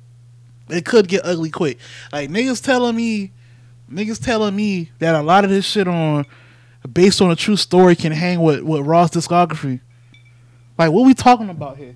It 0.70 0.86
could 0.86 1.08
get 1.08 1.26
ugly 1.26 1.50
quick. 1.50 1.80
Like 2.12 2.30
niggas 2.30 2.64
telling 2.64 2.96
me, 2.96 3.32
niggas 3.92 4.24
telling 4.24 4.56
me 4.56 4.92
that 5.00 5.16
a 5.16 5.22
lot 5.22 5.44
of 5.44 5.50
this 5.50 5.66
shit 5.66 5.88
on 5.88 6.26
based 6.94 7.22
on 7.22 7.32
a 7.32 7.36
true 7.36 7.56
story 7.56 7.96
can 7.96 8.12
hang 8.12 8.42
with, 8.42 8.62
with 8.62 8.86
Ross 8.86 9.12
discography. 9.12 9.82
Like, 10.78 10.92
what 10.92 11.06
we 11.06 11.14
talking 11.14 11.50
about 11.50 11.78
here? 11.78 11.96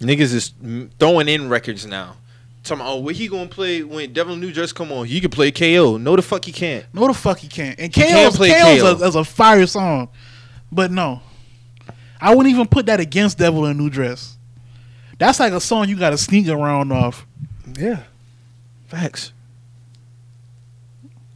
Niggas 0.00 0.34
is 0.34 0.52
throwing 0.98 1.28
in 1.28 1.48
records 1.48 1.86
now. 1.86 2.16
Talking 2.62 2.80
about, 2.82 2.92
oh, 2.94 3.00
where 3.00 3.14
he 3.14 3.28
gonna 3.28 3.48
play 3.48 3.82
when 3.82 4.12
Devil 4.12 4.34
in 4.34 4.40
New 4.40 4.52
Dress 4.52 4.72
come 4.72 4.90
on? 4.92 5.06
He 5.06 5.20
can 5.20 5.30
play 5.30 5.50
KO. 5.52 5.96
No, 5.98 6.16
the 6.16 6.22
fuck 6.22 6.44
he 6.44 6.52
can't. 6.52 6.84
No, 6.92 7.06
the 7.06 7.14
fuck 7.14 7.38
he 7.38 7.48
can't. 7.48 7.78
And 7.78 7.94
He 7.94 8.02
KO's, 8.02 8.10
can't 8.10 8.34
play 8.34 8.50
KO's 8.50 9.00
KO. 9.00 9.18
A, 9.18 9.20
a 9.20 9.24
fire 9.24 9.66
song, 9.66 10.08
but 10.70 10.90
no, 10.90 11.20
I 12.20 12.34
wouldn't 12.34 12.52
even 12.52 12.66
put 12.66 12.86
that 12.86 12.98
against 13.00 13.38
Devil 13.38 13.64
in 13.66 13.70
a 13.70 13.74
New 13.74 13.88
Dress. 13.88 14.36
That's 15.18 15.40
like 15.40 15.52
a 15.52 15.60
song 15.60 15.88
you 15.88 15.96
got 15.96 16.10
to 16.10 16.18
sneak 16.18 16.48
around 16.48 16.92
off. 16.92 17.24
Yeah, 17.78 18.02
facts. 18.86 19.32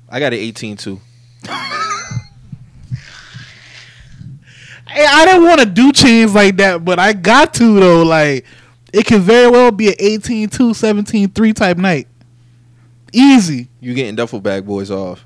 I 0.08 0.18
got 0.18 0.32
an 0.32 0.40
18 0.40 0.76
too. 0.76 1.00
Hey, 4.90 5.06
I 5.08 5.24
didn't 5.24 5.44
want 5.44 5.60
to 5.60 5.66
do 5.66 5.92
Chainz 5.92 6.34
like 6.34 6.56
that, 6.56 6.84
but 6.84 6.98
I 6.98 7.12
got 7.12 7.54
to 7.54 7.78
though. 7.80 8.02
Like, 8.02 8.44
it 8.92 9.06
could 9.06 9.20
very 9.22 9.48
well 9.50 9.70
be 9.70 9.88
an 9.88 9.94
18 9.98 10.48
2 10.48 10.74
17 10.74 11.28
3 11.30 11.52
type 11.52 11.76
night. 11.76 12.08
Easy. 13.12 13.68
You 13.80 13.94
getting 13.94 14.14
duffel 14.16 14.40
bag 14.40 14.66
boys 14.66 14.90
off. 14.90 15.24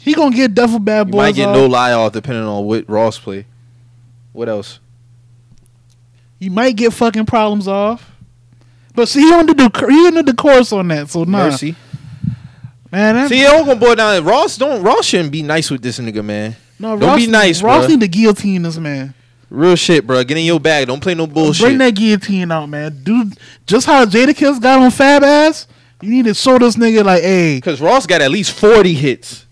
He 0.00 0.14
gonna 0.14 0.34
get 0.34 0.54
Duffel 0.54 0.78
Bad 0.78 1.08
You 1.08 1.12
Boys. 1.12 1.18
might 1.18 1.34
get 1.34 1.48
off. 1.48 1.56
no 1.56 1.66
lie 1.66 1.92
off 1.92 2.12
depending 2.12 2.44
on 2.44 2.64
what 2.64 2.88
Ross 2.88 3.18
play. 3.18 3.44
What 4.32 4.48
else? 4.48 4.78
You 6.38 6.50
might 6.50 6.76
get 6.76 6.92
fucking 6.92 7.26
problems 7.26 7.66
off. 7.66 8.10
But 8.94 9.08
see, 9.08 9.20
he 9.20 9.32
on 9.32 9.46
the 9.46 9.54
he 9.54 10.16
on 10.18 10.24
the 10.24 10.34
course 10.34 10.72
on 10.72 10.88
that, 10.88 11.10
so 11.10 11.24
nah, 11.24 11.48
Mercy. 11.48 11.74
man. 12.90 13.16
That, 13.16 13.28
See, 13.28 13.44
all 13.44 13.64
gonna 13.64 13.78
boil 13.78 13.96
down. 13.96 14.24
Ross 14.24 14.56
don't. 14.56 14.82
Ross 14.82 15.04
shouldn't 15.04 15.32
be 15.32 15.42
nice 15.42 15.70
with 15.70 15.82
this 15.82 15.98
nigga, 15.98 16.24
man. 16.24 16.56
No, 16.78 16.96
don't 16.98 17.08
Ross, 17.08 17.18
be 17.18 17.26
nice, 17.26 17.62
Ross 17.62 17.86
bruh. 17.86 17.88
need 17.90 18.00
to 18.00 18.08
guillotine 18.08 18.62
this 18.62 18.76
man. 18.78 19.14
Real 19.50 19.76
shit, 19.76 20.06
bro. 20.06 20.22
Get 20.24 20.36
in 20.36 20.44
your 20.44 20.60
bag. 20.60 20.86
Don't 20.86 21.00
play 21.00 21.14
no 21.14 21.26
bullshit. 21.26 21.64
Bring 21.64 21.78
that 21.78 21.94
guillotine 21.94 22.52
out, 22.52 22.68
man. 22.68 23.02
Dude, 23.02 23.38
just 23.66 23.86
how 23.86 24.04
Jadakiss 24.04 24.60
got 24.60 24.80
on 24.80 24.90
Fab 24.90 25.24
ass, 25.24 25.66
you 26.02 26.10
need 26.10 26.26
to 26.26 26.34
show 26.34 26.58
this 26.58 26.76
nigga 26.76 27.04
like, 27.04 27.22
hey, 27.22 27.60
Cause 27.60 27.80
Ross 27.80 28.06
got 28.06 28.20
at 28.20 28.30
least 28.30 28.52
forty 28.52 28.94
hits. 28.94 29.46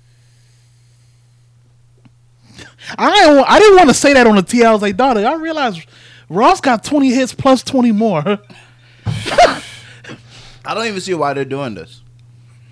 I 2.99 3.11
didn't, 3.12 3.45
I 3.49 3.59
didn't 3.59 3.77
want 3.77 3.89
to 3.89 3.95
say 3.95 4.12
that 4.12 4.27
on 4.27 4.37
the 4.37 4.43
T. 4.43 4.62
I 4.62 4.72
was 4.72 4.83
like, 4.83 4.97
dog, 4.97 5.16
I 5.16 5.35
realized 5.35 5.87
Ross 6.29 6.61
got 6.61 6.85
twenty 6.85 7.11
hits 7.11 7.35
plus 7.35 7.62
twenty 7.62 7.91
more. 7.91 8.22
I 9.07 10.74
don't 10.74 10.87
even 10.87 11.01
see 11.01 11.14
why 11.14 11.33
they're 11.33 11.45
doing 11.45 11.74
this. 11.74 12.03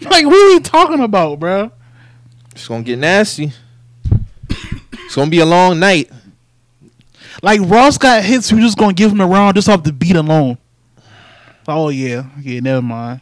like, 0.00 0.26
what 0.26 0.34
are 0.34 0.54
we 0.54 0.60
talking 0.60 1.00
about, 1.00 1.40
bro? 1.40 1.70
It's 2.52 2.68
gonna 2.68 2.82
get 2.82 2.98
nasty. 2.98 3.52
It's 5.14 5.16
gonna 5.16 5.30
be 5.30 5.38
a 5.38 5.46
long 5.46 5.78
night. 5.78 6.10
Like 7.40 7.60
Ross 7.60 7.98
got 7.98 8.24
hits, 8.24 8.52
we 8.52 8.60
just 8.60 8.76
gonna 8.76 8.94
give 8.94 9.12
him 9.12 9.20
a 9.20 9.26
round 9.28 9.54
just 9.54 9.68
off 9.68 9.84
the 9.84 9.92
beat 9.92 10.16
alone. 10.16 10.58
Oh 11.68 11.90
yeah, 11.90 12.24
yeah, 12.40 12.58
never 12.58 12.82
mind. 12.82 13.20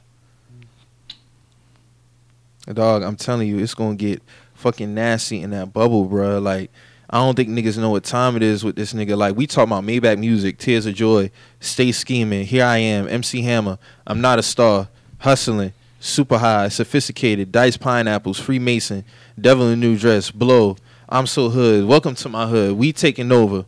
Dog, 2.73 3.03
I'm 3.03 3.17
telling 3.17 3.47
you, 3.47 3.59
it's 3.59 3.75
gonna 3.75 3.95
get 3.95 4.23
fucking 4.55 4.95
nasty 4.95 5.43
in 5.43 5.51
that 5.51 5.75
bubble, 5.75 6.07
bro. 6.07 6.39
Like, 6.39 6.71
I 7.11 7.19
don't 7.19 7.35
think 7.35 7.51
niggas 7.51 7.77
know 7.77 7.91
what 7.91 8.05
time 8.05 8.37
it 8.37 8.43
is 8.43 8.65
with 8.65 8.75
this 8.75 8.95
nigga. 8.95 9.15
Like, 9.15 9.37
we 9.37 9.47
talk 9.47 9.67
about 9.67 9.85
Maybach 9.85 10.19
music, 10.19 10.57
Tears 10.57 10.87
of 10.87 10.95
Joy, 10.95 11.31
Stay 11.61 11.93
Scheming, 11.93 12.47
Here 12.47 12.65
I 12.65 12.79
Am, 12.79 13.07
MC 13.07 13.43
Hammer, 13.43 13.77
I'm 14.07 14.23
Not 14.23 14.39
a 14.39 14.43
Star, 14.43 14.89
Hustling, 15.19 15.75
Super 16.01 16.39
High, 16.39 16.71
Sophisticated, 16.71 17.53
Dice 17.53 17.77
Pineapples, 17.77 18.41
Freemason, 18.41 19.05
Devil 19.39 19.67
in 19.67 19.73
a 19.75 19.77
New 19.77 19.99
Dress, 19.99 20.31
Blow, 20.31 20.79
I'm 21.13 21.27
So 21.27 21.51
Hood, 21.51 21.85
Welcome 21.85 22.15
to 22.15 22.29
My 22.31 22.47
Hood, 22.47 22.73
We 22.73 22.91
Taking 22.91 23.31
Over. 23.33 23.67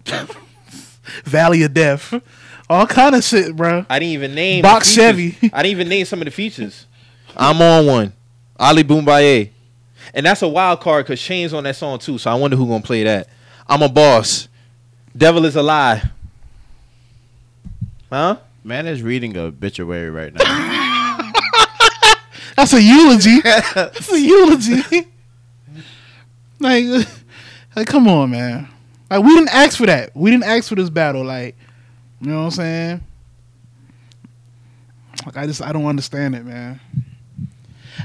Valley 1.25 1.63
of 1.63 1.75
Death, 1.75 2.15
all 2.71 2.87
kind 2.87 3.15
of 3.15 3.23
shit, 3.23 3.55
bro. 3.55 3.85
I 3.91 3.99
didn't 3.99 4.13
even 4.13 4.35
name 4.35 4.63
Box. 4.63 4.91
Chevy. 4.91 5.37
I 5.53 5.63
didn't 5.63 5.73
even 5.73 5.89
name 5.91 6.07
some 6.07 6.23
of 6.23 6.25
the 6.25 6.31
features. 6.31 6.87
I'm 7.37 7.61
on 7.61 7.85
one. 7.85 8.13
Ali 8.59 8.83
Bomaye. 8.83 9.51
And 10.15 10.25
that's 10.25 10.41
a 10.41 10.49
wild 10.49 10.81
card 10.81 11.05
because 11.05 11.21
Chainz 11.21 11.53
on 11.53 11.65
that 11.65 11.77
song 11.77 11.99
too. 11.99 12.17
So 12.17 12.31
I 12.31 12.35
wonder 12.35 12.57
who 12.57 12.67
gonna 12.67 12.83
play 12.83 13.05
that. 13.05 13.29
I'm 13.69 13.83
a 13.83 13.91
boss. 13.91 14.49
Devil 15.15 15.45
is 15.45 15.55
a 15.55 15.63
lie. 15.63 16.03
Huh? 18.09 18.39
Man 18.65 18.87
is 18.87 19.03
reading 19.03 19.37
a 19.37 19.41
obituary 19.43 20.09
right 20.09 20.33
now. 20.33 21.33
That's 22.57 22.73
a 22.73 22.81
eulogy. 22.81 23.43
That's 23.43 24.11
a 24.11 24.19
eulogy. 24.19 25.09
like, 26.59 27.07
like, 27.77 27.87
come 27.87 28.09
on, 28.09 28.31
man. 28.31 28.69
Like, 29.11 29.23
we 29.23 29.35
didn't 29.35 29.55
ask 29.55 29.77
for 29.79 29.87
that. 29.87 30.11
We 30.17 30.31
didn't 30.31 30.45
ask 30.45 30.69
for 30.69 30.75
this 30.75 30.91
battle. 30.91 31.25
Like, 31.25 31.57
you 32.21 32.31
know 32.31 32.39
what 32.41 32.45
I'm 32.47 32.51
saying? 32.53 33.05
Like, 35.27 35.37
I 35.37 35.47
just, 35.47 35.63
I 35.63 35.73
don't 35.73 35.87
understand 35.87 36.35
it, 36.35 36.45
man. 36.45 36.81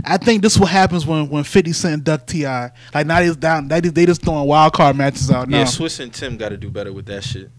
I 0.06 0.18
think 0.18 0.42
this 0.42 0.58
what 0.58 0.70
happens 0.70 1.06
when 1.06 1.30
when 1.30 1.44
Fifty 1.44 1.74
Cent 1.74 2.04
duck 2.04 2.26
Ti. 2.28 2.46
Like 2.46 3.06
now 3.06 3.22
he's 3.22 3.36
down. 3.36 3.68
They 3.68 3.82
just, 3.82 3.96
they 3.96 4.06
just 4.06 4.22
throwing 4.22 4.48
wild 4.48 4.72
card 4.72 4.96
matches 4.96 5.30
out 5.32 5.50
now. 5.50 5.58
Yeah, 5.60 5.64
Swizz 5.66 6.00
and 6.00 6.14
Tim 6.14 6.38
got 6.38 6.50
to 6.50 6.58
do 6.58 6.70
better 6.70 6.94
with 6.94 7.08
that 7.08 7.24
shit. 7.24 7.50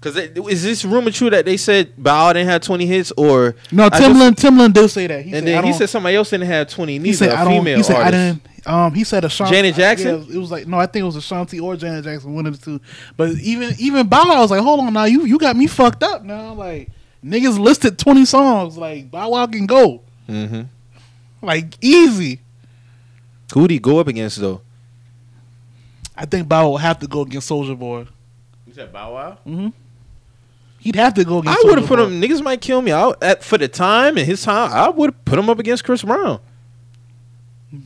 Cause 0.00 0.14
they, 0.14 0.28
is 0.48 0.62
this 0.64 0.84
rumor 0.84 1.10
true 1.10 1.28
that 1.28 1.44
they 1.44 1.58
said 1.58 1.92
Bow 2.02 2.32
didn't 2.32 2.48
have 2.48 2.62
20 2.62 2.86
hits 2.86 3.12
or 3.18 3.54
no, 3.70 3.84
I 3.84 3.88
just- 3.90 4.02
Timbaland 4.02 4.30
Timbaland 4.36 4.72
did 4.72 4.88
say 4.88 5.06
that. 5.08 5.22
He 5.22 5.32
and 5.34 5.46
said, 5.46 5.58
I 5.58 5.60
then 5.60 5.64
he 5.64 5.72
said 5.74 5.90
somebody 5.90 6.16
else 6.16 6.30
didn't 6.30 6.46
have 6.46 6.68
20 6.68 6.98
neither. 6.98 7.06
He 7.06 7.12
said 7.12 7.28
a 7.28 7.38
I 7.38 7.44
don't. 7.44 7.58
female 7.58 7.76
He 7.76 7.82
said 7.82 7.96
I 7.96 8.04
artist. 8.06 8.42
didn't. 8.42 8.49
Um, 8.66 8.94
he 8.94 9.04
said 9.04 9.24
Ashanti. 9.24 9.54
Janet 9.54 9.74
Jackson? 9.74 10.24
Yeah, 10.28 10.34
it 10.36 10.38
was 10.38 10.50
like 10.50 10.66
no, 10.66 10.78
I 10.78 10.86
think 10.86 11.02
it 11.02 11.06
was 11.06 11.16
Ashanti 11.16 11.58
or 11.60 11.76
Janet 11.76 12.04
Jackson, 12.04 12.34
one 12.34 12.46
of 12.46 12.58
the 12.60 12.64
two. 12.64 12.80
But 13.16 13.30
even 13.38 13.74
even 13.78 14.06
Bow 14.08 14.28
Wow 14.28 14.40
was 14.42 14.50
like, 14.50 14.60
hold 14.62 14.80
on 14.80 14.92
now, 14.92 15.04
you 15.04 15.24
you 15.24 15.38
got 15.38 15.56
me 15.56 15.66
fucked 15.66 16.02
up 16.02 16.22
now. 16.24 16.52
Like 16.54 16.90
niggas 17.24 17.58
listed 17.58 17.98
twenty 17.98 18.24
songs. 18.24 18.76
Like 18.76 19.10
Bow 19.10 19.30
Wow 19.30 19.46
can 19.46 19.66
go 19.66 20.02
Mm-hmm. 20.28 20.62
like 21.42 21.74
easy. 21.80 22.40
Who'd 23.54 23.70
he 23.70 23.78
go 23.80 23.98
up 23.98 24.06
against 24.08 24.38
though? 24.40 24.60
I 26.16 26.26
think 26.26 26.48
Bow 26.48 26.64
Wow 26.64 26.70
will 26.70 26.76
have 26.78 26.98
to 27.00 27.06
go 27.06 27.22
against 27.22 27.50
Soulja 27.50 27.78
Boy. 27.78 28.06
You 28.66 28.74
said 28.74 28.92
Bow 28.92 29.14
Wow? 29.14 29.38
Mm-hmm. 29.46 29.68
He'd 30.78 30.96
have 30.96 31.14
to 31.14 31.24
go 31.24 31.38
against 31.38 31.58
I 31.64 31.68
would 31.68 31.78
have 31.78 31.84
Soulja 31.86 31.88
put 31.88 31.96
Boy. 31.98 32.04
him. 32.06 32.20
Niggas 32.22 32.42
might 32.42 32.60
kill 32.60 32.80
me. 32.82 32.92
I, 32.92 33.12
at 33.22 33.42
for 33.42 33.58
the 33.58 33.68
time 33.68 34.16
and 34.16 34.26
his 34.26 34.42
time, 34.42 34.70
I 34.72 34.88
would 34.88 35.10
have 35.14 35.24
put 35.24 35.38
him 35.38 35.50
up 35.50 35.58
against 35.58 35.84
Chris 35.84 36.02
Brown. 36.02 36.40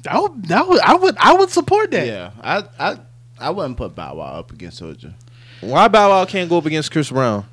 I 0.09 0.19
would, 0.19 0.51
I 0.51 0.63
would, 0.63 0.81
I 0.81 0.95
would, 0.95 1.17
I 1.19 1.35
would 1.35 1.51
support 1.51 1.91
that. 1.91 2.07
Yeah, 2.07 2.31
I 2.43 2.65
I 2.79 2.99
I 3.39 3.51
wouldn't 3.51 3.77
put 3.77 3.95
Bow 3.95 4.15
Wow 4.17 4.39
up 4.39 4.53
against 4.53 4.81
Soulja. 4.81 5.13
Why 5.61 5.89
Bow 5.89 6.11
Wow 6.11 6.25
can't 6.25 6.49
go 6.49 6.59
up 6.59 6.67
against 6.67 6.91
Chris 6.91 7.11
Brown? 7.11 7.47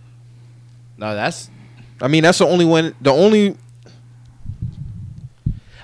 No, 0.97 1.13
that's 1.15 1.49
I 2.01 2.07
mean, 2.07 2.23
that's 2.23 2.37
the 2.39 2.47
only 2.47 2.65
one. 2.65 2.95
The 3.01 3.11
only 3.11 3.57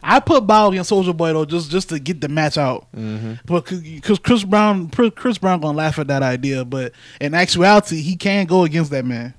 I 0.02 0.22
put 0.22 0.48
Bow 0.48 0.70
against 0.72 0.90
Soulja 0.90 1.16
Boy 1.16 1.34
though, 1.34 1.44
just 1.46 1.70
just 1.70 1.90
to 1.90 2.00
get 2.00 2.22
the 2.22 2.30
match 2.30 2.58
out. 2.58 2.88
Mm-hmm. 2.96 3.34
But 3.46 3.66
because 3.70 4.20
Chris 4.20 4.44
Brown, 4.44 4.90
Chris 4.90 5.38
Brown 5.38 5.60
gonna 5.60 5.78
laugh 5.78 6.00
at 6.00 6.08
that 6.08 6.24
idea, 6.24 6.64
but 6.64 6.94
in 7.20 7.34
actuality, 7.34 8.02
he 8.02 8.16
can 8.16 8.46
go 8.46 8.64
against 8.64 8.92
that 8.92 9.04
man. 9.04 9.34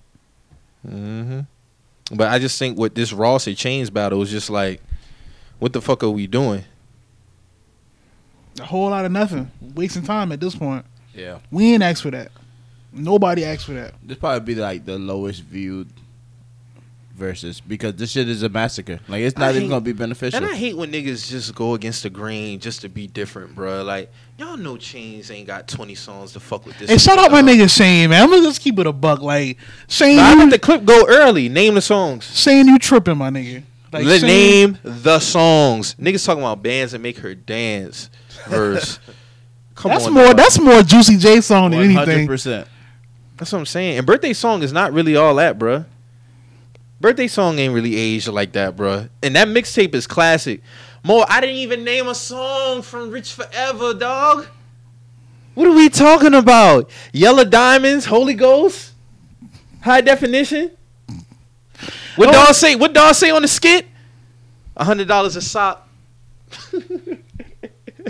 hmm 0.86 1.40
But 2.12 2.28
I 2.28 2.38
just 2.38 2.58
think 2.58 2.78
with 2.78 2.94
this 2.94 3.14
Ross 3.14 3.46
and 3.46 3.56
Chainz 3.56 3.90
battle 3.90 4.18
was 4.18 4.30
just 4.30 4.50
like, 4.50 4.82
what 5.58 5.72
the 5.72 5.80
fuck 5.80 6.04
are 6.04 6.10
we 6.10 6.26
doing? 6.26 6.64
A 8.60 8.64
whole 8.64 8.90
lot 8.90 9.04
of 9.04 9.12
nothing, 9.12 9.50
wasting 9.74 10.02
time 10.02 10.32
at 10.32 10.40
this 10.40 10.54
point. 10.54 10.84
yeah. 11.14 11.38
We 11.50 11.74
ain't 11.74 11.82
asked 11.82 12.02
for 12.02 12.10
that. 12.10 12.30
Nobody 12.92 13.44
asked 13.44 13.66
for 13.66 13.72
that. 13.74 13.94
This 14.02 14.16
probably 14.18 14.54
be 14.54 14.60
like 14.60 14.84
the 14.86 14.98
lowest 14.98 15.42
viewed 15.42 15.88
versus 17.14 17.60
because 17.60 17.94
this 17.96 18.12
shit 18.12 18.28
is 18.28 18.42
a 18.42 18.48
massacre. 18.48 19.00
Like 19.08 19.22
it's 19.22 19.36
I 19.36 19.40
not 19.40 19.50
even 19.50 19.62
hate- 19.62 19.68
gonna 19.68 19.80
be 19.80 19.92
beneficial. 19.92 20.36
And 20.36 20.46
I 20.46 20.54
hate 20.54 20.76
when 20.76 20.92
niggas 20.92 21.28
just 21.28 21.54
go 21.54 21.74
against 21.74 22.04
the 22.04 22.10
grain 22.10 22.60
just 22.60 22.80
to 22.82 22.88
be 22.88 23.06
different, 23.06 23.54
bro. 23.54 23.82
Like 23.82 24.10
y'all 24.38 24.56
know 24.56 24.74
Chainz 24.76 25.30
ain't 25.30 25.46
got 25.46 25.66
twenty 25.68 25.94
songs 25.94 26.32
to 26.34 26.40
fuck 26.40 26.64
with 26.64 26.78
this. 26.78 26.88
Hey, 26.90 26.98
shout 26.98 27.18
out 27.18 27.30
my 27.32 27.42
nigga 27.42 27.68
Shane, 27.74 28.10
man. 28.10 28.22
I'm 28.22 28.30
gonna 28.30 28.42
just 28.42 28.60
keep 28.60 28.78
it 28.78 28.86
a 28.86 28.92
buck. 28.92 29.20
Like 29.20 29.58
Shane, 29.88 30.16
Nah, 30.16 30.22
I 30.28 30.32
you, 30.34 30.38
let 30.40 30.50
the 30.50 30.58
clip 30.58 30.84
go 30.84 31.04
early. 31.08 31.48
Name 31.48 31.74
the 31.74 31.82
songs. 31.82 32.24
Shane, 32.38 32.66
you 32.68 32.78
tripping, 32.78 33.18
my 33.18 33.30
nigga. 33.30 33.64
Like 33.92 34.04
Let 34.04 34.20
Shane- 34.20 34.28
name 34.28 34.78
the 34.84 35.18
songs. 35.18 35.94
Niggas 35.96 36.24
talking 36.24 36.42
about 36.42 36.62
bands 36.62 36.92
that 36.92 37.00
make 37.00 37.18
her 37.18 37.34
dance. 37.34 38.10
Verse. 38.46 38.98
Come 39.74 39.90
That's 39.92 40.06
on, 40.06 40.14
more. 40.14 40.24
dog. 40.28 40.36
That's 40.36 40.58
more 40.60 40.82
Juicy 40.82 41.16
J 41.18 41.40
song 41.40 41.70
than 41.70 41.80
One 41.80 41.90
hundred 41.90 42.10
anything. 42.10 42.26
percent. 42.26 42.68
That's 43.36 43.52
what 43.52 43.60
I'm 43.60 43.66
saying. 43.66 43.98
And 43.98 44.06
birthday 44.06 44.32
song 44.32 44.62
is 44.62 44.72
not 44.72 44.92
really 44.92 45.14
all 45.14 45.36
that, 45.36 45.58
bruh. 45.58 45.86
Birthday 47.00 47.28
song 47.28 47.60
ain't 47.60 47.72
really 47.72 47.94
aged 47.94 48.26
like 48.26 48.52
that, 48.52 48.74
bruh. 48.76 49.08
And 49.22 49.36
that 49.36 49.46
mixtape 49.46 49.94
is 49.94 50.08
classic. 50.08 50.62
Mo, 51.04 51.24
I 51.28 51.40
didn't 51.40 51.56
even 51.56 51.84
name 51.84 52.08
a 52.08 52.14
song 52.14 52.82
from 52.82 53.10
Rich 53.12 53.34
Forever, 53.34 53.94
dog. 53.94 54.46
What 55.54 55.68
are 55.68 55.72
we 55.72 55.88
talking 55.88 56.34
about? 56.34 56.90
Yellow 57.12 57.44
Diamonds, 57.44 58.04
Holy 58.06 58.34
Ghost, 58.34 58.92
High 59.80 60.00
Definition. 60.00 60.72
What 62.16 62.30
Oh. 62.30 62.32
dog 62.32 62.54
say? 62.56 62.74
What 62.74 62.92
dog 62.92 63.14
say 63.14 63.30
on 63.30 63.42
the 63.42 63.48
skit? 63.48 63.86
A 64.76 64.84
hundred 64.84 65.06
dollars 65.06 65.36
a 65.36 65.40
sock. 65.40 65.88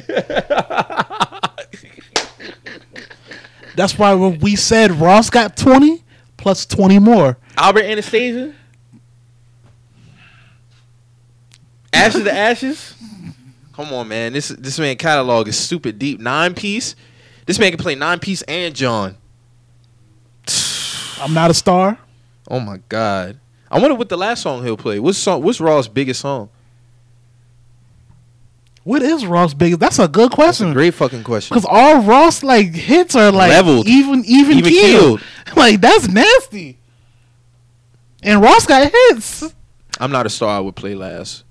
That's 3.77 3.99
why 3.99 4.15
when 4.15 4.39
we 4.41 4.57
said 4.57 4.91
Ross 4.93 5.31
got 5.31 5.57
twenty 5.57 6.03
plus 6.37 6.67
twenty 6.67 6.99
more. 6.99 7.39
Albert 7.57 7.85
Anastasia. 7.85 8.55
Ashes 11.93 12.25
to 12.25 12.33
Ashes. 12.33 12.95
Come 13.73 13.93
on, 13.93 14.09
man. 14.09 14.33
This 14.33 14.49
this 14.49 14.79
man 14.79 14.97
catalog 14.97 15.49
is 15.49 15.57
stupid 15.57 15.99
deep. 15.99 16.21
Nine 16.21 16.55
piece. 16.55 16.97
This 17.47 17.59
man 17.59 17.71
can 17.71 17.79
play 17.79 17.95
nine 17.95 18.19
piece 18.19 18.43
and 18.43 18.75
John. 18.75 19.17
I'm 21.21 21.35
not 21.35 21.51
a 21.51 21.55
star. 21.55 21.99
Oh 22.49 22.61
my 22.61 22.79
god. 22.89 23.39
I 23.71 23.79
wonder 23.79 23.95
what 23.95 24.09
the 24.09 24.17
last 24.17 24.43
song 24.43 24.65
he'll 24.65 24.77
play. 24.77 24.99
What's 24.99 25.19
song? 25.19 25.43
What's 25.43 25.61
Ross's 25.61 25.89
biggest 25.89 26.21
song? 26.21 26.49
What 28.89 29.03
is 29.03 29.27
Ross 29.27 29.53
biggest? 29.53 29.81
That's 29.81 29.99
a 29.99 30.09
good 30.09 30.31
That's 30.31 30.33
a 30.33 30.37
question. 30.37 30.73
great 30.73 30.95
fucking 30.95 31.23
question. 31.23 31.55
Because 31.55 31.69
all 31.71 32.01
Ross 32.05 32.43
like 32.43 32.69
hits 32.69 33.15
are 33.15 33.31
like 33.31 33.51
Leveled. 33.51 33.87
even 33.87 34.25
even, 34.25 34.57
Even 34.57 34.71
keeled. 34.71 35.21
keeled. 35.21 35.23
Like 35.57 35.83
that's 35.83 36.09
nasty. 36.09 36.79
And 38.23 38.41
Ross 38.41 38.65
got 38.65 38.91
hits. 38.91 39.45
I'm 40.01 40.11
not 40.11 40.25
a 40.25 40.31
star. 40.31 40.57
I 40.57 40.61
would 40.61 40.75
play 40.75 40.95
last. 40.95 41.45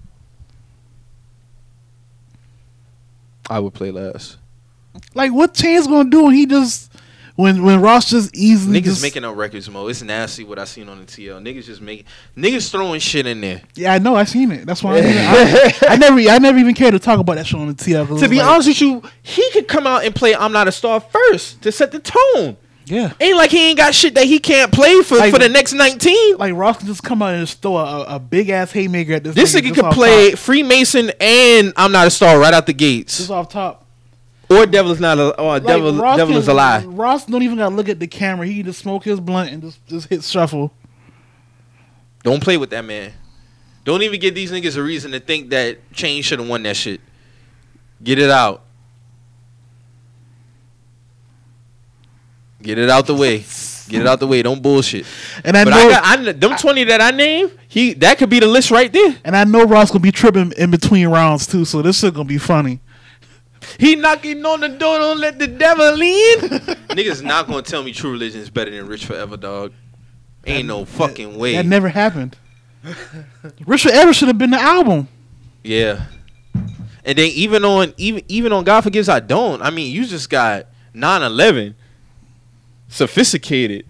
I 3.49 3.59
would 3.59 3.75
play 3.75 3.91
last. 3.91 4.37
Like 5.13 5.31
what 5.31 5.53
Chainz 5.53 5.85
gonna 5.87 6.09
do 6.09 6.23
when 6.23 6.33
he 6.33 6.47
just 6.47 6.86
when 7.37 7.63
when 7.63 7.79
Ross 7.81 8.09
just 8.09 8.35
easily 8.35 8.81
Niggas 8.81 8.85
just, 8.85 9.01
making 9.01 9.23
up 9.23 9.37
records, 9.37 9.69
Mo. 9.69 9.87
It's 9.87 10.01
nasty 10.01 10.43
what 10.43 10.57
I 10.59 10.65
seen 10.65 10.89
on 10.89 10.99
the 10.99 11.05
TL. 11.05 11.41
Niggas 11.41 11.65
just 11.65 11.81
making 11.81 12.05
niggas 12.35 12.69
throwing 12.69 12.99
shit 12.99 13.25
in 13.27 13.39
there. 13.41 13.61
Yeah, 13.75 13.93
I 13.93 13.99
know. 13.99 14.15
I 14.15 14.23
seen 14.25 14.51
it. 14.51 14.65
That's 14.65 14.83
why 14.83 14.97
I, 14.97 15.01
I, 15.03 15.73
I 15.93 15.95
never 15.97 16.19
I 16.19 16.39
never 16.39 16.57
even 16.57 16.73
cared 16.73 16.93
to 16.93 16.99
talk 16.99 17.19
about 17.19 17.35
that 17.35 17.45
show 17.47 17.59
on 17.59 17.67
the 17.67 17.73
TL. 17.75 18.19
to 18.19 18.27
be 18.27 18.37
like, 18.39 18.47
honest 18.47 18.67
with 18.67 18.81
you, 18.81 19.03
he 19.21 19.49
could 19.51 19.67
come 19.67 19.85
out 19.87 20.03
and 20.03 20.13
play 20.13 20.35
"I'm 20.35 20.51
Not 20.51 20.67
a 20.67 20.71
Star" 20.71 20.99
first 20.99 21.61
to 21.61 21.71
set 21.71 21.91
the 21.91 21.99
tone. 21.99 22.57
yeah. 22.85 23.13
Ain't 23.19 23.37
like 23.37 23.51
he 23.51 23.69
ain't 23.69 23.77
got 23.77 23.93
shit 23.93 24.15
that 24.15 24.25
he 24.25 24.39
can't 24.39 24.71
play 24.71 25.01
for 25.03 25.17
Like- 25.17 25.31
for 25.31 25.39
the 25.39 25.49
next 25.49 25.73
nineteen. 25.73 26.37
Like 26.37 26.53
Ross 26.55 26.79
can 26.79 26.87
just 26.87 27.03
come 27.03 27.21
out 27.21 27.35
and 27.35 27.45
just 27.45 27.61
throw 27.61 27.77
a, 27.77 28.15
a 28.15 28.19
big 28.19 28.49
ass 28.49 28.71
haymaker 28.71 29.13
at 29.13 29.23
this. 29.23 29.35
This 29.35 29.53
nigga 29.55 29.69
nigga 29.71 29.75
could 29.75 29.93
play 29.93 30.31
top. 30.31 30.39
Freemason 30.39 31.11
and 31.21 31.71
"I'm 31.77 31.91
Not 31.91 32.07
a 32.07 32.09
Star" 32.09 32.39
right 32.39 32.53
out 32.53 32.65
the 32.65 32.73
gates, 32.73 33.17
just 33.17 33.29
off 33.29 33.49
top. 33.49 33.83
Or 34.49 34.65
"Devil 34.65 34.91
is 34.91 34.99
not 34.99 35.17
a 35.19 35.37
or 35.41 35.53
Like, 35.59 35.63
Devil 35.65 35.93
Ross 35.95 36.17
Devil 36.17 36.33
can- 36.33 36.41
is 36.41 36.47
a 36.47 36.53
lie." 36.53 36.83
Ross 36.85 37.25
don't 37.25 37.43
even 37.43 37.57
gotta 37.57 37.75
look 37.75 37.89
at 37.89 37.99
the 37.99 38.07
camera. 38.07 38.47
He 38.47 38.63
just 38.63 38.79
smoke 38.79 39.03
his 39.03 39.19
blunt 39.19 39.51
and 39.51 39.61
just 39.61 39.85
just 39.87 40.07
hit 40.09 40.23
shuffle. 40.23 40.73
Don't 42.23 42.41
play 42.41 42.57
with 42.57 42.69
that 42.71 42.85
man. 42.85 43.11
Don't 43.83 44.01
even 44.01 44.19
give 44.19 44.35
these 44.35 44.51
niggas 44.51 44.75
a 44.77 44.83
reason 44.83 45.11
to 45.11 45.19
think 45.19 45.49
that 45.51 45.77
Chainz 45.93 46.23
should 46.25 46.39
have 46.39 46.47
won 46.47 46.63
that 46.63 46.75
shit. 46.75 46.99
Get 48.03 48.19
it 48.19 48.29
out. 48.29 48.63
Get 52.61 52.77
it 52.77 52.89
out 52.89 53.05
the 53.05 53.15
way. 53.15 53.45
Get 53.87 54.01
it 54.01 54.07
out 54.07 54.19
the 54.19 54.27
way. 54.27 54.41
Don't 54.41 54.61
bullshit. 54.61 55.05
And 55.45 55.55
I 55.55 55.63
but 55.63 55.69
know 55.69 55.77
I 55.77 55.89
got 55.89 56.19
I, 56.27 56.31
them 56.33 56.55
twenty 56.57 56.83
that 56.85 56.99
I 57.01 57.11
named. 57.11 57.51
He 57.67 57.93
that 57.95 58.17
could 58.17 58.29
be 58.29 58.39
the 58.39 58.47
list 58.47 58.71
right 58.71 58.91
there. 58.91 59.15
and 59.23 59.35
I 59.35 59.43
know 59.43 59.63
Ross 59.65 59.89
gonna 59.91 59.99
be 60.01 60.11
tripping 60.11 60.51
in 60.57 60.71
between 60.71 61.07
rounds 61.07 61.47
too. 61.47 61.63
So 61.65 61.81
this 61.81 61.99
shit 61.99 62.13
gonna 62.13 62.25
be 62.25 62.37
funny. 62.37 62.79
He 63.79 63.95
knocking 63.95 64.45
on 64.45 64.61
the 64.61 64.69
door. 64.69 64.99
Don't 64.99 65.19
let 65.19 65.39
the 65.39 65.47
devil 65.47 66.01
in. 66.01 66.39
Niggas 66.89 67.23
not 67.23 67.47
gonna 67.47 67.61
tell 67.61 67.83
me 67.83 67.93
True 67.93 68.11
Religion 68.11 68.41
is 68.41 68.49
better 68.49 68.71
than 68.71 68.87
Rich 68.87 69.05
Forever, 69.05 69.37
dog. 69.37 69.73
Ain't 70.45 70.67
no 70.67 70.85
fucking 70.85 71.37
way. 71.37 71.53
That 71.53 71.65
never 71.65 71.89
happened. 71.89 72.37
Rich 73.65 73.83
Forever 73.83 74.13
should 74.13 74.29
have 74.29 74.37
been 74.37 74.51
the 74.51 74.61
album. 74.61 75.07
Yeah. 75.63 76.05
And 77.03 77.17
then 77.17 77.29
even 77.33 77.65
on 77.65 77.93
even 77.97 78.23
even 78.27 78.53
on 78.53 78.63
God 78.63 78.81
Forgives 78.81 79.09
I 79.09 79.19
Don't, 79.19 79.61
I 79.61 79.69
mean 79.69 79.93
you 79.93 80.05
just 80.05 80.29
got 80.29 80.67
9-11 80.93 81.75
sophisticated. 82.87 83.85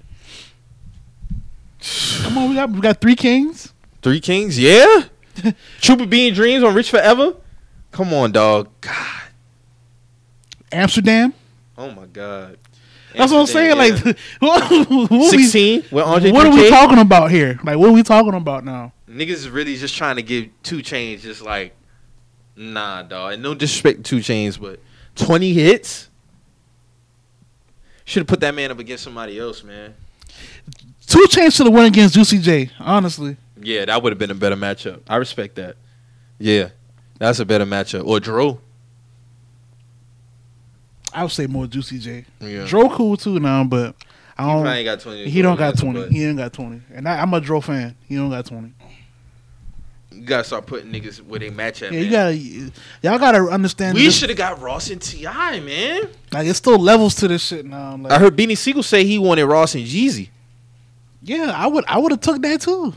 Come 2.24 2.38
on, 2.38 2.50
we 2.50 2.56
got 2.56 2.70
we 2.70 2.80
got 2.82 3.00
three 3.00 3.16
kings. 3.16 3.74
Three 4.02 4.22
Kings, 4.22 4.58
yeah. 4.58 5.04
Triple 5.82 6.06
Beam 6.06 6.34
Dreams 6.34 6.64
on 6.64 6.74
Rich 6.74 6.92
Forever. 6.92 7.36
Come 7.92 8.14
on, 8.14 8.32
dog. 8.32 8.70
God. 8.80 9.27
Amsterdam. 10.72 11.34
Oh 11.78 11.92
my 11.92 12.06
God. 12.08 12.58
That's 13.16 13.32
what 13.32 13.40
I'm 13.42 13.48
saying. 13.48 13.78
Amsterdam, 13.80 14.16
Like, 14.40 14.70
what, 14.90 15.10
what 15.12 15.30
16 15.32 15.84
with 15.92 16.04
Andre 16.04 16.32
what 16.32 16.46
are 16.46 16.54
we 16.54 16.70
talking 16.70 17.00
about 17.00 17.32
here? 17.32 17.60
Like, 17.64 17.78
what 17.78 17.90
are 17.90 17.94
we 17.94 18.04
talking 18.04 18.34
about 18.34 18.64
now? 18.64 18.94
Niggas 19.10 19.30
is 19.30 19.50
really 19.50 19.76
just 19.78 19.96
trying 19.96 20.18
to 20.18 20.22
give 20.24 20.50
2 20.64 20.78
Chainz 20.80 21.22
just 21.22 21.42
like 21.42 21.74
nah 22.56 23.04
dog. 23.04 23.34
And 23.34 23.44
no 23.44 23.54
disrespect 23.56 24.04
to 24.06 24.22
2 24.22 24.34
Chainz, 24.34 24.60
but 24.60 24.80
twenty 25.16 25.54
hits? 25.54 26.10
Should 28.06 28.22
have 28.22 28.28
put 28.28 28.40
that 28.42 28.54
man 28.56 28.72
up 28.72 28.80
against 28.80 29.04
somebody 29.04 29.38
else, 29.40 29.64
man. 29.64 29.94
2 31.08 31.20
Chainz 31.30 31.56
should 31.56 31.66
have 31.66 31.74
won 31.76 31.86
against 31.86 32.16
Juicy 32.16 32.40
J. 32.40 32.70
Honestly, 32.80 33.38
Yeah, 33.62 33.86
that 33.86 34.02
would 34.04 34.12
have 34.12 34.20
been 34.20 34.32
a 34.32 34.36
better 34.36 34.56
matchup. 34.56 35.02
I 35.08 35.16
respect 35.18 35.56
that. 35.56 35.76
Yeah. 36.40 36.70
That's 37.18 37.40
a 37.40 37.46
better 37.46 37.66
matchup. 37.66 38.06
Or 38.06 38.20
Dro. 38.20 38.60
I 41.18 41.24
would 41.24 41.32
say 41.32 41.48
more 41.48 41.66
Juicy 41.68 42.00
J. 42.00 42.26
Yeah. 42.40 42.66
Dro 42.68 42.90
cool 42.90 43.18
too 43.18 43.40
now, 43.40 43.64
but 43.64 43.96
I 44.38 44.44
He 44.44 44.50
don't. 44.52 44.62
probably 44.64 44.84
got 44.84 45.00
20. 45.00 45.30
He 45.30 45.42
don't 45.42 45.58
got 45.58 45.78
twenty. 45.78 46.00
but 46.02 46.12
He 46.12 46.24
ain't 46.26 46.38
got 46.38 46.54
twenty. 46.54 46.82
And 46.94 47.08
I, 47.08 47.22
I'm 47.22 47.34
a 47.34 47.42
Dro 47.42 47.60
fan. 47.62 47.96
He 48.08 48.16
don't 48.16 48.30
got 48.30 48.46
twenty. 48.46 48.74
You 50.12 50.22
gotta 50.24 50.44
start 50.44 50.66
putting 50.66 50.92
niggas 50.92 51.22
where 51.22 51.40
they 51.40 51.50
match 51.50 51.84
at. 51.84 51.92
Yeah, 51.92 52.00
man. 52.00 52.06
you 52.06 52.12
gotta. 52.12 52.72
Y'all 53.04 53.20
gotta 53.20 53.40
understand. 53.52 53.96
we 53.96 54.10
should 54.12 54.30
have 54.30 54.38
got 54.38 54.60
Ross 54.62 54.90
and 54.90 55.02
T.I., 55.02 55.60
man. 55.60 56.10
Like 56.32 56.48
it's 56.48 56.58
still 56.58 56.80
levels 56.80 57.16
to 57.16 57.28
this 57.28 57.46
shit 57.46 57.66
now. 57.66 57.96
Like, 57.98 58.12
I 58.12 58.20
heard 58.20 58.36
Beanie 58.36 58.58
Sigel 58.58 58.84
say 58.84 59.04
he 59.06 59.20
wanted 59.20 59.46
Ross 59.46 59.76
and 59.76 59.86
Jeezy. 59.86 60.30
yeah, 61.22 61.52
I 61.56 61.68
would. 61.68 61.84
I 61.88 61.98
would 62.00 62.12
have 62.12 62.22
took 62.22 62.42
that 62.42 62.62
too. 62.62 62.94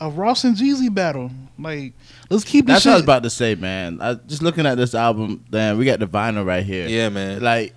A 0.00 0.10
Ross 0.10 0.44
and 0.44 0.56
Jeezy 0.56 0.92
battle. 0.92 1.30
Like, 1.58 1.94
let's 2.28 2.44
keep 2.44 2.66
this 2.66 2.74
That's 2.76 2.84
what 2.86 2.92
I 2.92 2.94
was 2.96 3.02
about 3.04 3.22
to 3.22 3.30
say, 3.30 3.54
man. 3.54 3.98
I, 4.00 4.14
just 4.14 4.42
looking 4.42 4.66
at 4.66 4.76
this 4.76 4.94
album, 4.94 5.44
damn, 5.50 5.78
we 5.78 5.84
got 5.86 6.00
the 6.00 6.06
vinyl 6.06 6.44
right 6.44 6.64
here. 6.64 6.86
Yeah, 6.86 7.08
man. 7.08 7.40
Like 7.42 7.72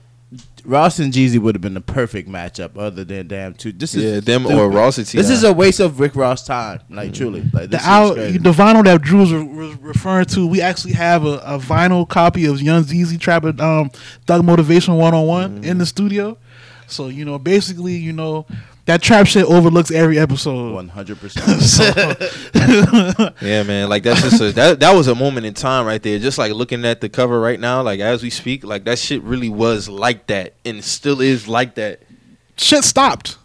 Ross 0.65 0.99
and 0.99 1.11
Jeezy 1.11 1.39
would 1.39 1.55
have 1.55 1.61
been 1.61 1.73
the 1.73 1.81
perfect 1.81 2.29
matchup, 2.29 2.77
other 2.77 3.03
than 3.03 3.27
damn 3.27 3.53
two. 3.53 3.71
This 3.71 3.95
is 3.95 4.03
Yeah, 4.03 4.19
them 4.19 4.43
stupid. 4.45 4.61
or 4.61 4.69
Ross 4.69 4.97
and 4.97 5.07
This 5.07 5.29
is 5.29 5.43
a 5.43 5.53
waste 5.53 5.79
of 5.79 5.99
Rick 5.99 6.15
Ross 6.15 6.45
time. 6.45 6.81
Like 6.89 7.13
truly, 7.13 7.41
like 7.53 7.69
The 7.69 7.79
out, 7.81 8.15
the 8.15 8.51
vinyl 8.51 8.83
that 8.83 9.01
Drew 9.01 9.19
was, 9.19 9.31
was 9.33 9.75
referring 9.77 10.25
to, 10.27 10.45
we 10.45 10.61
actually 10.61 10.93
have 10.93 11.25
a, 11.25 11.37
a 11.45 11.57
vinyl 11.57 12.07
copy 12.07 12.45
of 12.45 12.61
Young 12.61 12.83
Jeezy 12.83 13.19
Trapper 13.19 13.53
um, 13.61 13.89
Thug 14.27 14.43
Motivation 14.43 14.95
One 14.95 15.13
on 15.13 15.25
One 15.25 15.63
in 15.63 15.77
the 15.77 15.85
studio. 15.85 16.37
So 16.87 17.07
you 17.07 17.25
know, 17.25 17.39
basically, 17.39 17.93
you 17.95 18.13
know, 18.13 18.45
that 18.85 19.01
trap 19.01 19.27
shit 19.27 19.45
overlooks 19.45 19.91
every 19.91 20.17
episode. 20.17 20.73
One 20.73 20.89
hundred 20.89 21.19
percent. 21.19 22.17
Yeah, 23.41 23.63
man. 23.63 23.89
Like 23.89 24.03
that's 24.03 24.21
just 24.21 24.41
a, 24.41 24.51
that. 24.53 24.79
That 24.79 24.93
was 24.95 25.07
a 25.07 25.15
moment 25.15 25.45
in 25.45 25.53
time 25.53 25.85
right 25.85 26.01
there. 26.01 26.19
Just 26.19 26.37
like 26.37 26.51
looking 26.53 26.85
at 26.85 27.01
the 27.01 27.09
cover 27.09 27.39
right 27.39 27.59
now, 27.59 27.81
like 27.81 27.99
as 27.99 28.21
we 28.23 28.29
speak, 28.29 28.63
like 28.63 28.83
that 28.85 28.99
shit 28.99 29.21
really 29.23 29.49
was 29.49 29.87
like 29.89 30.27
that, 30.27 30.53
and 30.65 30.83
still 30.83 31.21
is 31.21 31.47
like 31.47 31.75
that. 31.75 32.01
shit 32.57 32.83
stopped. 32.83 33.37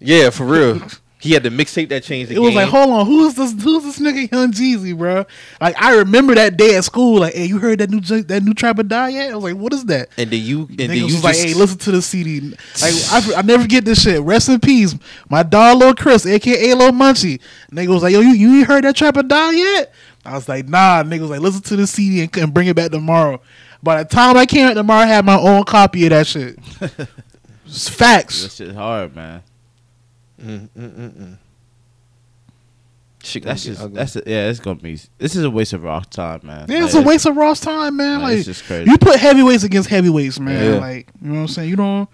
Yeah, 0.00 0.30
for 0.30 0.44
real. 0.44 0.80
He 1.24 1.32
had 1.32 1.42
the 1.42 1.48
mixtape 1.48 1.88
that 1.88 2.02
changed 2.02 2.30
the 2.30 2.34
It 2.34 2.38
was 2.38 2.54
like, 2.54 2.68
hold 2.68 2.90
on, 2.90 3.06
who's 3.06 3.32
this? 3.32 3.52
Who's 3.62 3.82
this 3.82 3.98
nigga 3.98 4.30
Young 4.30 4.52
Jeezy, 4.52 4.94
bro? 4.94 5.24
Like, 5.58 5.74
I 5.82 5.94
remember 5.96 6.34
that 6.34 6.58
day 6.58 6.76
at 6.76 6.84
school. 6.84 7.20
Like, 7.20 7.32
hey, 7.32 7.46
you 7.46 7.58
heard 7.58 7.78
that 7.78 7.88
new 7.88 8.02
J- 8.02 8.20
that 8.20 8.42
new 8.42 8.52
Trap 8.52 8.78
or 8.78 8.82
Die 8.82 9.08
yet? 9.08 9.30
I 9.32 9.34
was 9.34 9.42
like, 9.44 9.56
what 9.56 9.72
is 9.72 9.86
that? 9.86 10.10
and 10.18 10.30
then 10.30 10.42
you 10.42 10.66
and 10.68 10.76
then 10.76 10.90
you 10.98 11.04
was 11.04 11.12
just 11.14 11.24
like, 11.24 11.36
hey, 11.36 11.54
listen 11.54 11.78
to 11.78 11.92
the 11.92 12.02
CD. 12.02 12.40
Like, 12.40 12.92
I, 13.10 13.32
I 13.38 13.40
never 13.42 13.66
get 13.66 13.86
this 13.86 14.02
shit. 14.02 14.20
Rest 14.20 14.50
in 14.50 14.60
peace, 14.60 14.94
my 15.30 15.42
dog, 15.42 15.78
Lil 15.78 15.94
Chris, 15.94 16.26
aka 16.26 16.74
Lil 16.74 16.92
Munchie. 16.92 17.40
Nigga 17.72 17.88
was 17.88 18.02
like, 18.02 18.12
yo, 18.12 18.20
you, 18.20 18.32
you 18.34 18.58
ain't 18.58 18.66
heard 18.66 18.84
that 18.84 18.94
Trap 18.94 19.16
or 19.16 19.22
Die 19.22 19.52
yet? 19.52 19.94
I 20.26 20.34
was 20.34 20.46
like, 20.46 20.68
nah. 20.68 21.02
Nigga 21.04 21.20
was 21.20 21.30
like, 21.30 21.40
listen 21.40 21.62
to 21.62 21.76
the 21.76 21.86
CD 21.86 22.20
and, 22.20 22.36
and 22.36 22.52
bring 22.52 22.66
it 22.68 22.76
back 22.76 22.90
tomorrow. 22.90 23.40
By 23.82 24.02
the 24.02 24.08
time 24.10 24.36
I 24.36 24.44
came 24.44 24.66
back 24.66 24.74
tomorrow, 24.74 25.04
I 25.04 25.06
had 25.06 25.24
my 25.24 25.38
own 25.38 25.64
copy 25.64 26.04
of 26.04 26.10
that 26.10 26.26
shit. 26.26 26.58
Facts. 27.66 28.42
That 28.42 28.52
shit 28.52 28.74
hard, 28.74 29.16
man. 29.16 29.42
Mm, 30.44 30.68
mm, 30.76 31.10
mm. 31.12 31.36
That's 33.20 33.32
get 33.64 33.72
just 33.72 33.80
ugly. 33.82 33.96
that's 33.96 34.16
a, 34.16 34.22
yeah. 34.26 34.48
It's 34.50 34.60
gonna 34.60 34.78
be. 34.78 34.98
This 35.16 35.34
is 35.34 35.44
a 35.44 35.50
waste 35.50 35.72
of 35.72 35.82
Rock 35.82 36.10
time, 36.10 36.40
man. 36.44 36.66
Yeah, 36.68 36.84
it's 36.84 36.94
a 36.94 37.00
waste 37.00 37.24
of 37.24 37.36
Ross 37.36 37.58
time, 37.58 37.96
man. 37.96 38.18
Nah, 38.20 38.26
like 38.26 38.36
it's 38.36 38.44
just 38.46 38.64
crazy. 38.64 38.90
you 38.90 38.98
put 38.98 39.18
heavyweights 39.18 39.64
against 39.64 39.88
heavyweights, 39.88 40.38
man. 40.38 40.72
Yeah. 40.74 40.78
Like 40.78 41.08
you 41.22 41.28
know 41.28 41.34
what 41.36 41.40
I'm 41.40 41.48
saying. 41.48 41.70
You 41.70 41.76
don't 41.76 42.08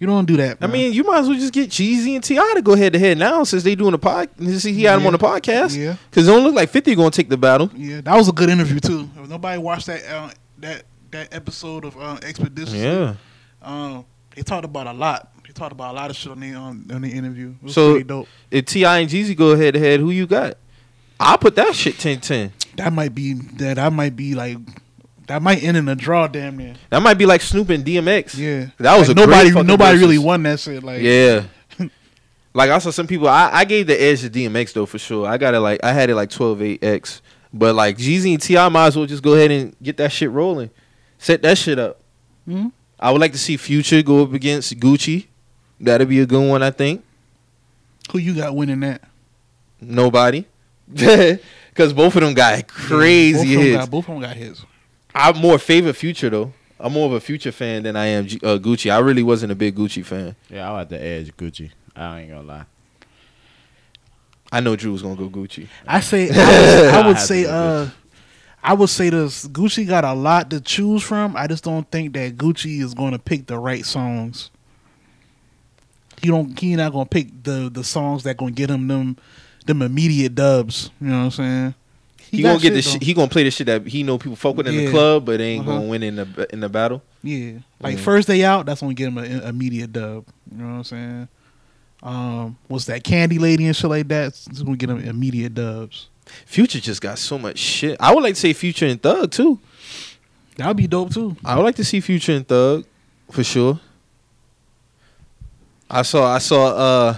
you 0.00 0.08
don't 0.08 0.24
do 0.26 0.36
that. 0.38 0.58
I 0.60 0.66
mean, 0.66 0.92
you 0.92 1.04
might 1.04 1.20
as 1.20 1.28
well 1.28 1.38
just 1.38 1.52
get 1.52 1.70
Jeezy 1.70 2.16
and 2.16 2.24
T.I. 2.24 2.52
to 2.56 2.62
go 2.62 2.74
head 2.74 2.92
to 2.94 2.98
head 2.98 3.16
now, 3.16 3.44
since 3.44 3.62
they 3.62 3.76
doing 3.76 3.94
a 3.94 3.98
pod. 3.98 4.28
Since 4.38 4.64
he 4.64 4.82
had 4.82 4.96
him 4.96 5.02
Yeah. 5.02 5.06
on 5.06 5.12
the 5.12 5.18
podcast, 5.18 5.76
Yeah. 5.76 5.96
Because 6.10 6.26
it 6.26 6.30
don't 6.32 6.42
look 6.42 6.54
like 6.56 6.68
Fifty 6.68 6.96
going 6.96 7.12
to 7.12 7.16
take 7.16 7.28
the 7.28 7.36
battle. 7.38 7.70
yeah, 7.76 8.00
that 8.00 8.16
was 8.16 8.28
a 8.28 8.32
good 8.32 8.50
interview 8.50 8.80
too. 8.80 9.08
If 9.22 9.28
nobody 9.28 9.58
watched 9.58 9.86
that 9.86 10.04
uh, 10.10 10.30
that 10.58 10.82
that 11.12 11.32
episode 11.32 11.84
of 11.84 11.96
uh, 11.96 12.18
Expedition, 12.24 12.74
Yeah. 12.76 13.14
um, 13.62 14.04
they 14.34 14.42
talked 14.42 14.64
about 14.64 14.88
a 14.88 14.92
lot. 14.92 15.32
They 15.56 15.60
talked 15.60 15.72
about 15.72 15.94
a 15.94 15.96
lot 15.96 16.10
of 16.10 16.16
shit 16.16 16.30
on 16.32 16.40
the 16.40 16.52
on, 16.54 16.84
on 16.92 17.00
the 17.00 17.08
interview. 17.10 17.54
It 17.62 17.64
was 17.64 17.72
So- 17.74 17.92
pretty 17.92 18.04
dope. 18.04 18.28
If 18.50 18.66
T.I. 18.66 18.98
and 18.98 19.08
Jeezy 19.10 19.34
go 19.34 19.56
head 19.56 19.72
to 19.74 19.80
head, 19.80 20.00
who 20.00 20.10
you 20.10 20.26
got? 20.26 20.58
I'll 21.18 21.38
put 21.38 21.56
that 21.56 21.74
shit 21.74 21.94
10-10. 21.94 22.50
That 22.76 22.92
might 22.92 23.14
be 23.14 23.32
that. 23.32 23.78
I 23.78 23.88
might 23.88 24.14
be 24.16 24.34
like 24.34 24.58
that 25.28 25.40
might 25.40 25.62
end 25.62 25.78
in 25.78 25.88
a 25.88 25.94
draw. 25.94 26.26
Damn 26.26 26.58
near. 26.58 26.74
That 26.90 27.00
might 27.02 27.14
be 27.14 27.24
like 27.24 27.40
Snoop 27.40 27.70
and 27.70 27.82
DMX. 27.84 28.36
Yeah, 28.36 28.66
That 28.78 28.98
was 28.98 29.08
Like, 29.08 29.16
a 29.16 29.20
great 29.20 29.26
nobody. 29.30 29.50
fucking 29.50 29.66
Nobody 29.66 29.98
really 29.98 30.18
won 30.18 30.42
that 30.42 30.60
shit. 30.60 30.82
Like 30.82 31.00
Yeah. 31.00 31.44
like 32.54 32.68
I 32.70 32.78
saw 32.78 32.90
some 32.90 33.06
people 33.06 33.28
I, 33.28 33.50
I 33.50 33.64
gave 33.64 33.86
the 33.86 34.00
edge 34.00 34.20
to 34.20 34.28
DMX 34.30 34.74
though 34.74 34.84
for 34.86 34.98
sure. 34.98 35.26
I 35.26 35.38
got 35.38 35.54
it 35.54 35.60
like 35.60 35.82
I 35.82 35.92
had 35.94 36.10
it 36.10 36.14
like 36.16 36.28
12-8X. 36.28 37.22
But 37.54 37.74
like 37.74 37.96
Jeezy 37.96 38.32
and 38.34 38.42
T.I. 38.42 38.68
might 38.68 38.88
as 38.88 38.96
well 38.96 39.06
just 39.06 39.22
go 39.22 39.32
ahead 39.34 39.50
and 39.50 39.74
get 39.82 39.96
that 39.96 40.12
shit 40.12 40.30
rolling. 40.30 40.68
Set 41.18 41.40
that 41.42 41.56
shit 41.56 41.78
up. 41.78 42.02
Mhm. 42.46 42.72
I 43.00 43.10
would 43.10 43.20
like 43.20 43.32
to 43.32 43.38
see 43.38 43.56
Future 43.56 44.02
go 44.02 44.22
up 44.22 44.32
against 44.34 44.78
Gucci. 44.78 45.26
That'd 45.80 46.08
be 46.08 46.20
a 46.20 46.26
good 46.26 46.48
one, 46.48 46.62
I 46.62 46.70
think. 46.70 47.04
who 48.12 48.18
you 48.18 48.34
got 48.34 48.54
winning 48.54 48.80
that? 48.80 49.02
Nobody. 49.80 50.44
Because 51.76 51.92
both 51.92 52.16
of 52.16 52.22
them 52.22 52.32
got 52.32 52.56
both 52.56 52.66
crazy 52.68 53.52
of 53.54 53.60
them 53.60 53.66
hits. 53.68 53.76
Got, 53.76 53.90
both 53.90 54.08
of 54.08 54.14
them 54.14 54.22
got 54.22 54.34
hits. 54.34 54.64
I'm 55.14 55.36
more 55.36 55.58
favor 55.58 55.92
Future 55.92 56.30
though. 56.30 56.52
I'm 56.80 56.94
more 56.94 57.04
of 57.04 57.12
a 57.12 57.20
Future 57.20 57.52
fan 57.52 57.82
than 57.82 57.96
I 57.96 58.06
am 58.06 58.24
uh, 58.24 58.56
Gucci. 58.56 58.90
I 58.90 58.98
really 59.00 59.22
wasn't 59.22 59.52
a 59.52 59.54
big 59.54 59.76
Gucci 59.76 60.02
fan. 60.02 60.34
Yeah, 60.48 60.70
I 60.70 60.72
like 60.72 60.88
the 60.88 60.98
edge 60.98 61.36
Gucci. 61.36 61.70
I 61.94 62.20
ain't 62.20 62.30
gonna 62.30 62.42
lie. 62.44 62.64
I 64.50 64.60
know 64.60 64.74
Drew 64.74 64.92
was 64.92 65.02
gonna 65.02 65.16
go 65.16 65.28
Gucci. 65.28 65.68
I 65.86 66.00
say 66.00 66.30
I 66.30 66.36
would, 66.36 66.94
I 66.94 67.00
I 67.04 67.06
would 67.08 67.18
say 67.18 67.44
uh 67.44 67.88
I 68.62 68.72
would 68.72 68.88
say 68.88 69.10
this 69.10 69.46
Gucci 69.46 69.86
got 69.86 70.04
a 70.04 70.14
lot 70.14 70.48
to 70.50 70.62
choose 70.62 71.02
from. 71.02 71.36
I 71.36 71.46
just 71.46 71.62
don't 71.62 71.90
think 71.90 72.14
that 72.14 72.38
Gucci 72.38 72.80
is 72.80 72.94
going 72.94 73.12
to 73.12 73.18
pick 73.18 73.46
the 73.46 73.58
right 73.58 73.84
songs. 73.84 74.50
He 76.22 76.28
don't 76.28 76.58
he 76.58 76.74
not 76.76 76.92
going 76.92 77.04
to 77.04 77.08
pick 77.08 77.42
the 77.44 77.70
the 77.72 77.84
songs 77.84 78.22
that 78.24 78.36
going 78.36 78.54
to 78.54 78.56
get 78.56 78.70
him 78.70 78.88
them 78.88 79.16
them 79.66 79.82
immediate 79.82 80.34
dubs, 80.34 80.90
you 81.00 81.08
know 81.08 81.18
what 81.18 81.24
I'm 81.24 81.30
saying? 81.32 81.74
He, 82.30 82.42
got 82.42 82.48
gonna 82.54 82.60
get 82.62 82.74
the 82.74 82.82
shit. 82.82 83.02
He 83.02 83.14
gonna 83.14 83.28
play 83.28 83.44
the 83.44 83.50
shit 83.50 83.66
that 83.68 83.86
he 83.86 84.02
know 84.02 84.18
people 84.18 84.34
fuck 84.36 84.56
with 84.56 84.66
in 84.66 84.74
Yeah. 84.74 84.86
the 84.86 84.90
club, 84.90 85.24
but 85.26 85.40
ain't 85.40 85.66
Uh-huh. 85.66 85.78
gonna 85.78 85.88
win 85.88 86.02
in 86.02 86.16
the 86.16 86.48
in 86.52 86.60
the 86.60 86.68
battle. 86.68 87.02
Yeah. 87.22 87.58
Like 87.80 87.96
Mm. 87.96 88.00
first 88.00 88.26
day 88.28 88.44
out, 88.44 88.66
that's 88.66 88.80
going 88.80 88.94
to 88.96 88.98
get 89.00 89.08
him 89.08 89.18
an 89.18 89.42
immediate 89.42 89.92
dub, 89.92 90.24
you 90.50 90.58
know 90.62 90.68
what 90.70 90.74
I'm 90.78 90.84
saying? 90.84 91.28
Um 92.02 92.56
what's 92.68 92.84
that 92.86 93.04
Candy 93.04 93.38
Lady 93.38 93.66
and 93.66 93.74
shit 93.76 93.88
like 93.90 94.08
that? 94.08 94.28
It's 94.28 94.62
going 94.62 94.76
to 94.76 94.86
get 94.86 94.94
him 94.94 95.02
immediate 95.08 95.54
dubs. 95.54 96.08
Future 96.44 96.80
just 96.80 97.00
got 97.00 97.18
so 97.18 97.38
much 97.38 97.58
shit. 97.58 97.96
I 98.00 98.12
would 98.14 98.22
like 98.24 98.34
to 98.34 98.40
say 98.40 98.52
Future 98.52 98.86
and 98.86 99.00
Thug 99.00 99.30
too. 99.30 99.60
That 100.56 100.66
would 100.68 100.76
be 100.76 100.86
dope 100.88 101.12
too. 101.14 101.36
I 101.44 101.54
would 101.56 101.62
like 101.64 101.76
to 101.76 101.84
see 101.84 102.00
Future 102.00 102.32
and 102.32 102.46
Thug 102.46 102.84
for 103.30 103.44
sure. 103.44 103.78
I 105.90 106.02
saw 106.02 106.32
I 106.32 106.38
saw 106.38 106.66
uh 106.66 107.16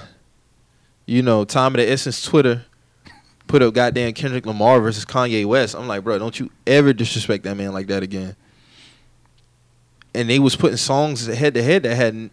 you 1.07 1.23
know 1.23 1.45
Time 1.45 1.75
of 1.75 1.79
the 1.79 1.91
Essence 1.91 2.23
Twitter 2.23 2.65
put 3.47 3.63
up 3.63 3.75
goddamn 3.75 4.13
Kendrick 4.13 4.47
Lamar 4.47 4.81
versus 4.81 5.05
Kanye 5.05 5.45
West. 5.47 5.75
I'm 5.75 5.89
like, 5.89 6.05
bro, 6.05 6.19
don't 6.19 6.39
you 6.39 6.51
ever 6.67 6.93
disrespect 6.93 7.45
that 7.45 7.57
man 7.57 7.73
like 7.73 7.87
that 7.89 8.03
again. 8.03 8.37
And 10.15 10.29
they 10.29 10.39
was 10.39 10.55
putting 10.55 10.77
songs 10.77 11.27
head 11.27 11.55
to 11.55 11.63
head 11.63 11.83
that 11.85 11.95
had 11.95 12.31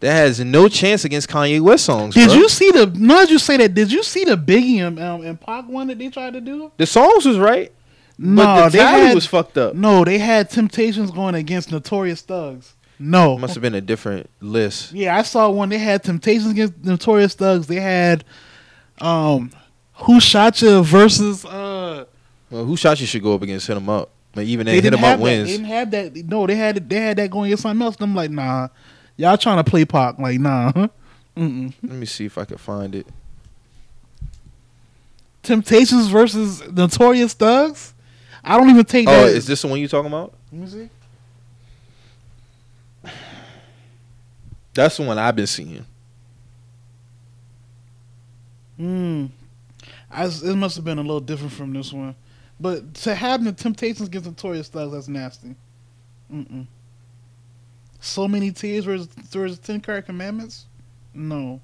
that 0.00 0.12
has 0.12 0.40
no 0.40 0.68
chance 0.68 1.04
against 1.04 1.28
Kanye 1.28 1.60
West 1.60 1.84
songs. 1.84 2.14
Did 2.14 2.28
bro. 2.28 2.36
you 2.36 2.48
see 2.48 2.70
the? 2.70 2.86
Not 2.94 3.22
did 3.22 3.30
you 3.30 3.38
say 3.38 3.56
that? 3.58 3.74
Did 3.74 3.90
you 3.90 4.02
see 4.02 4.24
the 4.24 4.36
Biggie 4.36 4.86
and, 4.86 4.98
um, 5.00 5.22
and 5.22 5.40
Pac 5.40 5.66
one 5.68 5.86
that 5.88 5.98
they 5.98 6.08
tried 6.10 6.34
to 6.34 6.40
do? 6.40 6.70
The 6.76 6.86
songs 6.86 7.24
was 7.24 7.38
right, 7.38 7.72
No, 8.18 8.44
but 8.44 8.68
the 8.68 8.78
they 8.78 8.84
had, 8.84 9.14
was 9.14 9.26
fucked 9.26 9.56
up. 9.58 9.74
No, 9.74 10.04
they 10.04 10.18
had 10.18 10.50
Temptations 10.50 11.10
going 11.10 11.34
against 11.34 11.72
Notorious 11.72 12.20
Thugs. 12.20 12.74
No, 12.98 13.36
Must 13.36 13.54
have 13.54 13.62
been 13.62 13.74
a 13.74 13.80
different 13.80 14.30
list. 14.40 14.92
yeah, 14.92 15.16
I 15.16 15.22
saw 15.22 15.50
one. 15.50 15.68
They 15.68 15.78
had 15.78 16.02
Temptations 16.02 16.50
against 16.50 16.82
Notorious 16.82 17.34
Thugs. 17.34 17.66
They 17.66 17.76
had, 17.80 18.24
um, 19.00 19.50
Who 19.94 20.18
Shot 20.20 20.60
You 20.62 20.82
versus 20.82 21.44
uh. 21.44 22.06
Well, 22.50 22.64
who 22.64 22.76
shot 22.76 23.00
you 23.00 23.06
should 23.06 23.22
go 23.24 23.34
up 23.34 23.42
against 23.42 23.66
hit 23.66 23.76
him 23.76 23.88
up. 23.88 24.10
But 24.32 24.44
even 24.44 24.66
They 24.66 24.74
hit 24.76 24.82
didn't 24.82 24.98
him 25.00 25.04
up 25.04 25.10
have 25.10 25.18
that. 25.18 25.24
They 25.24 25.36
wins. 25.38 25.50
didn't 25.50 25.66
have 25.66 25.90
that. 25.90 26.14
No, 26.26 26.46
they 26.46 26.54
had 26.54 26.88
they 26.88 26.96
had 27.00 27.16
that 27.18 27.28
going 27.30 27.46
against 27.46 27.64
something 27.64 27.84
else. 27.84 27.96
And 27.96 28.04
I'm 28.04 28.14
like, 28.14 28.30
nah, 28.30 28.68
y'all 29.16 29.36
trying 29.36 29.62
to 29.62 29.68
play 29.68 29.84
Pac? 29.84 30.18
Like, 30.18 30.38
nah. 30.38 30.70
Mm-mm. 31.36 31.74
Let 31.82 31.92
me 31.92 32.06
see 32.06 32.24
if 32.24 32.38
I 32.38 32.44
can 32.44 32.56
find 32.56 32.94
it. 32.94 33.06
Temptations 35.42 36.08
versus 36.08 36.62
Notorious 36.72 37.32
Thugs. 37.34 37.94
I 38.42 38.56
don't 38.56 38.70
even 38.70 38.84
take 38.84 39.08
Oh, 39.08 39.26
that. 39.26 39.28
is 39.34 39.46
this 39.46 39.62
the 39.62 39.68
one 39.68 39.78
you 39.80 39.88
talking 39.88 40.06
about? 40.10 40.32
Let 40.52 40.60
me 40.62 40.66
see. 40.68 40.90
That's 44.76 44.98
the 44.98 45.04
one 45.04 45.18
I've 45.18 45.34
been 45.34 45.46
seeing. 45.46 45.86
Hmm. 48.76 49.26
I, 50.10 50.26
it 50.26 50.54
must 50.56 50.76
have 50.76 50.84
been 50.84 50.98
a 50.98 51.02
little 51.02 51.20
different 51.20 51.54
from 51.54 51.72
this 51.72 51.92
one, 51.92 52.14
but 52.60 52.92
to 52.94 53.14
have 53.14 53.42
the 53.42 53.52
Temptations 53.52 54.08
against 54.08 54.26
Notorious 54.26 54.68
Thugs, 54.68 54.92
that's 54.92 55.08
nasty. 55.08 55.54
Mm-mm. 56.32 56.66
So 58.00 58.28
many 58.28 58.52
tears 58.52 58.84
versus, 58.84 59.06
versus 59.06 59.58
Ten 59.58 59.80
Crack 59.80 60.06
Commandments. 60.06 60.66
No, 61.14 61.60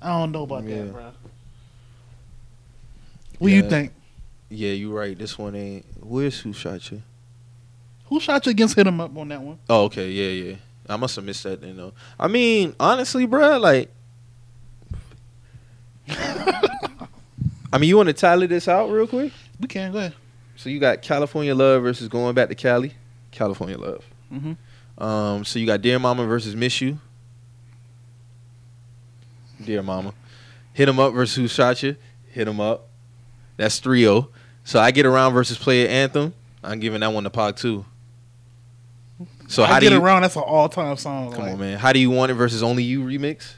I 0.00 0.08
don't 0.08 0.32
know 0.32 0.44
about 0.44 0.64
Yeah. 0.64 0.84
that, 0.84 0.92
bro. 0.92 1.12
What 3.38 3.48
do 3.48 3.54
you 3.54 3.68
think? 3.68 3.92
Yeah, 4.48 4.72
you're 4.72 4.94
right. 4.94 5.16
This 5.16 5.38
one 5.38 5.54
ain't. 5.54 5.84
Where's 6.00 6.40
who 6.40 6.54
shot 6.54 6.90
you? 6.90 7.02
Who 8.06 8.18
shot 8.18 8.46
you 8.46 8.50
against 8.50 8.76
Hit 8.76 8.86
Hit 8.86 8.92
'Em 8.92 9.00
Up 9.00 9.14
on 9.16 9.28
that 9.28 9.42
one? 9.42 9.58
Oh, 9.68 9.84
okay. 9.84 10.10
Yeah, 10.10 10.50
yeah. 10.50 10.56
I 10.88 10.96
must 10.96 11.16
have 11.16 11.24
missed 11.24 11.42
that 11.44 11.60
then, 11.60 11.76
though. 11.76 11.92
I 12.18 12.28
mean, 12.28 12.74
honestly, 12.78 13.26
bro, 13.26 13.58
like. 13.58 13.90
I 16.08 17.78
mean, 17.78 17.88
you 17.88 17.96
want 17.96 18.08
to 18.08 18.12
tally 18.12 18.46
this 18.46 18.68
out 18.68 18.88
real 18.90 19.06
quick? 19.06 19.32
We 19.60 19.66
can 19.66 19.92
go 19.92 19.98
ahead. 19.98 20.14
So 20.56 20.70
you 20.70 20.78
got 20.78 21.02
California 21.02 21.54
Love 21.54 21.82
versus 21.82 22.08
Going 22.08 22.34
Back 22.34 22.48
to 22.48 22.54
Cali. 22.54 22.94
California 23.32 23.76
Love. 23.76 24.04
Mm-hmm. 24.32 25.02
Um, 25.02 25.44
so 25.44 25.58
you 25.58 25.66
got 25.66 25.82
Dear 25.82 25.98
Mama 25.98 26.24
versus 26.24 26.54
Miss 26.56 26.80
You. 26.80 26.98
Dear 29.62 29.82
Mama. 29.82 30.14
hit 30.72 30.88
'em 30.88 30.98
up 30.98 31.12
versus 31.14 31.34
Who 31.36 31.48
Shot 31.48 31.82
You. 31.82 31.96
Hit 32.30 32.46
'em 32.48 32.60
up. 32.60 32.88
That's 33.56 33.80
3-0. 33.80 34.28
So 34.64 34.78
I 34.80 34.90
get 34.90 35.06
around 35.06 35.32
versus 35.32 35.58
Player 35.58 35.88
Anthem. 35.88 36.34
I'm 36.62 36.80
giving 36.80 37.00
that 37.00 37.12
one 37.12 37.24
to 37.24 37.30
Pac 37.30 37.56
too. 37.56 37.84
So 39.48 39.62
I 39.62 39.66
how 39.66 39.80
do 39.80 39.86
get 39.88 39.94
you? 39.94 40.02
around? 40.02 40.22
That's 40.22 40.36
an 40.36 40.42
all 40.42 40.68
time 40.68 40.96
song. 40.96 41.32
Come 41.32 41.42
like, 41.42 41.52
on, 41.52 41.58
man. 41.60 41.78
How 41.78 41.92
do 41.92 41.98
you 41.98 42.10
want 42.10 42.30
it 42.30 42.34
versus 42.34 42.62
only 42.62 42.82
you 42.82 43.02
remix? 43.02 43.54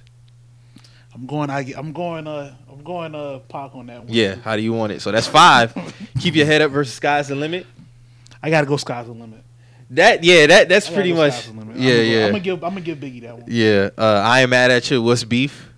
I'm 1.15 1.27
going. 1.27 1.51
I, 1.51 1.73
I'm 1.77 1.93
going. 1.93 2.27
Uh, 2.27 2.55
I'm 2.70 2.82
going. 2.82 3.15
Uh, 3.15 3.40
Pac 3.40 3.74
on 3.74 3.86
that 3.86 4.05
one. 4.05 4.09
Yeah. 4.09 4.36
How 4.36 4.56
do 4.56 4.62
you 4.62 4.73
want 4.73 4.93
it? 4.93 5.01
So 5.02 5.10
that's 5.10 5.27
five. 5.27 5.74
Keep 6.20 6.36
your 6.36 6.47
head 6.47 6.62
up 6.62 6.70
versus 6.70 6.94
sky's 6.94 7.28
the 7.28 7.35
limit. 7.35 7.66
I 8.43 8.51
gotta 8.51 8.66
go. 8.66 8.77
Sky's 8.77 9.06
the 9.06 9.12
limit. 9.12 9.43
That 9.90 10.23
yeah. 10.23 10.47
That 10.47 10.69
that's 10.69 10.90
I 10.90 10.94
pretty 10.94 11.10
go 11.10 11.16
much. 11.16 11.32
Sky's 11.32 11.47
the 11.52 11.59
limit. 11.59 11.77
Yeah, 11.77 11.90
I'm 11.90 11.97
gonna, 11.97 12.09
yeah, 12.09 12.24
I'm 12.24 12.31
gonna 12.31 12.40
give. 12.40 12.65
I'm 12.65 12.70
gonna 12.70 12.81
give 12.82 12.98
Biggie 12.98 13.23
that 13.23 13.39
one. 13.39 13.44
yeah. 13.48 13.90
Uh, 13.97 14.23
I 14.24 14.40
am 14.40 14.51
mad 14.51 14.70
at 14.70 14.90
you. 14.90 15.02
What's 15.02 15.24
beef? 15.24 15.69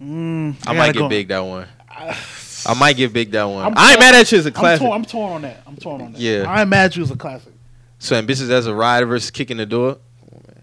Mm, 0.00 0.56
I, 0.66 0.72
might 0.74 0.92
get 0.92 1.00
go- 1.00 1.08
big 1.08 1.28
that 1.28 1.40
one. 1.40 1.66
I, 1.90 2.16
I 2.66 2.74
might 2.74 2.96
get 2.96 3.12
big 3.12 3.32
that 3.32 3.44
one. 3.44 3.64
I'm 3.64 3.74
I 3.76 3.92
ain't 3.92 4.00
mad 4.00 4.14
at 4.14 4.30
you 4.30 4.38
as 4.38 4.46
a 4.46 4.50
I'm 4.50 4.54
classic. 4.54 4.86
torn. 4.86 4.92
I'm 4.92 5.04
torn 5.04 5.32
on 5.32 5.42
that. 5.42 5.62
I'm 5.66 5.76
torn 5.76 6.00
on 6.02 6.12
that. 6.12 6.20
Yeah. 6.20 6.44
I 6.46 6.60
ain't 6.60 6.70
mad 6.70 6.94
you 6.94 7.02
as 7.02 7.10
a 7.10 7.16
classic. 7.16 7.52
So 7.98 8.16
ambitious 8.16 8.48
as 8.50 8.66
a 8.66 8.74
rider 8.74 9.06
versus 9.06 9.30
Kick 9.30 9.50
in 9.50 9.56
the 9.56 9.66
Door. 9.66 9.94
Come 10.20 10.30
on, 10.32 10.42
man. 10.46 10.62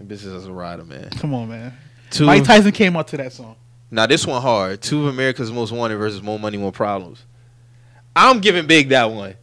Ambitious 0.00 0.26
as 0.26 0.46
a 0.46 0.52
rider, 0.52 0.84
man. 0.84 1.10
Come 1.10 1.34
on, 1.34 1.48
man. 1.48 1.76
Two. 2.10 2.26
Mike 2.26 2.44
Tyson 2.44 2.72
came 2.72 2.96
out 2.96 3.08
to 3.08 3.16
that 3.16 3.32
song. 3.32 3.56
now 3.90 4.06
this 4.06 4.26
one 4.26 4.40
hard. 4.40 4.80
Two 4.80 5.02
of 5.06 5.14
America's 5.14 5.50
Most 5.50 5.72
Wanted 5.72 5.96
versus 5.96 6.22
More 6.22 6.38
Money, 6.38 6.58
More 6.58 6.72
Problems. 6.72 7.24
I'm 8.14 8.40
giving 8.40 8.66
big 8.66 8.88
that 8.90 9.10
one. 9.10 9.34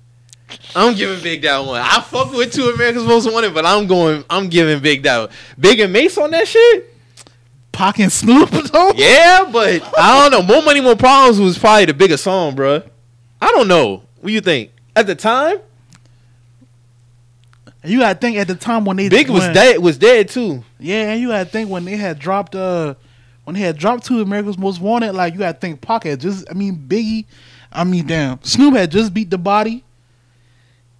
I'm 0.76 0.95
giving 0.95 1.22
big 1.22 1.41
that 1.41 1.60
one. 1.60 1.82
I 1.82 1.99
fuck 2.02 2.32
with 2.32 2.54
two 2.54 2.70
America's 2.70 3.04
Most 3.04 3.32
Wanted, 3.32 3.54
but 3.54 3.66
I'm 3.66 3.88
going. 3.88 4.24
I'm 4.30 4.48
giving 4.48 4.82
big 4.82 5.04
that 5.04 5.18
one. 5.18 5.30
Big 5.60 5.80
and 5.82 5.91
Mace 5.91 6.18
on 6.18 6.32
that 6.32 6.48
shit. 6.48 6.94
Pac 7.74 7.99
and 7.99 8.12
Snoop 8.12 8.49
though. 8.72 8.91
Yeah, 8.95 9.49
but 9.52 9.82
I 9.98 10.30
don't 10.30 10.32
know. 10.32 10.41
More 10.54 10.64
Money, 10.64 10.80
More 10.82 10.95
Problems 10.95 11.40
was 11.40 11.58
probably 11.58 11.86
the 11.86 11.94
biggest 11.94 12.24
song, 12.24 12.56
bruh. 12.56 12.88
I 13.41 13.52
don't 13.52 13.68
know. 13.68 14.04
What 14.22 14.32
you 14.34 14.41
think? 14.41 14.72
At 14.95 15.06
the 15.08 15.16
time, 15.16 15.58
you 17.88 17.99
gotta 17.99 18.18
think 18.19 18.38
at 18.38 18.47
the 18.47 18.55
time 18.55 18.85
when 18.85 18.97
they 18.97 19.09
Big 19.09 19.30
was 19.30 19.41
when- 19.43 19.53
dead. 19.53 19.80
Was 19.80 19.97
dead 19.97 20.30
too. 20.30 20.64
Yeah, 20.80 21.11
and 21.11 21.22
you 21.22 21.30
gotta 21.30 21.49
think 21.49 21.69
when 21.69 21.85
they 21.85 21.95
had 21.97 22.19
dropped 22.19 22.55
uh 22.55 22.95
when 23.43 23.53
they 23.53 23.61
had 23.61 23.77
dropped 23.77 24.05
two 24.05 24.22
America's 24.22 24.57
Most 24.57 24.81
Wanted, 24.81 25.14
like 25.14 25.34
you 25.34 25.39
gotta 25.39 25.57
think 25.57 25.81
Pac 25.81 26.03
had 26.03 26.19
just 26.19 26.45
I 26.49 26.53
mean 26.53 26.85
Biggie, 26.88 27.26
I 27.72 27.84
mean 27.84 28.05
damn 28.07 28.43
Snoop 28.43 28.76
had 28.76 28.91
just 28.91 29.14
beat 29.14 29.30
the 29.30 29.38
body. 29.38 29.84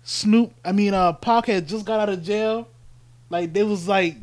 Snoop, 0.04 0.54
I 0.64 0.72
mean 0.72 0.94
uh 0.94 1.14
Pac 1.14 1.48
had 1.48 1.68
just 1.68 1.86
got 1.86 2.00
out 2.00 2.10
of 2.10 2.24
jail. 2.24 2.68
Like 3.30 3.54
there 3.54 3.66
was 3.66 3.88
like 3.88 4.16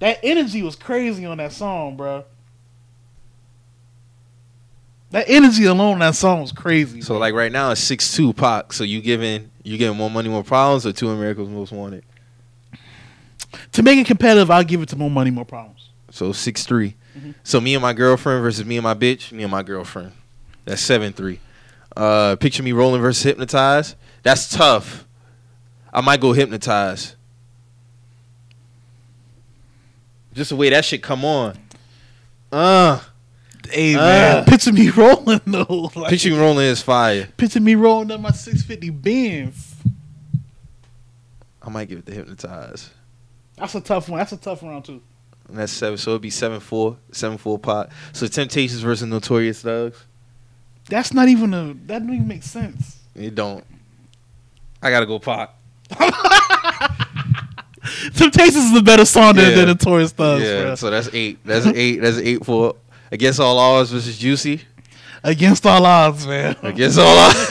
that 0.00 0.18
energy 0.22 0.62
was 0.62 0.76
crazy 0.76 1.24
on 1.26 1.38
that 1.38 1.52
song, 1.52 1.96
bro. 1.96 2.24
That 5.10 5.26
energy 5.28 5.64
alone 5.64 5.94
on 5.94 5.98
that 6.00 6.14
song 6.14 6.40
was 6.40 6.52
crazy. 6.52 7.00
So 7.02 7.14
bro. 7.14 7.18
like 7.18 7.34
right 7.34 7.50
now 7.50 7.70
it's 7.72 7.80
six 7.80 8.14
two 8.14 8.32
Pac. 8.32 8.72
So 8.72 8.84
you 8.84 9.00
giving 9.00 9.49
you 9.62 9.76
giving 9.78 9.96
more 9.96 10.10
money, 10.10 10.28
more 10.28 10.44
problems, 10.44 10.86
or 10.86 10.92
two 10.92 11.10
America's 11.10 11.48
Most 11.48 11.72
Wanted. 11.72 12.04
to 13.72 13.82
make 13.82 13.98
it 13.98 14.06
competitive, 14.06 14.50
I'll 14.50 14.64
give 14.64 14.80
it 14.82 14.88
to 14.90 14.96
more 14.96 15.10
money, 15.10 15.30
more 15.30 15.44
problems. 15.44 15.88
So 16.10 16.32
six 16.32 16.64
three. 16.64 16.96
Mhm. 17.18 17.34
So 17.44 17.60
me 17.60 17.74
and 17.74 17.82
my 17.82 17.92
girlfriend 17.92 18.42
versus 18.42 18.64
me 18.64 18.76
and 18.76 18.84
my 18.84 18.94
bitch. 18.94 19.32
Me 19.32 19.42
and 19.42 19.50
my 19.50 19.62
girlfriend. 19.62 20.12
That's 20.64 20.82
seven 20.82 21.12
three. 21.12 21.40
Uh, 21.96 22.36
picture 22.36 22.62
me 22.62 22.72
rolling 22.72 23.00
versus 23.00 23.22
hypnotized. 23.22 23.96
That's 24.22 24.48
tough. 24.48 25.04
I 25.92 26.00
might 26.00 26.20
go 26.20 26.32
hypnotize. 26.32 27.16
Just 30.32 30.50
the 30.50 30.56
way 30.56 30.70
that 30.70 30.84
shit 30.84 31.02
come 31.02 31.24
on. 31.24 31.58
Uh, 32.52 33.00
Hey 33.72 33.94
Uh. 33.94 33.98
man, 33.98 34.44
picture 34.44 34.72
me 34.72 34.90
rolling 34.96 35.40
though. 35.46 35.90
Like, 35.96 36.10
picture 36.10 36.30
me 36.30 36.38
rolling 36.38 36.66
is 36.66 36.82
fire. 36.82 37.28
Picture 37.36 37.60
me 37.60 37.74
rolling 37.74 38.10
up 38.10 38.20
my 38.20 38.30
650 38.30 38.90
Benz. 38.90 39.74
I 41.62 41.68
might 41.70 41.88
give 41.88 41.98
it 41.98 42.06
to 42.06 42.12
hypnotize. 42.12 42.90
That's 43.56 43.74
a 43.74 43.80
tough 43.80 44.08
one. 44.08 44.18
That's 44.18 44.32
a 44.32 44.36
tough 44.38 44.62
round 44.62 44.84
too. 44.86 45.02
And 45.48 45.58
that's 45.58 45.72
seven. 45.72 45.98
So 45.98 46.10
it'd 46.12 46.22
be 46.22 46.30
seven 46.30 46.60
four, 46.60 46.96
seven 47.12 47.36
four 47.38 47.58
Pac. 47.58 47.88
So 48.12 48.26
Temptations 48.26 48.80
versus 48.80 49.06
Notorious 49.08 49.60
Thugs. 49.62 50.02
That's 50.88 51.12
not 51.12 51.28
even 51.28 51.52
a. 51.54 51.74
That 51.86 51.98
don't 52.00 52.14
even 52.14 52.28
make 52.28 52.42
sense. 52.42 52.98
It 53.14 53.34
don't. 53.34 53.64
I 54.82 54.90
gotta 54.90 55.06
go 55.06 55.18
Pac. 55.18 55.50
Temptations 58.14 58.56
is 58.72 58.76
a 58.76 58.82
better 58.82 59.04
song 59.04 59.34
than, 59.36 59.50
Yeah. 59.50 59.56
than 59.56 59.66
Notorious 59.68 60.12
Thugs, 60.12 60.44
yeah. 60.44 60.62
bro. 60.62 60.74
So 60.76 60.90
that's 60.90 61.08
eight. 61.12 61.38
That's 61.44 61.66
eight. 61.66 62.00
That's 62.00 62.18
eight 62.18 62.44
for 62.44 62.76
against 63.10 63.40
all 63.40 63.58
odds 63.58 63.90
versus 63.90 64.18
Juicy. 64.18 64.62
Against 65.22 65.66
all 65.66 65.84
odds, 65.84 66.26
man. 66.26 66.56
Against 66.62 66.98
all 66.98 67.18
odds. 67.18 67.36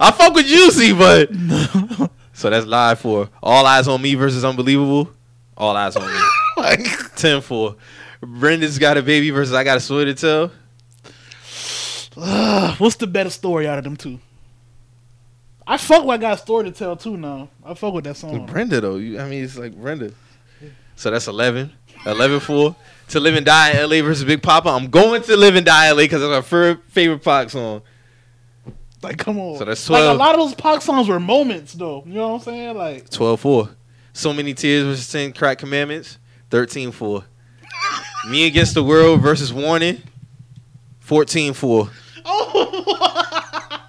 I 0.00 0.14
fuck 0.16 0.34
with 0.34 0.46
Juicy, 0.46 0.92
but 0.94 1.30
so 2.32 2.50
that's 2.50 2.66
live 2.66 3.00
for 3.00 3.28
all 3.42 3.66
eyes 3.66 3.88
on 3.88 4.00
me 4.00 4.14
versus 4.14 4.44
Unbelievable. 4.44 5.10
All 5.56 5.76
eyes 5.76 5.96
on 5.96 6.06
me. 6.06 6.18
Oh 6.56 6.60
like, 6.60 6.86
Ten 7.16 7.40
for 7.40 7.74
Brenda's 8.20 8.78
got 8.78 8.96
a 8.96 9.02
baby 9.02 9.30
versus 9.30 9.52
I 9.52 9.64
got 9.64 9.76
a 9.76 9.80
story 9.80 10.04
to 10.04 10.14
tell. 10.14 10.52
ugh, 12.16 12.78
what's 12.78 12.94
the 12.94 13.08
better 13.08 13.30
story 13.30 13.66
out 13.66 13.78
of 13.78 13.82
them 13.82 13.96
two? 13.96 14.20
I 15.66 15.78
fuck 15.78 16.04
with 16.04 16.14
I 16.14 16.18
got 16.18 16.34
a 16.34 16.40
story 16.40 16.66
to 16.66 16.70
tell 16.70 16.96
too 16.96 17.16
now. 17.16 17.48
I 17.64 17.74
fuck 17.74 17.92
with 17.92 18.04
that 18.04 18.16
song. 18.16 18.46
Brenda 18.46 18.80
though, 18.80 18.96
you, 18.96 19.18
I 19.18 19.28
mean 19.28 19.42
it's 19.42 19.58
like 19.58 19.74
Brenda. 19.74 20.12
So 20.94 21.10
that's 21.10 21.26
11. 21.26 21.72
11 22.06 22.38
for 22.38 22.76
to 23.08 23.20
live 23.20 23.34
and 23.34 23.46
die 23.46 23.72
in 23.72 23.90
LA 23.90 24.02
versus 24.02 24.24
Big 24.24 24.42
Poppa. 24.42 24.70
I'm 24.70 24.88
going 24.88 25.22
to 25.22 25.36
live 25.36 25.54
and 25.56 25.64
die 25.64 25.90
in 25.90 25.96
LA 25.96 26.02
because 26.02 26.22
it's 26.22 26.30
my 26.30 26.40
fir- 26.40 26.80
favorite 26.88 27.22
Pac 27.22 27.50
song. 27.50 27.82
Like, 29.02 29.18
come 29.18 29.38
on. 29.38 29.58
So 29.58 29.64
that's 29.64 29.88
Like, 29.90 30.02
a 30.02 30.14
lot 30.14 30.34
of 30.34 30.40
those 30.40 30.54
Pac 30.54 30.80
songs 30.80 31.08
were 31.08 31.20
moments, 31.20 31.74
though. 31.74 32.02
You 32.06 32.14
know 32.14 32.28
what 32.28 32.34
I'm 32.34 32.40
saying? 32.40 32.76
Like, 32.76 33.10
12 33.10 33.40
4. 33.40 33.68
So 34.12 34.32
many 34.32 34.54
tears 34.54 34.84
versus 34.84 35.10
10 35.10 35.32
crack 35.32 35.58
commandments. 35.58 36.18
13 36.50 36.92
4. 36.92 37.24
Me 38.30 38.46
against 38.46 38.74
the 38.74 38.82
world 38.82 39.20
versus 39.20 39.52
warning. 39.52 40.02
14 41.00 41.52
4. 41.52 41.90
Oh. 42.24 43.14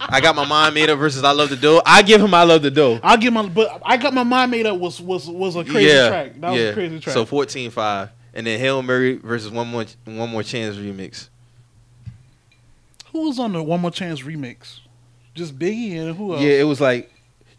I 0.07 0.21
got 0.21 0.35
my 0.35 0.45
mind 0.45 0.75
made 0.75 0.89
up 0.89 0.99
versus 0.99 1.23
I 1.23 1.31
love 1.31 1.49
the 1.49 1.55
dough. 1.55 1.81
I 1.85 2.01
give 2.01 2.21
him 2.21 2.33
I 2.33 2.43
love 2.43 2.61
the 2.61 2.71
dough. 2.71 2.99
I'll 3.01 3.17
give 3.17 3.33
my, 3.33 3.47
but 3.47 3.81
I 3.83 3.97
got 3.97 4.13
my 4.13 4.23
mind 4.23 4.51
made 4.51 4.65
up. 4.65 4.77
Was 4.79 5.01
was 5.01 5.27
was 5.27 5.55
a 5.55 5.63
crazy 5.63 5.87
yeah, 5.87 6.09
track. 6.09 6.41
That 6.41 6.51
was 6.51 6.59
yeah. 6.59 6.67
a 6.67 6.73
crazy 6.73 6.99
track. 6.99 7.13
So 7.13 7.25
14 7.25 7.71
5. 7.71 8.09
And 8.35 8.45
then 8.45 8.59
Hail 8.59 8.81
Mary 8.83 9.15
versus 9.15 9.49
one 9.49 9.67
more 9.69 9.85
one 10.03 10.29
more 10.29 10.43
chance 10.43 10.75
remix. 10.75 11.29
who 13.13 13.27
was 13.29 13.39
on 13.39 13.53
the 13.53 13.63
One 13.63 13.79
More 13.79 13.91
Chance 13.91 14.21
remix? 14.23 14.79
Just 15.33 15.57
Biggie 15.57 15.93
and 15.97 16.15
who 16.17 16.33
else? 16.33 16.41
Yeah, 16.41 16.51
it 16.59 16.63
was 16.65 16.81
like 16.81 17.09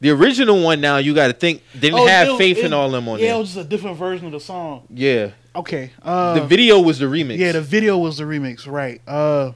the 0.01 0.11
original 0.11 0.63
one. 0.63 0.83
Now 0.83 0.99
you 0.99 1.15
got 1.15 1.29
to 1.29 1.33
think 1.33 1.63
they 1.75 1.81
didn't 1.89 2.01
Oh, 2.01 2.07
have 2.07 2.29
it- 2.29 2.37
faith 2.39 2.59
it- 2.59 2.67
in 2.67 2.73
all 2.75 2.91
them 2.91 3.09
on 3.09 3.19
Yeah, 3.21 3.37
it 3.37 3.39
was 3.39 3.55
just 3.55 3.67
a 3.67 3.69
different 3.69 3.97
version 3.97 4.27
of 4.27 4.33
the 4.33 4.41
song. 4.41 4.83
Yeah, 4.91 5.31
Okay. 5.55 5.91
Uh, 6.03 6.35
the 6.35 6.47
video 6.47 6.79
was 6.81 6.99
the 6.99 7.07
remix. 7.07 7.39
Yeah, 7.39 7.53
the 7.53 7.63
video 7.63 7.97
was 7.97 8.19
the 8.19 8.25
remix, 8.25 8.67
right? 8.71 9.01
Uh, 9.09 9.53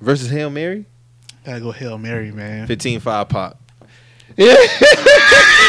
versus 0.00 0.30
Hail 0.30 0.50
Mary, 0.50 0.86
gotta 1.44 1.58
go 1.60 1.72
Hail 1.72 1.98
Mary, 1.98 2.30
man. 2.30 2.68
15-5 2.68 3.28
Pac. 3.28 3.54
Yeah, 4.36 4.54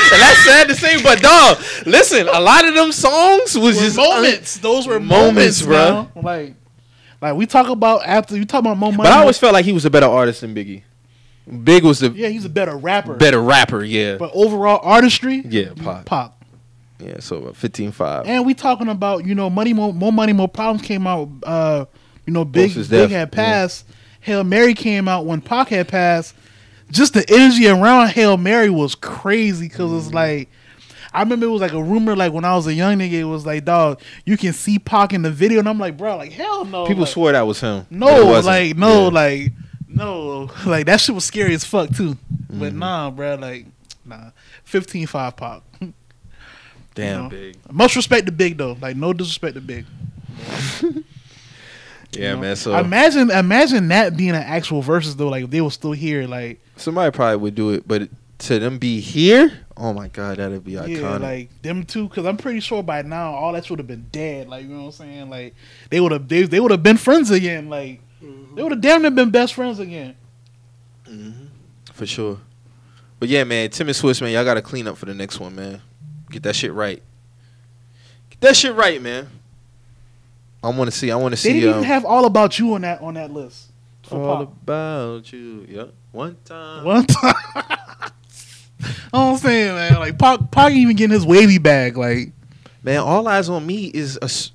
that's 0.09 0.45
sad 0.45 0.67
to 0.69 0.75
say, 0.75 1.01
but 1.01 1.21
dog, 1.21 1.57
listen, 1.85 2.27
a 2.27 2.39
lot 2.39 2.67
of 2.67 2.73
them 2.73 2.91
songs 2.91 3.57
was 3.57 3.75
Were 3.77 3.81
just 3.83 3.97
moments. 3.97 4.57
Those 4.57 4.87
were 4.87 4.99
moments, 4.99 5.61
bro. 5.61 6.09
Like, 6.15 6.55
like 7.21 7.35
we 7.35 7.45
talk 7.45 7.69
about 7.69 8.05
after 8.05 8.35
you 8.37 8.45
talk 8.45 8.59
about 8.59 8.77
more 8.77 8.91
money. 8.91 9.09
But 9.09 9.13
I 9.13 9.19
always 9.21 9.37
felt 9.37 9.53
like 9.53 9.65
he 9.65 9.73
was 9.73 9.85
a 9.85 9.89
better 9.89 10.07
artist 10.07 10.41
than 10.41 10.53
Biggie. 10.55 10.83
Big 11.63 11.83
was 11.83 11.99
the 11.99 12.09
yeah, 12.09 12.29
he's 12.29 12.45
a 12.45 12.49
better 12.49 12.75
rapper. 12.75 13.13
better 13.15 13.41
rapper. 13.41 13.83
Yeah, 13.83 14.17
But 14.17 14.31
overall 14.33 14.79
artistry, 14.81 15.43
yeah, 15.45 15.73
pop. 15.75 16.05
pop. 16.05 16.43
Yeah, 16.99 17.19
so 17.19 17.41
15-5. 17.41 18.25
And 18.25 18.45
we 18.45 18.53
talking 18.53 18.87
about 18.87 19.25
you 19.25 19.35
know 19.35 19.49
money 19.49 19.73
more, 19.73 19.93
more 19.93 20.13
money 20.13 20.33
more 20.33 20.47
problems 20.47 20.81
came 20.85 21.05
out. 21.05 21.29
Uh, 21.43 21.85
you 22.25 22.33
know 22.33 22.45
Big 22.45 22.73
Big 22.73 22.89
death, 22.89 23.09
had 23.11 23.31
passed. 23.31 23.85
Hail 24.21 24.43
Mary 24.43 24.73
came 24.73 25.07
out 25.07 25.25
when 25.25 25.39
Pac 25.41 25.67
had 25.67 25.87
passed. 25.87 26.33
Just 26.91 27.13
the 27.13 27.25
energy 27.29 27.67
around 27.67 28.09
Hail 28.09 28.37
Mary 28.37 28.69
was 28.69 28.95
crazy 28.95 29.67
because 29.67 29.91
it's 29.93 30.05
Mm-hmm. 30.07 30.15
like. 30.15 30.49
I 31.13 31.21
remember 31.21 31.45
it 31.45 31.49
was 31.49 31.61
like 31.61 31.71
a 31.71 31.81
rumor, 31.81 32.13
like 32.13 32.33
when 32.33 32.43
I 32.43 32.55
was 32.57 32.67
a 32.67 32.73
young 32.73 32.97
nigga, 32.97 33.13
it 33.13 33.23
was 33.23 33.45
like, 33.45 33.63
dog, 33.63 34.01
you 34.25 34.35
can 34.35 34.51
see 34.51 34.77
Pac 34.79 35.13
in 35.13 35.21
the 35.21 35.31
video, 35.31 35.59
and 35.59 35.69
I'm 35.69 35.79
like, 35.79 35.95
bro, 35.95 36.17
like 36.17 36.33
hell 36.33 36.65
no. 36.65 36.85
People 36.87 37.03
like, 37.03 37.13
swore 37.13 37.31
that 37.31 37.43
was 37.43 37.61
him. 37.61 37.85
No, 37.89 38.41
like 38.41 38.75
no, 38.75 39.03
Yeah. 39.03 39.07
like 39.11 39.51
no, 39.87 40.49
like 40.65 40.87
that 40.87 40.99
shit 40.99 41.15
was 41.15 41.23
scary 41.23 41.53
as 41.53 41.63
fuck 41.63 41.89
too. 41.95 42.17
But 42.49 42.71
Mm-hmm. 42.71 42.79
nah, 42.79 43.11
bro, 43.11 43.35
like 43.35 43.65
nah, 44.03 44.31
15-5 44.69 45.37
Pac. 45.37 45.61
damn 46.95 47.15
you 47.15 47.23
know. 47.23 47.29
big. 47.29 47.57
Much 47.71 47.95
respect 47.95 48.25
to 48.25 48.33
Big 48.33 48.57
though, 48.57 48.75
like 48.81 48.97
no 48.97 49.13
disrespect 49.13 49.55
to 49.55 49.61
Big. 49.61 49.85
Yeah, 52.15 52.29
you 52.29 52.35
know? 52.35 52.41
man. 52.41 52.55
So 52.55 52.77
imagine, 52.77 53.31
imagine 53.31 53.87
that 53.89 54.15
being 54.17 54.31
an 54.31 54.35
actual 54.35 54.81
versus 54.81 55.15
though, 55.15 55.29
like 55.29 55.45
if 55.45 55.49
they 55.49 55.61
were 55.61 55.71
still 55.71 55.91
here, 55.91 56.27
like 56.27 56.61
somebody 56.77 57.11
probably 57.11 57.37
would 57.37 57.55
do 57.55 57.71
it, 57.71 57.87
but 57.87 58.09
to 58.37 58.59
them 58.59 58.77
be 58.77 58.99
here, 58.99 59.65
oh 59.77 59.93
my 59.93 60.07
god, 60.09 60.37
that'd 60.37 60.63
be 60.63 60.73
iconic. 60.73 61.01
yeah, 61.01 61.17
like 61.17 61.61
them 61.61 61.83
two, 61.83 62.07
because 62.07 62.25
I'm 62.25 62.37
pretty 62.37 62.59
sure 62.59 62.83
by 62.83 63.01
now 63.01 63.33
all 63.33 63.53
that 63.53 63.69
would 63.69 63.79
have 63.79 63.87
been 63.87 64.07
dead. 64.11 64.47
Like 64.47 64.63
you 64.63 64.69
know 64.69 64.79
what 64.79 64.85
I'm 64.85 64.91
saying? 64.91 65.29
Like 65.29 65.55
they 65.89 65.99
would 65.99 66.11
have, 66.11 66.27
they, 66.27 66.43
they 66.43 66.59
would 66.59 66.71
have 66.71 66.83
been 66.83 66.97
friends 66.97 67.31
again. 67.31 67.69
Like 67.69 68.01
they 68.21 68.63
would 68.63 68.71
have 68.71 68.81
damn 68.81 69.01
near 69.01 69.11
been 69.11 69.31
best 69.31 69.53
friends 69.53 69.79
again. 69.79 70.15
Mm-hmm. 71.05 71.45
For 71.93 72.05
sure. 72.05 72.39
But 73.19 73.29
yeah, 73.29 73.43
man, 73.43 73.69
Tim 73.69 73.87
and 73.87 73.95
Swizz, 73.95 74.21
man, 74.21 74.31
y'all 74.31 74.43
gotta 74.43 74.61
clean 74.61 74.87
up 74.87 74.97
for 74.97 75.05
the 75.05 75.13
next 75.13 75.39
one, 75.39 75.55
man. 75.55 75.81
Get 76.29 76.43
that 76.43 76.55
shit 76.55 76.73
right. 76.73 77.01
Get 78.29 78.41
that 78.41 78.55
shit 78.55 78.75
right, 78.75 79.01
man. 79.01 79.29
I 80.65 80.69
want 80.69 80.91
to 80.91 80.97
see. 80.97 81.11
I 81.11 81.15
want 81.15 81.33
to 81.33 81.37
see. 81.37 81.49
They 81.49 81.55
see. 81.55 81.59
didn't 81.61 81.73
Um, 81.75 81.79
even 81.81 81.87
have 81.89 82.05
all 82.05 82.25
about 82.25 82.57
you 82.59 82.73
on 82.73 82.81
that 82.81 83.01
on 83.01 83.13
that 83.13 83.31
list. 83.31 83.71
All 84.11 84.19
Pop. 84.19 84.41
about 84.41 85.31
you. 85.31 85.65
Yep. 85.69 85.93
One 86.11 86.37
time. 86.45 86.83
One 86.85 87.05
time. 87.05 87.33
I'm 89.13 89.37
saying, 89.37 89.73
man, 89.75 89.95
like 89.99 90.17
Pac, 90.19 90.51
Pac 90.51 90.71
even 90.73 90.95
getting 90.95 91.13
his 91.13 91.25
wavy 91.25 91.57
bag, 91.57 91.97
like 91.97 92.31
Man, 92.83 92.99
all 92.99 93.27
eyes 93.27 93.49
on 93.49 93.65
me 93.65 93.85
is 93.85 94.17
a 94.21 94.25
s- 94.25 94.51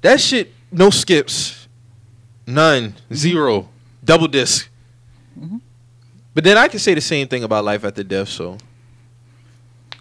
that 0.00 0.20
shit. 0.20 0.52
No 0.72 0.90
skips, 0.90 1.68
none, 2.48 2.94
zero, 3.12 3.68
double 4.04 4.26
disc. 4.26 4.68
Mhm. 5.38 5.60
But 6.34 6.42
then 6.42 6.56
I 6.58 6.66
can 6.66 6.80
say 6.80 6.94
the 6.94 7.00
same 7.00 7.28
thing 7.28 7.44
about 7.44 7.64
Life 7.64 7.84
After 7.84 8.02
Death. 8.02 8.28
So, 8.28 8.58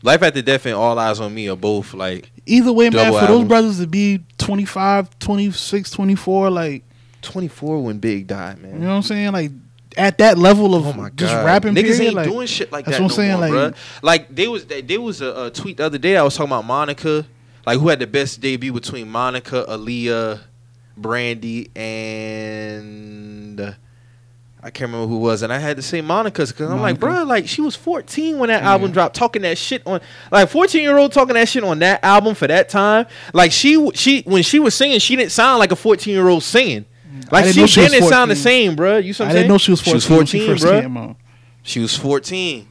Life 0.03 0.21
After 0.21 0.41
Death 0.41 0.65
and 0.65 0.75
All 0.75 0.97
Eyes 0.99 1.19
on 1.19 1.34
Me 1.34 1.49
are 1.49 1.55
both 1.55 1.93
like 1.93 2.30
either 2.45 2.71
way, 2.71 2.89
man, 2.89 3.05
Double 3.05 3.19
for 3.19 3.27
those 3.27 3.47
brothers 3.47 3.80
to 3.80 3.88
be 3.88 4.21
25, 4.38 5.17
26, 5.19 5.91
24, 5.91 6.49
like 6.49 6.84
24 7.21 7.84
when 7.84 7.99
Big 7.99 8.27
died, 8.27 8.61
man. 8.61 8.73
you 8.73 8.80
know 8.80 8.89
what 8.89 8.93
I'm 8.95 9.01
saying, 9.03 9.31
like 9.31 9.51
at 9.95 10.17
that 10.17 10.38
level 10.38 10.75
of 10.75 10.88
Oh 10.88 10.93
my 10.93 11.03
god! 11.09 11.17
just 11.17 11.34
rapping, 11.34 11.73
Niggas 11.75 11.81
period, 11.84 12.01
ain't 12.01 12.13
like, 12.15 12.30
doing 12.30 12.47
shit 12.47 12.71
like 12.71 12.85
that. 12.85 12.91
that's 12.91 12.99
that 12.99 13.03
what 13.03 13.11
I'm 13.11 13.15
saying, 13.15 13.39
more, 13.53 13.63
like- 13.65 13.73
bruh. 13.73 13.77
Like 14.01 14.35
there 14.35 14.51
was 14.51 14.65
there 14.65 15.01
was 15.01 15.21
a, 15.21 15.45
a 15.45 15.51
tweet 15.51 15.77
the 15.77 15.85
other 15.85 15.97
day. 15.97 16.17
I 16.17 16.23
was 16.23 16.35
talking 16.35 16.51
about 16.51 16.65
Monica, 16.65 17.25
like 17.65 17.80
who 17.80 17.88
had 17.88 17.99
the 17.99 18.07
best 18.07 18.41
debut 18.41 18.73
between 18.73 19.09
Monica, 19.09 19.65
Aaliyah, 19.69 20.41
Brandy, 20.97 21.69
and 21.75 23.75
I 24.65 24.69
can't 24.72 24.90
remember 24.91 25.07
who 25.07 25.18
it 25.18 25.19
was. 25.19 25.41
And 25.41 25.52
I 25.52 25.60
had 25.60 25.76
to 25.76 25.81
say 25.84 25.99
Monica's 26.02 26.52
because 26.53 26.72
I'm 26.72 26.80
like, 26.81 26.99
Monica. 27.02 27.22
bruh, 27.26 27.27
like 27.27 27.48
she 27.49 27.60
was 27.61 27.76
14 27.76 28.40
when 28.40 28.48
that 28.48 28.64
Yeah. 28.64 28.69
album 28.72 28.91
dropped, 28.91 29.14
talking 29.15 29.41
that 29.41 29.57
shit 29.57 29.81
on 29.85 29.99
like 30.31 30.48
14 30.49 30.81
year 30.81 30.98
old 30.98 31.11
talking 31.11 31.34
that 31.34 31.49
shit 31.49 31.64
on 31.65 31.80
that 31.80 32.02
album 32.03 32.34
for 32.34 32.48
that 32.48 32.69
time. 32.69 33.06
Like 33.34 33.52
she 33.52 33.91
she 33.94 34.22
when 34.22 34.41
she 34.41 34.60
was 34.60 34.73
singing, 34.73 34.99
she 34.99 35.15
didn't 35.18 35.34
sound 35.34 35.60
like 35.60 35.72
a 35.73 35.76
14 35.76 36.14
year 36.14 36.27
old 36.30 36.44
singing. 36.44 36.85
Like 37.31 37.45
she, 37.53 37.68
she 37.68 37.81
didn't 37.88 38.07
sound 38.07 38.31
the 38.31 38.35
same, 38.35 38.76
bruh. 38.76 39.03
You 39.03 39.14
see 39.14 39.23
what 39.23 39.27
I 39.27 39.30
I'm 39.31 39.35
didn't 39.35 39.49
know 39.49 39.57
she 39.57 39.72
was 39.72 39.81
14. 39.81 39.99
She 40.02 40.07
was 40.10 40.18
when 40.18 40.26
she 40.26 40.40
14, 40.48 40.53
first 40.57 40.65
bruh. 40.65 40.81
came 40.81 40.98
out. 40.98 41.15
She 41.64 41.80
was 41.80 41.95
14. 41.98 42.68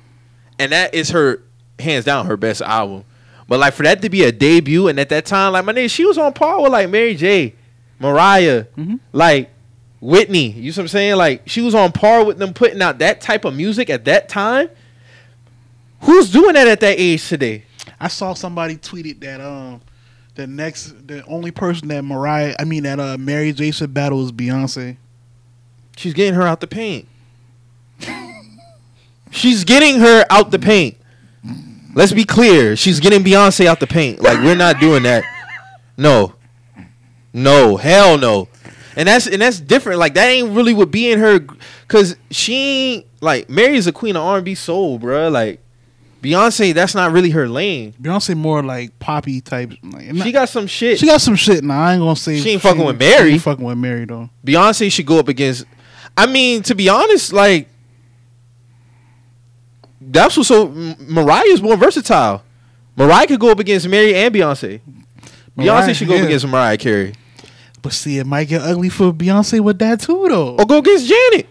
And 0.58 0.72
that 0.72 0.94
is 0.94 1.10
her, 1.10 1.42
hands 1.78 2.04
down, 2.04 2.26
her 2.26 2.36
best 2.36 2.60
album. 2.62 3.04
But 3.48 3.60
like 3.60 3.74
for 3.74 3.82
that 3.84 4.00
to 4.02 4.08
be 4.08 4.22
a 4.24 4.32
debut, 4.32 4.88
and 4.88 4.98
at 4.98 5.08
that 5.10 5.26
time, 5.26 5.52
like 5.52 5.64
my 5.64 5.72
name, 5.72 5.88
she 5.88 6.04
was 6.06 6.16
on 6.18 6.32
par 6.32 6.62
with 6.62 6.72
like 6.72 6.88
Mary 6.90 7.14
J, 7.14 7.54
Mariah, 7.98 8.64
Mhm. 8.78 8.98
like 9.12 9.50
Whitney. 10.02 10.50
You 10.50 10.72
see 10.72 10.80
what 10.80 10.84
I'm 10.84 10.88
saying? 10.88 11.16
Like 11.16 11.48
she 11.48 11.60
was 11.62 11.76
on 11.76 11.92
par 11.92 12.24
with 12.24 12.36
them 12.36 12.52
putting 12.52 12.82
out 12.82 12.98
that 12.98 13.20
type 13.20 13.44
of 13.44 13.54
music 13.54 13.88
at 13.88 14.04
that 14.06 14.28
time. 14.28 14.68
Who's 16.00 16.30
doing 16.30 16.54
that 16.54 16.66
at 16.66 16.80
that 16.80 16.98
age 16.98 17.26
today? 17.28 17.64
I 18.00 18.08
saw 18.08 18.34
somebody 18.34 18.76
tweeted 18.76 19.20
that 19.20 19.40
um 19.40 19.80
the 20.34 20.48
next 20.48 21.06
the 21.06 21.24
only 21.26 21.52
person 21.52 21.86
that 21.88 22.02
Mariah 22.02 22.56
I 22.58 22.64
mean 22.64 22.82
that 22.82 22.98
uh 22.98 23.16
Mary 23.16 23.52
J 23.52 23.70
should 23.70 23.94
battle 23.94 24.24
is 24.24 24.32
Beyonce. 24.32 24.96
She's 25.96 26.14
getting 26.14 26.34
her 26.34 26.42
out 26.42 26.60
the 26.60 26.66
paint. 26.66 27.06
She's 29.30 29.62
getting 29.62 30.00
her 30.00 30.24
out 30.30 30.50
the 30.50 30.58
paint. 30.58 30.96
Let's 31.94 32.12
be 32.12 32.24
clear. 32.24 32.74
She's 32.74 32.98
getting 32.98 33.22
Beyonce 33.22 33.66
out 33.66 33.78
the 33.78 33.86
paint. 33.86 34.20
Like 34.20 34.38
we're 34.38 34.56
not 34.56 34.80
doing 34.80 35.04
that. 35.04 35.22
No. 35.96 36.34
No. 37.32 37.76
Hell 37.76 38.18
no. 38.18 38.48
And 38.96 39.08
that's 39.08 39.26
and 39.26 39.40
that's 39.40 39.60
different. 39.60 39.98
Like 39.98 40.14
that 40.14 40.26
ain't 40.26 40.54
really 40.54 40.74
what 40.74 40.90
being 40.90 41.18
her 41.18 41.40
cuz 41.88 42.16
she 42.30 42.54
ain't 42.56 43.06
like 43.20 43.48
Mary's 43.48 43.86
a 43.86 43.92
queen 43.92 44.16
of 44.16 44.22
R&B 44.22 44.54
soul, 44.54 44.98
bro. 44.98 45.28
Like 45.28 45.60
Beyonce, 46.22 46.72
that's 46.72 46.94
not 46.94 47.12
really 47.12 47.30
her 47.30 47.48
lane. 47.48 47.94
Beyonce 48.00 48.36
more 48.36 48.62
like 48.62 48.96
poppy 48.98 49.40
type. 49.40 49.72
Like, 49.82 50.12
not- 50.12 50.24
She 50.24 50.32
got 50.32 50.48
some 50.48 50.66
shit. 50.66 50.98
she 50.98 51.06
got 51.06 51.20
some 51.20 51.36
shit 51.36 51.64
now. 51.64 51.80
I 51.80 51.94
ain't 51.94 52.00
gonna 52.00 52.16
say 52.16 52.38
She 52.38 52.50
ain't 52.50 52.62
fucking 52.62 52.84
with 52.84 52.98
Mary. 52.98 53.30
She 53.30 53.34
ain't 53.34 53.42
fucking 53.42 53.64
with 53.64 53.78
Mary 53.78 54.04
though. 54.04 54.30
Beyonce 54.46 54.90
should 54.92 55.06
go 55.06 55.18
up 55.18 55.28
against. 55.28 55.64
I 56.16 56.26
mean, 56.26 56.62
to 56.64 56.74
be 56.74 56.88
honest, 56.88 57.32
like 57.32 57.68
that's 60.00 60.36
what's 60.36 60.48
so. 60.48 60.68
Mariah 60.68 61.46
is 61.46 61.62
more 61.62 61.76
versatile. 61.76 62.42
Mariah 62.94 63.26
could 63.26 63.40
go 63.40 63.50
up 63.50 63.58
against 63.58 63.88
Mary 63.88 64.14
and 64.14 64.34
Beyonce. 64.34 64.80
Mariah, 65.56 65.88
Beyonce 65.88 65.94
should 65.94 66.08
go 66.08 66.14
yeah. 66.14 66.20
up 66.20 66.26
against 66.26 66.46
Mariah 66.46 66.76
Carey 66.76 67.14
But 67.82 67.92
see, 67.92 68.18
it 68.18 68.26
might 68.26 68.48
get 68.48 68.62
ugly 68.62 68.88
for 68.88 69.12
Beyonce 69.12 69.60
with 69.60 69.78
that 69.80 70.00
too 70.00 70.26
though. 70.28 70.56
or 70.56 70.64
go 70.64 70.78
against 70.78 71.08
Janet. 71.08 71.46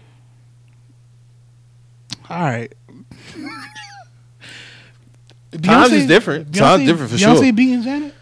All 2.30 2.40
right. 2.40 2.72
Times 5.62 5.92
is 5.92 6.06
different. 6.06 6.50
Beyonce, 6.50 6.58
Times 6.58 6.86
different 6.86 7.10
for 7.12 7.18
sure. 7.18 7.28
Beyonce 7.34 7.42
sure. 7.42 7.52
beating 7.52 7.82
Janet. 7.82 8.14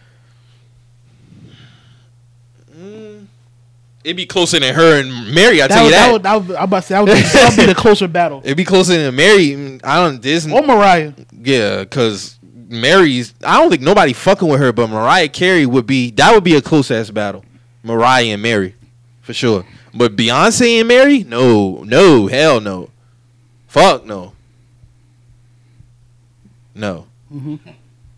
Mm, 2.76 3.26
It'd 4.02 4.16
be 4.16 4.26
closer 4.26 4.58
than 4.58 4.74
her 4.74 5.00
and 5.00 5.32
Mary. 5.34 5.62
I 5.62 5.68
tell 5.68 5.84
you 5.84 5.90
that. 5.92 6.06
that. 6.06 6.12
would, 6.12 6.22
that 6.24 6.34
would, 6.48 6.56
I'm 6.56 6.64
about 6.64 6.80
to 6.80 6.86
say 6.88 6.94
that 6.94 7.00
would, 7.04 7.14
be, 7.14 7.20
that 7.20 7.54
would 7.56 7.62
be 7.62 7.66
the 7.66 7.74
closer 7.80 8.08
battle. 8.08 8.40
It'd 8.44 8.56
be 8.56 8.64
closer 8.64 9.00
than 9.00 9.14
Mary. 9.14 9.48
Mm, 9.50 9.80
I 9.84 10.02
don't. 10.02 10.20
This 10.20 10.50
Or 10.50 10.62
Mariah. 10.62 11.12
yeah, 11.40 11.80
because 11.84 12.38
Mary's. 12.68 13.34
I 13.44 13.60
don't 13.60 13.70
think 13.70 13.82
nobody 13.82 14.12
fucking 14.14 14.48
with 14.48 14.58
her, 14.60 14.72
but 14.72 14.88
Mariah 14.88 15.28
Carey 15.28 15.66
would 15.66 15.86
be. 15.86 16.10
That 16.12 16.34
would 16.34 16.42
be 16.44 16.56
a 16.56 16.62
close 16.62 16.90
ass 16.90 17.10
battle. 17.10 17.44
Mariah 17.82 18.26
and 18.26 18.42
Mary, 18.42 18.74
for 19.22 19.32
sure. 19.32 19.66
But 19.94 20.16
Beyonce 20.16 20.80
and 20.80 20.88
Mary, 20.88 21.24
no, 21.24 21.82
no, 21.84 22.26
hell 22.26 22.60
no, 22.60 22.90
fuck 23.66 24.04
no, 24.04 24.32
no. 26.74 27.06
Mm-hmm. 27.32 27.56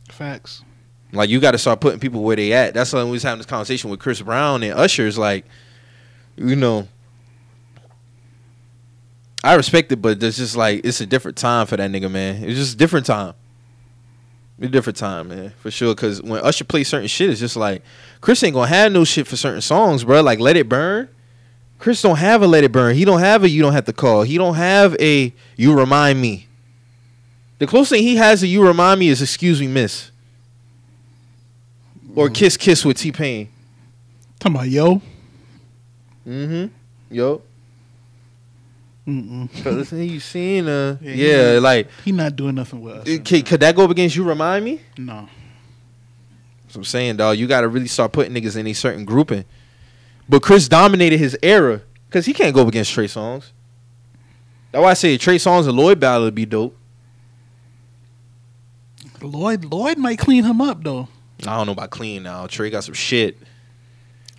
Facts. 0.08 0.62
Like 1.12 1.28
you 1.28 1.40
got 1.40 1.50
to 1.50 1.58
start 1.58 1.80
putting 1.80 2.00
people 2.00 2.22
where 2.22 2.36
they 2.36 2.52
at. 2.52 2.74
That's 2.74 2.92
why 2.92 3.04
we 3.04 3.10
was 3.10 3.22
having 3.22 3.38
this 3.38 3.46
conversation 3.46 3.90
with 3.90 4.00
Chris 4.00 4.22
Brown 4.22 4.62
and 4.62 4.72
Usher's. 4.72 5.18
Like, 5.18 5.44
you 6.36 6.56
know, 6.56 6.88
I 9.44 9.54
respect 9.54 9.92
it, 9.92 9.96
but 9.96 10.22
it's 10.22 10.38
just 10.38 10.56
like 10.56 10.84
it's 10.84 11.00
a 11.00 11.06
different 11.06 11.36
time 11.36 11.66
for 11.66 11.76
that 11.76 11.90
nigga, 11.90 12.10
man. 12.10 12.42
It's 12.44 12.58
just 12.58 12.74
a 12.74 12.76
different 12.78 13.06
time. 13.06 13.34
A 14.62 14.68
different 14.68 14.96
time, 14.96 15.28
man, 15.28 15.52
for 15.58 15.72
sure. 15.72 15.92
Because 15.92 16.22
when 16.22 16.40
Usher 16.40 16.64
plays 16.64 16.86
certain 16.86 17.08
shit, 17.08 17.30
it's 17.30 17.40
just 17.40 17.56
like 17.56 17.82
Chris 18.20 18.42
ain't 18.44 18.54
gonna 18.54 18.68
have 18.68 18.92
no 18.92 19.04
shit 19.04 19.26
for 19.26 19.36
certain 19.36 19.60
songs, 19.60 20.04
bro. 20.04 20.22
Like 20.22 20.38
Let 20.38 20.56
It 20.56 20.68
Burn. 20.68 21.08
Chris 21.80 22.00
don't 22.00 22.18
have 22.18 22.42
a 22.42 22.46
Let 22.46 22.62
It 22.62 22.70
Burn. 22.70 22.94
He 22.94 23.04
don't 23.04 23.18
have 23.18 23.42
a 23.42 23.48
You 23.48 23.60
Don't 23.60 23.72
Have 23.72 23.86
to 23.86 23.92
Call. 23.92 24.22
He 24.22 24.38
don't 24.38 24.54
have 24.54 24.94
a 25.00 25.34
You 25.56 25.76
Remind 25.76 26.20
Me. 26.22 26.46
The 27.58 27.66
closest 27.66 27.90
thing 27.90 28.04
he 28.04 28.14
has 28.16 28.40
to 28.40 28.46
You 28.46 28.64
Remind 28.64 29.00
Me 29.00 29.08
is 29.08 29.20
Excuse 29.20 29.60
Me, 29.60 29.66
Miss. 29.66 30.12
Or 32.14 32.30
Kiss 32.30 32.56
Kiss 32.56 32.84
with 32.84 32.98
T 32.98 33.10
Pain. 33.10 33.48
Talking 34.38 34.56
about 34.56 34.68
yo. 34.68 35.02
Mm-hmm. 36.26 36.66
Yo. 37.10 37.42
Mm-mm. 39.06 39.50
Fellas, 39.50 39.90
you 39.92 40.20
seen 40.20 40.68
uh 40.68 40.96
Yeah, 41.00 41.12
yeah, 41.14 41.52
he- 41.54 41.58
like 41.60 41.88
He 42.04 42.12
not 42.12 42.36
doing 42.36 42.54
nothing 42.54 42.80
with 42.80 42.94
us. 42.98 43.08
it- 43.08 43.24
could, 43.24 43.44
could 43.46 43.60
that 43.60 43.74
go 43.74 43.84
up 43.84 43.90
against 43.90 44.14
you 44.14 44.22
remind 44.24 44.64
me? 44.64 44.80
No. 44.96 45.28
That's 46.62 46.76
what 46.76 46.80
I'm 46.80 46.84
saying, 46.84 47.16
dog. 47.16 47.36
You 47.36 47.46
gotta 47.48 47.68
really 47.68 47.88
start 47.88 48.12
putting 48.12 48.32
niggas 48.32 48.56
in 48.56 48.66
a 48.66 48.72
certain 48.72 49.04
grouping. 49.04 49.44
But 50.28 50.42
Chris 50.42 50.68
dominated 50.68 51.18
his 51.18 51.36
era. 51.42 51.82
Cause 52.10 52.26
he 52.26 52.32
can't 52.34 52.54
go 52.54 52.62
up 52.62 52.68
against 52.68 52.92
Trey 52.92 53.06
Songz. 53.06 53.50
That's 54.70 54.82
why 54.82 54.90
I 54.90 54.94
say 54.94 55.16
Trey 55.18 55.36
Songz 55.36 55.66
and 55.66 55.76
Lloyd 55.76 55.98
battle 55.98 56.24
would 56.24 56.34
be 56.34 56.46
dope. 56.46 56.76
Lloyd 59.20 59.64
Lloyd 59.64 59.98
might 59.98 60.18
clean 60.18 60.44
him 60.44 60.60
up 60.60 60.82
though. 60.82 61.08
I 61.46 61.56
don't 61.56 61.66
know 61.66 61.72
about 61.72 61.90
clean 61.90 62.22
now. 62.22 62.46
Trey 62.46 62.70
got 62.70 62.84
some 62.84 62.94
shit. 62.94 63.36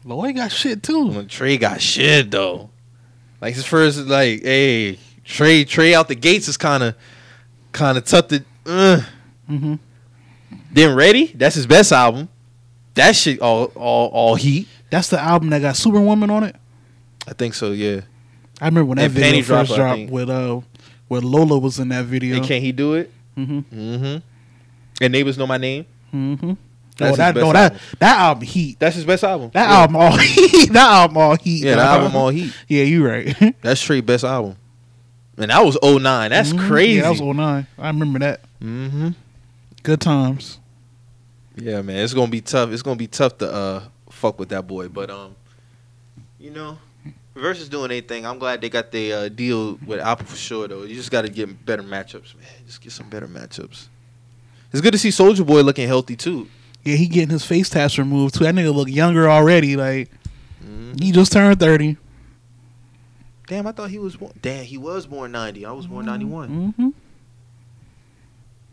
Lloyd 0.05 0.35
got 0.35 0.51
shit 0.51 0.83
too. 0.83 1.07
When 1.09 1.27
Trey 1.27 1.57
got 1.57 1.81
shit 1.81 2.31
though. 2.31 2.69
Like 3.43 3.55
his 3.55 3.65
first 3.65 3.99
like, 4.07 4.41
hey, 4.41 4.97
Trey 5.25 5.65
Trey 5.65 5.93
out 5.93 6.07
the 6.07 6.15
gates 6.15 6.47
is 6.47 6.55
kinda 6.55 6.95
kinda 7.73 7.99
tough 7.99 8.29
to 8.29 8.37
uh. 8.65 9.01
Mm-hmm. 9.51 9.75
Then 10.71 10.95
Ready, 10.95 11.25
that's 11.25 11.55
his 11.55 11.67
best 11.67 11.91
album. 11.91 12.29
That 12.93 13.17
shit 13.17 13.41
all 13.41 13.65
all 13.75 14.07
all 14.07 14.35
heat. 14.35 14.69
That's 14.89 15.09
the 15.09 15.19
album 15.19 15.49
that 15.49 15.61
got 15.61 15.75
Superwoman 15.75 16.29
on 16.29 16.43
it. 16.43 16.55
I 17.27 17.33
think 17.33 17.53
so, 17.53 17.73
yeah. 17.73 18.01
I 18.61 18.67
remember 18.67 18.85
when 18.85 18.97
that 18.99 19.05
And 19.07 19.13
video 19.13 19.41
Panty 19.41 19.43
first 19.43 19.75
Dropper, 19.75 19.97
dropped 19.97 20.11
with 20.13 20.29
uh 20.29 20.61
with 21.09 21.25
Lola 21.25 21.59
was 21.59 21.79
in 21.79 21.89
that 21.89 22.05
video. 22.05 22.37
And 22.37 22.45
can 22.45 22.61
he 22.61 22.71
do 22.71 22.93
it? 22.93 23.11
Mm-hmm. 23.37 23.59
Mm-hmm. 23.77 24.17
And 25.01 25.11
neighbors 25.11 25.37
know 25.37 25.47
my 25.47 25.57
name. 25.57 25.85
Mm-hmm. 26.15 26.53
That's 26.97 27.13
Oh, 27.13 27.15
that, 27.17 27.35
no, 27.35 27.53
that 27.53 27.71
album. 27.73 27.79
that 27.99 28.19
album 28.19 28.43
heat. 28.43 28.79
That's 28.79 28.95
his 28.95 29.05
best 29.05 29.23
album. 29.23 29.49
That 29.53 29.69
yeah. 29.69 29.77
album 29.79 29.95
all 29.95 30.17
heat. 30.17 30.71
that 30.73 30.89
album 30.89 31.17
all 31.17 31.35
heat. 31.35 31.63
Yeah, 31.63 31.75
that 31.75 31.85
album 31.99 32.15
all 32.15 32.29
heat. 32.29 32.53
Yeah, 32.67 32.83
you 32.83 33.05
right. 33.07 33.35
That's 33.61 33.81
Trey 33.81 34.01
best 34.01 34.23
album. 34.23 34.55
And 35.37 35.49
that 35.49 35.63
was 35.65 35.77
09. 35.81 36.29
That's 36.29 36.53
Mhm. 36.53 36.67
crazy. 36.67 36.93
Yeah, 36.97 37.01
that 37.03 37.09
was 37.11 37.21
09. 37.21 37.67
I 37.79 37.87
remember 37.87 38.19
that. 38.19 38.41
mm-hmm. 38.61 39.09
Good 39.81 39.99
times. 40.01 40.59
Yeah, 41.55 41.81
man, 41.81 41.97
it's 41.97 42.13
gonna 42.13 42.31
be 42.31 42.41
tough. 42.41 42.71
It's 42.71 42.81
gonna 42.81 42.95
be 42.95 43.07
tough 43.07 43.37
to 43.39 43.51
uh 43.51 43.83
fuck 44.09 44.39
with 44.39 44.49
that 44.49 44.65
boy, 44.67 44.87
but 44.87 45.09
um, 45.09 45.35
you 46.39 46.49
know, 46.51 46.77
Versus 47.35 47.67
doing 47.67 47.89
anything. 47.89 48.27
I'm 48.27 48.37
glad 48.37 48.61
they 48.61 48.69
got 48.69 48.91
the 48.91 49.11
uh, 49.13 49.27
deal 49.29 49.79
with 49.87 49.99
Apple 49.99 50.27
for 50.27 50.35
sure 50.35 50.67
though. 50.67 50.83
You 50.83 50.93
just 50.93 51.09
got 51.09 51.23
to 51.23 51.29
get 51.29 51.65
better 51.65 51.81
matchups, 51.81 52.35
man. 52.35 52.45
Just 52.67 52.79
get 52.79 52.91
some 52.91 53.09
better 53.09 53.27
matchups. 53.27 53.87
It's 54.71 54.81
good 54.81 54.91
to 54.91 54.99
see 54.99 55.09
Soulja 55.09 55.43
Boy 55.45 55.61
looking 55.61 55.87
healthy 55.87 56.15
too. 56.15 56.47
Yeah, 56.83 56.95
he 56.95 57.07
getting 57.07 57.29
his 57.29 57.45
face 57.45 57.69
tats 57.69 57.97
removed 57.97 58.35
too. 58.35 58.43
That 58.43 58.55
nigga 58.55 58.73
look 58.73 58.89
younger 58.89 59.29
already. 59.29 59.75
Like 59.75 60.09
Mhm. 60.65 61.01
he 61.01 61.11
just 61.11 61.31
turned 61.31 61.59
thirty. 61.59 61.97
Damn, 63.47 63.67
I 63.67 63.71
thought 63.71 63.89
he 63.89 63.99
was. 63.99 64.15
Born, 64.15 64.31
damn, 64.41 64.63
he 64.65 64.77
was 64.77 65.05
born 65.05 65.31
ninety. 65.31 65.65
I 65.65 65.71
was 65.71 65.87
born 65.87 66.05
ninety 66.05 66.25
one. 66.25 66.73
Mm-hmm. 66.73 66.89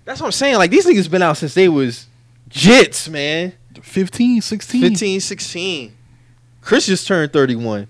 That's 0.04 0.20
what 0.20 0.26
I'm 0.26 0.32
saying. 0.32 0.56
Like 0.56 0.70
these 0.70 0.86
niggas 0.86 1.10
been 1.10 1.22
out 1.22 1.36
since 1.36 1.54
they 1.54 1.68
was 1.68 2.06
jits, 2.50 3.08
man. 3.08 3.52
15, 3.80 4.40
16. 4.42 4.80
15, 4.82 5.20
16. 5.20 5.92
Chris 6.60 6.86
just 6.86 7.06
turned 7.06 7.32
31. 7.32 7.86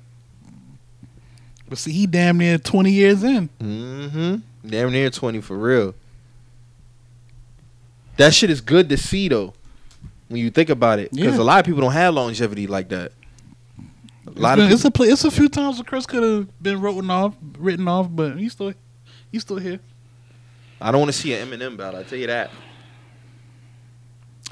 But 1.69 1.79
see, 1.79 1.93
he 1.93 2.07
damn 2.07 2.37
near 2.39 2.59
twenty 2.59 2.93
years 2.93 3.23
in. 3.23 3.49
Mm-hmm. 3.61 4.37
Damn 4.69 4.91
near 4.93 5.09
20 5.09 5.41
for 5.41 5.57
real. 5.57 5.95
That 8.19 8.35
shit 8.35 8.51
is 8.51 8.61
good 8.61 8.89
to 8.91 8.97
see 8.99 9.29
though. 9.29 9.55
When 10.31 10.40
you 10.40 10.51
think 10.51 10.70
about 10.70 11.01
it, 11.01 11.11
because 11.11 11.35
Yeah. 11.36 11.43
a 11.43 11.44
lot 11.44 11.59
of 11.59 11.66
people 11.66 11.81
don't 11.81 11.90
have 11.93 12.15
longevity 12.15 12.66
like 12.69 12.89
that. 12.90 13.11
A 14.27 14.31
lot 14.40 14.59
it's, 14.59 14.62
of 14.62 14.69
been- 14.69 14.73
it's 14.74 14.85
a 14.85 14.90
play, 14.93 15.09
it's 15.09 15.24
a 15.24 15.31
few 15.31 15.48
times 15.48 15.78
that 15.78 15.86
Chris 15.89 16.07
could 16.07 16.23
have 16.23 16.62
been 16.62 16.81
written 16.81 17.11
off, 17.11 17.35
written 17.59 17.89
off, 17.89 18.07
but 18.11 18.39
he's 18.39 18.52
still 18.52 18.73
he's 19.32 19.43
still 19.43 19.57
here. 19.57 19.81
I 20.81 20.93
don't 20.93 21.01
want 21.01 21.12
to 21.12 21.19
see 21.19 21.35
an 21.35 21.48
Eminem 21.48 21.77
battle. 21.77 21.98
I 22.01 22.05
tell 22.05 22.16
you 22.19 22.28
that. 22.28 22.51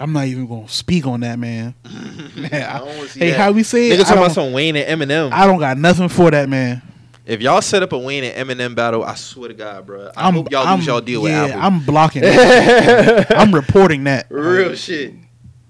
I'm 0.00 0.12
not 0.12 0.26
even 0.26 0.46
gonna 0.46 0.68
speak 0.68 1.06
on 1.06 1.20
that, 1.20 1.38
man. 1.38 1.74
Man, 2.36 2.52
I 2.52 2.78
don't 2.78 3.09
see 3.09 3.20
hey, 3.20 3.30
that. 3.30 3.38
how 3.38 3.52
we 3.52 3.62
say 3.62 3.90
it? 3.90 3.94
Niggas 3.94 4.00
I 4.00 4.05
talking 4.05 4.18
about 4.18 4.32
some 4.32 4.52
Wayne 4.52 4.76
and 4.76 5.00
Eminem. 5.00 5.32
I 5.32 5.46
don't 5.46 5.59
got 5.59 5.78
nothing 5.78 6.09
for 6.09 6.30
that, 6.30 6.48
man. 6.48 6.82
if 7.26 7.40
y'all 7.40 7.60
set 7.62 7.82
up 7.82 7.92
a 7.92 7.98
Wayne 7.98 8.24
and 8.24 8.48
Eminem 8.48 8.74
battle, 8.74 9.02
I 9.05 9.14
swear 9.14 9.48
to 9.48 9.55
God, 9.55 9.86
bro. 9.86 10.10
I 10.16 10.28
I'm, 10.28 10.34
hope 10.34 10.50
y'all 10.52 10.66
I'm, 10.66 10.78
lose 10.78 10.86
y'all 10.86 11.00
deal 11.00 11.28
yeah, 11.28 11.42
with 11.44 11.52
Apple. 11.52 11.62
I'm 11.64 11.84
blocking. 11.84 12.22
that. 12.22 13.36
I'm 13.36 13.55
reporting 13.55 14.05
that. 14.05 14.26
Real 14.30 14.74
shit. 14.74 15.14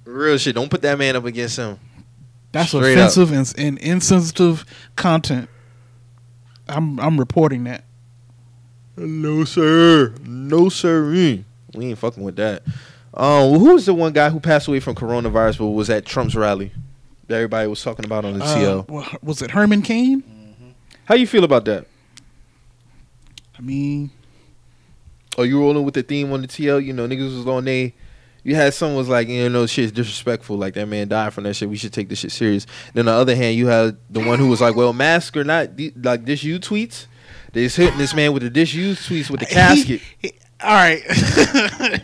Real 0.09 0.39
shit. 0.39 0.55
Don't 0.55 0.70
put 0.70 0.82
that 0.82 0.98
man 0.98 1.16
up 1.16 1.24
against 1.24 1.56
him. 1.59 1.78
That's 2.52 2.70
Straight 2.70 2.94
offensive 2.94 3.30
and, 3.30 3.55
and 3.59 3.78
insensitive 3.78 4.64
content. 4.97 5.51
I'm 6.68 6.98
I'm 6.98 7.18
reporting 7.18 7.64
that. 7.64 7.85
No 8.97 9.44
sir, 9.44 10.14
no 10.24 10.68
sir. 10.70 11.10
We 11.10 11.44
ain't 11.86 11.98
fucking 11.98 12.22
with 12.22 12.36
that. 12.36 12.62
Um, 13.14 13.59
who 13.59 13.74
was 13.74 13.86
the 13.86 13.94
one 13.94 14.12
guy 14.12 14.30
who 14.30 14.40
passed 14.40 14.66
away 14.68 14.80
from 14.80 14.94
coronavirus 14.94 15.59
but 15.59 15.66
was 15.66 15.90
at 15.90 16.05
Trump's 16.06 16.35
rally? 16.35 16.72
That 17.26 17.36
everybody 17.36 17.68
was 17.68 17.82
talking 17.82 18.05
about 18.06 18.24
on 18.24 18.39
the 18.39 18.44
Uh, 18.44 18.56
TL. 18.85 19.22
was 19.22 19.43
it 19.43 19.51
Herman 19.51 19.82
Cain? 19.82 20.24
How 21.05 21.14
you 21.14 21.26
feel 21.26 21.44
about 21.44 21.64
that? 21.66 21.86
I 23.59 23.60
mean, 23.60 24.10
Are 25.36 25.44
you 25.44 25.60
rolling 25.60 25.85
with 25.85 25.94
the 25.94 26.02
theme 26.02 26.32
on 26.32 26.43
the 26.43 26.48
TL? 26.48 26.85
You 26.85 26.93
know, 26.93 27.06
niggas 27.06 27.36
was 27.36 27.47
on 27.47 27.64
they. 27.64 27.94
You 28.49 28.55
had 28.55 28.73
someone 28.73 28.97
was 28.97 29.09
like, 29.11 29.29
you 29.29 29.49
know, 29.51 29.66
shit's 29.66 29.93
disrespectful. 29.93 30.57
Like 30.57 30.73
that 30.75 30.87
man 30.87 31.09
died 31.09 31.35
from 31.35 31.45
that 31.45 31.55
shit. 31.55 31.69
We 31.69 31.77
should 31.77 31.93
take 31.93 32.09
this 32.09 32.20
shit 32.20 32.33
serious. 32.33 32.66
Then 32.95 33.07
on 33.07 33.15
the 33.15 33.20
other 33.20 33.37
hand, 33.37 33.57
you 33.57 33.66
had 33.66 33.99
the 34.09 34.20
one 34.25 34.39
who 34.39 34.49
was 34.49 34.62
like, 34.62 34.75
well, 34.75 34.95
mask 34.95 35.37
or 35.37 35.45
not, 35.45 35.70
like 35.97 36.25
this 36.25 36.43
you 36.43 36.59
tweets. 36.59 37.05
They 37.53 37.65
just 37.65 37.77
hitting 37.77 37.99
this 37.99 38.15
man 38.15 38.33
with 38.33 38.43
the 38.43 38.49
dish 38.51 38.73
you 38.73 38.93
tweets 38.93 39.29
with 39.31 39.41
the 39.41 39.47
he- 39.47 39.55
casket. 39.55 40.01
he- 40.19 40.33
all 40.62 40.75
right, 40.75 41.03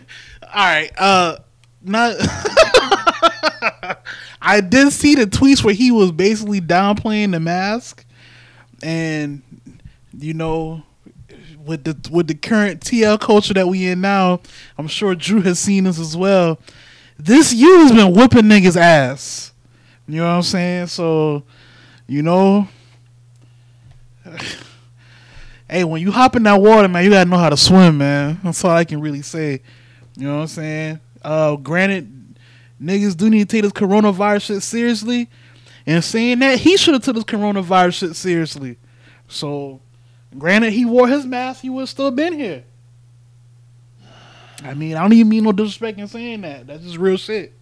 all 0.54 0.54
right. 0.54 0.90
Uh, 0.98 1.36
not. 1.82 2.14
I 4.42 4.60
did 4.60 4.92
see 4.92 5.14
the 5.14 5.26
tweets 5.26 5.64
where 5.64 5.74
he 5.74 5.90
was 5.90 6.12
basically 6.12 6.60
downplaying 6.60 7.32
the 7.32 7.40
mask, 7.40 8.04
and 8.82 9.42
you 10.16 10.34
know, 10.34 10.82
with 11.64 11.84
the 11.84 12.10
with 12.10 12.26
the 12.26 12.34
current 12.34 12.80
TL 12.80 13.20
culture 13.20 13.54
that 13.54 13.66
we 13.66 13.88
in 13.88 14.00
now, 14.00 14.40
I'm 14.78 14.88
sure 14.88 15.14
Drew 15.14 15.40
has 15.42 15.58
seen 15.58 15.84
this 15.84 15.98
as 15.98 16.16
well. 16.16 16.58
This 17.18 17.52
you 17.52 17.80
has 17.80 17.92
been 17.92 18.12
whooping 18.12 18.42
niggas 18.42 18.76
ass. 18.76 19.52
You 20.06 20.18
know 20.18 20.28
what 20.28 20.34
I'm 20.34 20.42
saying? 20.42 20.86
So, 20.88 21.44
you 22.06 22.22
know, 22.22 22.68
hey, 25.68 25.84
when 25.84 26.02
you 26.02 26.12
hop 26.12 26.36
in 26.36 26.42
that 26.42 26.60
water, 26.60 26.88
man, 26.88 27.04
you 27.04 27.10
gotta 27.10 27.28
know 27.28 27.38
how 27.38 27.50
to 27.50 27.56
swim, 27.56 27.98
man. 27.98 28.40
That's 28.42 28.64
all 28.64 28.72
I 28.72 28.84
can 28.84 29.00
really 29.00 29.22
say. 29.22 29.62
You 30.16 30.28
know 30.28 30.36
what 30.36 30.42
I'm 30.42 30.46
saying? 30.48 31.00
Uh, 31.22 31.56
granted, 31.56 32.36
niggas 32.80 33.16
do 33.16 33.30
need 33.30 33.48
to 33.48 33.56
take 33.56 33.62
this 33.62 33.72
coronavirus 33.72 34.42
shit 34.42 34.62
seriously. 34.62 35.28
And 35.86 36.02
saying 36.02 36.38
that, 36.38 36.58
he 36.58 36.76
should 36.76 36.94
have 36.94 37.02
took 37.02 37.14
this 37.16 37.24
coronavirus 37.24 37.94
shit 37.94 38.16
seriously. 38.16 38.78
So, 39.28 39.80
granted, 40.38 40.72
he 40.72 40.84
wore 40.84 41.08
his 41.08 41.24
mask, 41.26 41.62
he 41.62 41.70
would 41.70 41.80
have 41.82 41.88
still 41.88 42.10
been 42.10 42.32
here. 42.32 42.64
I 44.62 44.74
mean, 44.74 44.96
I 44.96 45.02
don't 45.02 45.12
even 45.12 45.28
mean 45.28 45.44
no 45.44 45.52
disrespect 45.52 45.98
in 45.98 46.08
saying 46.08 46.40
that. 46.42 46.66
That's 46.66 46.82
just 46.82 46.96
real 46.96 47.16
shit. 47.16 47.52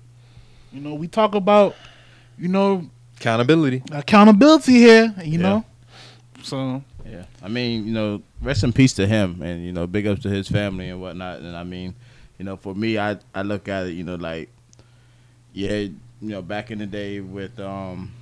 You 0.73 0.81
know, 0.81 0.94
we 0.94 1.09
talk 1.09 1.35
about, 1.35 1.74
you 2.39 2.49
know, 2.49 2.89
Accountability. 3.19 3.82
accountability 3.93 4.73
here, 4.74 5.15
you 5.24 5.39
Yeah. 5.39 5.43
know? 5.43 5.65
So, 6.43 6.82
Yeah, 7.09 7.24
I 7.43 7.49
mean, 7.49 7.86
you 7.86 7.93
know, 7.93 8.23
rest 8.40 8.62
in 8.65 8.73
peace 8.73 8.93
to 8.94 9.07
him, 9.07 9.43
and 9.43 9.65
you 9.65 9.73
know, 9.73 9.86
big 9.86 10.07
ups 10.07 10.23
to 10.23 10.28
his 10.31 10.49
family 10.49 10.89
and 10.89 11.01
whatnot. 11.01 11.40
And 11.40 11.57
I 11.57 11.65
mean, 11.65 11.94
you 12.39 12.44
know, 12.44 12.57
for 12.57 12.74
me, 12.74 12.97
I 12.99 13.19
I 13.35 13.43
look 13.43 13.69
at 13.69 13.86
it, 13.86 13.93
you 13.93 14.05
know, 14.05 14.15
like, 14.15 14.49
yeah, 15.53 15.73
you 15.81 15.94
know, 16.20 16.40
back 16.43 16.70
in 16.70 16.78
the 16.78 16.86
day 16.86 17.20
with, 17.20 17.59
um, 17.61 18.12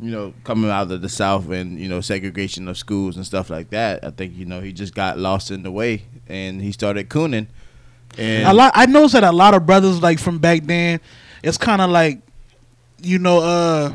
you 0.00 0.10
know, 0.10 0.34
coming 0.44 0.70
out 0.70 0.90
of 0.90 1.02
the 1.02 1.08
South 1.08 1.48
and 1.50 1.78
you 1.78 1.88
know, 1.88 2.00
segregation 2.00 2.68
of 2.68 2.78
schools 2.78 3.16
and 3.16 3.26
stuff 3.26 3.50
like 3.50 3.70
that. 3.70 4.04
I 4.04 4.10
think 4.10 4.36
you 4.36 4.44
know 4.44 4.60
he 4.60 4.72
just 4.72 4.94
got 4.94 5.18
lost 5.18 5.50
in 5.50 5.62
the 5.62 5.70
way, 5.70 6.04
and 6.28 6.60
he 6.60 6.72
started 6.72 7.08
cooning. 7.08 7.48
And 8.18 8.46
a 8.46 8.52
lot. 8.52 8.72
I 8.74 8.86
noticed 8.86 9.14
that 9.14 9.24
a 9.24 9.32
lot 9.32 9.54
of 9.54 9.66
brothers 9.66 10.02
like 10.02 10.18
from 10.18 10.38
back 10.38 10.62
then, 10.64 11.00
it's 11.42 11.58
kind 11.58 11.80
of 11.80 11.90
like, 11.90 12.20
you 13.02 13.18
know, 13.18 13.38
uh, 13.38 13.92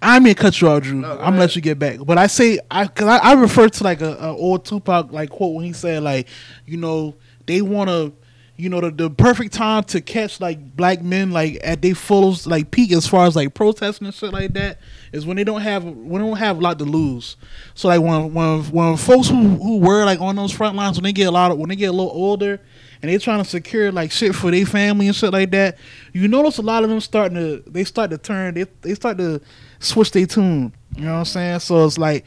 I 0.00 0.20
mean, 0.20 0.34
cut 0.34 0.60
you 0.60 0.68
off, 0.68 0.82
Drew. 0.82 1.00
No, 1.00 1.16
go 1.16 1.20
I'm 1.20 1.30
gonna 1.30 1.40
let 1.40 1.56
you 1.56 1.62
get 1.62 1.78
back, 1.78 1.98
but 2.04 2.18
I 2.18 2.26
say 2.28 2.58
I 2.70 2.84
because 2.84 3.06
I, 3.06 3.18
I 3.18 3.32
refer 3.34 3.68
to 3.68 3.84
like 3.84 4.00
a, 4.00 4.14
a 4.14 4.36
old 4.36 4.64
Tupac 4.64 5.12
like 5.12 5.30
quote 5.30 5.54
when 5.54 5.64
he 5.64 5.72
said 5.72 6.02
like, 6.02 6.28
you 6.66 6.76
know, 6.76 7.14
they 7.46 7.62
want 7.62 7.90
to. 7.90 8.12
You 8.60 8.68
know 8.68 8.80
the, 8.80 8.90
the 8.90 9.08
perfect 9.08 9.54
time 9.54 9.84
to 9.84 10.00
catch 10.00 10.40
like 10.40 10.76
black 10.76 11.00
men 11.00 11.30
like 11.30 11.60
at 11.62 11.80
their 11.80 11.94
fullest 11.94 12.44
like 12.44 12.72
peak 12.72 12.90
as 12.90 13.06
far 13.06 13.24
as 13.24 13.36
like 13.36 13.54
protesting 13.54 14.08
and 14.08 14.14
shit 14.14 14.32
like 14.32 14.52
that 14.54 14.80
is 15.12 15.24
when 15.24 15.36
they 15.36 15.44
don't 15.44 15.60
have 15.60 15.84
when 15.84 16.20
they 16.20 16.28
don't 16.28 16.36
have 16.38 16.58
a 16.58 16.60
lot 16.60 16.76
to 16.80 16.84
lose. 16.84 17.36
So 17.74 17.86
like 17.86 18.00
when 18.00 18.34
when 18.34 18.64
when 18.64 18.96
folks 18.96 19.28
who 19.28 19.36
who 19.36 19.78
were 19.78 20.04
like 20.04 20.20
on 20.20 20.34
those 20.34 20.50
front 20.50 20.74
lines 20.74 20.96
when 20.96 21.04
they 21.04 21.12
get 21.12 21.28
a 21.28 21.30
lot 21.30 21.52
of 21.52 21.58
when 21.58 21.68
they 21.68 21.76
get 21.76 21.86
a 21.86 21.92
little 21.92 22.10
older 22.10 22.60
and 23.00 23.08
they 23.08 23.16
trying 23.18 23.40
to 23.40 23.48
secure 23.48 23.92
like 23.92 24.10
shit 24.10 24.34
for 24.34 24.50
their 24.50 24.66
family 24.66 25.06
and 25.06 25.14
shit 25.14 25.32
like 25.32 25.52
that, 25.52 25.78
you 26.12 26.26
notice 26.26 26.58
a 26.58 26.62
lot 26.62 26.82
of 26.82 26.90
them 26.90 27.00
starting 27.00 27.36
to 27.36 27.70
they 27.70 27.84
start 27.84 28.10
to 28.10 28.18
turn 28.18 28.54
they 28.54 28.64
they 28.82 28.94
start 28.96 29.18
to 29.18 29.40
switch 29.78 30.10
their 30.10 30.26
tune. 30.26 30.72
You 30.96 31.04
know 31.04 31.12
what 31.12 31.18
I'm 31.20 31.24
saying? 31.26 31.60
So 31.60 31.86
it's 31.86 31.96
like 31.96 32.24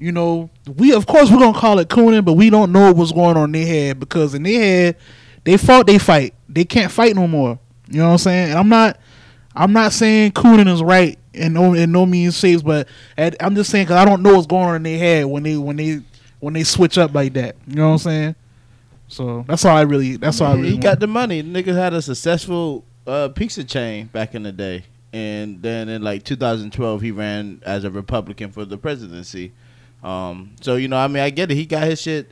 you 0.00 0.10
know, 0.10 0.50
we 0.76 0.92
of 0.92 1.06
course 1.06 1.30
we're 1.30 1.38
gonna 1.38 1.56
call 1.56 1.78
it 1.78 1.88
cooning, 1.88 2.24
but 2.24 2.32
we 2.32 2.50
don't 2.50 2.72
know 2.72 2.92
what's 2.92 3.12
going 3.12 3.36
on 3.36 3.44
in 3.44 3.52
their 3.52 3.66
head 3.66 4.00
because 4.00 4.34
in 4.34 4.42
their 4.42 4.60
head 4.60 4.96
they 5.44 5.56
fought 5.56 5.86
they 5.86 5.98
fight. 5.98 6.34
They 6.48 6.64
can't 6.64 6.90
fight 6.90 7.14
no 7.14 7.26
more. 7.26 7.58
You 7.88 7.98
know 7.98 8.06
what 8.06 8.12
I'm 8.12 8.18
saying? 8.18 8.50
And 8.50 8.58
I'm 8.58 8.68
not 8.68 8.98
I'm 9.54 9.72
not 9.72 9.92
saying 9.92 10.32
cooning 10.32 10.68
is 10.68 10.82
right 10.82 11.18
and 11.34 11.54
no 11.54 11.74
in 11.74 11.92
no 11.92 12.06
means 12.06 12.38
shapes, 12.38 12.62
but 12.62 12.88
at, 13.16 13.36
I'm 13.42 13.54
just 13.54 13.70
saying 13.70 13.86
because 13.86 13.96
I 13.96 14.04
don't 14.04 14.22
know 14.22 14.34
what's 14.34 14.46
going 14.46 14.68
on 14.68 14.76
in 14.76 14.82
their 14.82 14.98
head 14.98 15.26
when 15.26 15.42
they 15.42 15.56
when 15.56 15.76
they 15.76 16.00
when 16.40 16.54
they 16.54 16.64
switch 16.64 16.98
up 16.98 17.14
like 17.14 17.34
that. 17.34 17.56
You 17.66 17.76
know 17.76 17.88
what 17.88 17.92
I'm 17.92 17.98
saying? 17.98 18.34
So 19.08 19.44
that's 19.46 19.64
all 19.64 19.76
I 19.76 19.82
really. 19.82 20.16
That's 20.16 20.40
all 20.40 20.52
I 20.52 20.54
really. 20.54 20.68
he 20.68 20.74
want. 20.74 20.82
got 20.82 21.00
the 21.00 21.06
money. 21.06 21.42
Nigga 21.42 21.74
had 21.74 21.92
a 21.92 22.00
successful 22.00 22.84
uh, 23.06 23.28
pizza 23.28 23.64
chain 23.64 24.06
back 24.06 24.34
in 24.34 24.42
the 24.42 24.52
day, 24.52 24.84
and 25.12 25.60
then 25.60 25.88
in 25.88 26.02
like 26.02 26.24
2012, 26.24 27.00
he 27.00 27.10
ran 27.10 27.62
as 27.64 27.84
a 27.84 27.90
Republican 27.90 28.52
for 28.52 28.64
the 28.64 28.78
presidency. 28.78 29.52
Um, 30.02 30.56
so 30.60 30.76
you 30.76 30.88
know, 30.88 30.96
I 30.96 31.08
mean, 31.08 31.22
I 31.22 31.30
get 31.30 31.50
it. 31.50 31.54
He 31.54 31.66
got 31.66 31.84
his 31.84 32.00
shit. 32.00 32.30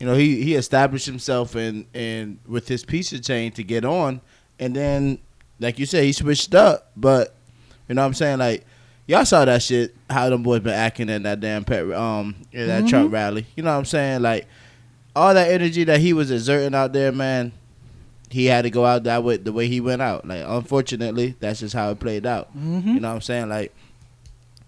You 0.00 0.06
know, 0.06 0.14
he 0.14 0.42
he 0.42 0.54
established 0.54 1.06
himself 1.06 1.54
in 1.54 1.86
in 1.94 2.40
with 2.48 2.66
his 2.66 2.84
pizza 2.84 3.20
chain 3.20 3.52
to 3.52 3.62
get 3.62 3.84
on, 3.84 4.20
and 4.58 4.74
then 4.74 5.18
like 5.60 5.78
you 5.78 5.86
said, 5.86 6.02
he 6.04 6.12
switched 6.12 6.54
up. 6.54 6.90
But 6.96 7.34
you 7.88 7.94
know, 7.94 8.02
what 8.02 8.06
I'm 8.06 8.14
saying 8.14 8.38
like. 8.38 8.64
Y'all 9.06 9.24
saw 9.24 9.44
that 9.44 9.60
shit, 9.60 9.96
how 10.08 10.30
them 10.30 10.44
boys 10.44 10.60
been 10.60 10.72
acting 10.72 11.08
in 11.08 11.24
that 11.24 11.40
damn 11.40 11.64
pet, 11.64 11.90
um, 11.90 12.32
in 12.52 12.68
that 12.68 12.84
Mhm. 12.84 12.88
Trump 12.90 13.12
rally. 13.12 13.44
You 13.56 13.64
know 13.64 13.72
what 13.72 13.78
I'm 13.78 13.84
saying? 13.84 14.22
Like, 14.22 14.46
all 15.16 15.34
that 15.34 15.50
energy 15.50 15.82
that 15.82 15.98
he 15.98 16.12
was 16.12 16.30
exerting 16.30 16.76
out 16.76 16.92
there, 16.92 17.10
man, 17.10 17.50
he 18.28 18.44
had 18.46 18.62
to 18.62 18.70
go 18.70 18.86
out 18.86 19.02
that 19.04 19.24
way 19.24 19.36
the 19.36 19.52
way 19.52 19.66
he 19.66 19.80
went 19.80 20.00
out. 20.00 20.28
Like 20.28 20.44
unfortunately, 20.46 21.34
that's 21.40 21.58
just 21.58 21.74
how 21.74 21.90
it 21.90 21.98
played 21.98 22.24
out. 22.24 22.56
Mhm. 22.56 22.86
You 22.86 23.00
know 23.00 23.08
what 23.08 23.14
I'm 23.16 23.20
saying? 23.20 23.48
Like 23.48 23.74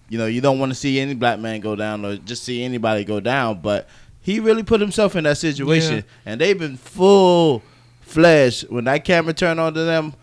you 0.08 0.18
know, 0.18 0.26
you 0.26 0.40
don't 0.40 0.58
want 0.58 0.70
to 0.72 0.76
see 0.76 0.98
any 0.98 1.14
black 1.14 1.38
man 1.38 1.60
go 1.60 1.76
down 1.76 2.04
or 2.04 2.16
just 2.16 2.42
see 2.42 2.64
anybody 2.64 3.04
go 3.04 3.20
down, 3.20 3.60
but 3.62 3.88
he 4.22 4.40
really 4.40 4.62
put 4.62 4.80
himself 4.80 5.14
in 5.16 5.24
that 5.24 5.36
situation 5.38 5.96
Yeah. 5.96 6.02
and 6.24 6.40
they've 6.40 6.58
been 6.58 6.76
full 6.76 7.62
fledged 8.00 8.68
when 8.70 8.84
that 8.84 9.04
camera 9.04 9.32
turned 9.34 9.58
on 9.60 9.74
to 9.74 9.84
them, 9.84 10.14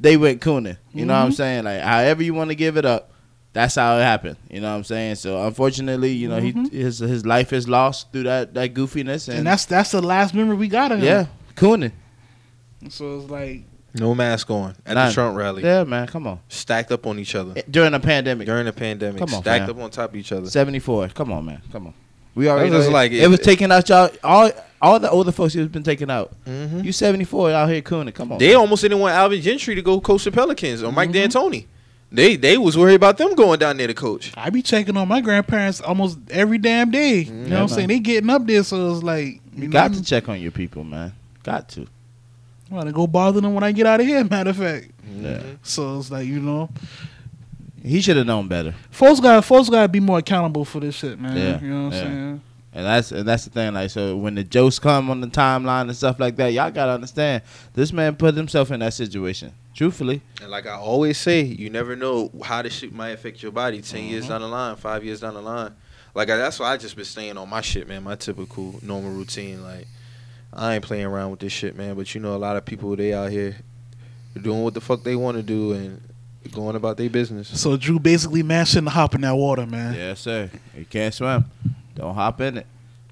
they 0.00 0.16
went 0.16 0.40
cooning. 0.40 0.76
You 0.92 1.06
know 1.06 1.14
what 1.14 1.20
I'm 1.26 1.30
Mhm. 1.30 1.34
saying? 1.34 1.64
Like 1.64 1.80
however 1.80 2.22
you 2.22 2.34
want 2.34 2.50
to 2.50 2.54
give 2.56 2.76
it 2.76 2.84
up, 2.84 3.10
that's 3.52 3.74
how 3.76 3.96
it 3.98 4.02
happened. 4.02 4.36
You 4.50 4.60
know 4.60 4.70
what 4.70 4.76
I'm 4.76 4.84
saying? 4.84 5.16
So 5.16 5.44
unfortunately, 5.46 6.12
you 6.12 6.28
know, 6.28 6.40
Mhm. 6.40 6.70
he 6.70 6.78
his 6.78 6.98
his 6.98 7.24
life 7.26 7.52
is 7.52 7.68
lost 7.68 8.12
through 8.12 8.24
that 8.24 8.54
that 8.54 8.74
goofiness, 8.74 9.28
and, 9.28 9.38
And 9.38 9.46
that's 9.46 9.64
that's 9.64 9.90
the 9.92 10.02
last 10.02 10.34
memory 10.34 10.56
we 10.56 10.68
got 10.68 10.92
of 10.92 10.98
him. 10.98 11.04
yeah, 11.06 11.26
Cooning. 11.56 11.92
So 12.88 13.18
it's 13.20 13.30
like 13.30 13.64
No 13.94 14.14
mask 14.14 14.50
on 14.50 14.74
at 14.86 14.94
None. 14.94 15.08
the 15.08 15.14
Trump 15.14 15.36
rally. 15.36 15.62
Yeah, 15.64 15.82
man, 15.84 16.06
come 16.06 16.26
on. 16.26 16.40
Stacked 16.48 16.92
up 16.92 17.06
on 17.06 17.18
each 17.18 17.34
other 17.34 17.54
During 17.70 17.92
the 17.92 17.98
pandemic, 18.00 18.46
during 18.46 18.66
the 18.66 18.72
pandemic. 18.72 19.18
Come 19.18 19.34
on, 19.34 19.40
stacked 19.42 19.66
fam. 19.66 19.76
up 19.76 19.82
on 19.82 19.90
top 19.90 20.10
of 20.10 20.16
each 20.16 20.30
other. 20.30 20.48
74. 20.48 21.08
Come 21.08 21.32
on, 21.32 21.46
man. 21.46 21.62
Come 21.72 21.86
on. 21.88 21.94
We 22.38 22.48
already 22.48 22.70
That's 22.70 22.72
know 22.72 22.78
just 22.78 22.90
it, 22.90 22.92
like 22.94 23.12
it, 23.12 23.22
it- 23.24 23.28
was 23.28 23.40
taking 23.40 23.72
out 23.72 23.88
y'all 23.88 24.10
all 24.22 24.50
all 24.80 25.00
the 25.00 25.10
older 25.10 25.32
folks 25.32 25.54
who 25.54 25.58
has 25.60 25.68
been 25.68 25.82
taken 25.82 26.08
out. 26.08 26.32
Mhm. 26.46 26.84
You 26.84 26.92
74 26.92 27.50
out 27.50 27.68
here 27.68 27.82
cooning. 27.82 28.14
Come 28.14 28.30
on. 28.32 28.38
They 28.38 28.48
man. 28.48 28.56
almost 28.58 28.82
didn't 28.82 29.00
want 29.00 29.12
Alvin 29.12 29.40
Gentry 29.42 29.74
to 29.74 29.82
go 29.82 30.00
coach 30.00 30.22
the 30.22 30.30
Pelicans 30.30 30.82
or 30.84 30.92
Mike 30.92 31.10
Mhm. 31.10 31.14
D'Antoni. 31.30 31.64
They 32.12 32.36
they 32.36 32.56
was 32.56 32.78
worried 32.78 32.94
about 32.94 33.18
them 33.18 33.34
going 33.34 33.58
down 33.58 33.76
there 33.76 33.88
to 33.88 33.92
coach. 33.94 34.30
I 34.36 34.50
be 34.50 34.62
checking 34.62 34.96
on 34.96 35.08
my 35.08 35.20
grandparents 35.20 35.80
almost 35.80 36.18
every 36.30 36.58
damn 36.58 36.90
day. 36.92 37.22
You 37.22 37.32
know 37.32 37.56
what 37.56 37.62
I'm 37.62 37.68
saying? 37.68 37.88
They 37.88 37.98
getting 37.98 38.30
up 38.30 38.46
there, 38.46 38.62
so 38.62 38.94
it's 38.94 39.02
like 39.02 39.40
you 39.56 39.64
know, 39.66 39.72
got 39.72 39.90
I'm- 39.90 39.94
to 39.94 40.02
check 40.04 40.28
on 40.28 40.40
your 40.40 40.52
people, 40.52 40.84
man. 40.84 41.12
Got 41.42 41.68
to. 41.70 41.80
I'm 42.70 42.76
gonna 42.78 42.92
go 42.92 43.06
bother 43.06 43.40
them 43.40 43.54
when 43.54 43.64
I 43.64 43.72
get 43.72 43.86
out 43.86 44.00
of 44.00 44.06
here. 44.06 44.22
Matter 44.24 44.50
of 44.50 44.56
fact, 44.56 44.90
Yeah. 45.20 45.40
so 45.64 45.98
it's 45.98 46.10
like 46.10 46.26
you 46.28 46.38
know, 46.38 46.70
He 47.84 48.00
should 48.00 48.16
have 48.16 48.26
known 48.26 48.48
better. 48.48 48.74
folks 48.90 49.20
got 49.20 49.44
folks 49.44 49.68
got 49.68 49.82
to 49.82 49.88
be 49.88 50.00
more 50.00 50.18
accountable 50.18 50.64
for 50.64 50.80
this 50.80 50.94
shit, 50.96 51.18
man. 51.18 51.36
Yeah, 51.36 51.60
You 51.60 51.68
know 51.68 51.84
what 51.86 51.94
I'm 51.94 52.00
saying? 52.00 52.40
And 52.74 52.86
that's 52.86 53.12
and 53.12 53.26
that's 53.26 53.44
the 53.44 53.50
thing. 53.50 53.72
Like 53.74 53.90
so, 53.90 54.16
when 54.16 54.34
the 54.34 54.44
jokes 54.44 54.78
come 54.78 55.10
on 55.10 55.20
the 55.20 55.26
timeline 55.26 55.82
and 55.82 55.96
stuff 55.96 56.20
like 56.20 56.36
that, 56.36 56.52
y'all 56.52 56.70
gotta 56.70 56.92
understand 56.92 57.42
this 57.74 57.92
man 57.92 58.14
put 58.16 58.34
himself 58.34 58.70
in 58.70 58.80
that 58.80 58.94
situation. 58.94 59.52
Truthfully, 59.74 60.20
And 60.42 60.50
like 60.50 60.66
I 60.66 60.72
always 60.74 61.18
say, 61.18 61.42
you 61.42 61.70
never 61.70 61.94
know 61.96 62.30
how 62.44 62.62
this 62.62 62.74
shit 62.74 62.92
might 62.92 63.10
affect 63.10 63.42
your 63.42 63.52
body 63.52 63.80
10 63.80 64.04
years 64.06 64.24
Mhm. 64.26 64.28
down 64.30 64.40
the 64.42 64.48
line, 64.48 64.74
five 64.76 65.04
years 65.04 65.20
down 65.20 65.34
the 65.34 65.40
line. 65.40 65.72
Like 66.14 66.28
I, 66.30 66.36
that's 66.36 66.58
why 66.58 66.72
I 66.72 66.76
just 66.76 66.96
been 66.96 67.04
staying 67.04 67.36
on 67.38 67.48
my 67.48 67.60
shit, 67.60 67.86
man. 67.88 68.02
My 68.02 68.16
typical 68.16 68.74
normal 68.82 69.12
routine. 69.12 69.62
Like 69.62 69.86
I 70.52 70.74
ain't 70.74 70.84
playing 70.84 71.06
around 71.06 71.30
with 71.30 71.40
this 71.40 71.52
shit, 71.52 71.76
man. 71.76 71.94
But 71.94 72.14
you 72.14 72.20
know, 72.20 72.34
a 72.34 72.38
lot 72.38 72.56
of 72.56 72.64
people 72.64 72.94
they 72.96 73.14
out 73.14 73.30
here 73.30 73.56
doing 74.40 74.62
what 74.62 74.74
the 74.74 74.80
fuck 74.80 75.04
they 75.04 75.16
want 75.16 75.36
to 75.36 75.42
do 75.42 75.72
and 75.72 76.00
going 76.52 76.76
about 76.76 76.96
their 76.96 77.10
business. 77.10 77.48
So 77.60 77.76
Drew 77.76 77.98
basically 77.98 78.42
man 78.42 78.64
shouldn't 78.66 78.88
hop 78.92 79.14
in 79.14 79.20
that 79.22 79.34
water, 79.34 79.66
man. 79.66 79.94
yes 79.94 80.20
sir. 80.20 80.50
He 80.74 80.84
can't 80.84 81.12
swim. 81.12 81.44
Don't 81.94 82.14
hop 82.14 82.40
in 82.40 82.58
it. 82.58 82.66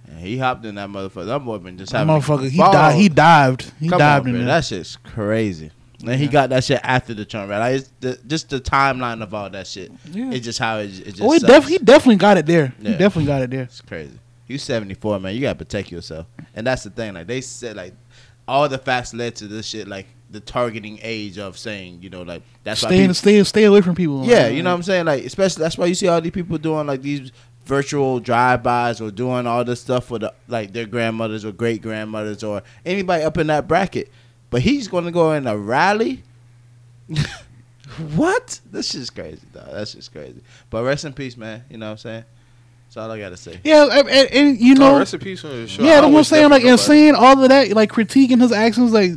And 0.08 0.20
he 0.20 0.38
hopped 0.38 0.64
in 0.64 0.76
that 0.76 0.88
motherfucker. 0.88 1.26
That 1.26 1.40
boy 1.44 1.58
been 1.58 1.76
just 1.76 1.92
That 1.92 2.06
having 2.06 2.14
motherfucker, 2.14 2.48
he 2.48 2.58
balls. 2.58 2.72
died. 2.72 2.94
He 2.94 3.08
dived. 3.08 3.72
He 3.80 3.88
Come 3.88 3.98
dived 3.98 4.26
on, 4.28 4.34
in 4.34 4.40
bro. 4.42 4.46
That 4.46 4.64
shit's 4.64 4.96
crazy. 4.96 5.70
And 6.06 6.20
he 6.20 6.28
got 6.28 6.50
that 6.50 6.62
shit 6.62 6.78
after 6.84 7.14
the 7.14 7.24
Trump 7.24 7.50
rally. 7.50 7.76
It's 7.76 7.90
the, 8.00 8.18
just 8.26 8.50
the 8.50 8.60
timeline 8.60 9.22
of 9.22 9.34
all 9.34 9.50
that 9.50 9.66
shit. 9.66 9.90
Yeah. 10.12 10.30
It's 10.30 10.44
just 10.44 10.58
how 10.58 10.78
it, 10.78 10.90
it 11.00 11.04
just. 11.16 11.22
oh, 11.22 11.32
he, 11.32 11.38
def- 11.40 11.66
he 11.66 11.78
definitely 11.78 12.16
got 12.16 12.36
it 12.36 12.46
there. 12.46 12.72
He 12.80 12.90
definitely 12.90 13.24
got 13.24 13.42
it 13.42 13.50
there. 13.50 13.62
It's 13.62 13.80
crazy. 13.80 14.18
You 14.46 14.58
74, 14.58 15.18
man. 15.18 15.34
You 15.34 15.40
gotta 15.40 15.56
protect 15.58 15.90
yourself. 15.90 16.26
And 16.54 16.66
that's 16.66 16.84
the 16.84 16.90
thing. 16.90 17.14
Like 17.14 17.26
they 17.26 17.40
said, 17.40 17.76
like 17.76 17.94
all 18.46 18.68
the 18.68 18.78
facts 18.78 19.12
led 19.14 19.34
to 19.36 19.48
this 19.48 19.66
shit. 19.66 19.88
Like 19.88 20.06
the 20.30 20.40
targeting 20.40 20.98
age 21.02 21.38
of 21.38 21.56
saying, 21.56 22.00
you 22.02 22.10
know, 22.10 22.22
like 22.22 22.42
that's 22.64 22.82
why. 22.82 22.88
Stay, 22.88 23.00
People, 23.00 23.14
stay, 23.14 23.44
stay 23.44 23.64
away 23.64 23.80
from 23.80 23.94
people. 23.94 24.24
yeah, 24.24 24.48
you 24.48 24.62
know 24.62 24.70
what 24.70 24.76
I'm 24.76 24.82
saying. 24.82 25.06
Like 25.06 25.24
especially 25.24 25.62
that's 25.62 25.78
why 25.78 25.86
you 25.86 25.94
see 25.94 26.08
all 26.08 26.20
these 26.20 26.32
people 26.32 26.58
doing 26.58 26.86
like 26.86 27.02
these 27.02 27.32
virtual 27.64 28.20
drive-bys 28.20 29.00
or 29.00 29.10
doing 29.10 29.46
all 29.46 29.64
this 29.64 29.80
stuff 29.80 30.04
for 30.06 30.18
the 30.18 30.32
like 30.48 30.72
their 30.72 30.86
grandmothers 30.86 31.44
or 31.44 31.52
great 31.52 31.82
grandmothers 31.82 32.42
or 32.44 32.62
anybody 32.84 33.22
up 33.24 33.36
in 33.38 33.48
that 33.48 33.68
bracket. 33.68 34.10
But 34.50 34.62
he's 34.62 34.88
going 34.88 35.04
to 35.04 35.10
go 35.10 35.32
in 35.32 35.46
a 35.46 35.56
rally. 35.56 36.22
what? 38.14 38.60
This 38.70 38.90
shit's 38.90 39.10
crazy, 39.10 39.46
dog. 39.52 39.68
That's 39.72 39.92
just 39.92 40.12
crazy. 40.12 40.40
But 40.70 40.84
rest 40.84 41.04
in 41.04 41.12
peace, 41.12 41.36
man. 41.36 41.64
You 41.68 41.78
know 41.78 41.86
what 41.86 41.92
I'm 41.92 41.98
saying? 41.98 42.24
That's 42.86 42.96
all 42.96 43.10
I 43.10 43.18
gotta 43.18 43.36
say. 43.36 43.60
Yeah, 43.64 43.88
and, 43.90 44.08
and, 44.08 44.30
and 44.30 44.60
you 44.60 44.74
oh, 44.74 44.78
know, 44.78 44.94
oh, 44.94 44.98
recipes 44.98 45.40
from 45.40 45.50
the 45.50 45.68
show. 45.68 45.82
yeah, 45.82 45.88
I 45.88 45.94
that's 45.94 46.02
what 46.02 46.08
I'm 46.08 46.12
always 46.14 46.28
saying. 46.28 46.50
Like, 46.50 46.62
definitely 46.62 46.70
and 46.70 46.80
nobody. 46.80 46.86
saying 46.86 47.14
all 47.14 47.42
of 47.42 47.48
that, 47.48 47.76
like 47.76 47.90
critiquing 47.90 48.40
his 48.40 48.52
actions, 48.52 48.92
like, 48.92 49.12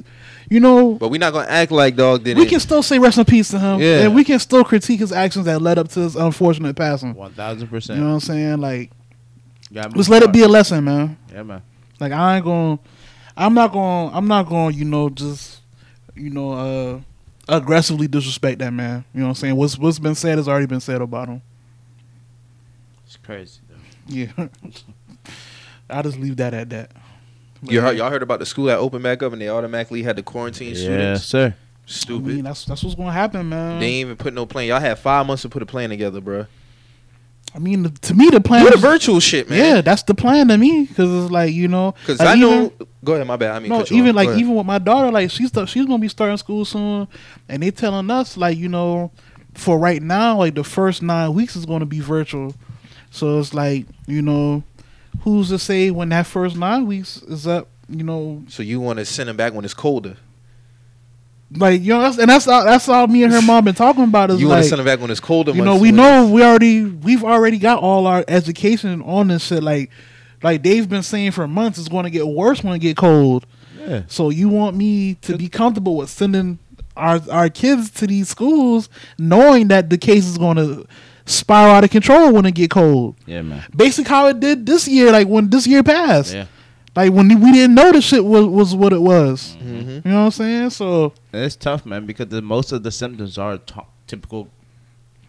you 0.49 0.59
know, 0.59 0.93
But 0.95 1.09
we're 1.09 1.19
not 1.19 1.33
gonna 1.33 1.47
act 1.49 1.71
like 1.71 1.95
dog 1.95 2.23
did 2.23 2.37
we 2.37 2.43
it. 2.43 2.49
can 2.49 2.59
still 2.59 2.81
say 2.83 2.97
rest 2.99 3.17
in 3.17 3.25
peace 3.25 3.49
to 3.49 3.59
him, 3.59 3.79
Yeah. 3.79 4.01
and 4.01 4.15
we 4.15 4.23
can 4.23 4.39
still 4.39 4.63
critique 4.63 4.99
his 4.99 5.11
actions 5.11 5.45
that 5.45 5.61
led 5.61 5.77
up 5.77 5.87
to 5.89 5.99
his 6.01 6.15
unfortunate 6.15 6.75
passing. 6.75 7.13
One 7.13 7.31
thousand 7.33 7.67
percent. 7.67 7.97
You 7.97 8.03
know 8.03 8.09
what 8.11 8.15
I'm 8.15 8.19
saying? 8.21 8.57
Like, 8.59 8.91
Gotta 9.73 9.89
move 9.89 9.97
just 9.97 10.09
let 10.09 10.23
it 10.23 10.31
be 10.31 10.41
a 10.41 10.47
lesson, 10.47 10.83
man. 10.83 11.17
Yeah, 11.31 11.43
man. 11.43 11.61
Like, 11.99 12.11
I 12.11 12.37
ain't 12.37 12.45
going, 12.45 12.77
to 12.77 12.83
I'm 13.37 13.53
not 13.53 13.71
going, 13.71 14.09
to 14.09 14.15
I'm 14.17 14.27
not 14.27 14.47
going, 14.47 14.73
to 14.73 14.77
you 14.79 14.85
know, 14.85 15.09
just, 15.09 15.59
you 16.15 16.29
know, 16.29 16.53
uh, 16.53 16.99
aggressively 17.55 18.07
disrespect 18.07 18.59
that 18.59 18.71
man. 18.71 19.03
You 19.13 19.19
know 19.19 19.25
what 19.27 19.29
I'm 19.29 19.35
saying? 19.35 19.55
What's 19.55 19.77
what's 19.77 19.99
been 19.99 20.15
said 20.15 20.37
has 20.37 20.47
already 20.47 20.65
been 20.65 20.79
said 20.79 21.01
about 21.01 21.27
him. 21.29 21.41
It's 23.05 23.17
crazy. 23.17 23.59
Though. 23.69 23.75
Yeah, 24.07 24.31
I'll 25.89 26.03
just 26.03 26.17
leave 26.19 26.37
that 26.37 26.53
at 26.53 26.69
that. 26.71 26.91
But 27.61 27.71
You 27.71 27.79
yeah. 27.79 27.85
heard, 27.87 27.97
y'all 27.97 28.09
heard 28.09 28.23
about 28.23 28.39
the 28.39 28.45
school 28.45 28.65
that 28.65 28.77
opened 28.77 29.03
back 29.03 29.21
up 29.23 29.33
and 29.33 29.41
they 29.41 29.49
automatically 29.49 30.03
had 30.03 30.15
to 30.17 30.23
quarantine 30.23 30.69
Yeah, 30.75 30.81
students. 30.81 31.25
sir. 31.25 31.53
I 31.57 31.91
Stupid. 31.91 32.25
mean, 32.35 32.43
that's 32.43 32.65
that's 32.65 32.83
what's 32.83 32.95
gonna 32.95 33.11
happen, 33.11 33.49
man. 33.49 33.79
they 33.79 33.87
ain't 33.87 33.95
even 34.05 34.15
put 34.15 34.33
no 34.33 34.45
plan. 34.45 34.67
Y'all 34.67 34.79
had 34.79 34.99
five 34.99 35.25
months 35.25 35.41
to 35.41 35.49
put 35.49 35.61
a 35.63 35.65
plan 35.65 35.89
together, 35.89 36.21
bro. 36.21 36.45
I 37.55 37.57
mean, 37.57 37.81
the, 37.81 37.89
to 37.89 38.13
me, 38.13 38.29
the 38.29 38.39
plan. 38.41 38.63
Do 38.63 38.69
the 38.69 38.75
is- 38.75 38.81
virtual 38.81 39.19
shit, 39.19 39.49
man. 39.49 39.57
Yeah, 39.77 39.81
that's 39.81 40.03
the 40.03 40.13
plan 40.13 40.49
to 40.49 40.57
me 40.57 40.85
because 40.85 41.23
it's 41.23 41.31
like 41.31 41.51
you 41.51 41.67
know, 41.67 41.95
Because 42.01 42.19
like 42.19 42.27
I 42.27 42.35
know. 42.35 42.65
even- 42.65 42.87
go 43.03 43.13
ahead, 43.15 43.25
my 43.25 43.37
bad. 43.37 43.55
I 43.55 43.59
mean, 43.59 43.69
no, 43.69 43.79
cut 43.79 43.89
you 43.89 43.97
even 43.97 44.09
off. 44.11 44.15
like 44.17 44.25
Go 44.27 44.31
ahead. 44.33 44.41
even 44.43 44.55
with 44.55 44.67
my 44.67 44.77
daughter, 44.77 45.11
like 45.11 45.31
she's 45.31 45.49
st- 45.51 45.67
she's 45.67 45.85
gonna 45.87 45.97
be 45.97 46.07
starting 46.09 46.37
school 46.37 46.63
soon, 46.63 47.07
and 47.47 47.63
they 47.63 47.71
telling 47.71 48.11
us 48.11 48.37
like 48.37 48.55
you 48.57 48.69
know, 48.69 49.11
for 49.55 49.79
right 49.79 50.01
now, 50.01 50.37
like 50.37 50.53
the 50.53 50.63
first 50.63 51.01
nine 51.01 51.33
weeks 51.33 51.55
is 51.55 51.65
gonna 51.65 51.87
be 51.87 51.99
virtual. 52.01 52.53
So 53.09 53.39
it's 53.39 53.55
like 53.55 53.87
you 54.05 54.21
know, 54.21 54.61
who's 55.21 55.49
to 55.49 55.59
say 55.59 55.91
when 55.91 56.09
that 56.09 56.25
first 56.27 56.55
nine 56.55 56.85
weeks 56.87 57.21
is 57.23 57.47
up? 57.47 57.67
You 57.87 58.03
know, 58.03 58.43
So 58.47 58.61
you 58.63 58.79
want 58.79 58.99
to 58.99 59.05
send 59.05 59.29
them 59.29 59.37
back 59.37 59.53
when 59.53 59.65
it's 59.65 59.73
colder? 59.73 60.17
like 61.55 61.81
you 61.81 61.89
know, 61.93 62.01
that's, 62.01 62.19
and 62.19 62.29
that's 62.29 62.47
all, 62.47 62.63
that's 62.63 62.87
all 62.87 63.07
me 63.07 63.23
and 63.23 63.33
her 63.33 63.41
mom 63.41 63.65
been 63.65 63.73
talking 63.73 64.03
about 64.03 64.29
is 64.29 64.39
You 64.39 64.47
want 64.49 64.61
to 64.63 64.69
send 64.69 64.79
them 64.79 64.85
back 64.85 64.99
when 64.99 65.09
it's 65.09 65.19
colder? 65.19 65.51
you 65.51 65.63
know, 65.63 65.77
we 65.77 65.91
know 65.91 66.27
we 66.29 66.43
already 66.43 66.85
we've 66.85 67.23
already 67.23 67.57
got 67.57 67.81
all 67.81 68.05
our 68.05 68.23
education 68.27 69.01
on 69.01 69.29
this 69.29 69.45
shit. 69.45 69.63
Like, 69.63 69.89
like 70.43 70.61
they've 70.61 70.87
been 70.87 71.01
saying 71.03 71.31
for 71.31 71.47
months, 71.47 71.79
it's 71.79 71.87
going 71.89 72.03
to 72.03 72.11
get 72.11 72.27
worse 72.27 72.63
when 72.63 72.75
it 72.75 72.79
get 72.79 72.97
cold. 72.97 73.47
Yeah. 73.79 74.03
So 74.07 74.29
you 74.29 74.47
want 74.49 74.75
me 74.77 75.15
to 75.21 75.37
be 75.37 75.49
comfortable 75.49 75.95
with 75.95 76.09
sending 76.11 76.59
our 76.95 77.19
our 77.31 77.49
kids 77.49 77.89
to 77.91 78.05
these 78.05 78.29
schools, 78.29 78.87
knowing 79.17 79.69
that 79.69 79.89
the 79.89 79.97
case 79.97 80.27
is 80.27 80.37
going 80.37 80.57
to 80.57 80.85
spiral 81.29 81.75
out 81.75 81.83
of 81.83 81.89
control 81.89 82.33
when 82.33 82.45
it 82.45 82.53
get 82.55 82.69
cold. 82.71 83.15
Yeah, 83.25 83.41
man. 83.43 83.63
Basically, 83.75 84.09
how 84.09 84.27
it 84.27 84.39
did 84.39 84.65
this 84.65 84.87
year, 84.87 85.11
like 85.11 85.27
when 85.27 85.49
this 85.49 85.67
year 85.67 85.83
passed, 85.83 86.33
Yeah. 86.33 86.45
like 86.95 87.11
when 87.13 87.27
we 87.39 87.51
didn't 87.51 87.75
know 87.75 87.91
the 87.91 88.01
shit 88.01 88.25
was 88.25 88.45
was 88.47 88.75
what 88.75 88.93
it 88.93 89.01
was. 89.01 89.55
Mhm. 89.63 90.03
You 90.05 90.11
know 90.11 90.19
what 90.19 90.25
I'm 90.25 90.31
saying? 90.31 90.69
So 90.71 91.13
And 91.33 91.43
it's 91.43 91.55
tough, 91.55 91.85
man, 91.85 92.05
because 92.05 92.27
the, 92.27 92.41
most 92.41 92.71
of 92.71 92.83
the 92.83 92.91
symptoms 92.91 93.37
are 93.37 93.57
t- 93.57 93.75
typical 94.07 94.49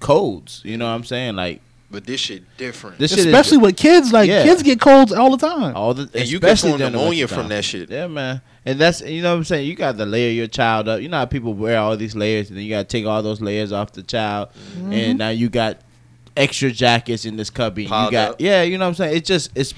colds. 0.01 0.63
You 0.65 0.77
know 0.77 0.87
what 0.87 0.93
I'm 0.95 1.05
saying? 1.05 1.37
Like 1.37 1.61
But 1.91 2.07
this 2.07 2.21
shit 2.21 2.45
different. 2.57 2.99
this 2.99 3.11
shit 3.15 3.27
especially 3.27 3.59
is 3.59 3.63
with 3.63 3.77
kids, 3.77 4.13
like 4.13 4.29
Yeah. 4.29 4.45
kids 4.45 4.63
get 4.63 4.81
colds 4.81 5.13
all 5.13 5.37
the 5.37 5.47
time. 5.47 5.77
all 5.77 5.93
the 5.95 6.09
and 6.15 6.29
you 6.31 6.39
get 6.41 6.53
especially 6.53 6.71
from 6.73 6.79
during 6.79 6.93
pneumonia 6.95 7.29
from 7.29 7.49
that 7.49 7.65
shit. 7.65 7.91
Yeah, 7.91 8.07
man. 8.07 8.41
And 8.65 8.79
that's 8.79 9.01
you 9.03 9.23
know 9.23 9.33
what 9.33 9.39
I'm 9.39 9.45
saying. 9.45 9.67
You 9.67 9.75
got 9.75 9.97
to 9.99 10.05
layer 10.07 10.31
your 10.31 10.47
child 10.47 10.89
up. 10.89 11.01
You 11.01 11.09
know 11.09 11.17
how 11.19 11.25
people 11.25 11.55
wear 11.55 11.79
all 11.79 11.97
these 11.97 12.15
layers, 12.15 12.49
and 12.51 12.57
then 12.59 12.65
you 12.65 12.71
got 12.71 12.89
to 12.89 12.97
take 12.97 13.07
all 13.07 13.23
those 13.23 13.41
layers 13.41 13.73
off 13.73 13.93
the 13.93 14.03
child, 14.03 14.49
Mm-hmm. 14.79 14.93
and 14.93 15.19
now 15.19 15.31
you 15.31 15.49
got 15.49 15.79
extra 16.41 16.71
jackets 16.71 17.25
in 17.25 17.37
this 17.37 17.51
cubby. 17.51 17.85
and 17.87 18.07
You 18.07 18.11
got 18.11 18.31
up. 18.33 18.37
yeah, 18.41 18.63
you 18.63 18.79
know 18.79 18.85
what 18.87 18.89
I'm 18.91 18.95
saying. 18.95 19.17
It's 19.17 19.29
just 19.29 19.51
it's 19.55 19.75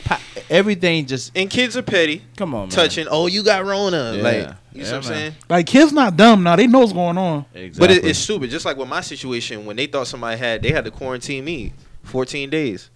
everything 0.50 1.06
just 1.06 1.32
And 1.36 1.50
kids 1.50 1.76
are 1.76 1.82
petty, 1.82 2.22
come 2.36 2.54
on, 2.54 2.60
man. 2.62 2.68
touching. 2.70 3.06
Oh, 3.10 3.26
you 3.26 3.42
got 3.42 3.64
Rona. 3.64 4.14
Yeah. 4.16 4.22
Like 4.22 4.34
you 4.72 4.80
Yeah, 4.80 4.84
see 4.84 4.90
what 4.92 4.96
I'm 4.96 5.02
saying? 5.02 5.32
Like 5.48 5.66
kids 5.66 5.92
not 5.92 6.16
dumb 6.16 6.42
now; 6.42 6.56
they 6.56 6.66
know 6.66 6.80
what's 6.80 6.92
going 6.92 7.18
on. 7.18 7.44
Exactly. 7.54 7.78
But 7.78 7.90
it, 7.96 8.04
it's 8.08 8.18
stupid. 8.18 8.50
Just 8.50 8.64
like 8.64 8.76
with 8.76 8.88
my 8.88 9.00
situation, 9.02 9.66
when 9.66 9.76
they 9.76 9.86
thought 9.86 10.06
somebody 10.06 10.38
had, 10.38 10.62
they 10.62 10.70
had 10.70 10.84
to 10.84 10.90
quarantine 10.90 11.44
me 11.44 11.72
14 12.04 12.48
days. 12.50 12.88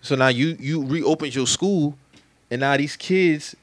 So 0.00 0.14
now 0.16 0.28
you 0.28 0.56
you 0.60 0.84
reopened 0.84 1.34
your 1.34 1.46
school, 1.46 1.96
and 2.50 2.60
now 2.60 2.76
these 2.76 2.96
kids, 2.96 3.54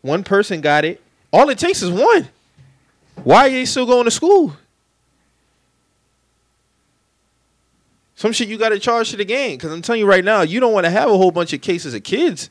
one 0.00 0.24
person 0.24 0.60
got 0.60 0.84
it. 0.84 1.00
All 1.32 1.48
it 1.48 1.58
takes 1.58 1.82
is 1.82 1.90
one. 1.90 2.28
Why 3.24 3.46
are 3.46 3.50
they 3.50 3.64
still 3.66 3.86
going 3.86 4.04
to 4.04 4.10
school? 4.10 4.56
Some 8.14 8.32
shit 8.32 8.48
you 8.48 8.58
got 8.58 8.68
to 8.70 8.78
charge 8.78 9.10
to 9.10 9.16
the 9.16 9.24
game. 9.24 9.56
Because 9.56 9.72
I'm 9.72 9.82
telling 9.82 10.00
you 10.00 10.06
right 10.06 10.24
now, 10.24 10.42
you 10.42 10.60
don't 10.60 10.72
want 10.72 10.84
to 10.84 10.90
have 10.90 11.10
a 11.10 11.16
whole 11.16 11.30
bunch 11.30 11.52
of 11.52 11.60
cases 11.60 11.94
of 11.94 12.02
kids 12.04 12.50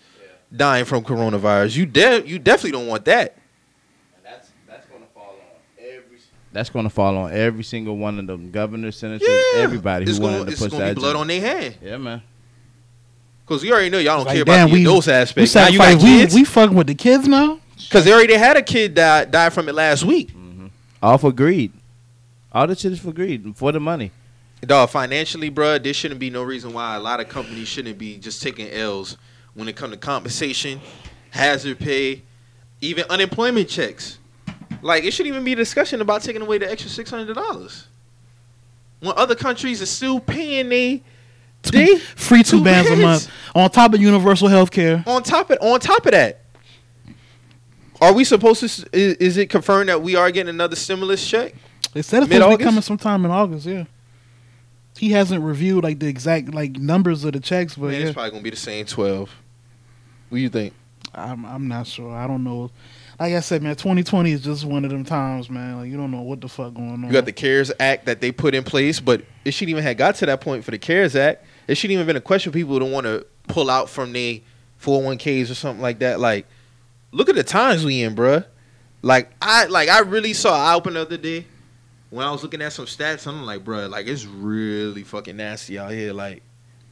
dying 0.55 0.85
from 0.85 1.03
coronavirus. 1.03 1.75
You 1.77 1.85
de- 1.85 2.25
you 2.27 2.39
definitely 2.39 2.71
don't 2.71 2.87
want 2.87 3.05
that. 3.05 3.37
that's 4.23 4.49
that's 4.67 4.87
gonna 4.87 5.05
fall 5.13 5.35
on 5.39 5.85
every. 5.85 6.17
That's 6.51 6.69
gonna 6.69 6.89
fall 6.89 7.15
on 7.17 7.31
every 7.31 7.63
single 7.63 7.95
one 7.97 8.17
of 8.19 8.27
them 8.27 8.51
governors, 8.51 8.97
senators, 8.97 9.27
Yeah, 9.27 9.61
everybody 9.61 10.05
who 10.05 10.11
it's 10.11 10.19
wanted 10.19 10.33
gonna, 10.39 10.45
to 10.45 10.51
it's 10.51 10.61
push 10.61 10.71
gonna 10.71 10.85
that. 10.85 10.95
be 10.95 10.99
blood 11.01 11.15
on 11.15 11.27
their 11.27 11.41
hand. 11.41 11.77
Yeah, 11.81 11.97
man. 11.97 12.21
Cause 13.45 13.63
you 13.63 13.71
already 13.73 13.89
know 13.89 13.97
y'all 13.99 14.17
don't 14.17 14.25
Like, 14.27 14.35
care 14.37 14.45
damn, 14.45 14.67
about 14.67 14.73
the 14.73 14.73
we- 14.79 14.83
dose 14.85 15.07
We 15.07 15.13
aspect. 15.13 15.35
Now 15.55 15.67
you 15.67 15.77
sacrifice. 15.77 15.95
got 15.95 16.03
We 16.03 16.09
kids. 16.19 16.35
we 16.35 16.43
fucking 16.45 16.75
with 16.75 16.87
the 16.87 16.95
kids 16.95 17.27
now. 17.27 17.59
Cause 17.89 18.05
they 18.05 18.13
already 18.13 18.33
had 18.35 18.55
a 18.57 18.61
kid 18.61 18.93
die 18.95 19.25
die 19.25 19.49
from 19.49 19.67
it 19.69 19.75
last 19.75 20.03
week. 20.05 20.29
Mm-hmm. 20.29 20.67
All 21.03 21.17
for 21.17 21.31
greed. 21.33 21.71
All 22.51 22.65
the 22.67 22.75
shit 22.75 22.93
is 22.93 22.99
for 22.99 23.11
greed, 23.11 23.55
for 23.57 23.71
the 23.71 23.79
money. 23.79 24.11
Dog, 24.67 24.89
financially, 24.89 25.49
bro, 25.49 25.77
there 25.79 25.93
shouldn't 25.93 26.19
be 26.19 26.29
no 26.29 26.43
reason 26.43 26.73
why 26.73 26.95
a 26.95 26.99
lot 26.99 27.19
of 27.19 27.29
companies 27.29 27.67
shouldn't 27.67 27.97
be 27.97 28.17
just 28.17 28.41
taking 28.41 28.69
L's 28.71 29.17
when 29.53 29.67
it 29.67 29.75
come 29.75 29.91
to 29.91 29.97
compensation, 29.97 30.79
hazard 31.31 31.79
pay, 31.79 32.21
even 32.79 33.03
unemployment 33.09 33.67
checks. 33.69 34.17
Like 34.81 35.03
it 35.03 35.11
shouldn't 35.11 35.33
even 35.33 35.43
be 35.43 35.53
a 35.53 35.55
discussion 35.55 36.01
about 36.01 36.21
taking 36.21 36.41
away 36.41 36.57
the 36.57 36.71
extra 36.71 36.89
six 36.89 37.09
hundred 37.09 37.33
dollars. 37.33 37.87
When 38.99 39.13
other 39.17 39.35
countries 39.35 39.81
are 39.81 39.87
still 39.87 40.19
paying 40.19 40.69
they 40.69 41.01
they 41.63 41.97
Free 41.97 42.43
two 42.43 42.57
Two 42.57 42.63
bands 42.63 42.89
a 42.89 42.95
month 42.95 43.29
on 43.53 43.69
top 43.69 43.93
of 43.93 44.01
universal 44.01 44.47
health 44.47 44.71
care. 44.71 45.03
on 45.05 45.23
top 45.23 45.49
of 45.51 45.57
on 45.61 45.79
top 45.79 46.05
of 46.05 46.11
that. 46.11 46.39
Are 47.99 48.13
we 48.13 48.23
supposed 48.23 48.61
to? 48.61 48.89
Is, 48.91 49.15
is 49.15 49.37
it 49.37 49.49
confirmed 49.49 49.89
that 49.89 50.01
we 50.01 50.15
are 50.15 50.31
getting 50.31 50.49
another 50.49 50.75
stimulus 50.75 51.27
check? 51.27 51.53
They 51.93 52.01
said 52.01 52.23
it's 52.23 52.31
supposed 52.31 52.51
to 52.51 52.57
be 52.57 52.63
coming 52.63 52.81
sometime 52.81 53.25
in 53.25 53.31
August. 53.31 53.67
Yeah. 53.67 53.83
He 55.01 55.09
hasn't 55.09 55.43
reviewed 55.43 55.83
like 55.83 55.97
the 55.97 56.05
exact 56.05 56.53
like 56.53 56.73
numbers 56.73 57.23
of 57.23 57.33
the 57.33 57.39
checks, 57.39 57.73
but 57.73 57.87
Man, 57.87 57.99
yeah, 57.99 58.05
it's 58.05 58.13
probably 58.13 58.29
gonna 58.29 58.43
be 58.43 58.51
the 58.51 58.55
same 58.55 58.85
twelve. 58.85 59.31
What 60.29 60.37
do 60.37 60.41
you 60.43 60.49
think? 60.49 60.75
I'm 61.15 61.43
I'm 61.43 61.67
not 61.67 61.87
sure. 61.87 62.15
I 62.15 62.27
don't 62.27 62.43
know. 62.43 62.69
Like 63.19 63.33
I 63.33 63.39
said, 63.39 63.63
man, 63.63 63.75
2020 63.75 64.31
is 64.31 64.41
just 64.41 64.63
one 64.63 64.85
of 64.85 64.91
them 64.91 65.03
times, 65.03 65.49
man. 65.49 65.77
Like 65.79 65.89
you 65.89 65.97
don't 65.97 66.11
know 66.11 66.21
what 66.21 66.39
the 66.39 66.47
fuck 66.47 66.75
going 66.75 66.91
on. 66.91 67.07
You 67.07 67.13
got 67.13 67.25
the 67.25 67.31
CARES 67.31 67.71
Act 67.79 68.05
that 68.05 68.21
they 68.21 68.31
put 68.31 68.53
in 68.53 68.63
place, 68.63 68.99
but 68.99 69.23
it 69.43 69.55
shouldn't 69.55 69.71
even 69.71 69.81
have 69.81 69.97
got 69.97 70.13
to 70.17 70.27
that 70.27 70.39
point 70.39 70.63
for 70.63 70.69
the 70.69 70.77
CARES 70.77 71.15
Act. 71.15 71.47
It 71.67 71.77
shouldn't 71.77 71.95
even 71.95 72.05
been 72.05 72.15
a 72.15 72.21
question 72.21 72.51
people 72.51 72.77
to 72.77 72.85
want 72.85 73.07
to 73.07 73.25
pull 73.47 73.71
out 73.71 73.89
from 73.89 74.13
their 74.13 74.41
401ks 74.83 75.49
or 75.49 75.55
something 75.55 75.81
like 75.81 75.97
that. 75.97 76.19
Like, 76.19 76.45
look 77.11 77.27
at 77.27 77.33
the 77.33 77.43
times 77.43 77.83
we 77.83 78.03
in, 78.03 78.15
bruh. 78.15 78.45
Like 79.01 79.31
I 79.41 79.65
like 79.65 79.89
I 79.89 80.01
really 80.01 80.33
saw 80.33 80.53
eye 80.55 80.75
open 80.75 80.93
the 80.93 81.01
other 81.01 81.17
day 81.17 81.47
when 82.11 82.25
I 82.25 82.31
was 82.31 82.43
looking 82.43 82.61
at 82.61 82.73
some 82.73 82.85
stats. 82.85 83.25
I'm 83.25 83.43
like, 83.43 83.63
bruh, 83.63 83.89
like 83.89 84.05
it's 84.05 84.25
really 84.25 85.03
fucking 85.03 85.35
nasty 85.35 85.79
out 85.79 85.91
here. 85.91 86.13
Like, 86.13 86.43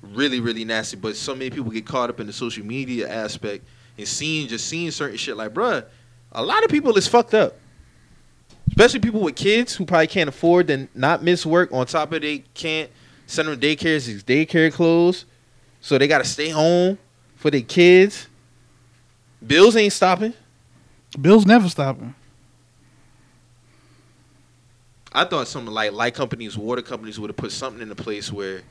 really, 0.02 0.40
really 0.40 0.66
nasty. 0.66 0.98
But 0.98 1.16
so 1.16 1.36
many 1.36 1.52
people 1.52 1.70
get 1.70 1.86
caught 1.86 2.10
up 2.10 2.20
in 2.20 2.26
the 2.26 2.34
social 2.34 2.66
media 2.66 3.08
aspect 3.08 3.64
and 3.98 4.08
seeing 4.08 4.48
just 4.48 4.66
seeing 4.66 4.90
certain 4.90 5.18
shit. 5.18 5.38
Like, 5.38 5.54
bruh, 5.54 5.86
a 6.32 6.44
lot 6.44 6.64
of 6.64 6.72
people 6.72 6.98
is 6.98 7.08
fucked 7.08 7.36
up 7.36 7.56
especially 8.80 9.02
people 9.02 9.20
with 9.20 9.36
kids 9.36 9.76
who 9.76 9.86
probably 9.86 10.08
can't 10.08 10.30
afford 10.30 10.68
to 10.68 10.88
not 10.96 11.22
miss 11.22 11.46
work. 11.46 11.70
On 11.74 11.86
top 11.86 12.14
of 12.14 12.22
they 12.22 12.40
can't 12.54 12.90
send 13.28 13.50
them 13.50 13.60
daycares, 13.60 14.06
these 14.06 14.24
daycare 14.24 14.72
closed, 14.72 15.26
so 15.82 15.98
they 15.98 16.08
got 16.08 16.20
to 16.20 16.24
stay 16.24 16.48
home 16.50 16.98
for 17.36 17.52
their 17.52 17.62
kids. 17.62 18.28
Bills 19.46 19.76
ain't 19.76 19.92
stopping. 19.92 20.34
Bills 21.20 21.46
never 21.46 21.68
stopping. 21.68 22.16
I 25.12 25.26
thought 25.26 25.48
something 25.48 25.74
like 25.74 25.92
light 25.94 26.14
companies, 26.14 26.58
water 26.58 26.82
companies 26.82 27.20
would 27.20 27.30
have 27.30 27.38
put 27.38 27.52
something 27.52 27.82
into 27.82 27.96
place 27.96 28.32
where 28.32 28.62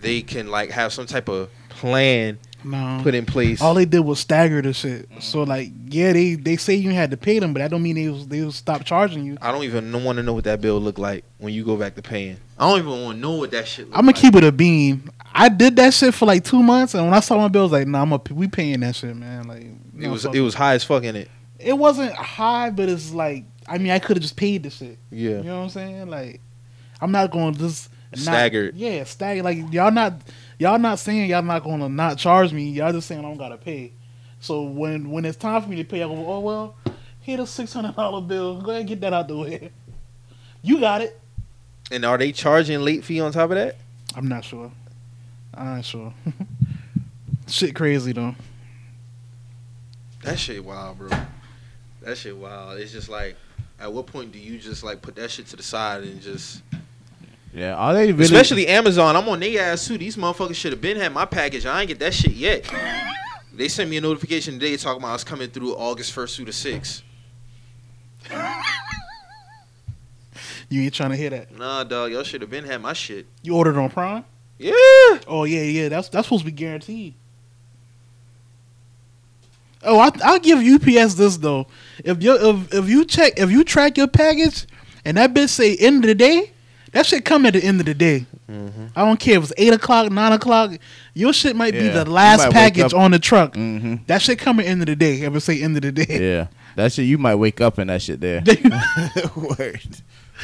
they 0.00 0.22
can 0.22 0.48
like 0.48 0.70
have 0.70 0.92
some 0.92 1.06
type 1.06 1.28
of 1.28 1.48
plan 1.68 2.38
No. 2.64 3.00
put 3.02 3.14
in 3.14 3.24
place. 3.24 3.60
All 3.62 3.74
they 3.74 3.84
did 3.84 4.00
was 4.00 4.18
stagger 4.18 4.60
the 4.60 4.72
shit. 4.72 5.08
So 5.20 5.44
like, 5.44 5.70
yeah, 5.88 6.12
they 6.12 6.34
they 6.34 6.56
say 6.56 6.74
you 6.74 6.90
had 6.90 7.12
to 7.12 7.16
pay 7.16 7.38
them, 7.38 7.52
but 7.52 7.60
that 7.60 7.70
don't 7.70 7.82
mean 7.82 7.94
they 7.94 8.08
was, 8.08 8.26
they 8.26 8.40
will 8.42 8.50
stop 8.52 8.84
charging 8.84 9.24
you. 9.24 9.38
I 9.40 9.52
don't 9.52 9.62
even 9.64 9.92
want 10.04 10.16
to 10.16 10.22
know 10.24 10.32
what 10.32 10.44
that 10.44 10.60
bill 10.60 10.80
look 10.80 10.98
like 10.98 11.24
when 11.38 11.54
you 11.54 11.64
go 11.64 11.76
back 11.76 11.94
to 11.94 12.02
paying. 12.02 12.38
I 12.58 12.68
don't 12.68 12.78
even 12.80 13.02
want 13.02 13.16
to 13.16 13.20
know 13.20 13.32
what 13.32 13.50
that 13.52 13.66
shit. 13.68 13.86
Look 13.88 13.96
I'm 13.96 14.02
gonna 14.02 14.08
like. 14.08 14.16
keep 14.16 14.34
it 14.34 14.44
a 14.44 14.52
beam. 14.52 15.10
I 15.34 15.48
did 15.48 15.76
that 15.76 15.94
shit 15.94 16.12
for 16.14 16.26
like 16.26 16.44
two 16.44 16.62
months, 16.62 16.94
and 16.94 17.04
when 17.04 17.14
I 17.14 17.20
saw 17.20 17.38
my 17.38 17.48
bill, 17.48 17.62
I 17.62 17.64
was 17.64 17.72
like, 17.72 17.86
"Nah, 17.86 18.02
I'm 18.02 18.12
a, 18.12 18.20
we 18.30 18.48
paying 18.48 18.80
that 18.80 18.94
shit, 18.96 19.16
man." 19.16 19.48
Like, 19.48 19.66
It 19.98 20.08
was 20.08 20.24
it 20.26 20.40
was 20.40 20.54
high 20.54 20.74
as 20.74 20.84
fuck 20.84 21.04
in 21.04 21.16
it. 21.16 21.30
it 21.58 21.72
wasn't 21.78 22.12
high, 22.14 22.70
but 22.70 22.88
it's 22.88 23.12
like 23.12 23.44
I 23.68 23.78
mean 23.78 23.90
I 23.92 23.98
could 23.98 24.16
have 24.16 24.22
just 24.22 24.36
paid 24.36 24.62
the 24.62 24.70
shit. 24.70 24.98
Yeah. 25.10 25.38
You 25.38 25.42
know 25.44 25.58
what 25.58 25.64
I'm 25.64 25.68
saying? 25.70 26.08
Like 26.08 26.40
I'm 27.00 27.12
not 27.12 27.30
going 27.30 27.54
to 27.54 27.58
just 27.58 27.90
not- 28.12 28.18
Staggered. 28.20 28.76
Yeah, 28.76 29.04
staggered. 29.04 29.44
Like 29.44 29.72
y'all 29.72 29.90
not 29.90 30.14
y'all 30.58 30.78
not 30.78 30.98
saying 30.98 31.30
y'all 31.30 31.42
not 31.42 31.64
going 31.64 31.80
to 31.80 31.88
not 31.88 32.18
charge 32.18 32.52
me. 32.52 32.70
Y'all 32.70 32.92
just 32.92 33.08
saying 33.08 33.20
I 33.20 33.22
don't 33.24 33.38
gotta 33.38 33.56
pay. 33.56 33.92
So 34.40 34.62
when 34.62 35.10
when 35.10 35.24
it's 35.24 35.36
time 35.36 35.62
for 35.62 35.68
me 35.68 35.76
to 35.76 35.84
pay, 35.84 36.02
I 36.02 36.06
go, 36.06 36.14
oh 36.26 36.40
well, 36.40 36.76
here 37.20 37.40
a 37.40 37.46
six 37.46 37.72
hundred 37.72 37.96
dollar 37.96 38.20
bill. 38.20 38.60
Go 38.60 38.70
ahead 38.70 38.80
and 38.80 38.88
get 38.88 39.00
that 39.02 39.12
out 39.12 39.28
the 39.28 39.36
way. 39.36 39.70
You 40.64 40.78
got 40.78 41.00
it. 41.00 41.18
And 41.90 42.04
are 42.04 42.16
they 42.16 42.30
charging 42.30 42.80
late 42.82 43.02
fee 43.02 43.20
on 43.20 43.32
top 43.32 43.50
of 43.50 43.56
that? 43.56 43.78
I'm 44.14 44.28
not 44.28 44.44
sure. 44.44 44.70
I'm 45.52 45.66
not 45.76 45.84
sure. 45.84 46.14
Shit 47.48 47.74
crazy 47.74 48.12
though. 48.12 48.36
That 50.22 50.38
shit 50.38 50.64
wild, 50.64 50.98
bro. 50.98 51.10
That 52.02 52.16
shit 52.16 52.36
wild. 52.36 52.78
It's 52.78 52.92
just 52.92 53.08
like, 53.08 53.36
at 53.82 53.92
what 53.92 54.06
point 54.06 54.30
do 54.32 54.38
you 54.38 54.58
just 54.58 54.84
like 54.84 55.02
put 55.02 55.16
that 55.16 55.30
shit 55.30 55.46
to 55.48 55.56
the 55.56 55.62
side 55.62 56.04
and 56.04 56.22
just, 56.22 56.62
Yeah, 57.52 57.74
are 57.74 57.92
they 57.92 58.12
really? 58.12 58.24
especially 58.24 58.68
Amazon? 58.68 59.16
I'm 59.16 59.28
on 59.28 59.40
their 59.40 59.60
ass 59.72 59.86
too. 59.88 59.98
These 59.98 60.16
motherfuckers 60.16 60.54
should 60.54 60.72
have 60.72 60.80
been 60.80 60.96
had 60.96 61.12
my 61.12 61.24
package. 61.24 61.66
I 61.66 61.80
ain't 61.80 61.88
get 61.88 61.98
that 61.98 62.14
shit 62.14 62.32
yet. 62.32 62.72
They 63.52 63.68
sent 63.68 63.90
me 63.90 63.96
a 63.96 64.00
notification 64.00 64.54
today 64.54 64.76
talking 64.76 65.02
about 65.02 65.14
it's 65.14 65.24
coming 65.24 65.50
through 65.50 65.74
August 65.74 66.12
first 66.12 66.36
through 66.36 66.46
the 66.46 66.52
sixth. 66.52 67.02
You 70.70 70.82
ain't 70.82 70.94
trying 70.94 71.10
to 71.10 71.16
hear 71.16 71.30
that. 71.30 71.56
Nah, 71.58 71.84
dog, 71.84 72.12
y'all 72.12 72.22
should 72.22 72.40
have 72.40 72.48
been 72.50 72.64
had 72.64 72.80
my 72.80 72.94
shit. 72.94 73.26
You 73.42 73.56
ordered 73.56 73.76
on 73.76 73.90
Prime? 73.90 74.24
Yeah. 74.58 74.72
Oh 75.26 75.44
yeah, 75.44 75.62
yeah. 75.62 75.88
That's 75.88 76.08
that's 76.08 76.26
supposed 76.28 76.42
to 76.44 76.46
be 76.46 76.52
guaranteed. 76.52 77.14
Oh, 79.84 79.98
I 79.98 80.10
I'll 80.24 80.38
give 80.38 80.58
UPS 80.58 81.14
this 81.14 81.36
though. 81.36 81.66
If 82.04 82.22
you 82.22 82.34
if 82.34 82.74
if 82.74 82.88
you 82.88 83.04
check 83.04 83.34
if 83.36 83.50
you 83.50 83.64
track 83.64 83.96
your 83.96 84.08
package 84.08 84.66
and 85.04 85.16
that 85.16 85.34
bitch 85.34 85.48
say 85.50 85.76
end 85.76 86.04
of 86.04 86.08
the 86.08 86.14
day, 86.14 86.52
that 86.92 87.06
shit 87.06 87.24
come 87.24 87.46
at 87.46 87.54
the 87.54 87.64
end 87.64 87.80
of 87.80 87.86
the 87.86 87.94
day. 87.94 88.26
Mm-hmm. 88.50 88.86
I 88.94 89.04
don't 89.04 89.18
care 89.18 89.38
if 89.38 89.44
it's 89.44 89.52
eight 89.56 89.72
o'clock, 89.72 90.12
nine 90.12 90.32
o'clock. 90.32 90.72
Your 91.14 91.32
shit 91.32 91.56
might 91.56 91.72
be 91.72 91.88
the 91.88 92.04
last 92.04 92.44
might 92.44 92.52
package 92.52 92.92
on 92.92 93.10
the 93.10 93.18
truck. 93.18 93.54
hmm 93.54 93.96
That 94.06 94.20
shit 94.22 94.38
come 94.38 94.60
at 94.60 94.66
end 94.66 94.82
of 94.82 94.86
the 94.86 94.96
day. 94.96 95.22
Ever 95.24 95.40
say 95.40 95.62
end 95.62 95.76
of 95.76 95.82
the 95.82 95.92
day? 95.92 96.18
Yeah, 96.20 96.46
that 96.76 96.92
shit. 96.92 97.06
You 97.06 97.18
might 97.18 97.36
wake 97.36 97.60
up 97.60 97.78
and 97.78 97.90
that 97.90 98.02
shit 98.02 98.20
there. 98.20 98.42
Word. 99.36 99.80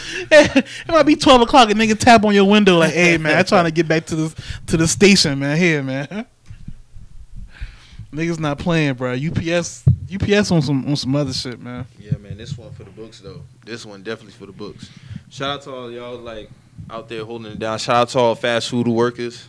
it 0.31 0.67
might 0.89 1.03
be 1.05 1.17
twelve 1.17 1.41
o'clock 1.43 1.71
and 1.71 1.79
nigga 1.79 1.99
tap 1.99 2.25
on 2.25 2.35
your 2.35 2.45
window 2.45 2.79
like, 2.79 2.95
"Hey 2.95 3.19
man, 3.19 3.37
I'm 3.39 3.45
trying 3.45 3.65
to 3.65 3.71
get 3.71 3.89
back 3.89 4.07
to 4.07 4.17
the 4.17 4.43
to 4.69 4.77
the 4.77 4.87
station, 4.89 5.39
man. 5.39 5.57
Here, 5.59 5.83
man." 5.83 6.27
Niggas 8.13 8.39
not 8.39 8.59
playing, 8.59 8.95
bro. 8.95 9.13
UPS, 9.13 9.85
UPS 10.13 10.51
on 10.51 10.63
some 10.63 10.87
on 10.87 10.97
some 10.97 11.15
other 11.15 11.33
shit, 11.33 11.61
man. 11.61 11.87
Yeah, 11.99 12.17
man, 12.17 12.39
this 12.39 12.57
one 12.57 12.73
for 12.73 12.85
the 12.85 12.91
books 12.91 13.21
though. 13.21 13.43
This 13.67 13.85
one 13.85 14.03
definitely 14.03 14.33
for 14.33 14.47
the 14.47 14.53
books. 14.53 14.89
Shout 15.29 15.51
out 15.51 15.63
to 15.63 15.73
all 15.73 15.91
y'all 15.91 16.19
like 16.19 16.49
out 16.91 17.09
there 17.09 17.25
holding 17.25 17.53
it 17.53 17.59
down. 17.59 17.79
Shout 17.79 17.97
out 17.97 18.09
to 18.11 18.19
all 18.19 18.35
fast 18.35 18.71
food 18.71 18.89
workers. 18.89 19.47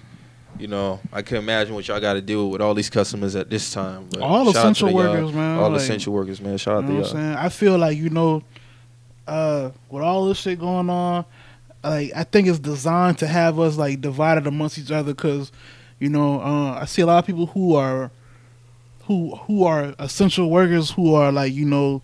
You 0.58 0.68
know, 0.68 1.00
I 1.14 1.22
can 1.22 1.38
imagine 1.38 1.74
what 1.74 1.88
y'all 1.88 2.02
got 2.02 2.14
to 2.14 2.22
deal 2.22 2.50
with 2.50 2.60
all 2.60 2.74
these 2.74 2.90
customers 2.90 3.34
at 3.38 3.50
this 3.50 3.72
time. 3.72 4.08
But 4.10 4.20
All 4.22 4.50
essential 4.50 4.94
workers, 4.94 5.32
man. 5.32 5.58
All 5.58 5.70
Like, 5.70 5.80
essential 5.80 6.12
workers, 6.12 6.42
man. 6.42 6.58
Shout 6.58 6.84
out 6.84 6.88
to 6.88 6.94
y'all. 6.94 7.06
I'm 7.06 7.10
saying? 7.10 7.36
I 7.36 7.48
feel 7.48 7.78
like 7.78 7.98
you 7.98 8.10
know, 8.10 8.44
uh, 9.26 9.70
with 9.90 10.04
all 10.04 10.26
this 10.26 10.38
shit 10.40 10.60
going 10.60 10.90
on, 10.90 11.24
like 11.82 12.12
I 12.14 12.24
think 12.26 12.50
it's 12.50 12.60
designed 12.60 13.20
to 13.20 13.28
have 13.28 13.58
us 13.58 13.78
like 13.78 14.02
divided 14.02 14.48
amongst 14.48 14.78
each 14.78 14.92
other 14.92 15.14
because, 15.14 15.54
you 15.98 16.10
know, 16.10 16.42
uh, 16.42 16.80
I 16.82 16.86
see 16.86 17.04
a 17.04 17.06
lot 17.06 17.20
of 17.20 17.26
people 17.26 17.46
who 17.46 17.76
are, 17.76 18.12
who 19.10 19.36
who 19.36 19.64
are 19.64 19.96
essential 19.98 20.52
workers 20.52 20.92
who 20.92 21.16
are 21.16 21.32
like 21.32 21.52
you 21.52 21.66
know, 21.66 22.04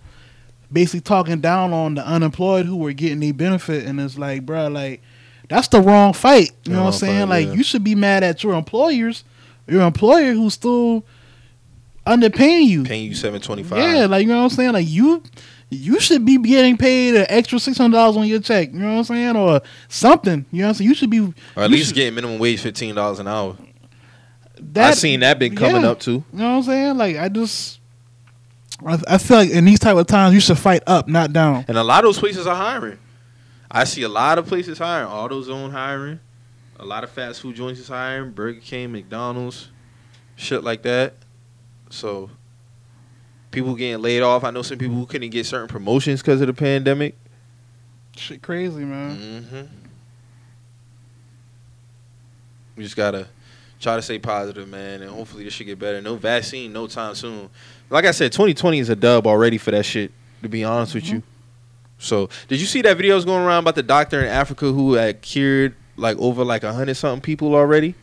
basically 0.74 1.02
talking 1.02 1.40
down 1.40 1.72
on 1.72 1.94
the 1.94 2.06
unemployed 2.06 2.66
who 2.66 2.84
are 2.88 2.94
getting 2.94 3.20
the 3.20 3.32
benefit, 3.32 3.86
and 3.86 4.02
it's 4.02 4.18
like, 4.18 4.44
bruh, 4.44 4.74
like 4.74 5.04
that's 5.48 5.68
the 5.68 5.80
wrong 5.80 6.14
fight. 6.14 6.52
You 6.64 6.74
know 6.74 6.80
what 6.80 6.88
I'm 6.88 6.94
saying? 6.94 7.20
fight, 7.28 7.30
like 7.30 7.48
yeah. 7.48 7.54
you 7.54 7.64
should 7.64 7.84
be 7.84 7.94
mad 7.94 8.24
at 8.24 8.44
your 8.44 8.56
employers, 8.56 9.24
your 9.68 9.84
employer 9.84 10.34
who's 10.34 10.56
still 10.56 11.06
underpaying 12.08 12.66
you. 12.66 12.84
Paying 12.84 13.10
you 13.10 13.14
seven 13.14 13.40
twenty 13.40 13.62
five. 13.62 13.78
Yeah, 13.78 14.08
like 14.08 14.24
you 14.24 14.30
know 14.30 14.40
what 14.40 14.46
I'm 14.46 14.50
saying. 14.50 14.74
Like 14.74 14.88
you, 14.90 15.22
you 15.70 16.00
should 16.00 16.26
be 16.26 16.40
getting 16.40 16.76
paid 16.76 17.14
an 17.14 17.28
extra 17.30 17.60
six 17.60 17.78
hundred 17.78 17.98
dollars 17.98 18.18
on 18.18 18.26
your 18.26 18.40
check. 18.40 18.74
You 18.74 18.80
know 18.80 18.94
what 18.94 18.98
I'm 18.98 19.04
saying, 19.04 19.36
or 19.36 19.62
something. 19.90 20.44
You 20.52 20.62
know 20.62 20.66
what 20.66 20.70
I'm 20.70 20.74
saying. 20.74 20.90
You 20.90 20.96
should 20.96 21.12
be. 21.12 21.20
or 21.20 21.36
at 21.64 21.70
least 21.70 21.90
should- 21.90 21.96
getting 21.98 22.16
minimum 22.16 22.40
wage 22.40 22.62
fifteen 22.62 22.96
dollars 22.96 23.20
an 23.20 23.28
hour. 23.28 23.56
That, 24.60 24.92
I 24.92 24.94
seen 24.94 25.20
that 25.22 25.40
been 25.40 25.56
coming 25.56 25.84
yeah. 25.84 25.90
up 25.90 26.00
too. 26.00 26.24
You 26.32 26.40
know 26.40 26.52
what 26.52 26.58
I'm 26.58 26.64
saying? 26.64 26.98
Like 26.98 27.18
I 27.18 27.30
just, 27.30 27.80
I, 28.86 29.00
I 29.08 29.18
feel 29.18 29.38
like 29.38 29.50
in 29.50 29.66
these 29.66 29.80
type 29.80 29.98
of 29.98 30.08
times 30.08 30.34
you 30.34 30.40
should 30.40 30.58
fight 30.58 30.84
up, 30.88 31.08
not 31.08 31.34
down. 31.34 31.66
And 31.68 31.78
a 31.78 31.84
lot 31.84 32.04
of 32.04 32.10
those 32.10 32.20
places 32.20 32.48
are 32.48 32.56
hiring. 32.56 33.00
I 33.70 33.84
see 33.84 34.04
a 34.04 34.10
lot 34.10 34.38
of 34.38 34.48
places 34.48 34.78
hiring. 34.78 35.10
AutoZone 35.10 35.72
hiring. 35.72 36.20
A 36.78 36.86
lot 36.86 37.04
of 37.04 37.10
fast 37.10 37.42
food 37.42 37.56
joints 37.56 37.80
is 37.80 37.88
hiring. 37.88 38.32
Burger 38.32 38.60
King, 38.60 38.92
McDonald's, 38.92 39.70
shit 40.36 40.64
like 40.64 40.82
that. 40.84 41.16
So 41.90 42.30
people 43.52 43.76
getting 43.76 44.02
laid 44.02 44.22
off. 44.22 44.44
I 44.44 44.52
know 44.52 44.62
some 44.62 44.78
people 44.78 44.96
who 44.96 45.06
couldn't 45.06 45.30
get 45.30 45.46
certain 45.46 45.68
promotions 45.68 46.22
because 46.22 46.42
of 46.42 46.48
the 46.48 46.54
pandemic. 46.54 47.16
Shit, 48.16 48.42
crazy 48.42 48.84
man. 48.84 49.18
Mm-hmm. 49.18 49.62
We 52.76 52.84
just 52.84 52.96
gotta 52.96 53.28
try 53.86 53.96
to 53.96 54.02
stay 54.02 54.18
positive, 54.18 54.68
man, 54.68 55.04
and 55.04 55.12
hopefully 55.12 55.44
this 55.44 55.54
should 55.54 55.68
get 55.68 55.78
better. 55.78 56.02
No 56.02 56.16
vaccine, 56.16 56.74
no 56.74 56.88
time 56.88 57.14
soon. 57.14 57.50
Like 57.92 58.06
I 58.06 58.12
said, 58.12 58.32
2020 58.32 58.80
is 58.80 58.90
a 58.90 58.96
dub 58.96 59.28
already 59.28 59.60
for 59.60 59.70
that 59.72 59.86
shit. 59.86 60.12
To 60.42 60.50
be 60.50 60.64
honest 60.64 60.96
with 60.96 61.08
you. 61.10 61.22
So, 62.00 62.30
did 62.48 62.60
you 62.60 62.66
see 62.66 62.82
that 62.82 62.98
video 62.98 63.16
was 63.16 63.26
going 63.26 63.44
around 63.46 63.60
about 63.64 63.76
the 63.76 63.84
doctor 63.84 64.20
in 64.22 64.28
Africa 64.28 64.72
who 64.72 64.94
had 64.94 65.22
cured 65.22 65.76
like 65.98 66.18
over 66.18 66.44
like 66.44 66.64
a 66.64 66.74
hundred 66.74 66.96
something 66.96 67.22
people 67.22 67.56
already. 67.56 67.94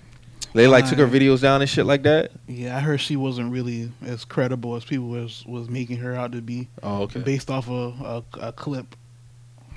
They 0.54 0.66
like 0.66 0.88
took 0.88 0.98
her 0.98 1.06
videos 1.06 1.40
down 1.42 1.60
and 1.62 1.68
shit 1.70 1.84
like 1.86 2.02
that. 2.04 2.30
Yeah, 2.46 2.76
I 2.76 2.80
heard 2.80 3.00
she 3.00 3.16
wasn't 3.16 3.52
really 3.52 3.90
as 4.04 4.24
credible 4.24 4.76
as 4.76 4.84
people 4.84 5.09
was 5.09 5.44
was 5.46 5.68
making 5.68 5.96
her 5.98 6.14
out 6.14 6.32
to 6.32 6.40
be, 6.42 6.68
Oh, 6.82 7.02
okay. 7.02 7.20
based 7.20 7.50
off 7.50 7.68
of 7.68 8.00
a, 8.00 8.22
a 8.48 8.52
clip. 8.52 8.94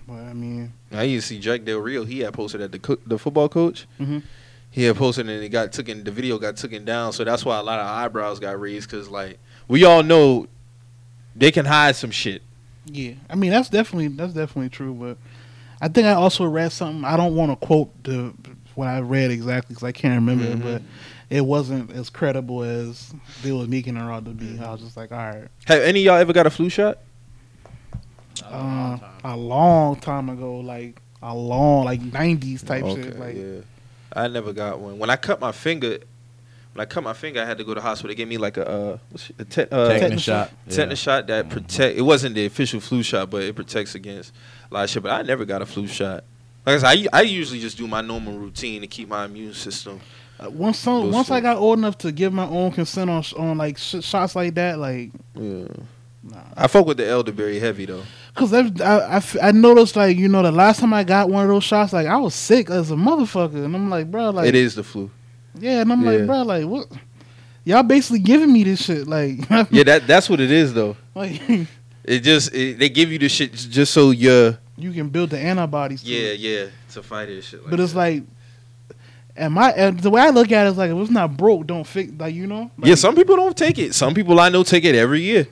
But 0.08 0.16
I 0.22 0.34
mean, 0.34 0.72
I 0.92 1.04
used 1.04 1.28
to 1.28 1.34
see 1.36 1.40
Jack 1.40 1.64
Del 1.66 1.80
Rio. 1.80 2.04
He 2.06 2.20
had 2.20 2.34
posted 2.34 2.62
at 2.62 2.72
the 2.72 2.80
co- 2.80 3.00
the 3.08 3.18
football 3.18 3.50
coach. 3.50 3.86
Mhm. 4.00 4.22
He 4.76 4.84
had 4.84 4.98
posted 4.98 5.30
and 5.30 5.42
it 5.42 5.48
got 5.50 5.72
taken. 5.72 6.04
The 6.04 6.12
video 6.12 6.38
got 6.38 6.58
taken 6.58 6.84
down. 6.84 7.14
So 7.14 7.24
that's 7.24 7.46
why 7.46 7.58
a 7.58 7.64
lot 7.64 7.80
of 7.80 7.88
eyebrows 7.88 8.40
got 8.42 8.60
raised. 8.60 8.90
Cause 8.90 9.08
like 9.08 9.40
we 9.70 9.86
all 9.86 10.04
know 10.04 10.48
they 11.34 11.50
can 11.50 11.66
hide 11.66 11.96
some 11.96 12.12
shit. 12.12 12.42
yeah, 12.86 13.14
I 13.30 13.36
mean 13.36 13.52
that's 13.52 13.70
definitely 13.70 14.10
that's 14.10 14.34
definitely 14.34 14.68
true. 14.70 14.94
But 14.94 15.18
I 15.82 15.88
think 15.88 16.08
I 16.08 16.12
also 16.14 16.44
read 16.44 16.74
something. 16.74 17.06
I 17.06 17.16
don't 17.16 17.36
want 17.36 17.58
to 17.58 17.66
quote 17.66 18.04
the 18.04 18.34
what 18.76 18.90
I 18.90 19.00
read 19.00 19.32
exactly 19.32 19.74
because 19.76 19.84
I 19.88 19.94
can't 19.94 20.16
remember 20.16 20.44
it, 20.44 20.60
Mhm. 20.60 20.62
but 20.64 20.82
it 21.30 21.46
wasn't 21.46 21.92
as 21.92 22.10
credible 22.10 22.62
as 22.64 23.14
they 23.44 23.54
was 23.54 23.70
making 23.70 23.96
her 23.96 24.12
out 24.12 24.26
to 24.26 24.32
be. 24.32 24.60
I 24.60 24.72
was 24.74 24.82
just 24.82 24.98
like, 24.98 25.14
all 25.14 25.18
right. 25.18 25.48
Have 25.68 25.82
any 25.84 26.02
of 26.02 26.06
y'all 26.06 26.16
ever 26.18 26.34
got 26.34 26.46
a 26.48 26.50
flu 26.50 26.68
shot? 26.68 26.98
Uh, 28.44 28.98
a 29.24 29.38
long 29.38 29.96
time 29.96 30.30
ago, 30.30 30.58
like 30.60 31.02
a 31.22 31.34
long, 31.34 31.86
like 31.86 32.02
'90s 32.02 32.66
type 32.66 32.86
shit. 32.86 33.18
Like, 33.18 33.36
yeah. 33.38 33.62
I 34.16 34.28
never 34.28 34.54
got 34.54 34.80
one. 34.80 34.98
When 34.98 35.10
I 35.10 35.16
cut 35.18 35.40
my 35.42 35.52
finger, 35.52 36.00
when 36.74 36.82
I 36.82 36.86
cut 36.86 37.04
my 37.04 37.14
finger, 37.14 37.42
I 37.42 37.46
had 37.46 37.58
to 37.58 37.64
go 37.64 37.74
to 37.74 37.80
the 37.80 37.82
hospital. 37.82 38.10
They 38.10 38.16
gave 38.16 38.28
me 38.28 38.38
like 38.38 38.58
a 38.58 38.68
uh, 38.68 38.98
what's 39.10 39.30
it, 39.30 39.36
a 39.40 39.46
te- 39.46 39.62
uh, 39.64 39.66
Tetanus 39.90 40.00
tetanus 40.00 40.22
shot. 40.24 40.52
tetanus 40.70 41.00
shot 41.00 41.28
that 41.28 41.50
protect. 41.50 41.98
It 41.98 42.02
wasn't 42.02 42.36
the 42.36 42.46
official 42.46 42.80
flu 42.80 43.04
shot, 43.04 43.30
but 43.30 43.44
it 43.44 43.56
protects 43.56 43.96
against 43.96 44.34
a 44.72 44.74
lot 44.74 44.84
of 44.86 44.90
shit. 44.90 45.04
But 45.04 45.12
I 45.12 45.22
never 45.22 45.46
got 45.46 45.62
a 45.62 45.66
flu 45.66 45.88
shot. 45.88 46.24
Like 46.66 46.78
I 46.84 46.96
said, 46.96 47.08
I, 47.14 47.20
I 47.20 47.22
usually 47.24 47.60
just 47.60 47.78
do 47.78 47.88
my 47.88 48.02
normal 48.02 48.38
routine 48.40 48.82
to 48.82 48.88
keep 48.88 49.08
my 49.10 49.26
immune 49.26 49.54
system. 49.54 50.00
uh, 50.40 50.50
once 50.50 50.80
some, 50.80 51.12
once 51.12 51.30
I 51.30 51.40
got 51.40 51.58
old 51.58 51.78
enough 51.78 51.98
to 52.00 52.12
give 52.12 52.34
my 52.34 52.48
own 52.48 52.72
consent 52.72 53.10
on 53.10 53.24
on 53.38 53.58
like 53.58 53.78
sh- 53.78 54.02
shots 54.02 54.36
like 54.36 54.56
that, 54.56 54.80
like, 54.80 55.12
Yeah. 55.36 55.66
nah. 56.24 56.42
I 56.58 56.68
fuck 56.68 56.88
with 56.88 56.98
the 56.98 57.08
elderberry 57.08 57.60
heavy 57.60 57.86
though. 57.86 58.04
Cause 58.36 58.54
I, 58.54 58.70
I, 58.84 59.22
I 59.42 59.52
noticed 59.54 59.96
like 59.96 60.18
you 60.18 60.28
know 60.28 60.44
the 60.44 60.52
last 60.52 60.82
time 60.82 60.94
I 60.94 61.04
got 61.06 61.30
one 61.30 61.44
of 61.44 61.50
those 61.50 61.64
shots 61.64 61.94
like 61.94 62.06
I 62.06 62.18
was 62.18 62.36
sick 62.36 62.70
as 62.70 62.92
a 62.92 62.96
motherfucker 62.96 63.64
and 63.64 63.74
I'm 63.74 63.90
like 63.90 64.12
bro 64.12 64.30
like 64.32 64.48
it 64.48 64.56
is 64.56 64.76
the 64.76 64.84
flu. 64.84 65.10
yeah 65.58 65.80
and 65.82 65.92
I'm 65.94 66.02
Yeah. 66.04 66.12
like 66.12 66.28
bro 66.28 66.42
like 66.44 66.66
what 66.66 66.88
y'all 67.64 67.84
basically 67.84 68.20
giving 68.20 68.52
me 68.52 68.64
this 68.66 68.84
shit 68.84 69.08
like 69.08 69.40
Yeah, 69.72 69.84
that 69.86 70.06
that's 70.06 70.30
what 70.30 70.42
it 70.42 70.52
is 70.52 70.74
though. 70.74 70.98
like 71.16 71.42
It 72.04 72.20
just 72.20 72.54
it, 72.54 72.78
they 72.78 72.90
give 72.90 73.10
you 73.12 73.18
the 73.20 73.30
shit 73.30 73.54
just 73.54 73.94
so 73.94 74.12
you're 74.12 74.58
you 74.78 74.92
can 74.92 75.08
build 75.08 75.30
the 75.30 75.40
antibodies 75.40 76.04
to 76.04 76.10
yeah 76.10 76.34
it. 76.34 76.40
yeah 76.40 76.66
to 76.92 77.02
fight 77.02 77.30
it 77.30 77.42
shit. 77.42 77.62
Like 77.62 77.72
but 77.72 77.80
it's 77.80 77.94
that. 77.94 77.98
like 78.00 78.24
and 79.38 79.54
my 79.54 79.72
and 79.72 80.00
the 80.02 80.10
way 80.10 80.22
I 80.22 80.30
look 80.32 80.52
at 80.52 80.68
it 80.68 80.72
is 80.72 80.78
like 80.78 80.92
if 80.92 80.98
it's 80.98 81.10
not 81.10 81.36
broke 81.38 81.66
don't 81.68 81.86
fix 81.88 82.12
like 82.20 82.36
you 82.36 82.48
know 82.48 82.70
like, 82.78 82.90
yeah, 82.90 82.96
some 82.96 83.16
people 83.16 83.38
don't 83.38 83.56
take 83.58 83.78
it. 83.80 83.96
Some 83.96 84.14
people 84.14 84.38
I 84.42 84.50
know 84.50 84.64
take 84.64 84.84
it 84.86 84.94
every 84.96 85.22
year, 85.22 85.48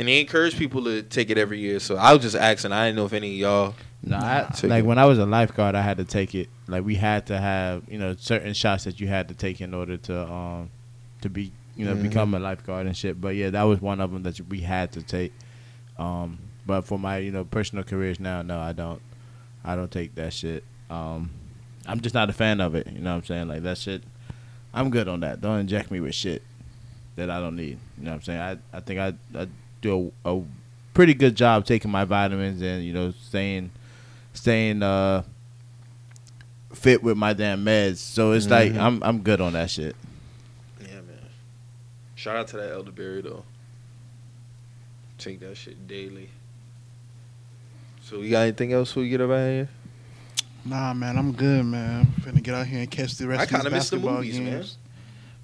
and 0.00 0.08
they 0.08 0.18
encourage 0.18 0.56
people 0.58 0.82
to 0.84 1.02
take 1.02 1.28
it 1.28 1.36
every 1.36 1.58
year. 1.60 1.78
So 1.78 1.96
I 1.96 2.12
was 2.14 2.22
just 2.22 2.34
asking. 2.34 2.72
I 2.72 2.86
didn't 2.86 2.96
know 2.96 3.04
if 3.04 3.12
any 3.12 3.28
of 3.34 3.36
y'all. 3.38 3.74
No, 4.02 4.16
I, 4.16 4.48
Take 4.56 4.70
like 4.70 4.84
it. 4.84 4.86
when 4.86 4.98
I 4.98 5.04
was 5.04 5.18
a 5.18 5.26
lifeguard, 5.26 5.74
I 5.74 5.82
had 5.82 5.98
to 5.98 6.04
take 6.04 6.34
it. 6.34 6.48
Like 6.66 6.84
we 6.86 6.94
had 6.94 7.26
to 7.26 7.38
have 7.38 7.82
you 7.86 7.98
know 7.98 8.16
certain 8.18 8.54
shots 8.54 8.84
that 8.84 8.98
you 8.98 9.08
had 9.08 9.28
to 9.28 9.34
take 9.34 9.60
in 9.60 9.74
order 9.74 9.98
to 9.98 10.26
um 10.32 10.70
to 11.20 11.28
be 11.28 11.52
you 11.76 11.84
know 11.84 11.94
Mhm. 11.94 12.02
become 12.04 12.32
a 12.34 12.38
lifeguard 12.38 12.86
and 12.86 12.96
shit. 12.96 13.20
But 13.20 13.34
yeah, 13.36 13.50
that 13.50 13.62
was 13.64 13.80
one 13.82 14.00
of 14.00 14.10
them 14.10 14.22
that 14.22 14.40
we 14.48 14.60
had 14.60 14.90
to 14.92 15.02
take. 15.02 15.34
Um, 15.98 16.38
but 16.66 16.82
for 16.86 16.98
my 16.98 17.18
you 17.18 17.30
know 17.30 17.44
personal 17.44 17.84
careers 17.84 18.18
now, 18.18 18.40
no, 18.42 18.58
I 18.58 18.72
don't. 18.72 19.02
I 19.62 19.76
don't 19.76 19.90
take 19.90 20.14
that 20.14 20.32
shit. 20.32 20.64
Um, 20.88 21.30
I'm 21.86 22.00
just 22.00 22.14
not 22.14 22.30
a 22.30 22.32
fan 22.32 22.62
of 22.62 22.74
it. 22.74 22.86
You 22.86 23.00
know 23.00 23.10
what 23.10 23.16
I'm 23.18 23.24
saying? 23.26 23.48
Like 23.48 23.62
that 23.64 23.76
shit. 23.76 24.02
I'm 24.72 24.88
good 24.88 25.08
on 25.08 25.20
that. 25.20 25.42
Don't 25.42 25.58
inject 25.58 25.90
me 25.90 26.00
with 26.00 26.14
shit 26.14 26.42
that 27.16 27.28
I 27.28 27.38
don't 27.40 27.56
need. 27.56 27.76
You 27.98 28.04
know 28.04 28.12
what 28.12 28.16
I'm 28.16 28.22
saying? 28.22 28.40
I 28.40 28.56
I 28.72 28.80
think 28.80 28.98
I, 28.98 29.12
I 29.38 29.46
do 29.80 30.12
a, 30.24 30.36
a 30.36 30.42
pretty 30.94 31.14
good 31.14 31.34
job 31.36 31.64
taking 31.64 31.90
my 31.90 32.04
vitamins 32.04 32.60
and 32.62 32.84
you 32.84 32.92
know 32.92 33.12
staying 33.22 33.70
staying 34.32 34.82
uh 34.82 35.22
fit 36.72 37.02
with 37.02 37.16
my 37.16 37.32
damn 37.32 37.64
meds. 37.64 37.96
So 37.98 38.32
it's 38.32 38.48
like 38.48 38.72
Mhm. 38.72 38.80
I'm 38.80 39.02
I'm 39.02 39.20
good 39.22 39.40
on 39.40 39.52
that 39.54 39.70
shit. 39.70 39.96
Yeah, 40.80 40.94
man. 40.96 41.28
Shout 42.14 42.36
out 42.36 42.48
to 42.48 42.56
that 42.58 42.70
elderberry 42.72 43.22
though. 43.22 43.44
Take 45.18 45.40
that 45.40 45.56
shit 45.56 45.86
daily. 45.86 46.30
So 48.02 48.20
you 48.20 48.30
got 48.30 48.40
anything 48.42 48.72
else 48.72 48.94
we 48.96 49.08
get 49.08 49.20
about 49.20 49.46
here? 49.48 49.68
nah 50.62 50.92
man 50.92 51.16
I'm 51.16 51.32
good 51.32 51.64
man 51.64 52.00
I'm 52.00 52.22
finna 52.22 52.42
get 52.42 52.54
out 52.54 52.66
here 52.66 52.80
and 52.80 52.90
catch 52.90 53.14
the 53.14 53.26
rest 53.26 53.40
I 53.40 53.44
of 53.44 53.48
these 53.48 53.56
kinda 53.56 53.70
the 53.70 53.76
basketball 53.76 54.16
movies, 54.16 54.38
man. 54.40 54.64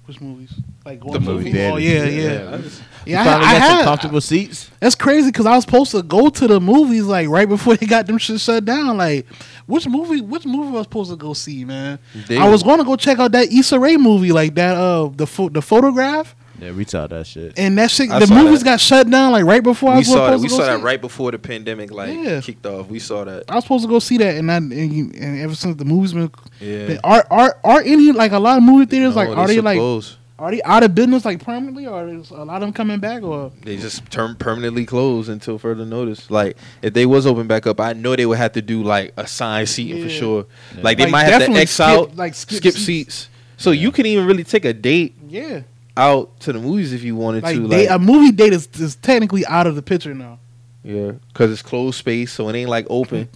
Games 0.07 0.19
which 0.19 0.21
movies 0.21 0.53
like 0.85 1.01
The 1.03 1.11
to 1.11 1.19
movie 1.19 1.49
oh 1.63 1.77
yeah 1.77 2.03
yeah 2.05 2.49
I 2.53 2.57
just- 2.57 2.81
yeah, 3.05 3.23
you 3.23 3.29
finally 3.29 3.45
I, 3.45 3.49
I 3.49 3.59
got 3.59 3.67
some 3.67 3.77
had- 3.77 3.83
comfortable 3.85 4.21
seats. 4.21 4.71
That's 4.79 4.95
crazy 4.95 5.29
because 5.31 5.45
I 5.45 5.55
was 5.55 5.63
supposed 5.63 5.91
to 5.91 6.01
go 6.03 6.29
to 6.29 6.47
the 6.47 6.59
movies 6.59 7.03
like 7.03 7.27
right 7.29 7.47
before 7.47 7.75
they 7.75 7.85
got 7.85 8.05
them 8.07 8.17
shit 8.17 8.39
shut 8.39 8.65
down. 8.65 8.97
Like, 8.97 9.25
which 9.65 9.87
movie? 9.87 10.21
Which 10.21 10.45
movie 10.45 10.71
was 10.71 10.81
I 10.81 10.83
supposed 10.83 11.11
to 11.11 11.15
go 11.17 11.33
see, 11.33 11.63
man? 11.65 11.99
They- 12.27 12.37
I 12.37 12.49
was 12.49 12.63
going 12.63 12.79
to 12.79 12.83
go 12.83 12.95
check 12.95 13.19
out 13.19 13.31
that 13.31 13.51
Issa 13.51 13.79
Rae 13.79 13.97
movie, 13.97 14.31
like 14.33 14.55
that. 14.55 14.75
Uh, 14.77 15.09
the 15.15 15.25
pho- 15.27 15.49
the 15.49 15.61
photograph 15.61 16.35
Yeah, 16.59 16.71
we 16.71 16.85
saw 16.85 17.05
that 17.07 17.27
shit. 17.27 17.53
and 17.57 17.77
that 17.77 17.91
shit. 17.91 18.09
I 18.09 18.19
the 18.19 18.27
saw 18.27 18.33
movies 18.33 18.59
that. 18.59 18.65
got 18.65 18.79
shut 18.81 19.09
down 19.09 19.31
like 19.31 19.45
right 19.45 19.61
before 19.63 19.89
I 19.91 19.93
we 19.93 19.97
was 19.99 20.07
saw 20.07 20.15
that. 20.15 20.25
supposed 20.39 20.41
We 20.43 20.47
to 20.49 20.51
go 20.53 20.57
saw 20.57 20.63
see 20.71 20.77
that 20.77 20.83
right 20.83 20.99
before 21.01 21.31
the 21.31 21.39
pandemic 21.39 21.91
like 21.91 22.13
Yeah. 22.17 22.41
kicked 22.41 22.65
off. 22.65 22.87
We 22.87 22.99
saw 22.99 23.23
that. 23.25 23.43
I 23.47 23.55
was 23.55 23.63
supposed 23.63 23.83
to 23.85 23.89
go 23.89 23.99
see 23.99 24.17
that, 24.17 24.35
and 24.35 24.51
I, 24.51 24.55
and, 24.57 24.93
you- 24.93 25.11
and 25.19 25.39
ever 25.41 25.53
since 25.55 25.75
the 25.77 25.85
movies 25.85 26.13
been, 26.13 26.31
Yeah. 26.59 26.87
been- 26.87 26.99
are 27.03 27.25
are 27.29 27.57
are 27.63 27.81
any 27.81 28.11
like 28.11 28.31
a 28.31 28.39
lot 28.39 28.57
of 28.57 28.63
movie 28.63 28.85
theaters 28.85 29.15
like 29.15 29.29
No, 29.29 29.35
are 29.35 29.47
they 29.47 29.57
so 29.57 29.61
like 29.61 29.77
closed. 29.77 30.15
are 30.39 30.49
they 30.51 30.61
out 30.63 30.81
of 30.81 30.95
business 30.95 31.25
like 31.25 31.43
permanently, 31.43 31.85
or 31.85 32.07
is 32.07 32.31
a 32.31 32.43
lot 32.43 32.55
of 32.55 32.61
them 32.61 32.73
coming 32.73 32.97
back, 32.99 33.21
or 33.21 33.51
They 33.63 33.77
just 33.77 34.09
turn 34.09 34.35
permanently 34.35 34.85
closed 34.87 35.29
until 35.29 35.59
further 35.59 35.85
notice. 35.85 36.31
Like 36.31 36.57
if 36.81 36.93
they 36.93 37.05
was 37.05 37.27
open 37.27 37.45
back 37.45 37.67
up, 37.67 37.79
I 37.79 37.93
know 37.93 38.15
they 38.15 38.25
would 38.25 38.39
have 38.39 38.53
to 38.53 38.63
do 38.63 38.81
like 38.83 39.13
assigned 39.15 39.69
seating 39.69 40.01
for 40.03 40.09
Yeah. 40.11 40.19
sure. 40.19 40.45
Yeah. 40.75 40.81
Like 40.83 40.97
they 40.97 41.03
Like, 41.03 41.11
might 41.11 41.23
have 41.25 41.33
to 41.33 41.39
definitely 41.39 41.61
X 41.61 41.71
skip- 41.71 41.85
out, 41.85 42.15
like, 42.15 42.33
skip 42.33 42.57
skip, 42.57 42.73
seats. 42.73 42.85
seats. 42.85 43.29
So 43.57 43.69
you 43.71 43.91
can 43.91 44.05
even 44.07 44.25
really 44.27 44.43
take 44.43 44.65
a 44.65 44.73
date 44.73 45.15
yeah, 45.27 45.61
out 45.97 46.39
to 46.41 46.53
the 46.53 46.59
movies 46.59 46.93
if 46.93 47.03
you 47.03 47.15
wanted 47.15 47.43
like, 47.43 47.55
to. 47.55 47.67
they, 47.67 47.87
Like, 47.87 47.95
a 47.95 47.99
movie 47.99 48.31
date 48.31 48.53
is, 48.53 48.67
is 48.79 48.95
technically 48.95 49.45
out 49.45 49.67
of 49.67 49.75
the 49.75 49.81
picture 49.81 50.13
now. 50.13 50.39
yeah, 50.83 51.11
because 51.33 51.51
it's 51.51 51.61
closed 51.61 51.97
space, 51.97 52.31
so 52.31 52.47
it 52.49 52.55
ain't 52.55 52.69
like 52.69 52.85
open. 52.89 53.27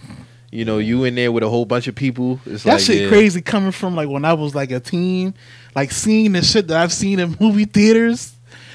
You 0.50 0.64
know, 0.66 0.78
you 0.78 1.04
in 1.04 1.14
there 1.14 1.32
with 1.32 1.42
a 1.42 1.48
whole 1.48 1.64
bunch 1.64 1.86
of 1.88 1.94
people. 1.94 2.38
It's 2.44 2.64
That 2.64 2.74
like 2.74 2.82
shit 2.82 3.02
yeah. 3.02 3.08
crazy 3.08 3.40
coming 3.40 3.72
from 3.72 3.96
like 3.96 4.08
when 4.08 4.24
I 4.24 4.34
was 4.34 4.54
like 4.54 4.70
a 4.70 4.80
teen, 4.80 5.32
like 5.74 5.90
seeing 5.90 6.32
the 6.32 6.42
shit 6.42 6.68
that 6.68 6.76
I've 6.78 6.92
seen 6.92 7.18
in 7.20 7.36
movie 7.40 7.64
theaters, 7.64 8.34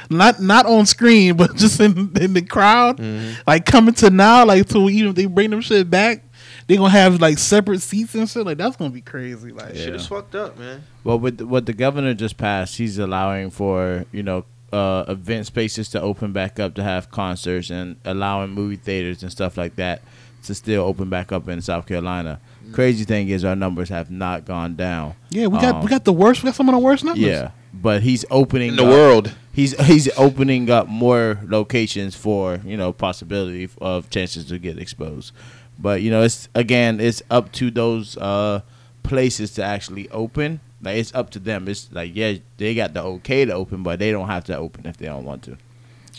not 0.09 0.41
not 0.41 0.65
on 0.65 0.87
screen, 0.87 1.37
but 1.37 1.55
just 1.55 1.79
in 1.79 2.11
in 2.19 2.33
the 2.33 2.41
crowd. 2.41 2.97
Mhm. 2.97 3.35
Like 3.45 3.65
coming 3.67 3.93
to 3.95 4.09
now, 4.09 4.43
like 4.45 4.67
to 4.69 4.89
even 4.89 5.09
if 5.11 5.15
they 5.15 5.25
bring 5.27 5.51
them 5.51 5.61
shit 5.61 5.87
back, 5.89 6.23
they 6.67 6.75
gonna 6.77 6.89
have 6.89 7.19
like 7.21 7.37
separate 7.37 7.81
seats 7.81 8.13
and 8.15 8.29
shit. 8.29 8.45
Like 8.45 8.57
that's 8.57 8.75
gonna 8.75 8.89
be 8.91 9.01
crazy. 9.01 9.51
Like 9.51 9.75
Shit 9.75 9.95
is 9.95 10.07
fucked 10.07 10.35
up, 10.35 10.57
man. 10.57 10.83
Well, 11.03 11.17
with 11.19 11.41
what 11.41 11.65
the 11.65 11.73
governor 11.73 12.13
just 12.13 12.37
passed, 12.37 12.77
he's 12.77 12.99
allowing 12.99 13.49
for 13.51 14.05
you 14.11 14.23
know 14.23 14.45
uh, 14.73 15.05
event 15.07 15.45
spaces 15.45 15.89
to 15.89 16.01
open 16.01 16.33
back 16.33 16.59
up 16.59 16.75
to 16.75 16.83
have 16.83 17.09
concerts 17.09 17.69
and 17.69 17.95
allowing 18.05 18.51
movie 18.51 18.75
theaters 18.75 19.23
and 19.23 19.31
stuff 19.31 19.57
like 19.57 19.77
that 19.77 20.01
to 20.43 20.53
still 20.53 20.83
open 20.83 21.09
back 21.09 21.31
up 21.31 21.47
in 21.47 21.61
South 21.61 21.87
Carolina. 21.87 22.39
Crazy 22.73 23.05
thing 23.05 23.29
is 23.29 23.45
our 23.45 23.55
numbers 23.55 23.87
have 23.89 24.11
not 24.11 24.43
gone 24.45 24.75
down. 24.75 25.15
yeah, 25.29 25.47
we 25.47 25.57
got 25.59 25.75
Um, 25.75 25.81
we 25.83 25.87
got 25.87 26.03
the 26.03 26.11
worst. 26.13 26.43
We 26.43 26.47
got 26.49 26.55
some 26.55 26.67
of 26.67 26.73
the 26.73 26.79
worst 26.79 27.03
numbers. 27.05 27.23
Yeah, 27.23 27.51
but 27.73 28.01
he's 28.03 28.25
opening 28.29 28.69
In 28.71 28.75
the 28.75 28.83
up- 28.83 28.89
world, 28.89 29.31
He's 29.53 29.71
he's 29.87 30.07
opening 30.19 30.69
up 30.69 30.87
more 30.87 31.39
locations 31.47 32.13
for 32.13 32.59
you 32.63 32.77
know 32.77 32.93
possibility 32.93 33.67
of 33.81 34.07
chances 34.11 34.45
to 34.49 34.59
get 34.59 34.77
exposed. 34.77 35.31
But 35.79 36.01
you 36.01 36.09
know 36.09 36.23
it's 36.23 36.49
again 36.55 36.99
it's 36.99 37.21
up 37.29 37.51
to 37.53 37.69
those 37.71 38.17
uh, 38.17 38.61
places 39.03 39.51
to 39.55 39.63
actually 39.63 40.09
open. 40.09 40.59
Like 40.81 40.97
it's 40.97 41.13
up 41.13 41.29
to 41.31 41.39
them. 41.39 41.67
It's 41.67 41.89
like 41.91 42.15
yeah 42.15 42.35
they 42.57 42.75
got 42.75 42.93
the 42.93 43.03
okay 43.03 43.45
to 43.45 43.53
open, 43.53 43.83
but 43.83 43.99
they 43.99 44.11
don't 44.11 44.27
have 44.27 44.43
to 44.45 44.57
open 44.57 44.85
if 44.85 44.97
they 44.97 45.05
don't 45.05 45.25
want 45.25 45.43
to. 45.43 45.57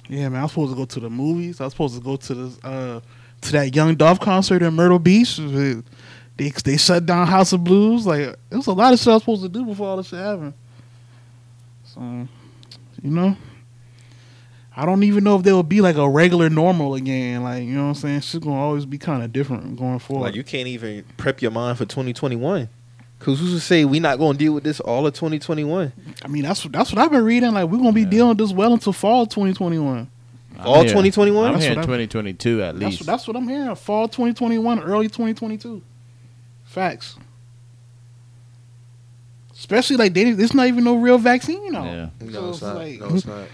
Yeah, 0.08 0.28
man. 0.28 0.40
I 0.40 0.42
was 0.44 0.52
supposed 0.52 0.72
to 0.72 0.76
go 0.76 0.84
to 0.84 1.00
the 1.00 1.10
movies. 1.10 1.60
I 1.60 1.64
was 1.64 1.72
supposed 1.72 1.94
to 1.96 2.00
go 2.00 2.16
to 2.16 2.34
the 2.34 2.66
uh, 2.66 3.00
to 3.42 3.52
that 3.52 3.74
Young 3.74 3.94
Dolph 3.94 4.20
concert 4.20 4.62
in 4.62 4.74
Myrtle 4.74 4.98
Beach. 4.98 5.36
They 5.36 6.50
they 6.50 6.76
shut 6.76 7.04
down 7.04 7.26
House 7.26 7.52
of 7.52 7.64
Blues. 7.64 8.06
Like 8.06 8.20
it 8.20 8.56
was 8.56 8.66
a 8.68 8.72
lot 8.72 8.92
of 8.92 9.00
stuff 9.00 9.10
I 9.10 9.14
was 9.14 9.22
supposed 9.22 9.42
to 9.42 9.48
do 9.48 9.64
before 9.64 9.88
all 9.88 9.96
this 9.96 10.08
shit 10.08 10.18
happened. 10.18 10.54
So, 11.84 12.00
you 13.02 13.10
know, 13.10 13.36
I 14.80 14.86
don't 14.86 15.02
even 15.02 15.24
know 15.24 15.34
if 15.36 15.42
there 15.42 15.54
will 15.56 15.64
be 15.64 15.80
like 15.80 15.96
a 15.96 16.08
regular 16.08 16.48
normal 16.48 16.94
again. 16.94 17.42
Like 17.42 17.64
you 17.64 17.70
know 17.74 17.82
what 17.82 17.88
I'm 17.88 17.94
saying? 17.96 18.20
Shit's 18.20 18.44
gonna 18.44 18.60
always 18.60 18.86
be 18.86 18.96
kind 18.96 19.24
of 19.24 19.32
different 19.32 19.76
going 19.76 19.98
forward. 19.98 20.22
like 20.26 20.34
you 20.36 20.44
can't 20.44 20.68
even 20.68 21.04
prep 21.16 21.42
your 21.42 21.50
mind 21.50 21.78
for 21.78 21.84
2021. 21.84 22.68
Cause 23.18 23.40
who's 23.40 23.52
to 23.54 23.58
say 23.60 23.84
we're 23.84 24.00
not 24.00 24.20
gonna 24.20 24.38
deal 24.38 24.52
with 24.52 24.62
this 24.62 24.78
all 24.78 25.04
of 25.04 25.12
2021? 25.14 25.92
I 26.24 26.28
mean, 26.28 26.44
that's 26.44 26.62
that's 26.62 26.92
what 26.92 27.00
I've 27.00 27.10
been 27.10 27.24
reading. 27.24 27.52
Like 27.54 27.68
we're 27.68 27.78
gonna 27.78 27.90
be 27.90 28.02
Yeah. 28.02 28.08
dealing 28.08 28.28
with 28.28 28.38
this 28.38 28.52
well 28.52 28.72
until 28.72 28.92
fall 28.92 29.26
2021. 29.26 30.08
All 30.60 30.82
2021? 30.84 31.44
I'm 31.44 31.52
That's 31.54 31.64
hearing 31.64 31.80
2022 31.80 32.62
at 32.62 32.76
least. 32.76 33.04
that's 33.04 33.26
what 33.26 33.36
I'm 33.36 33.48
hearing. 33.48 33.74
Fall 33.74 34.06
2021, 34.06 34.78
early 34.80 35.06
2022. 35.08 35.82
Facts. 36.64 37.16
Especially 39.52 39.96
like 39.96 40.14
they, 40.14 40.22
it's 40.22 40.54
not 40.54 40.66
even 40.68 40.84
no 40.84 40.96
real 40.96 41.18
vaccine 41.18 41.74
out. 41.74 41.84
Yeah. 41.84 42.08
No, 42.20 42.30
So 42.32 42.48
it's 42.48 42.56
it's 42.58 42.62
not. 42.62 42.76
like- 42.76 43.00
no, 43.00 43.06
it's 43.08 43.26
not. 43.26 43.48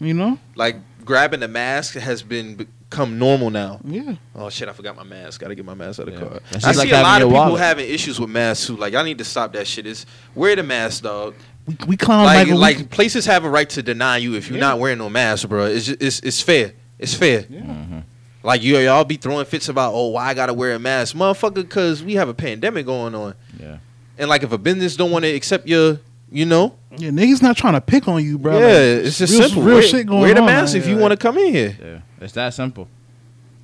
You 0.00 0.14
know? 0.14 0.38
Like 0.54 0.76
grabbing 1.04 1.42
a 1.42 1.48
mask 1.48 1.94
has 1.94 2.22
been 2.22 2.54
become 2.56 3.18
normal 3.18 3.50
now. 3.50 3.80
Yeah. 3.84 4.14
Oh 4.34 4.48
shit! 4.50 4.68
I 4.68 4.72
forgot 4.72 4.96
my 4.96 5.02
mask. 5.04 5.40
Got 5.40 5.48
to 5.48 5.54
get 5.54 5.64
my 5.64 5.74
mask 5.74 6.00
out 6.00 6.08
of 6.08 6.14
the 6.14 6.20
Yeah. 6.20 6.26
car. 6.28 6.40
That's 6.50 6.64
I 6.64 6.72
see 6.72 6.78
like 6.78 6.88
a 6.92 7.02
lot 7.02 7.22
of 7.22 7.28
people 7.28 7.42
wallet. 7.42 7.60
having 7.60 7.88
issues 7.90 8.18
with 8.18 8.30
masks 8.30 8.66
too. 8.66 8.76
Like, 8.76 8.94
I 8.94 9.02
need 9.02 9.18
to 9.18 9.24
stop 9.24 9.52
that 9.52 9.66
shit. 9.66 9.86
It's 9.86 10.06
wear 10.34 10.56
the 10.56 10.62
mask, 10.62 11.02
dog. 11.02 11.34
We, 11.66 11.76
we 11.86 11.96
clown 11.96 12.24
like, 12.24 12.46
Michael. 12.48 12.58
like 12.60 12.76
we, 12.78 12.84
places 12.84 13.26
have 13.26 13.44
a 13.44 13.50
right 13.50 13.68
to 13.70 13.82
deny 13.82 14.16
you 14.16 14.34
if 14.34 14.48
you're 14.48 14.58
Yeah. 14.58 14.68
not 14.70 14.78
wearing 14.78 14.98
no 14.98 15.08
mask, 15.10 15.48
bro. 15.48 15.66
It's 15.66 15.86
just, 15.86 16.02
it's 16.02 16.20
it's 16.20 16.40
fair. 16.42 16.72
It's 16.98 17.14
fair. 17.14 17.44
yeah. 17.48 17.60
Mm-hmm. 17.60 17.98
Like 18.42 18.62
you 18.62 18.78
y'all 18.78 19.04
be 19.04 19.16
throwing 19.16 19.44
fits 19.44 19.68
about, 19.68 19.92
oh, 19.94 20.08
why 20.08 20.26
I 20.28 20.34
gotta 20.34 20.54
wear 20.54 20.72
a 20.74 20.78
mask, 20.78 21.14
motherfucker? 21.14 21.54
Because 21.56 22.02
we 22.02 22.14
have 22.14 22.28
a 22.30 22.34
pandemic 22.34 22.86
going 22.86 23.14
on, 23.14 23.34
Yeah. 23.58 23.76
and 24.18 24.28
like 24.30 24.42
if 24.42 24.52
a 24.52 24.58
business 24.58 24.96
don't 24.96 25.10
want 25.10 25.24
to 25.26 25.30
accept 25.30 25.66
your, 25.68 26.00
you 26.30 26.46
know, 26.46 26.76
Yeah, 26.96 27.10
niggas 27.10 27.42
not 27.42 27.56
trying 27.56 27.74
to 27.74 27.80
pick 27.80 28.06
on 28.08 28.22
you, 28.24 28.38
bro. 28.38 28.58
yeah, 28.58 28.66
Like, 28.66 29.06
it's 29.06 29.18
just 29.18 29.32
real, 29.32 29.42
simple. 29.42 29.62
Real 29.62 29.74
wear, 29.76 29.82
shit 29.82 30.06
going 30.06 30.20
wear 30.22 30.34
the 30.34 30.40
on. 30.40 30.46
mask 30.46 30.70
out 30.74 30.78
if 30.78 30.84
here, 30.86 30.94
you 30.94 31.00
want 31.00 31.12
to 31.12 31.16
come 31.16 31.38
in 31.38 31.52
here. 31.52 31.76
Yeah, 31.82 32.00
it's 32.24 32.32
that 32.34 32.54
simple. 32.54 32.88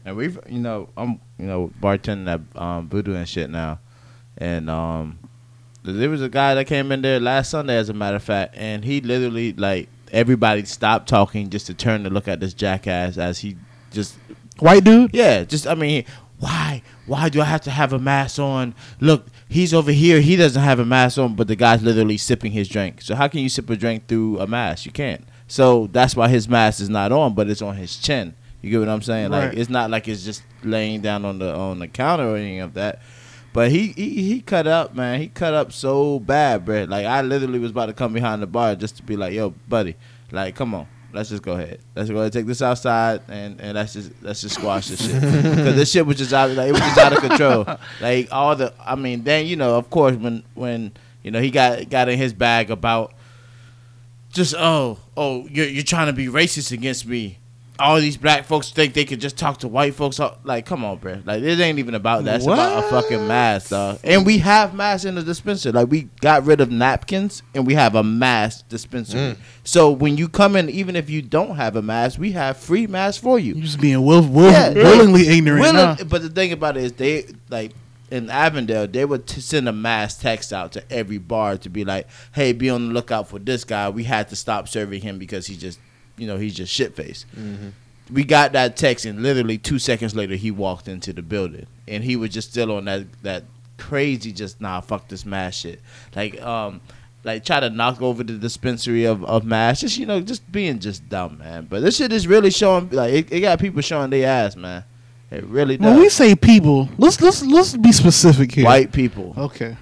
And 0.05 0.17
we've, 0.17 0.39
you 0.49 0.59
know, 0.61 0.89
I'm, 0.97 1.21
you 1.39 1.47
know, 1.47 1.71
bartending 1.81 2.29
at 2.33 2.61
um, 2.61 2.89
Voodoo 2.89 3.15
and 3.15 3.29
shit 3.29 3.51
now, 3.51 3.81
and 4.39 4.71
um, 4.71 5.19
there 5.83 6.09
was 6.11 6.23
a 6.23 6.29
guy 6.29 6.55
that 6.55 6.67
came 6.67 6.93
in 6.93 7.03
there 7.03 7.19
last 7.21 7.51
Sunday, 7.51 7.77
as 7.77 7.89
a 7.89 7.93
matter 7.95 8.17
of 8.17 8.23
fact, 8.23 8.55
and 8.57 8.85
he 8.85 9.01
literally 9.01 9.53
like 9.53 9.89
everybody 10.13 10.65
stopped 10.65 11.09
talking 11.09 11.51
just 11.51 11.67
to 11.67 11.75
turn 11.75 12.05
to 12.05 12.11
look 12.11 12.29
at 12.29 12.39
this 12.41 12.55
jackass 12.55 13.19
as 13.19 13.41
he 13.41 13.57
just, 13.91 14.17
White 14.61 14.85
dude. 14.85 15.11
yeah, 15.13 15.43
just 15.45 15.67
I 15.67 15.75
mean, 15.75 16.05
why, 16.39 16.83
why 17.07 17.29
do 17.29 17.41
I 17.41 17.45
have 17.45 17.63
to 17.63 17.71
have 17.71 17.93
a 17.93 17.99
mask 17.99 18.39
on? 18.39 18.75
Look, 19.01 19.27
he's 19.48 19.73
over 19.73 19.93
here, 19.93 20.20
he 20.20 20.36
doesn't 20.36 20.62
have 20.62 20.78
a 20.78 20.85
mask 20.85 21.18
on, 21.18 21.35
but 21.35 21.48
the 21.48 21.56
guy's 21.56 21.82
literally 21.82 22.16
sipping 22.16 22.52
his 22.52 22.68
drink. 22.68 23.02
So 23.02 23.14
how 23.14 23.28
can 23.28 23.40
you 23.40 23.48
sip 23.48 23.68
a 23.70 23.77
drink 23.77 24.06
through 24.06 24.40
a 24.40 24.47
mask? 24.47 24.86
You 24.86 24.93
can't. 24.93 25.24
So 25.48 25.89
that's 25.89 26.16
why 26.16 26.28
his 26.28 26.48
mask 26.48 26.81
is 26.81 26.89
not 26.89 27.12
on, 27.12 27.35
but 27.35 27.48
it's 27.48 27.62
on 27.62 27.77
his 27.77 27.97
chin. 27.97 28.35
You 28.62 28.70
get 28.70 28.81
what 28.81 28.89
I'm 28.89 29.02
saying? 29.02 29.31
Like 29.31 29.55
it's 29.55 29.70
not 29.70 29.90
like 29.90 30.09
it's 30.09 30.24
just 30.24 30.43
laying 30.64 31.01
down 31.01 31.24
on 31.24 31.39
the 31.39 31.55
on 31.55 31.78
the 31.78 31.86
counter 31.86 32.28
or 32.28 32.36
anything 32.36 32.60
of 32.60 32.74
that. 32.74 33.01
But 33.52 33.70
he, 33.70 33.89
he 33.89 34.23
he 34.23 34.40
cut 34.40 34.66
up, 34.66 34.94
man. 34.94 35.20
He 35.20 35.28
cut 35.28 35.55
up 35.55 35.73
so 35.73 36.18
bad, 36.18 36.64
bro. 36.64 36.85
Like 36.85 37.06
I 37.06 37.23
literally 37.23 37.59
was 37.59 37.70
about 37.70 37.86
to 37.86 37.93
come 37.93 38.12
behind 38.12 38.43
the 38.43 38.47
bar 38.47 38.74
just 38.74 38.97
to 38.97 39.02
be 39.02 39.16
like, 39.16 39.32
"Yo, 39.32 39.51
buddy, 39.68 39.94
like, 40.32 40.56
come 40.56 40.74
on, 40.74 40.89
let's 41.17 41.31
just 41.31 41.43
go 41.43 41.53
ahead. 41.53 41.81
Let's 41.95 42.09
go 42.09 42.17
ahead 42.17 42.27
and 42.27 42.33
take 42.33 42.47
this 42.47 42.63
outside 42.63 43.23
and 43.29 43.61
and 43.61 43.75
let's 43.75 43.95
just 43.95 44.13
let's 44.23 44.41
just 44.43 44.55
squash 44.55 44.89
this 44.89 45.05
shit 45.05 45.21
because 45.21 45.75
this 45.75 45.91
shit 45.91 46.07
was 46.07 46.17
just 46.19 46.33
out 46.33 46.51
like 46.51 46.69
it 46.69 46.73
was 46.73 46.81
just 46.81 46.99
out 46.99 47.13
of 47.13 47.19
control. 47.19 47.67
Like 48.01 48.29
all 48.31 48.55
the, 48.55 48.75
I 48.85 48.95
mean, 48.95 49.25
then 49.25 49.47
you 49.47 49.57
know, 49.57 49.77
of 49.77 49.89
course, 49.91 50.15
when 50.17 50.43
when 50.55 50.93
you 51.23 51.31
know 51.31 51.41
he 51.41 51.51
got 51.51 51.89
got 51.89 52.09
in 52.09 52.19
his 52.19 52.33
bag 52.33 52.71
about 52.71 53.15
just 54.33 54.55
oh 54.57 54.99
oh 55.17 55.47
you're 55.51 55.67
you're 55.67 55.83
trying 55.83 56.07
to 56.07 56.13
be 56.13 56.27
racist 56.27 56.73
against 56.73 57.07
me. 57.07 57.39
All 57.78 58.01
these 58.01 58.16
black 58.16 58.44
folks 58.44 58.70
think 58.70 58.94
they 58.94 59.05
could 59.05 59.20
just 59.20 59.36
talk 59.36 59.59
to 59.59 59.69
white 59.69 59.94
folks. 59.94 60.20
Like, 60.44 60.66
come 60.66 60.85
on, 60.85 60.98
bro. 60.98 61.20
Like, 61.24 61.43
this 61.43 61.61
ain't 61.61 61.78
even 61.78 61.94
about 61.94 62.24
that. 62.24 62.36
It's 62.36 62.47
about 62.47 62.85
a 62.85 62.89
fucking 62.89 63.27
mask, 63.28 63.70
dog. 63.70 63.98
And 64.03 64.24
we 64.24 64.39
have 64.39 64.74
masks 64.74 65.05
in 65.05 65.15
the 65.15 65.23
dispenser. 65.23 65.73
Like, 65.73 65.89
we 65.89 66.09
got 66.20 66.44
rid 66.44 66.61
of 66.61 66.70
napkins 66.70 67.43
and 67.55 67.66
we 67.66 67.74
have 67.74 67.94
a 67.94 68.03
mask 68.03 68.69
dispenser. 68.69 69.16
Mm. 69.19 69.36
So 69.65 69.90
when 69.90 70.16
you 70.16 70.28
come 70.28 70.57
in, 70.57 70.70
even 70.70 70.97
if 70.97 71.11
you 71.11 71.23
don't 71.23 71.57
have 71.57 71.77
a 71.77 71.82
mask, 71.82 72.19
we 72.19 72.32
have 72.32 72.57
free 72.57 72.86
masks 72.86 73.23
for 73.23 73.39
you. 73.39 73.55
You 73.55 73.62
just 73.62 73.81
being 73.81 74.05
will, 74.05 74.27
will, 74.27 74.51
Yeah, 74.51 74.73
willingly 74.73 75.28
ignorant. 75.28 75.61
Willing- 75.61 75.77
nah. 75.77 75.97
But 76.05 76.23
the 76.23 76.31
thing 76.31 76.53
about 76.53 76.77
it 76.77 76.85
is, 76.85 76.93
they 76.93 77.27
like 77.51 77.73
in 78.11 78.31
Avondale, 78.31 78.86
they 78.86 79.05
would 79.05 79.27
t- 79.27 79.40
send 79.40 79.69
a 79.69 79.73
mass 79.73 80.16
text 80.16 80.53
out 80.53 80.73
to 80.73 80.93
every 80.93 81.19
bar 81.19 81.57
to 81.59 81.69
be 81.69 81.85
like, 81.85 82.07
"Hey, 82.32 82.53
be 82.53 82.70
on 82.70 82.89
the 82.89 82.94
lookout 82.94 83.28
for 83.28 83.39
this 83.39 83.65
guy. 83.65 83.89
We 83.89 84.05
had 84.05 84.28
to 84.28 84.36
stop 84.36 84.69
serving 84.69 85.03
him 85.03 85.19
because 85.19 85.47
he 85.48 85.57
just, 85.57 85.81
you 86.17 86.27
know, 86.27 86.37
he's 86.37 86.55
just 86.55 86.73
shit 86.73 86.95
faced." 86.95 87.27
We 88.13 88.23
got 88.23 88.53
that 88.53 88.77
text, 88.77 89.05
and 89.05 89.23
literally 89.23 89.59
two 89.59 89.81
seconds 89.81 90.15
later, 90.15 90.37
he 90.37 90.53
walked 90.53 90.87
into 90.87 91.13
the 91.13 91.23
building, 91.23 91.67
and 91.89 92.05
he 92.05 92.15
was 92.15 92.31
just 92.31 92.51
still 92.51 92.71
on 92.77 92.85
that 92.85 93.07
that 93.23 93.45
crazy, 93.79 94.33
just 94.33 94.61
nah, 94.61 94.81
fuck 94.81 95.09
this 95.09 95.27
mass 95.27 95.57
shit. 95.57 95.81
Like, 96.15 96.41
um, 96.41 96.81
like 97.25 97.45
try 97.45 97.59
to 97.61 97.69
knock 97.69 98.01
over 98.01 98.23
the 98.23 98.35
dispensary 98.35 99.05
of 99.05 99.25
of 99.25 99.45
mass, 99.45 99.81
just 99.81 99.99
you 99.99 100.07
know, 100.07 100.21
just 100.21 100.51
being 100.53 100.79
just 100.79 101.09
dumb, 101.09 101.39
man. 101.39 101.67
But 101.69 101.83
this 101.83 101.97
shit 101.97 102.13
is 102.13 102.29
really 102.29 102.51
showing, 102.51 102.91
like, 102.91 103.13
it, 103.13 103.33
it 103.33 103.41
got 103.41 103.59
people 103.59 103.83
showing 103.83 104.11
their 104.11 104.29
ass, 104.29 104.55
man. 104.55 104.85
It 105.29 105.45
really 105.45 105.77
does. 105.77 105.85
When 105.85 105.99
we 105.99 106.09
say 106.09 106.37
people, 106.37 106.89
let's 106.99 107.21
let's 107.21 107.45
let's 107.45 107.77
be 107.77 107.91
specific 107.91 108.53
here. 108.53 108.65
White 108.65 108.93
people. 108.93 109.35
Okay. 109.37 109.77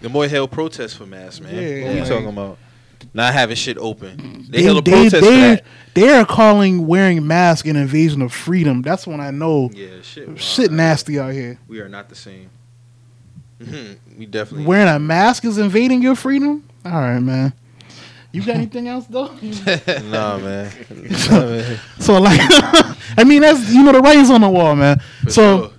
The 0.00 0.08
boy 0.08 0.28
held 0.28 0.50
protests 0.50 0.94
for 0.94 1.04
masks, 1.04 1.40
man. 1.40 1.54
Yeah, 1.54 1.60
what 1.60 1.94
yeah. 1.94 2.02
you 2.02 2.08
talking 2.08 2.28
about? 2.28 2.58
Not 3.16 3.32
having 3.32 3.56
shit 3.56 3.78
open. 3.78 4.44
They, 4.50 4.58
They, 4.58 4.62
held 4.64 4.78
a 4.78 4.82
they, 4.82 4.90
protest 4.90 5.16
for 5.24 5.30
that. 5.30 5.64
they 5.94 6.08
are 6.10 6.26
calling 6.26 6.86
wearing 6.86 7.26
mask 7.26 7.66
an 7.66 7.74
invasion 7.76 8.20
of 8.20 8.30
freedom. 8.32 8.82
That's 8.82 9.06
when 9.06 9.20
I 9.20 9.30
know 9.30 9.70
Yeah, 9.72 10.02
shit. 10.02 10.38
shit 10.38 10.70
nasty 10.70 11.18
out 11.18 11.32
here. 11.32 11.58
We 11.66 11.80
are 11.80 11.88
not 11.88 12.10
the 12.10 12.14
same. 12.14 12.50
Mhm. 13.62 13.96
We 14.18 14.26
definitely. 14.26 14.66
Wearing 14.66 14.88
a 14.88 14.98
mask 14.98 15.46
is 15.46 15.56
invading 15.56 16.02
your 16.02 16.14
freedom. 16.14 16.62
All 16.84 16.92
right, 16.92 17.18
man. 17.20 17.54
You 18.32 18.42
got 18.44 18.56
anything 18.56 18.86
else 18.86 19.06
though? 19.06 19.28
nah, 20.10 20.36
man. 20.36 20.70
Man. 21.30 21.80
so 21.98 22.20
like, 22.20 22.38
I 23.16 23.24
mean, 23.24 23.40
that's 23.40 23.72
you 23.72 23.82
know 23.82 23.92
the 23.92 24.00
writing's 24.02 24.28
on 24.28 24.42
the 24.42 24.48
wall, 24.50 24.76
man. 24.76 25.00
For 25.24 25.30
so 25.30 25.58
sure. 25.58 25.70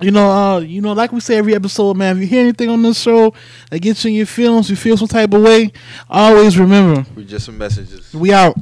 You 0.00 0.10
know, 0.10 0.30
uh, 0.30 0.58
you 0.60 0.80
know, 0.80 0.92
like 0.92 1.12
we 1.12 1.20
say 1.20 1.36
every 1.36 1.54
episode, 1.54 1.96
man. 1.96 2.16
If 2.16 2.22
you 2.22 2.28
hear 2.28 2.40
anything 2.40 2.68
on 2.70 2.82
this 2.82 3.00
show 3.00 3.32
that 3.70 3.80
gets 3.80 4.04
you 4.04 4.10
in 4.10 4.16
your 4.16 4.26
feelings, 4.26 4.70
you 4.70 4.76
feel 4.76 4.96
some 4.96 5.08
type 5.08 5.32
of 5.32 5.42
way, 5.42 5.72
always 6.08 6.58
remember 6.58 7.04
we 7.14 7.24
just 7.24 7.46
some 7.46 7.58
messages. 7.58 8.12
we 8.14 8.32
out. 8.32 8.56